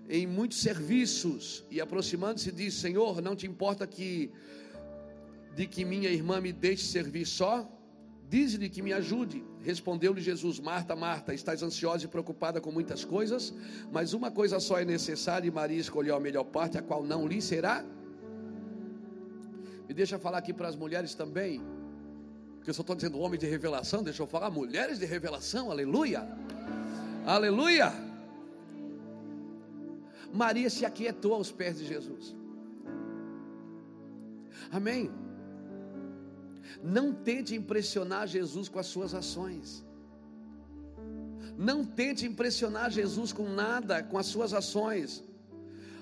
em 0.09 0.27
muitos 0.27 0.59
serviços 0.59 1.63
e, 1.71 1.79
aproximando-se, 1.79 2.51
disse: 2.51 2.81
Senhor, 2.81 3.21
não 3.21 3.33
te 3.33 3.47
importa 3.47 3.87
que 3.87 4.29
de 5.55 5.65
que 5.67 5.85
minha 5.85 6.09
irmã 6.09 6.41
me 6.41 6.51
deixe 6.51 6.83
servir 6.83 7.25
só? 7.25 7.65
Dize-lhe 8.29 8.67
que 8.67 8.81
me 8.81 8.91
ajude. 8.91 9.41
Respondeu-lhe 9.67 10.21
Jesus: 10.21 10.61
Marta, 10.61 10.95
Marta, 10.95 11.33
estás 11.33 11.61
ansiosa 11.61 12.05
e 12.05 12.07
preocupada 12.07 12.61
com 12.61 12.71
muitas 12.71 13.03
coisas, 13.03 13.53
mas 13.91 14.13
uma 14.13 14.31
coisa 14.31 14.61
só 14.61 14.79
é 14.79 14.85
necessária 14.85 15.45
e 15.45 15.51
Maria 15.51 15.77
escolheu 15.77 16.15
a 16.15 16.21
melhor 16.21 16.45
parte, 16.45 16.77
a 16.77 16.81
qual 16.81 17.03
não 17.03 17.27
lhe 17.27 17.41
será. 17.41 17.83
Me 19.85 19.93
deixa 19.93 20.17
falar 20.17 20.37
aqui 20.37 20.53
para 20.53 20.69
as 20.69 20.75
mulheres 20.77 21.13
também, 21.13 21.61
porque 22.55 22.69
eu 22.69 22.73
só 22.73 22.79
estou 22.79 22.95
dizendo 22.95 23.19
homem 23.19 23.37
de 23.37 23.45
revelação, 23.45 24.01
deixa 24.01 24.23
eu 24.23 24.27
falar 24.27 24.49
mulheres 24.49 24.99
de 24.99 25.05
revelação, 25.05 25.69
aleluia, 25.69 26.25
aleluia. 27.25 27.91
Maria 30.31 30.69
se 30.69 30.85
aquietou 30.85 31.33
aos 31.33 31.51
pés 31.51 31.77
de 31.77 31.85
Jesus, 31.85 32.33
amém. 34.71 35.26
Não 36.83 37.13
tente 37.13 37.55
impressionar 37.55 38.27
Jesus 38.27 38.69
com 38.69 38.79
as 38.79 38.87
suas 38.87 39.13
ações. 39.13 39.85
Não 41.57 41.83
tente 41.83 42.25
impressionar 42.25 42.91
Jesus 42.91 43.33
com 43.33 43.49
nada, 43.49 44.03
com 44.03 44.17
as 44.17 44.27
suas 44.27 44.53
ações. 44.53 45.23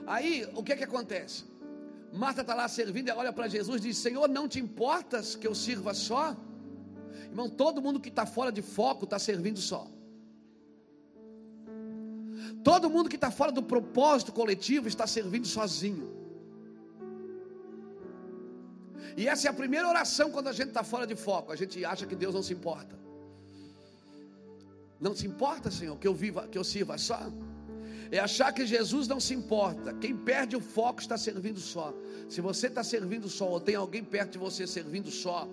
Aí, 0.06 0.48
o 0.54 0.64
que 0.64 0.74
é 0.74 0.76
que 0.76 0.84
acontece? 0.84 1.46
Marta 2.12 2.42
está 2.42 2.54
lá 2.54 2.68
servindo, 2.68 3.10
ela 3.10 3.22
olha 3.22 3.34
para 3.34 3.48
Jesus 3.48 3.82
e 3.82 3.88
diz: 3.88 3.98
Senhor, 3.98 4.28
não 4.28 4.48
te 4.48 4.60
importas 4.60 5.36
que 5.36 5.48
eu 5.48 5.56
sirva 5.56 5.94
só? 5.94 6.36
Irmão, 7.24 7.50
todo 7.50 7.82
mundo 7.82 8.00
que 8.00 8.10
está 8.10 8.26
fora 8.26 8.52
de 8.52 8.62
foco 8.62 9.06
está 9.06 9.20
servindo 9.20 9.60
só. 9.60 9.88
Todo 12.64 12.90
mundo 12.90 13.10
que 13.10 13.16
está 13.16 13.30
fora 13.30 13.52
do 13.52 13.62
propósito 13.62 14.32
coletivo 14.32 14.88
está 14.88 15.06
servindo 15.06 15.46
sozinho. 15.46 16.25
E 19.18 19.28
essa 19.28 19.48
é 19.48 19.50
a 19.50 19.54
primeira 19.54 19.88
oração 19.88 20.32
quando 20.32 20.48
a 20.48 20.54
gente 20.54 20.70
está 20.70 20.84
fora 20.84 21.08
de 21.08 21.16
foco. 21.16 21.52
A 21.52 21.56
gente 21.56 21.84
acha 21.84 22.06
que 22.06 22.16
Deus 22.16 22.34
não 22.34 22.44
se 22.44 22.54
importa. 22.54 22.96
Não 25.00 25.16
se 25.16 25.28
importa, 25.28 25.70
Senhor, 25.70 25.98
que 25.98 26.08
eu 26.08 26.14
viva, 26.14 26.48
que 26.48 26.58
eu 26.58 26.64
sirva 26.64 26.98
só. 26.98 27.20
É 28.12 28.20
achar 28.20 28.54
que 28.54 28.66
Jesus 28.66 29.08
não 29.08 29.20
se 29.20 29.34
importa. 29.34 29.94
Quem 29.94 30.16
perde 30.16 30.56
o 30.56 30.62
foco 30.62 31.02
está 31.02 31.18
servindo 31.18 31.60
só. 31.60 31.94
Se 32.30 32.42
você 32.42 32.68
está 32.68 32.84
servindo 32.84 33.28
só, 33.28 33.50
ou 33.50 33.60
tem 33.60 33.76
alguém 33.76 34.04
perto 34.04 34.34
de 34.34 34.38
você 34.38 34.66
servindo 34.66 35.12
só, 35.12 35.48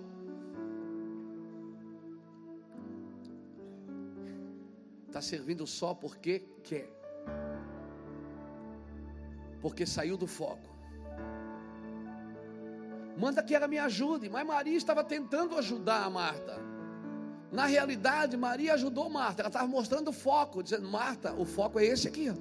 está 5.07 5.21
servindo 5.21 5.67
só 5.67 5.93
porque 5.93 6.43
quer. 6.63 6.89
Porque 9.61 9.85
saiu 9.85 10.17
do 10.17 10.27
foco. 10.27 10.72
Manda 13.17 13.43
que 13.43 13.53
ela 13.55 13.67
me 13.67 13.77
ajude, 13.77 14.29
mas 14.29 14.45
Maria 14.45 14.75
estava 14.75 15.03
tentando 15.03 15.57
ajudar 15.57 16.03
a 16.03 16.09
Marta. 16.09 16.59
Na 17.51 17.65
realidade, 17.65 18.35
Maria 18.35 18.73
ajudou 18.73 19.09
Marta. 19.09 19.43
Ela 19.43 19.49
estava 19.49 19.67
mostrando 19.67 20.07
o 20.07 20.13
foco, 20.13 20.63
dizendo: 20.63 20.89
Marta, 20.89 21.33
o 21.33 21.45
foco 21.45 21.79
é 21.79 21.85
esse 21.85 22.07
aqui. 22.07 22.33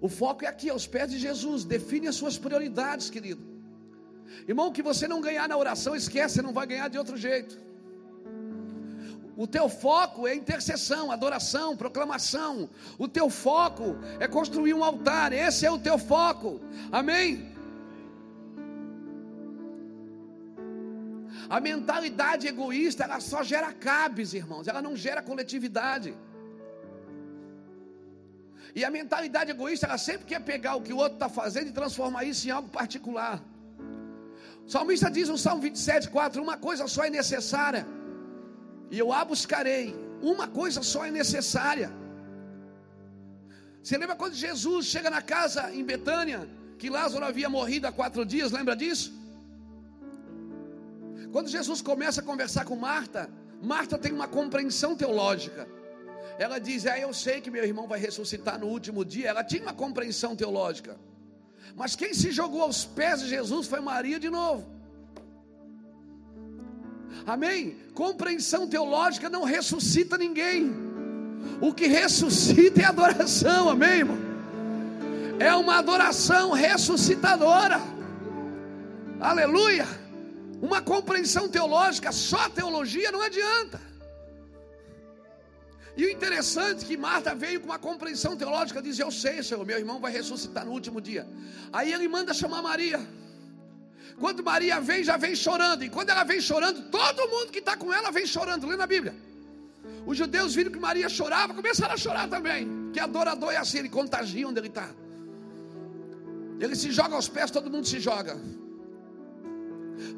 O 0.00 0.08
foco 0.08 0.44
é 0.44 0.48
aqui, 0.48 0.68
aos 0.68 0.86
pés 0.86 1.10
de 1.10 1.18
Jesus. 1.18 1.64
Define 1.64 2.08
as 2.08 2.16
suas 2.16 2.36
prioridades, 2.36 3.08
querido. 3.08 3.42
Irmão, 4.46 4.70
que 4.70 4.82
você 4.82 5.08
não 5.08 5.20
ganhar 5.20 5.48
na 5.48 5.56
oração, 5.56 5.96
esquece, 5.96 6.36
você 6.36 6.42
não 6.42 6.52
vai 6.52 6.66
ganhar 6.66 6.88
de 6.88 6.98
outro 6.98 7.16
jeito. 7.16 7.58
O 9.36 9.46
teu 9.46 9.68
foco 9.68 10.26
é 10.26 10.34
intercessão, 10.34 11.10
adoração, 11.10 11.76
proclamação. 11.76 12.68
O 12.98 13.08
teu 13.08 13.30
foco 13.30 13.96
é 14.20 14.26
construir 14.26 14.74
um 14.74 14.84
altar. 14.84 15.32
Esse 15.32 15.64
é 15.64 15.70
o 15.70 15.78
teu 15.78 15.96
foco. 15.96 16.60
Amém? 16.90 17.57
A 21.48 21.60
mentalidade 21.60 22.46
egoísta, 22.46 23.04
ela 23.04 23.20
só 23.20 23.42
gera 23.42 23.72
cabes, 23.72 24.34
irmãos. 24.34 24.68
Ela 24.68 24.82
não 24.82 24.94
gera 24.94 25.22
coletividade. 25.22 26.14
E 28.74 28.84
a 28.84 28.90
mentalidade 28.90 29.50
egoísta, 29.50 29.86
ela 29.86 29.98
sempre 29.98 30.26
quer 30.26 30.40
pegar 30.40 30.74
o 30.76 30.82
que 30.82 30.92
o 30.92 30.98
outro 30.98 31.14
está 31.14 31.28
fazendo 31.28 31.68
e 31.68 31.72
transformar 31.72 32.24
isso 32.24 32.46
em 32.46 32.50
algo 32.50 32.68
particular. 32.68 33.42
O 34.66 34.70
salmista 34.70 35.10
diz 35.10 35.28
no 35.28 35.38
Salmo 35.38 35.62
27, 35.62 36.10
4: 36.10 36.42
Uma 36.42 36.58
coisa 36.58 36.86
só 36.86 37.04
é 37.04 37.10
necessária, 37.10 37.86
e 38.90 38.98
eu 38.98 39.12
a 39.12 39.24
buscarei. 39.24 39.96
Uma 40.20 40.46
coisa 40.46 40.82
só 40.82 41.06
é 41.06 41.10
necessária. 41.10 41.90
Você 43.82 43.96
lembra 43.96 44.16
quando 44.16 44.34
Jesus 44.34 44.86
chega 44.86 45.08
na 45.08 45.22
casa 45.22 45.72
em 45.72 45.82
Betânia, 45.82 46.46
que 46.78 46.90
Lázaro 46.90 47.24
havia 47.24 47.48
morrido 47.48 47.86
há 47.86 47.92
quatro 47.92 48.26
dias? 48.26 48.52
Lembra 48.52 48.76
disso? 48.76 49.17
Quando 51.32 51.48
Jesus 51.48 51.82
começa 51.82 52.20
a 52.20 52.24
conversar 52.24 52.64
com 52.64 52.76
Marta, 52.76 53.28
Marta 53.62 53.98
tem 53.98 54.12
uma 54.12 54.28
compreensão 54.28 54.96
teológica. 54.96 55.68
Ela 56.38 56.58
diz: 56.58 56.86
É, 56.86 57.02
eu 57.04 57.12
sei 57.12 57.40
que 57.40 57.50
meu 57.50 57.64
irmão 57.64 57.86
vai 57.86 57.98
ressuscitar 57.98 58.58
no 58.58 58.66
último 58.66 59.04
dia. 59.04 59.28
Ela 59.28 59.44
tinha 59.44 59.62
uma 59.62 59.74
compreensão 59.74 60.36
teológica. 60.36 60.96
Mas 61.74 61.94
quem 61.94 62.14
se 62.14 62.30
jogou 62.30 62.62
aos 62.62 62.84
pés 62.84 63.20
de 63.20 63.28
Jesus 63.28 63.66
foi 63.66 63.80
Maria 63.80 64.18
de 64.18 64.30
novo. 64.30 64.66
Amém? 67.26 67.76
Compreensão 67.94 68.68
teológica 68.68 69.28
não 69.28 69.44
ressuscita 69.44 70.16
ninguém. 70.16 70.72
O 71.60 71.74
que 71.74 71.86
ressuscita 71.86 72.80
é 72.80 72.84
adoração, 72.84 73.68
amém, 73.68 73.98
irmão? 73.98 74.18
É 75.38 75.54
uma 75.54 75.78
adoração 75.78 76.52
ressuscitadora. 76.52 77.80
Aleluia. 79.20 79.86
Uma 80.60 80.80
compreensão 80.82 81.48
teológica, 81.48 82.10
só 82.12 82.48
teologia 82.48 83.12
não 83.12 83.22
adianta. 83.22 83.80
E 85.96 86.04
o 86.04 86.10
interessante 86.10 86.84
é 86.84 86.86
que 86.88 86.96
Marta 86.96 87.34
veio 87.34 87.60
com 87.60 87.66
uma 87.66 87.78
compreensão 87.78 88.36
teológica, 88.36 88.80
diz: 88.80 88.98
Eu 88.98 89.10
sei, 89.10 89.42
Senhor, 89.42 89.64
meu 89.66 89.78
irmão 89.78 89.98
vai 89.98 90.12
ressuscitar 90.12 90.64
no 90.64 90.72
último 90.72 91.00
dia. 91.00 91.26
Aí 91.72 91.92
ele 91.92 92.06
manda 92.06 92.32
chamar 92.32 92.62
Maria. 92.62 93.00
Quando 94.18 94.42
Maria 94.42 94.80
vem, 94.80 95.02
já 95.02 95.16
vem 95.16 95.34
chorando. 95.34 95.84
E 95.84 95.88
quando 95.88 96.10
ela 96.10 96.24
vem 96.24 96.40
chorando, 96.40 96.88
todo 96.90 97.28
mundo 97.28 97.50
que 97.50 97.58
está 97.58 97.76
com 97.76 97.92
ela 97.92 98.10
vem 98.10 98.26
chorando. 98.26 98.66
Lê 98.66 98.76
na 98.76 98.86
Bíblia. 98.86 99.14
Os 100.06 100.16
judeus 100.16 100.54
viram 100.54 100.70
que 100.70 100.78
Maria 100.78 101.08
chorava, 101.08 101.52
começaram 101.52 101.94
a 101.94 101.96
chorar 101.96 102.28
também. 102.28 102.90
Que 102.92 103.00
adorador 103.00 103.52
é 103.52 103.56
assim, 103.56 103.78
ele 103.78 103.88
contagia 103.88 104.46
onde 104.46 104.58
ele 104.60 104.68
está. 104.68 104.88
Ele 106.60 106.74
se 106.74 106.90
joga 106.90 107.14
aos 107.14 107.28
pés, 107.28 107.50
todo 107.50 107.70
mundo 107.70 107.86
se 107.86 108.00
joga. 108.00 108.40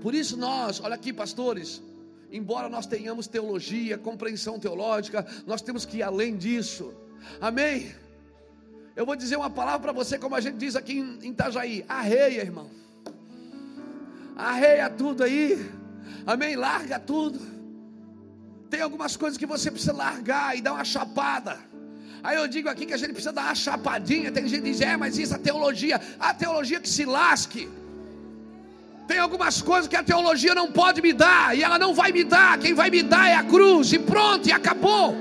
Por 0.02 0.14
isso 0.14 0.36
nós, 0.36 0.80
olha 0.80 0.94
aqui, 0.94 1.12
pastores, 1.12 1.82
embora 2.32 2.68
nós 2.68 2.86
tenhamos 2.86 3.26
teologia, 3.26 3.98
compreensão 3.98 4.58
teológica, 4.58 5.26
nós 5.46 5.62
temos 5.62 5.84
que 5.84 5.98
ir 5.98 6.02
além 6.02 6.36
disso. 6.36 6.94
Amém? 7.40 7.94
Eu 8.96 9.06
vou 9.06 9.16
dizer 9.16 9.36
uma 9.36 9.50
palavra 9.50 9.80
para 9.80 9.92
você, 9.92 10.18
como 10.18 10.34
a 10.34 10.40
gente 10.40 10.56
diz 10.56 10.76
aqui 10.76 10.98
em 10.98 11.30
Itajaí: 11.30 11.84
arreia, 11.88 12.42
irmão. 12.42 12.70
Arreia 14.36 14.88
tudo 14.88 15.22
aí. 15.22 15.70
Amém? 16.26 16.56
Larga 16.56 16.98
tudo. 16.98 17.40
Tem 18.68 18.80
algumas 18.80 19.16
coisas 19.16 19.36
que 19.36 19.46
você 19.46 19.70
precisa 19.70 19.92
largar 19.92 20.56
e 20.56 20.60
dar 20.60 20.72
uma 20.74 20.84
chapada. 20.84 21.58
Aí 22.22 22.36
eu 22.36 22.46
digo 22.46 22.68
aqui 22.68 22.86
que 22.86 22.92
a 22.92 22.96
gente 22.96 23.12
precisa 23.12 23.32
dar 23.32 23.46
uma 23.46 23.54
chapadinha. 23.54 24.30
Tem 24.30 24.46
gente 24.46 24.62
que 24.62 24.70
diz, 24.70 24.80
é, 24.80 24.96
mas 24.96 25.18
isso 25.18 25.34
é 25.34 25.38
teologia. 25.38 26.00
A 26.18 26.32
teologia 26.32 26.78
que 26.80 26.88
se 26.88 27.04
lasque. 27.04 27.68
Tem 29.10 29.18
algumas 29.18 29.60
coisas 29.60 29.88
que 29.88 29.96
a 29.96 30.04
teologia 30.04 30.54
não 30.54 30.70
pode 30.70 31.02
me 31.02 31.12
dar, 31.12 31.56
e 31.56 31.64
ela 31.64 31.76
não 31.84 31.92
vai 31.92 32.12
me 32.12 32.22
dar. 32.22 32.56
Quem 32.60 32.74
vai 32.80 32.90
me 32.90 33.02
dar 33.02 33.26
é 33.28 33.34
a 33.34 33.42
cruz, 33.42 33.92
e 33.92 33.98
pronto, 33.98 34.48
e 34.48 34.52
acabou. 34.52 35.16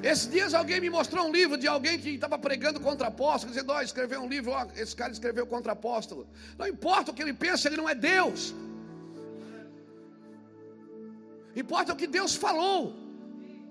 Esses 0.00 0.30
dias 0.30 0.54
alguém 0.54 0.80
me 0.80 0.88
mostrou 0.88 1.26
um 1.26 1.32
livro 1.32 1.58
de 1.58 1.66
alguém 1.66 1.98
que 1.98 2.10
estava 2.10 2.38
pregando 2.38 2.78
contra 2.78 3.08
apóstolo, 3.08 3.52
dizendo: 3.52 3.72
ó, 3.72 3.82
escreveu 3.82 4.20
um 4.20 4.28
livro, 4.28 4.52
esse 4.76 4.94
cara 4.94 5.10
escreveu 5.10 5.44
contra 5.44 5.72
apóstolo. 5.72 6.24
Não 6.56 6.68
importa 6.68 7.10
o 7.10 7.14
que 7.14 7.22
ele 7.22 7.34
pensa, 7.34 7.66
ele 7.66 7.76
não 7.76 7.88
é 7.88 7.96
Deus. 7.96 8.54
Importa 11.56 11.94
o 11.94 11.96
que 11.96 12.06
Deus 12.06 12.36
falou. 12.36 12.94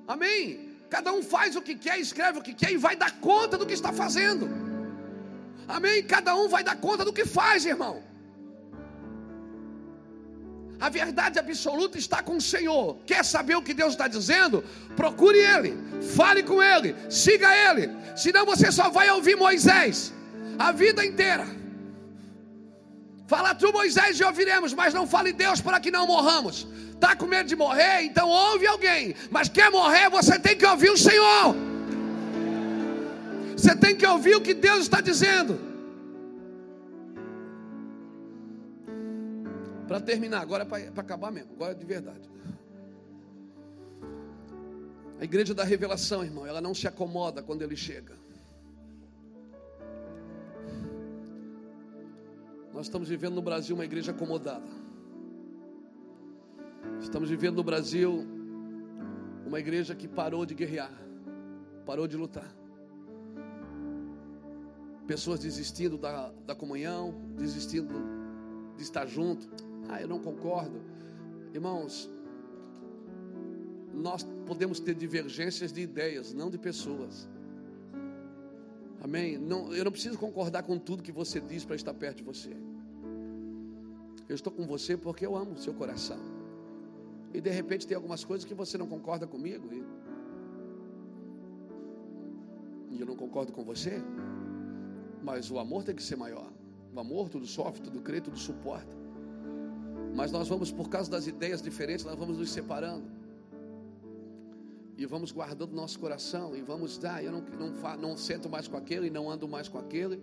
Amém. 0.05 0.68
Cada 0.89 1.13
um 1.13 1.21
faz 1.21 1.55
o 1.55 1.61
que 1.61 1.75
quer, 1.75 1.99
escreve 1.99 2.39
o 2.39 2.41
que 2.41 2.53
quer 2.53 2.71
e 2.71 2.77
vai 2.77 2.95
dar 2.95 3.11
conta 3.19 3.57
do 3.57 3.65
que 3.65 3.73
está 3.73 3.91
fazendo. 3.93 4.49
Amém? 5.67 6.03
Cada 6.03 6.35
um 6.35 6.49
vai 6.49 6.63
dar 6.63 6.77
conta 6.77 7.05
do 7.05 7.13
que 7.13 7.25
faz, 7.25 7.65
irmão. 7.65 8.03
A 10.79 10.89
verdade 10.89 11.37
absoluta 11.37 11.97
está 11.97 12.23
com 12.23 12.37
o 12.37 12.41
Senhor. 12.41 12.97
Quer 13.05 13.23
saber 13.23 13.55
o 13.55 13.61
que 13.61 13.73
Deus 13.73 13.91
está 13.91 14.07
dizendo? 14.07 14.63
Procure 14.95 15.37
Ele, 15.37 15.77
fale 16.15 16.41
com 16.41 16.63
Ele, 16.63 16.95
siga 17.09 17.49
Ele. 17.53 17.89
Senão 18.15 18.45
você 18.45 18.71
só 18.71 18.89
vai 18.89 19.09
ouvir 19.11 19.35
Moisés 19.35 20.13
a 20.57 20.71
vida 20.71 21.05
inteira. 21.05 21.45
Fala 23.31 23.53
tu, 23.53 23.71
Moisés, 23.71 24.19
e 24.19 24.23
ouviremos, 24.23 24.73
mas 24.73 24.91
não 24.91 25.05
fale 25.05 25.31
Deus 25.31 25.61
para 25.61 25.79
que 25.79 25.91
não 25.91 26.07
morramos. 26.07 26.67
Está 26.95 27.15
com 27.15 27.27
medo 27.27 27.47
de 27.47 27.55
morrer? 27.55 28.01
Então 28.01 28.27
ouve 28.27 28.65
alguém. 28.65 29.15
Mas 29.29 29.47
quer 29.47 29.69
morrer? 29.69 30.09
Você 30.09 30.39
tem 30.39 30.57
que 30.57 30.65
ouvir 30.65 30.89
o 30.89 30.97
Senhor. 30.97 31.55
Você 33.55 33.75
tem 33.75 33.95
que 33.95 34.07
ouvir 34.13 34.35
o 34.35 34.41
que 34.41 34.55
Deus 34.55 34.79
está 34.79 34.99
dizendo. 34.99 35.59
Para 39.87 39.99
terminar, 39.99 40.41
agora 40.41 40.63
é 40.63 40.89
para 40.89 41.03
acabar 41.03 41.31
mesmo, 41.31 41.51
agora 41.53 41.73
é 41.73 41.75
de 41.75 41.85
verdade. 41.85 42.27
A 45.19 45.23
igreja 45.23 45.53
da 45.53 45.63
revelação, 45.63 46.23
irmão, 46.23 46.47
ela 46.47 46.61
não 46.61 46.73
se 46.73 46.87
acomoda 46.87 47.43
quando 47.43 47.61
ele 47.61 47.75
chega. 47.75 48.15
Nós 52.73 52.85
estamos 52.85 53.09
vivendo 53.09 53.35
no 53.35 53.41
Brasil 53.41 53.75
uma 53.75 53.85
igreja 53.85 54.11
acomodada. 54.11 54.69
Estamos 57.01 57.29
vivendo 57.29 57.55
no 57.55 57.63
Brasil 57.63 58.25
uma 59.45 59.59
igreja 59.59 59.95
que 59.95 60.07
parou 60.07 60.45
de 60.45 60.53
guerrear, 60.53 60.93
parou 61.85 62.07
de 62.07 62.15
lutar. 62.15 62.55
Pessoas 65.07 65.39
desistindo 65.39 65.97
da, 65.97 66.31
da 66.45 66.53
comunhão, 66.53 67.19
desistindo 67.35 67.95
de 68.77 68.83
estar 68.83 69.07
junto. 69.07 69.49
Ah, 69.87 69.99
eu 69.99 70.07
não 70.07 70.19
concordo. 70.19 70.79
Irmãos, 71.51 72.09
nós 73.91 74.23
podemos 74.45 74.79
ter 74.79 74.93
divergências 74.93 75.73
de 75.73 75.81
ideias, 75.81 76.31
não 76.33 76.49
de 76.49 76.59
pessoas. 76.59 77.27
Amém? 79.01 79.37
Não, 79.37 79.73
eu 79.73 79.85
não 79.85 79.91
preciso 79.91 80.17
concordar 80.17 80.63
com 80.63 80.77
tudo 80.77 81.01
que 81.01 81.11
você 81.11 81.39
diz 81.39 81.63
para 81.63 81.75
estar 81.75 81.93
perto 81.93 82.17
de 82.17 82.23
você. 82.23 82.55
Eu 84.27 84.35
estou 84.35 84.51
com 84.51 84.65
você 84.67 84.97
porque 84.97 85.25
eu 85.25 85.35
amo 85.35 85.53
o 85.53 85.57
seu 85.57 85.73
coração. 85.73 86.19
E 87.33 87.39
de 87.39 87.49
repente 87.49 87.87
tem 87.87 87.95
algumas 87.95 88.23
coisas 88.23 88.45
que 88.45 88.53
você 88.53 88.77
não 88.77 88.87
concorda 88.87 89.25
comigo. 89.25 89.69
E, 89.73 89.83
e 92.95 92.99
eu 92.99 93.07
não 93.07 93.15
concordo 93.15 93.51
com 93.51 93.63
você. 93.63 94.01
Mas 95.23 95.49
o 95.49 95.59
amor 95.59 95.83
tem 95.83 95.95
que 95.95 96.03
ser 96.03 96.15
maior. 96.15 96.51
O 96.93 96.99
amor 96.99 97.29
tudo 97.29 97.45
sofre, 97.45 97.81
tudo 97.81 98.01
crê, 98.01 98.19
tudo 98.19 98.37
suporta. 98.37 98.97
Mas 100.15 100.31
nós 100.31 100.47
vamos, 100.47 100.71
por 100.71 100.89
causa 100.89 101.09
das 101.09 101.27
ideias 101.27 101.61
diferentes, 101.61 102.03
nós 102.03 102.17
vamos 102.17 102.37
nos 102.37 102.51
separando. 102.51 103.18
E 104.99 105.05
vamos 105.05 105.31
guardando 105.31 105.71
nosso 105.71 105.97
coração. 105.97 106.53
E 106.53 106.61
vamos, 106.61 107.03
ah, 107.05 107.23
eu 107.23 107.31
não, 107.31 107.41
não, 107.41 107.97
não 107.97 108.17
sento 108.17 108.49
mais 108.49 108.67
com 108.67 108.75
aquele, 108.75 109.07
e 109.07 109.09
não 109.09 109.31
ando 109.31 109.47
mais 109.47 109.69
com 109.69 109.77
aquele. 109.77 110.21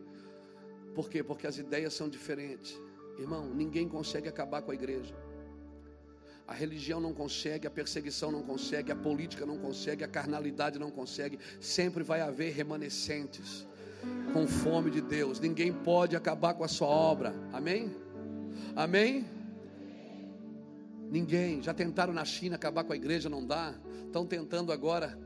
Por 0.94 1.08
quê? 1.08 1.22
Porque 1.22 1.46
as 1.46 1.56
ideias 1.56 1.94
são 1.94 2.10
diferentes. 2.10 2.78
Irmão, 3.18 3.46
ninguém 3.54 3.88
consegue 3.88 4.28
acabar 4.28 4.60
com 4.60 4.70
a 4.70 4.74
igreja. 4.74 5.14
A 6.46 6.52
religião 6.52 7.00
não 7.00 7.14
consegue, 7.14 7.66
a 7.66 7.70
perseguição 7.70 8.30
não 8.30 8.42
consegue, 8.42 8.92
a 8.92 8.96
política 8.96 9.46
não 9.46 9.56
consegue, 9.56 10.04
a 10.04 10.08
carnalidade 10.08 10.78
não 10.78 10.90
consegue. 10.90 11.38
Sempre 11.58 12.04
vai 12.04 12.20
haver 12.20 12.52
remanescentes 12.52 13.66
com 14.34 14.46
fome 14.46 14.90
de 14.90 15.00
Deus. 15.00 15.40
Ninguém 15.40 15.72
pode 15.72 16.14
acabar 16.14 16.52
com 16.52 16.62
a 16.62 16.68
sua 16.68 16.88
obra. 16.88 17.34
Amém? 17.50 17.96
Amém? 18.76 19.35
Ninguém. 21.10 21.62
Já 21.62 21.72
tentaram 21.72 22.12
na 22.12 22.24
China 22.24 22.56
acabar 22.56 22.84
com 22.84 22.92
a 22.92 22.96
igreja, 22.96 23.28
não 23.28 23.44
dá. 23.46 23.74
Estão 24.06 24.26
tentando 24.26 24.72
agora 24.72 25.18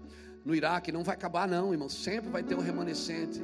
no 0.44 0.54
Iraque, 0.54 0.92
não 0.92 1.02
vai 1.02 1.14
acabar 1.14 1.48
não, 1.48 1.72
irmão. 1.72 1.88
Sempre 1.88 2.30
vai 2.30 2.42
ter 2.42 2.54
um 2.54 2.60
remanescente. 2.60 3.42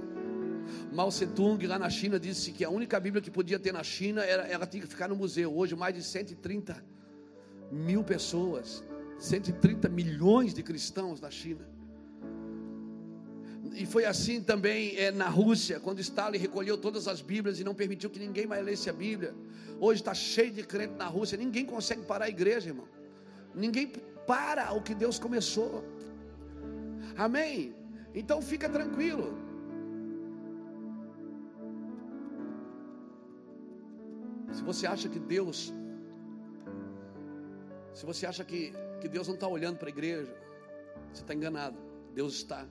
Mao 0.92 1.08
Tse 1.08 1.26
Tung 1.28 1.64
lá 1.66 1.78
na 1.78 1.88
China 1.88 2.18
disse 2.18 2.52
que 2.52 2.64
a 2.64 2.70
única 2.70 2.98
Bíblia 2.98 3.22
que 3.22 3.30
podia 3.30 3.58
ter 3.58 3.72
na 3.72 3.82
China 3.82 4.24
era 4.24 4.46
ela 4.48 4.66
tinha 4.66 4.82
que 4.82 4.88
ficar 4.88 5.08
no 5.08 5.16
museu. 5.16 5.54
Hoje 5.56 5.76
mais 5.76 5.94
de 5.94 6.02
130 6.02 6.84
mil 7.70 8.02
pessoas, 8.02 8.84
130 9.18 9.88
milhões 9.88 10.54
de 10.54 10.62
cristãos 10.62 11.20
na 11.20 11.30
China. 11.30 11.76
E 13.74 13.86
foi 13.86 14.05
assim 14.05 14.40
também 14.40 14.97
é, 14.97 15.10
na 15.10 15.28
Rússia, 15.28 15.80
quando 15.80 16.01
Stalin 16.01 16.38
recolheu 16.38 16.76
todas 16.78 17.09
as 17.09 17.20
Bíblias 17.20 17.59
e 17.60 17.64
não 17.64 17.74
permitiu 17.74 18.10
que 18.10 18.18
ninguém 18.18 18.47
mais 18.47 18.64
lesse 18.64 18.88
a 18.88 18.93
Bíblia. 18.93 19.34
Hoje 19.78 20.01
está 20.01 20.14
cheio 20.14 20.51
de 20.51 20.62
crente 20.62 20.94
na 20.94 21.06
Rússia, 21.06 21.36
ninguém 21.36 21.64
consegue 21.64 22.02
parar 22.02 22.26
a 22.26 22.28
igreja, 22.28 22.70
irmão. 22.70 22.88
Ninguém 23.55 23.93
para 24.26 24.72
o 24.72 24.82
que 24.82 24.94
Deus 24.94 25.18
começou. 25.18 25.84
Amém? 27.16 27.74
Então 28.14 28.40
fica 28.43 28.68
tranquilo. 28.68 29.38
Se 34.52 34.62
você 34.62 34.86
acha 34.86 35.09
que 35.09 35.18
Deus, 35.18 35.72
se 37.93 38.06
você 38.06 38.26
acha 38.26 38.44
que, 38.44 38.72
que 39.01 39.09
Deus 39.09 39.26
não 39.28 39.34
está 39.34 39.47
olhando 39.47 39.76
para 39.76 39.88
a 39.88 39.90
igreja, 39.90 40.34
você 41.12 41.22
está 41.22 41.34
enganado. 41.34 41.76
Deus 42.14 42.34
está. 42.34 42.66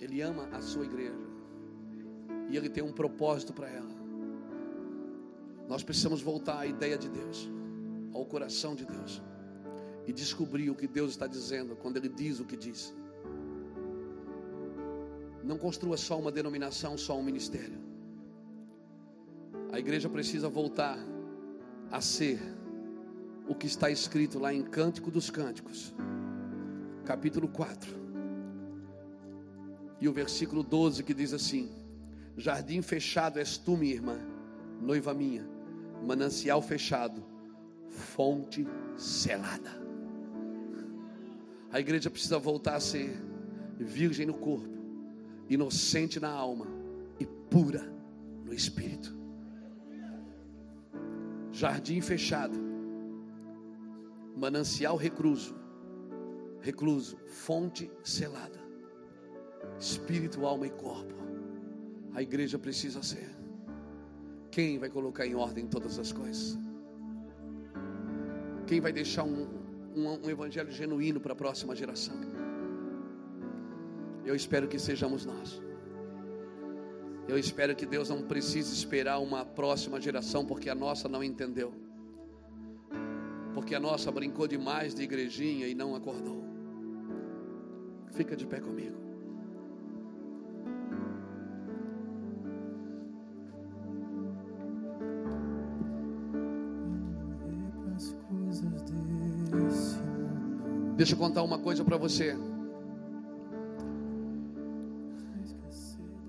Ele 0.00 0.20
ama 0.20 0.48
a 0.52 0.60
sua 0.60 0.84
igreja. 0.84 1.18
E 2.50 2.56
Ele 2.56 2.68
tem 2.68 2.82
um 2.82 2.92
propósito 2.92 3.52
para 3.52 3.68
ela. 3.68 3.94
Nós 5.68 5.82
precisamos 5.82 6.20
voltar 6.20 6.58
à 6.58 6.66
ideia 6.66 6.98
de 6.98 7.08
Deus, 7.08 7.50
ao 8.12 8.24
coração 8.26 8.74
de 8.74 8.84
Deus. 8.84 9.22
E 10.06 10.12
descobrir 10.12 10.68
o 10.70 10.74
que 10.74 10.86
Deus 10.86 11.12
está 11.12 11.26
dizendo 11.26 11.76
quando 11.76 11.96
Ele 11.96 12.08
diz 12.08 12.40
o 12.40 12.44
que 12.44 12.56
diz. 12.56 12.94
Não 15.42 15.58
construa 15.58 15.96
só 15.96 16.18
uma 16.18 16.32
denominação, 16.32 16.96
só 16.98 17.18
um 17.18 17.22
ministério. 17.22 17.78
A 19.72 19.78
igreja 19.78 20.08
precisa 20.08 20.48
voltar 20.48 20.98
a 21.90 22.00
ser 22.00 22.38
o 23.48 23.54
que 23.54 23.66
está 23.66 23.90
escrito 23.90 24.38
lá 24.38 24.52
em 24.52 24.62
Cântico 24.62 25.10
dos 25.10 25.30
Cânticos, 25.30 25.94
capítulo 27.04 27.48
4 27.48 28.03
e 30.04 30.08
o 30.08 30.12
versículo 30.12 30.62
12 30.62 31.02
que 31.02 31.14
diz 31.14 31.32
assim: 31.32 31.70
Jardim 32.36 32.82
fechado 32.82 33.38
és 33.38 33.56
tu, 33.56 33.74
minha 33.74 33.94
irmã, 33.94 34.18
noiva 34.78 35.14
minha, 35.14 35.48
manancial 36.06 36.60
fechado, 36.60 37.24
fonte 37.88 38.66
selada. 38.98 39.82
A 41.72 41.80
igreja 41.80 42.10
precisa 42.10 42.38
voltar 42.38 42.74
a 42.74 42.80
ser 42.80 43.18
virgem 43.78 44.26
no 44.26 44.34
corpo, 44.34 44.68
inocente 45.48 46.20
na 46.20 46.28
alma 46.28 46.66
e 47.18 47.24
pura 47.24 47.90
no 48.44 48.52
espírito. 48.52 49.16
Jardim 51.50 52.02
fechado, 52.02 52.58
manancial 54.36 54.98
recluso, 54.98 55.56
recluso, 56.60 57.16
fonte 57.26 57.90
selada 58.02 58.63
espírito, 59.78 60.44
alma 60.46 60.66
e 60.66 60.70
corpo. 60.70 61.14
A 62.14 62.22
igreja 62.22 62.58
precisa 62.58 63.02
ser. 63.02 63.30
Quem 64.50 64.78
vai 64.78 64.88
colocar 64.88 65.26
em 65.26 65.34
ordem 65.34 65.66
todas 65.66 65.98
as 65.98 66.12
coisas? 66.12 66.56
Quem 68.66 68.80
vai 68.80 68.92
deixar 68.92 69.24
um, 69.24 69.48
um, 69.94 70.26
um 70.26 70.30
evangelho 70.30 70.70
genuíno 70.70 71.20
para 71.20 71.32
a 71.32 71.36
próxima 71.36 71.74
geração? 71.74 72.14
Eu 74.24 74.34
espero 74.34 74.68
que 74.68 74.78
sejamos 74.78 75.26
nós. 75.26 75.60
Eu 77.26 77.38
espero 77.38 77.74
que 77.74 77.84
Deus 77.84 78.08
não 78.10 78.22
precise 78.22 78.72
esperar 78.72 79.18
uma 79.18 79.44
próxima 79.44 80.00
geração, 80.00 80.46
porque 80.46 80.70
a 80.70 80.74
nossa 80.74 81.08
não 81.08 81.22
entendeu. 81.22 81.74
Porque 83.54 83.74
a 83.74 83.80
nossa 83.80 84.10
brincou 84.12 84.46
demais 84.46 84.94
de 84.94 85.02
igrejinha 85.02 85.66
e 85.66 85.74
não 85.74 85.94
acordou. 85.94 86.44
Fica 88.12 88.36
de 88.36 88.46
pé 88.46 88.60
comigo. 88.60 89.03
Deixa 101.04 101.14
eu 101.14 101.18
contar 101.18 101.42
uma 101.42 101.58
coisa 101.58 101.84
para 101.84 101.98
você. 101.98 102.34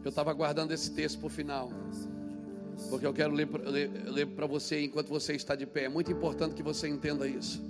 Eu 0.03 0.09
estava 0.09 0.33
guardando 0.33 0.73
esse 0.73 0.91
texto 0.91 1.17
para 1.17 1.27
o 1.27 1.29
final. 1.29 1.71
Porque 2.89 3.07
eu 3.07 3.13
quero 3.13 3.33
ler, 3.33 3.47
para 4.35 4.45
você 4.45 4.83
enquanto 4.83 5.07
você 5.07 5.33
está 5.33 5.55
de 5.55 5.65
pé. 5.65 5.85
É 5.85 5.87
muito 5.87 6.11
importante 6.11 6.55
que 6.55 6.61
você 6.61 6.89
entenda 6.89 7.25
isso. 7.25 7.63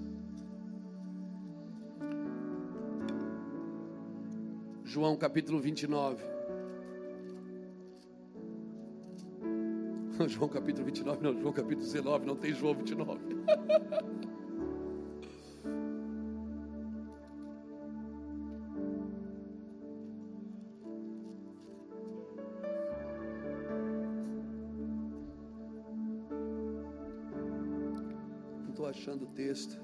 João 4.83 5.15
capítulo 5.15 5.59
29. 5.59 6.23
João 10.27 10.49
capítulo 10.49 10.85
29, 10.85 11.21
não, 11.21 11.39
João 11.39 11.53
capítulo 11.53 11.85
19, 11.85 12.25
não 12.25 12.35
tem 12.35 12.51
João 12.51 12.73
29. 12.73 13.19
achando 28.95 29.23
o 29.25 29.27
texto. 29.27 29.77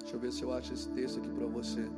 Deixa 0.00 0.16
eu 0.16 0.20
ver 0.20 0.32
se 0.32 0.42
eu 0.42 0.52
acho 0.52 0.74
esse 0.74 0.90
texto 0.90 1.18
aqui 1.20 1.30
para 1.30 1.46
você. 1.46 1.88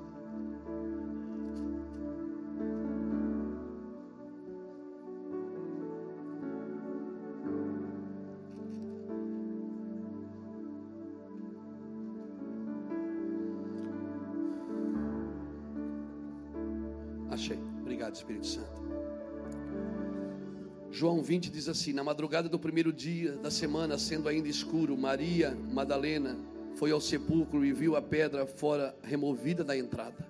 João 20.95 21.21
20 21.21 21.51
diz 21.51 21.69
assim: 21.69 21.93
Na 21.93 22.05
madrugada 22.05 22.49
do 22.49 22.57
primeiro 22.57 22.93
dia 22.93 23.33
da 23.33 23.51
semana, 23.51 23.99
sendo 23.99 24.29
ainda 24.29 24.47
escuro, 24.47 24.97
Maria 24.97 25.51
Madalena 25.73 26.39
foi 26.77 26.93
ao 26.93 27.01
sepulcro 27.01 27.65
e 27.65 27.73
viu 27.73 27.97
a 27.97 28.01
pedra 28.01 28.47
fora 28.47 28.95
removida 29.03 29.65
da 29.65 29.77
entrada. 29.77 30.25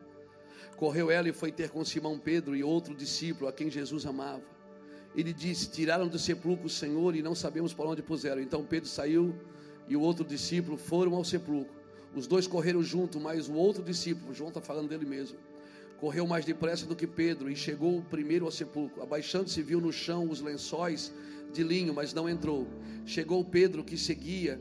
Correu 0.75 1.11
ela 1.11 1.29
e 1.29 1.35
foi 1.35 1.53
ter 1.53 1.69
com 1.69 1.85
Simão 1.85 2.19
Pedro 2.19 2.57
e 2.57 2.65
outro 2.65 2.95
discípulo 2.95 3.47
a 3.47 3.53
quem 3.53 3.71
Jesus 3.71 4.07
amava. 4.07 4.43
Ele 5.15 5.35
disse: 5.35 5.71
Tiraram 5.71 6.09
do 6.09 6.19
sepulcro 6.19 6.65
o 6.65 6.71
Senhor 6.71 7.15
e 7.15 7.21
não 7.21 7.35
sabemos 7.35 7.75
por 7.75 7.87
onde 7.87 8.03
puseram. 8.03 8.41
Então 8.41 8.65
Pedro 8.65 8.89
saiu 8.89 9.35
e 9.87 9.95
o 9.95 10.01
outro 10.01 10.25
discípulo 10.25 10.79
foram 10.79 11.15
ao 11.15 11.25
sepulcro. 11.25 11.75
Os 12.17 12.27
dois 12.27 12.47
correram 12.47 12.83
junto, 12.83 13.21
mas 13.21 13.51
o 13.51 13.53
outro 13.55 13.83
discípulo, 13.83 14.33
João 14.33 14.49
está 14.49 14.63
falando 14.63 14.89
dele 14.89 15.05
mesmo, 15.05 15.37
correu 16.05 16.27
mais 16.27 16.45
depressa 16.45 16.85
do 16.85 16.95
que 16.95 17.07
Pedro 17.07 17.51
e 17.51 17.57
chegou 17.57 18.03
primeiro 18.03 18.45
ao 18.45 18.51
sepulcro. 18.51 19.03
Abaixando-se, 19.03 19.63
viu 19.63 19.81
no 19.81 19.91
chão 19.91 20.29
os 20.29 20.43
lençóis 20.43 21.11
de 21.51 21.63
linho, 21.63 21.95
mas 21.95 22.13
não 22.13 22.29
entrou. 22.29 22.69
Chegou 23.07 23.43
Pedro, 23.43 23.83
que 23.83 23.97
seguia, 23.97 24.61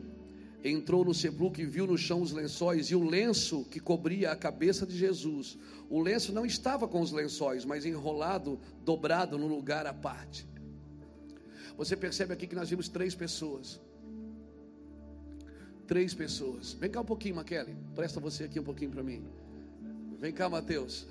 entrou 0.63 1.03
no 1.03 1.13
sepulcro 1.13 1.61
e 1.61 1.65
viu 1.65 1.85
no 1.85 1.97
chão 1.97 2.21
os 2.21 2.31
lençóis 2.31 2.91
e 2.91 2.95
o 2.95 3.03
lenço 3.03 3.65
que 3.65 3.81
cobria 3.81 4.31
a 4.31 4.37
cabeça 4.37 4.85
de 4.85 4.97
Jesus. 4.97 5.57
O 5.89 5.99
lenço 5.99 6.31
não 6.31 6.45
estava 6.45 6.87
com 6.87 7.01
os 7.01 7.11
lençóis, 7.11 7.65
mas 7.65 7.85
enrolado, 7.85 8.57
dobrado 8.81 9.37
no 9.37 9.47
lugar 9.47 9.85
à 9.85 9.93
parte. 9.93 10.47
Você 11.75 11.97
percebe 11.97 12.31
aqui 12.31 12.47
que 12.47 12.55
nós 12.55 12.69
vimos 12.69 12.87
três 12.87 13.13
pessoas. 13.13 13.81
Três 15.85 16.13
pessoas. 16.13 16.71
Vem 16.71 16.89
cá 16.89 17.01
um 17.01 17.05
pouquinho, 17.05 17.35
Maquele. 17.35 17.75
Presta 17.93 18.21
você 18.21 18.45
aqui 18.45 18.61
um 18.61 18.63
pouquinho 18.63 18.91
para 18.91 19.03
mim. 19.03 19.27
Vem 20.21 20.31
cá, 20.31 20.47
Mateus. 20.47 21.05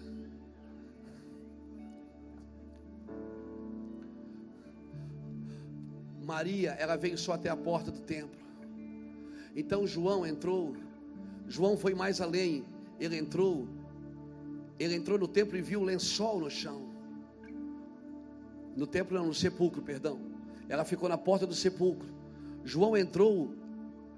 Maria, 6.22 6.70
ela 6.72 6.96
veio 6.96 7.18
só 7.18 7.32
até 7.32 7.48
a 7.48 7.56
porta 7.56 7.90
do 7.90 8.00
templo. 8.00 8.40
Então 9.54 9.86
João 9.86 10.24
entrou. 10.24 10.74
João 11.48 11.76
foi 11.76 11.94
mais 11.94 12.20
além. 12.20 12.64
Ele 12.98 13.16
entrou. 13.16 13.68
Ele 14.78 14.94
entrou 14.94 15.18
no 15.18 15.28
templo 15.28 15.56
e 15.56 15.62
viu 15.62 15.80
o 15.80 15.84
lençol 15.84 16.40
no 16.40 16.50
chão. 16.50 16.90
No 18.76 18.86
templo, 18.86 19.18
não, 19.18 19.26
no 19.26 19.34
sepulcro, 19.34 19.82
perdão. 19.82 20.18
Ela 20.68 20.84
ficou 20.84 21.08
na 21.08 21.18
porta 21.18 21.46
do 21.46 21.54
sepulcro. 21.54 22.08
João 22.64 22.96
entrou. 22.96 23.54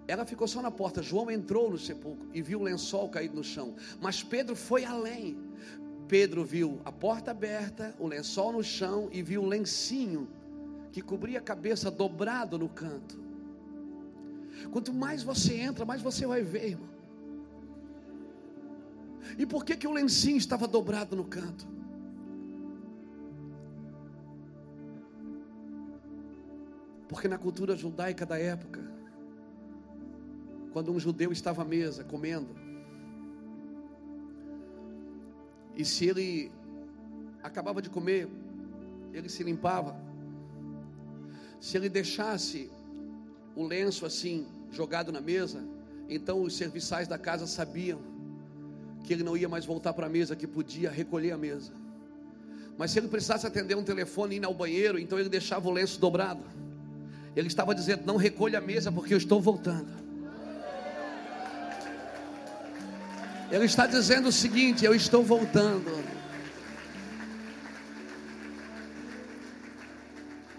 Ela 0.06 0.24
ficou 0.24 0.46
só 0.46 0.62
na 0.62 0.70
porta. 0.70 1.02
João 1.02 1.30
entrou 1.30 1.70
no 1.70 1.78
sepulcro 1.78 2.28
e 2.32 2.40
viu 2.40 2.60
o 2.60 2.62
lençol 2.62 3.08
caído 3.08 3.34
no 3.34 3.42
chão. 3.42 3.74
Mas 4.00 4.22
Pedro 4.22 4.54
foi 4.54 4.84
além. 4.84 5.36
Pedro 6.06 6.44
viu 6.44 6.80
a 6.84 6.92
porta 6.92 7.30
aberta, 7.30 7.94
o 7.98 8.06
lençol 8.06 8.52
no 8.52 8.62
chão 8.62 9.08
e 9.10 9.22
viu 9.22 9.42
o 9.42 9.46
lencinho 9.46 10.28
que 10.94 11.02
cobria 11.02 11.40
a 11.40 11.42
cabeça 11.42 11.90
dobrado 11.90 12.56
no 12.56 12.68
canto. 12.68 13.18
Quanto 14.70 14.92
mais 14.94 15.24
você 15.24 15.54
entra, 15.54 15.84
mais 15.84 16.00
você 16.00 16.24
vai 16.24 16.40
ver, 16.40 16.68
irmão. 16.68 16.88
E 19.36 19.44
por 19.44 19.64
que 19.64 19.76
que 19.76 19.88
o 19.88 19.92
lencinho 19.92 20.36
estava 20.36 20.68
dobrado 20.68 21.16
no 21.16 21.24
canto? 21.24 21.66
Porque 27.08 27.26
na 27.26 27.38
cultura 27.38 27.74
judaica 27.74 28.24
da 28.24 28.38
época, 28.38 28.80
quando 30.72 30.92
um 30.92 31.00
judeu 31.00 31.32
estava 31.32 31.62
à 31.62 31.64
mesa 31.64 32.04
comendo, 32.04 32.54
e 35.74 35.84
se 35.84 36.06
ele 36.06 36.52
acabava 37.42 37.82
de 37.82 37.90
comer, 37.90 38.28
ele 39.12 39.28
se 39.28 39.42
limpava. 39.42 40.03
Se 41.60 41.76
ele 41.76 41.88
deixasse 41.88 42.70
o 43.56 43.64
lenço 43.64 44.04
assim 44.04 44.46
jogado 44.70 45.12
na 45.12 45.20
mesa, 45.20 45.62
então 46.08 46.42
os 46.42 46.56
serviçais 46.56 47.08
da 47.08 47.16
casa 47.16 47.46
sabiam 47.46 48.00
que 49.04 49.12
ele 49.12 49.22
não 49.22 49.36
ia 49.36 49.48
mais 49.48 49.64
voltar 49.64 49.92
para 49.92 50.06
a 50.06 50.10
mesa, 50.10 50.34
que 50.34 50.46
podia 50.46 50.90
recolher 50.90 51.32
a 51.32 51.38
mesa. 51.38 51.72
Mas 52.76 52.90
se 52.90 52.98
ele 52.98 53.08
precisasse 53.08 53.46
atender 53.46 53.76
um 53.76 53.84
telefone 53.84 54.34
e 54.34 54.38
ir 54.38 54.44
ao 54.44 54.54
banheiro, 54.54 54.98
então 54.98 55.18
ele 55.18 55.28
deixava 55.28 55.68
o 55.68 55.72
lenço 55.72 56.00
dobrado. 56.00 56.42
Ele 57.36 57.46
estava 57.46 57.74
dizendo: 57.74 58.02
Não 58.04 58.16
recolha 58.16 58.58
a 58.58 58.62
mesa, 58.62 58.90
porque 58.90 59.14
eu 59.14 59.18
estou 59.18 59.40
voltando. 59.40 59.88
Ele 63.50 63.64
está 63.64 63.86
dizendo 63.86 64.28
o 64.28 64.32
seguinte: 64.32 64.84
Eu 64.84 64.94
estou 64.94 65.22
voltando. 65.22 66.04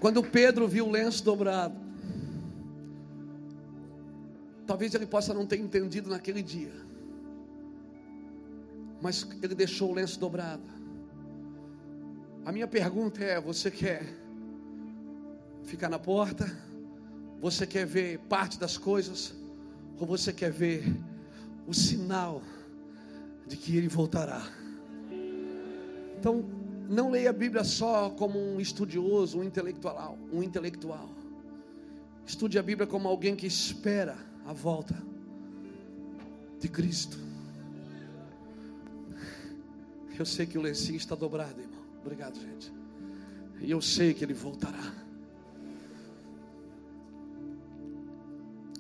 Quando 0.06 0.22
Pedro 0.22 0.68
viu 0.68 0.86
o 0.86 0.91
lenço 0.91 1.23
dobrado, 1.23 1.76
talvez 4.68 4.94
ele 4.94 5.07
possa 5.07 5.34
não 5.34 5.48
ter 5.48 5.60
entendido 5.60 6.11
naquele 6.11 6.44
dia, 6.44 6.72
mas 9.02 9.27
ele 9.41 9.56
deixou 9.56 9.90
o 9.90 9.95
lenço 9.95 10.19
dobrado. 10.19 10.61
A 12.45 12.52
minha 12.52 12.68
pergunta 12.68 13.23
é: 13.23 13.41
você 13.41 13.72
quer 13.72 14.06
ficar 15.64 15.90
na 15.90 15.98
porta? 15.98 16.56
Você 17.41 17.65
quer 17.65 17.88
ver 17.88 18.19
parte 18.30 18.60
das 18.60 18.77
coisas? 18.77 19.34
Ou 19.98 20.06
você 20.06 20.32
quer 20.32 20.52
ver 20.52 20.84
o 21.65 21.73
sinal 21.73 22.44
de 23.48 23.57
que 23.57 23.76
ele 23.76 23.88
voltará? 23.88 24.48
Então, 26.19 26.45
não 26.90 27.12
leia 27.12 27.30
a 27.30 27.34
Bíblia 27.34 27.64
só 27.64 28.10
como 28.10 28.40
um 28.40 28.60
estudioso, 28.60 29.40
um 29.40 29.44
intelectual, 29.44 30.18
um 30.32 30.41
intelectual. 30.41 31.10
Estude 32.26 32.57
a 32.57 32.64
Bíblia 32.64 32.88
como 32.88 33.07
alguém 33.07 33.36
que 33.36 33.45
espera 33.45 34.18
a 34.45 34.53
volta 34.53 34.95
de 36.60 36.68
Cristo. 36.68 37.18
Eu 40.18 40.26
sei 40.26 40.45
que 40.45 40.57
o 40.57 40.62
lencinho 40.62 40.98
está 40.98 41.14
dobrado, 41.14 41.60
irmão. 41.60 41.84
Obrigado, 42.02 42.40
gente. 42.40 42.72
E 43.62 43.70
eu 43.70 43.82
sei 43.82 44.14
que 44.14 44.24
ele 44.24 44.34
voltará. 44.34 44.94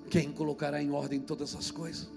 Quem 0.09 0.31
colocará 0.31 0.81
em 0.81 0.91
ordem 0.91 1.19
todas 1.19 1.55
as 1.55 1.69
coisas? 1.69 2.14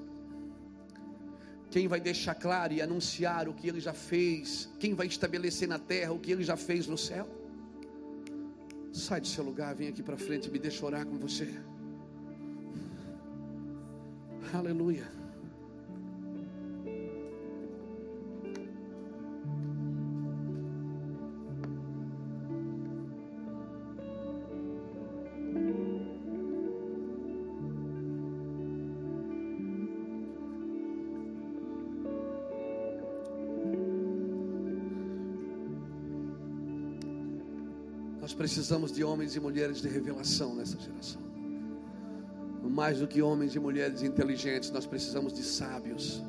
Quem 1.71 1.87
vai 1.87 2.01
deixar 2.01 2.35
claro 2.35 2.73
e 2.73 2.81
anunciar 2.81 3.49
o 3.49 3.53
que 3.53 3.69
ele 3.69 3.81
já 3.81 3.93
fez? 3.93 4.69
Quem 4.79 4.95
vai 4.95 5.07
estabelecer 5.07 5.69
na 5.69 5.79
terra 5.79 6.13
o 6.13 6.19
que 6.19 6.33
ele 6.33 6.43
já 6.43 6.57
fez 6.57 6.87
no 6.87 6.97
céu? 6.97 7.29
Sai 8.93 9.21
do 9.21 9.27
seu 9.27 9.45
lugar, 9.45 9.75
vem 9.75 9.89
aqui 9.89 10.03
para 10.03 10.17
frente 10.17 10.49
e 10.49 10.51
me 10.51 10.59
deixa 10.59 10.85
orar 10.85 11.05
com 11.05 11.19
você. 11.19 11.55
Aleluia. 14.53 15.18
Precisamos 38.39 38.93
de 38.93 39.03
homens 39.03 39.35
e 39.35 39.41
mulheres 39.41 39.83
de 39.83 39.89
revelação 39.89 40.55
nessa 40.55 40.79
geração. 40.79 41.21
Mais 42.63 43.01
do 43.01 43.09
que 43.09 43.21
homens 43.21 43.55
e 43.57 43.59
mulheres 43.59 44.03
inteligentes, 44.03 44.71
nós 44.71 44.87
precisamos 44.87 45.33
de 45.33 45.43
sábios. 45.43 46.23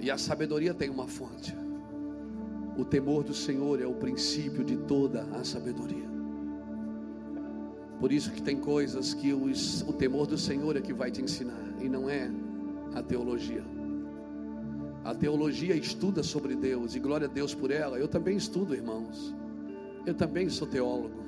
E 0.00 0.10
a 0.10 0.18
sabedoria 0.18 0.74
tem 0.74 0.90
uma 0.90 1.06
fonte. 1.06 1.54
O 2.76 2.84
temor 2.84 3.22
do 3.22 3.32
Senhor 3.32 3.80
é 3.80 3.86
o 3.86 3.94
princípio 3.94 4.64
de 4.64 4.76
toda 4.76 5.22
a 5.32 5.44
sabedoria. 5.44 6.10
Por 8.00 8.10
isso 8.10 8.32
que 8.32 8.42
tem 8.42 8.56
coisas 8.56 9.14
que 9.14 9.32
os, 9.32 9.82
o 9.82 9.92
temor 9.92 10.26
do 10.26 10.38
Senhor 10.38 10.76
é 10.76 10.80
que 10.80 10.92
vai 10.92 11.10
te 11.10 11.22
ensinar 11.22 11.74
e 11.80 11.88
não 11.88 12.10
é 12.10 12.28
a 12.94 13.02
teologia. 13.02 13.62
A 15.04 15.14
teologia 15.14 15.76
estuda 15.76 16.22
sobre 16.22 16.56
Deus 16.56 16.96
e 16.96 16.98
glória 16.98 17.28
a 17.28 17.30
Deus 17.30 17.54
por 17.54 17.70
ela. 17.70 17.98
Eu 17.98 18.08
também 18.08 18.36
estudo, 18.36 18.74
irmãos. 18.74 19.34
Eu 20.06 20.14
também 20.14 20.48
sou 20.48 20.66
teólogo. 20.66 21.20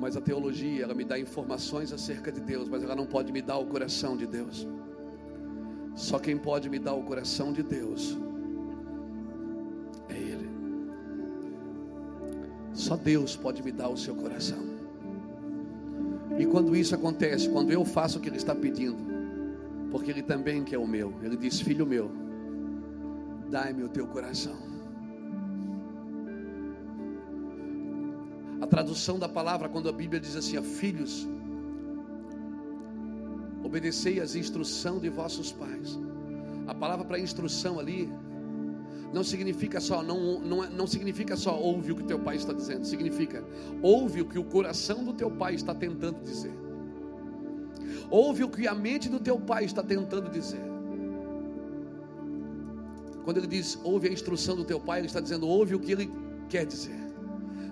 Mas 0.00 0.16
a 0.16 0.20
teologia, 0.20 0.84
ela 0.84 0.94
me 0.94 1.04
dá 1.04 1.18
informações 1.18 1.92
acerca 1.92 2.32
de 2.32 2.40
Deus, 2.40 2.68
mas 2.68 2.82
ela 2.82 2.96
não 2.96 3.04
pode 3.04 3.30
me 3.32 3.42
dar 3.42 3.58
o 3.58 3.66
coração 3.66 4.16
de 4.16 4.26
Deus. 4.26 4.66
Só 5.94 6.18
quem 6.18 6.38
pode 6.38 6.70
me 6.70 6.78
dar 6.78 6.94
o 6.94 7.02
coração 7.02 7.52
de 7.52 7.62
Deus 7.62 8.16
é 10.08 10.14
Ele. 10.14 10.48
Só 12.72 12.96
Deus 12.96 13.36
pode 13.36 13.62
me 13.62 13.70
dar 13.70 13.90
o 13.90 13.96
seu 13.96 14.14
coração. 14.14 14.70
E 16.38 16.46
quando 16.46 16.74
isso 16.74 16.94
acontece, 16.94 17.50
quando 17.50 17.70
eu 17.70 17.84
faço 17.84 18.18
o 18.18 18.20
que 18.22 18.30
Ele 18.30 18.38
está 18.38 18.54
pedindo, 18.54 18.96
porque 19.90 20.10
Ele 20.10 20.22
também 20.22 20.64
quer 20.64 20.78
o 20.78 20.86
meu, 20.86 21.12
Ele 21.22 21.36
diz: 21.36 21.60
Filho 21.60 21.84
meu, 21.84 22.10
dai-me 23.50 23.82
o 23.82 23.88
teu 23.88 24.06
coração. 24.06 24.56
A 28.60 28.66
tradução 28.66 29.18
da 29.18 29.28
palavra, 29.28 29.68
quando 29.68 29.88
a 29.88 29.92
Bíblia 29.92 30.20
diz 30.20 30.36
assim: 30.36 30.62
Filhos, 30.62 31.28
obedecei 33.64 34.20
às 34.20 34.34
instrução 34.34 34.98
de 34.98 35.08
vossos 35.08 35.50
pais. 35.50 35.98
A 36.66 36.74
palavra 36.74 37.04
para 37.04 37.18
instrução 37.18 37.80
ali 37.80 38.08
não 39.12 39.24
significa 39.24 39.80
só 39.80 40.02
não, 40.02 40.38
não, 40.38 40.70
não 40.70 40.86
significa 40.86 41.36
só 41.36 41.58
ouve 41.58 41.90
o 41.90 41.96
que 41.96 42.04
teu 42.04 42.18
pai 42.18 42.36
está 42.36 42.52
dizendo, 42.52 42.84
significa 42.84 43.44
ouve 43.82 44.20
o 44.20 44.24
que 44.24 44.38
o 44.38 44.44
coração 44.44 45.04
do 45.04 45.12
teu 45.12 45.30
pai 45.30 45.54
está 45.54 45.74
tentando 45.74 46.22
dizer. 46.22 46.54
Ouve 48.08 48.44
o 48.44 48.48
que 48.48 48.68
a 48.68 48.74
mente 48.74 49.08
do 49.08 49.18
teu 49.18 49.38
pai 49.38 49.64
está 49.64 49.82
tentando 49.82 50.30
dizer. 50.30 50.69
Quando 53.24 53.38
ele 53.38 53.46
diz 53.46 53.78
ouve 53.82 54.08
a 54.08 54.12
instrução 54.12 54.56
do 54.56 54.64
teu 54.64 54.80
pai, 54.80 55.00
ele 55.00 55.06
está 55.06 55.20
dizendo 55.20 55.46
ouve 55.46 55.74
o 55.74 55.80
que 55.80 55.92
ele 55.92 56.10
quer 56.48 56.66
dizer. 56.66 56.98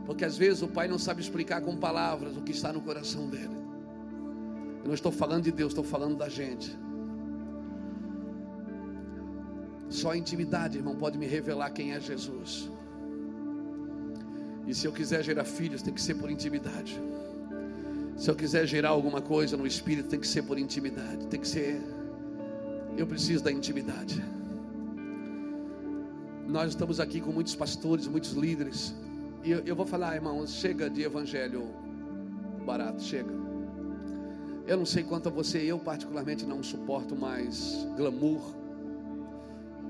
Porque 0.07 0.25
às 0.25 0.37
vezes 0.37 0.63
o 0.63 0.69
pai 0.69 0.89
não 0.89 0.99
sabe 0.99 1.21
explicar 1.21 1.61
com 1.61 1.77
palavras 1.77 2.37
o 2.37 2.43
que 2.43 2.53
está 2.53 2.73
no 2.73 2.81
coração 2.81 3.29
dele. 3.29 3.57
Eu 4.83 4.87
não 4.87 4.95
estou 4.95 5.13
falando 5.13 5.45
de 5.45 5.53
Deus, 5.53 5.73
estou 5.73 5.85
falando 5.85 6.17
da 6.17 6.29
gente. 6.29 6.75
Só 9.91 10.13
a 10.13 10.17
intimidade, 10.17 10.79
irmão, 10.79 10.97
pode 10.97 11.19
me 11.19 11.27
revelar 11.27 11.71
quem 11.71 11.93
é 11.93 12.01
Jesus. 12.01 12.71
E 14.67 14.75
se 14.75 14.87
eu 14.87 14.93
quiser 14.93 15.23
gerar 15.23 15.45
filhos, 15.45 15.83
tem 15.83 15.95
que 15.95 16.01
ser 16.01 16.15
por 16.15 16.31
intimidade. 16.31 17.01
Se 18.17 18.31
eu 18.31 18.35
quiser 18.35 18.67
gerar 18.67 18.91
alguma 18.91 19.23
coisa 19.23 19.57
no 19.57 19.67
espírito, 19.67 20.09
tem 20.09 20.21
que 20.21 20.27
ser 20.27 20.43
por 20.43 20.59
intimidade. 20.59 21.27
Tem 21.29 21.41
que 21.41 21.49
ser. 21.49 21.81
Eu 22.97 23.07
preciso 23.07 23.43
da 23.45 23.53
intimidade. 23.53 24.23
Nós 26.49 26.71
estamos 26.71 26.99
aqui 26.99 27.21
com 27.21 27.31
muitos 27.31 27.55
pastores, 27.55 28.07
muitos 28.07 28.33
líderes 28.33 28.95
E 29.45 29.51
eu, 29.51 29.59
eu 29.67 29.77
vou 29.77 29.85
falar, 29.85 30.15
irmãos, 30.15 30.55
chega 30.55 30.89
de 30.89 31.03
evangelho 31.03 31.69
barato, 32.65 33.03
chega. 33.03 33.31
Eu 34.67 34.79
não 34.79 34.87
sei 34.87 35.03
quanto 35.03 35.29
a 35.29 35.31
você, 35.31 35.59
eu 35.59 35.79
particularmente 35.79 36.47
não 36.47 36.63
suporto 36.63 37.15
mais 37.15 37.87
glamour, 37.97 38.55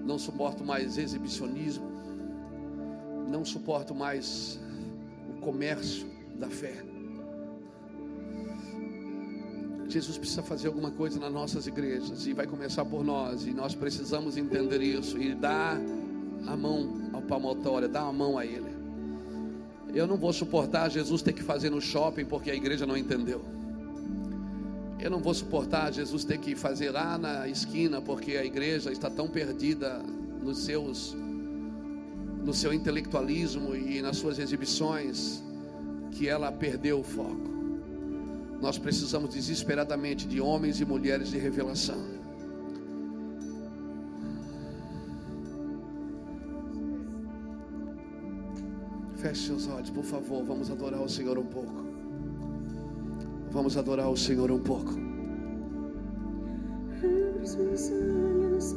não 0.04 0.18
suporto 0.18 0.64
mais 0.64 0.98
exibicionismo, 0.98 1.86
não 3.28 3.44
suporto 3.44 3.94
mais 3.94 4.60
o 5.28 5.40
comércio 5.40 6.06
da 6.38 6.48
fé. 6.48 6.84
Jesus 9.88 10.18
precisa 10.18 10.42
fazer 10.42 10.68
alguma 10.68 10.90
coisa 10.90 11.18
nas 11.18 11.32
nossas 11.32 11.66
igrejas 11.66 12.26
e 12.26 12.32
vai 12.32 12.46
começar 12.46 12.84
por 12.84 13.02
nós, 13.04 13.46
e 13.46 13.52
nós 13.52 13.74
precisamos 13.74 14.36
entender 14.36 14.82
isso 14.82 15.18
e 15.18 15.34
dar 15.34 15.80
a 16.46 16.56
mão 16.56 17.10
ao 17.12 17.22
palmatório, 17.22 17.88
dar 17.88 18.02
a 18.02 18.12
mão 18.12 18.38
a 18.38 18.44
Ele. 18.44 18.76
Eu 19.94 20.06
não 20.06 20.16
vou 20.16 20.32
suportar 20.32 20.90
Jesus 20.90 21.22
ter 21.22 21.32
que 21.32 21.42
fazer 21.42 21.70
no 21.70 21.80
shopping 21.80 22.24
porque 22.24 22.50
a 22.50 22.54
igreja 22.54 22.86
não 22.86 22.96
entendeu. 22.96 23.42
Eu 25.00 25.10
não 25.10 25.20
vou 25.20 25.32
suportar 25.32 25.92
Jesus 25.92 26.24
ter 26.24 26.38
que 26.38 26.54
fazer 26.54 26.90
lá 26.90 27.16
na 27.16 27.48
esquina 27.48 28.00
porque 28.00 28.36
a 28.36 28.44
igreja 28.44 28.90
está 28.90 29.08
tão 29.08 29.28
perdida 29.28 30.02
nos 30.42 30.58
seus 30.64 31.16
no 32.44 32.54
seu 32.54 32.72
intelectualismo 32.72 33.76
e 33.76 34.00
nas 34.00 34.16
suas 34.16 34.38
exibições 34.38 35.42
que 36.12 36.28
ela 36.28 36.50
perdeu 36.50 37.00
o 37.00 37.04
foco. 37.04 37.48
Nós 38.60 38.78
precisamos 38.78 39.34
desesperadamente 39.34 40.26
de 40.26 40.40
homens 40.40 40.80
e 40.80 40.84
mulheres 40.84 41.28
de 41.28 41.38
revelação. 41.38 42.17
Feche 49.18 49.48
seus 49.48 49.66
olhos, 49.66 49.90
por 49.90 50.04
favor. 50.04 50.44
Vamos 50.44 50.70
adorar 50.70 51.02
o 51.02 51.08
Senhor 51.08 51.36
um 51.38 51.44
pouco. 51.44 51.84
Vamos 53.50 53.76
adorar 53.76 54.08
o 54.08 54.16
Senhor 54.16 54.48
um 54.48 54.60
pouco. 54.60 54.92
Abra 56.98 57.42
os 57.42 57.56
meus 57.56 57.90
olhos 57.90 58.74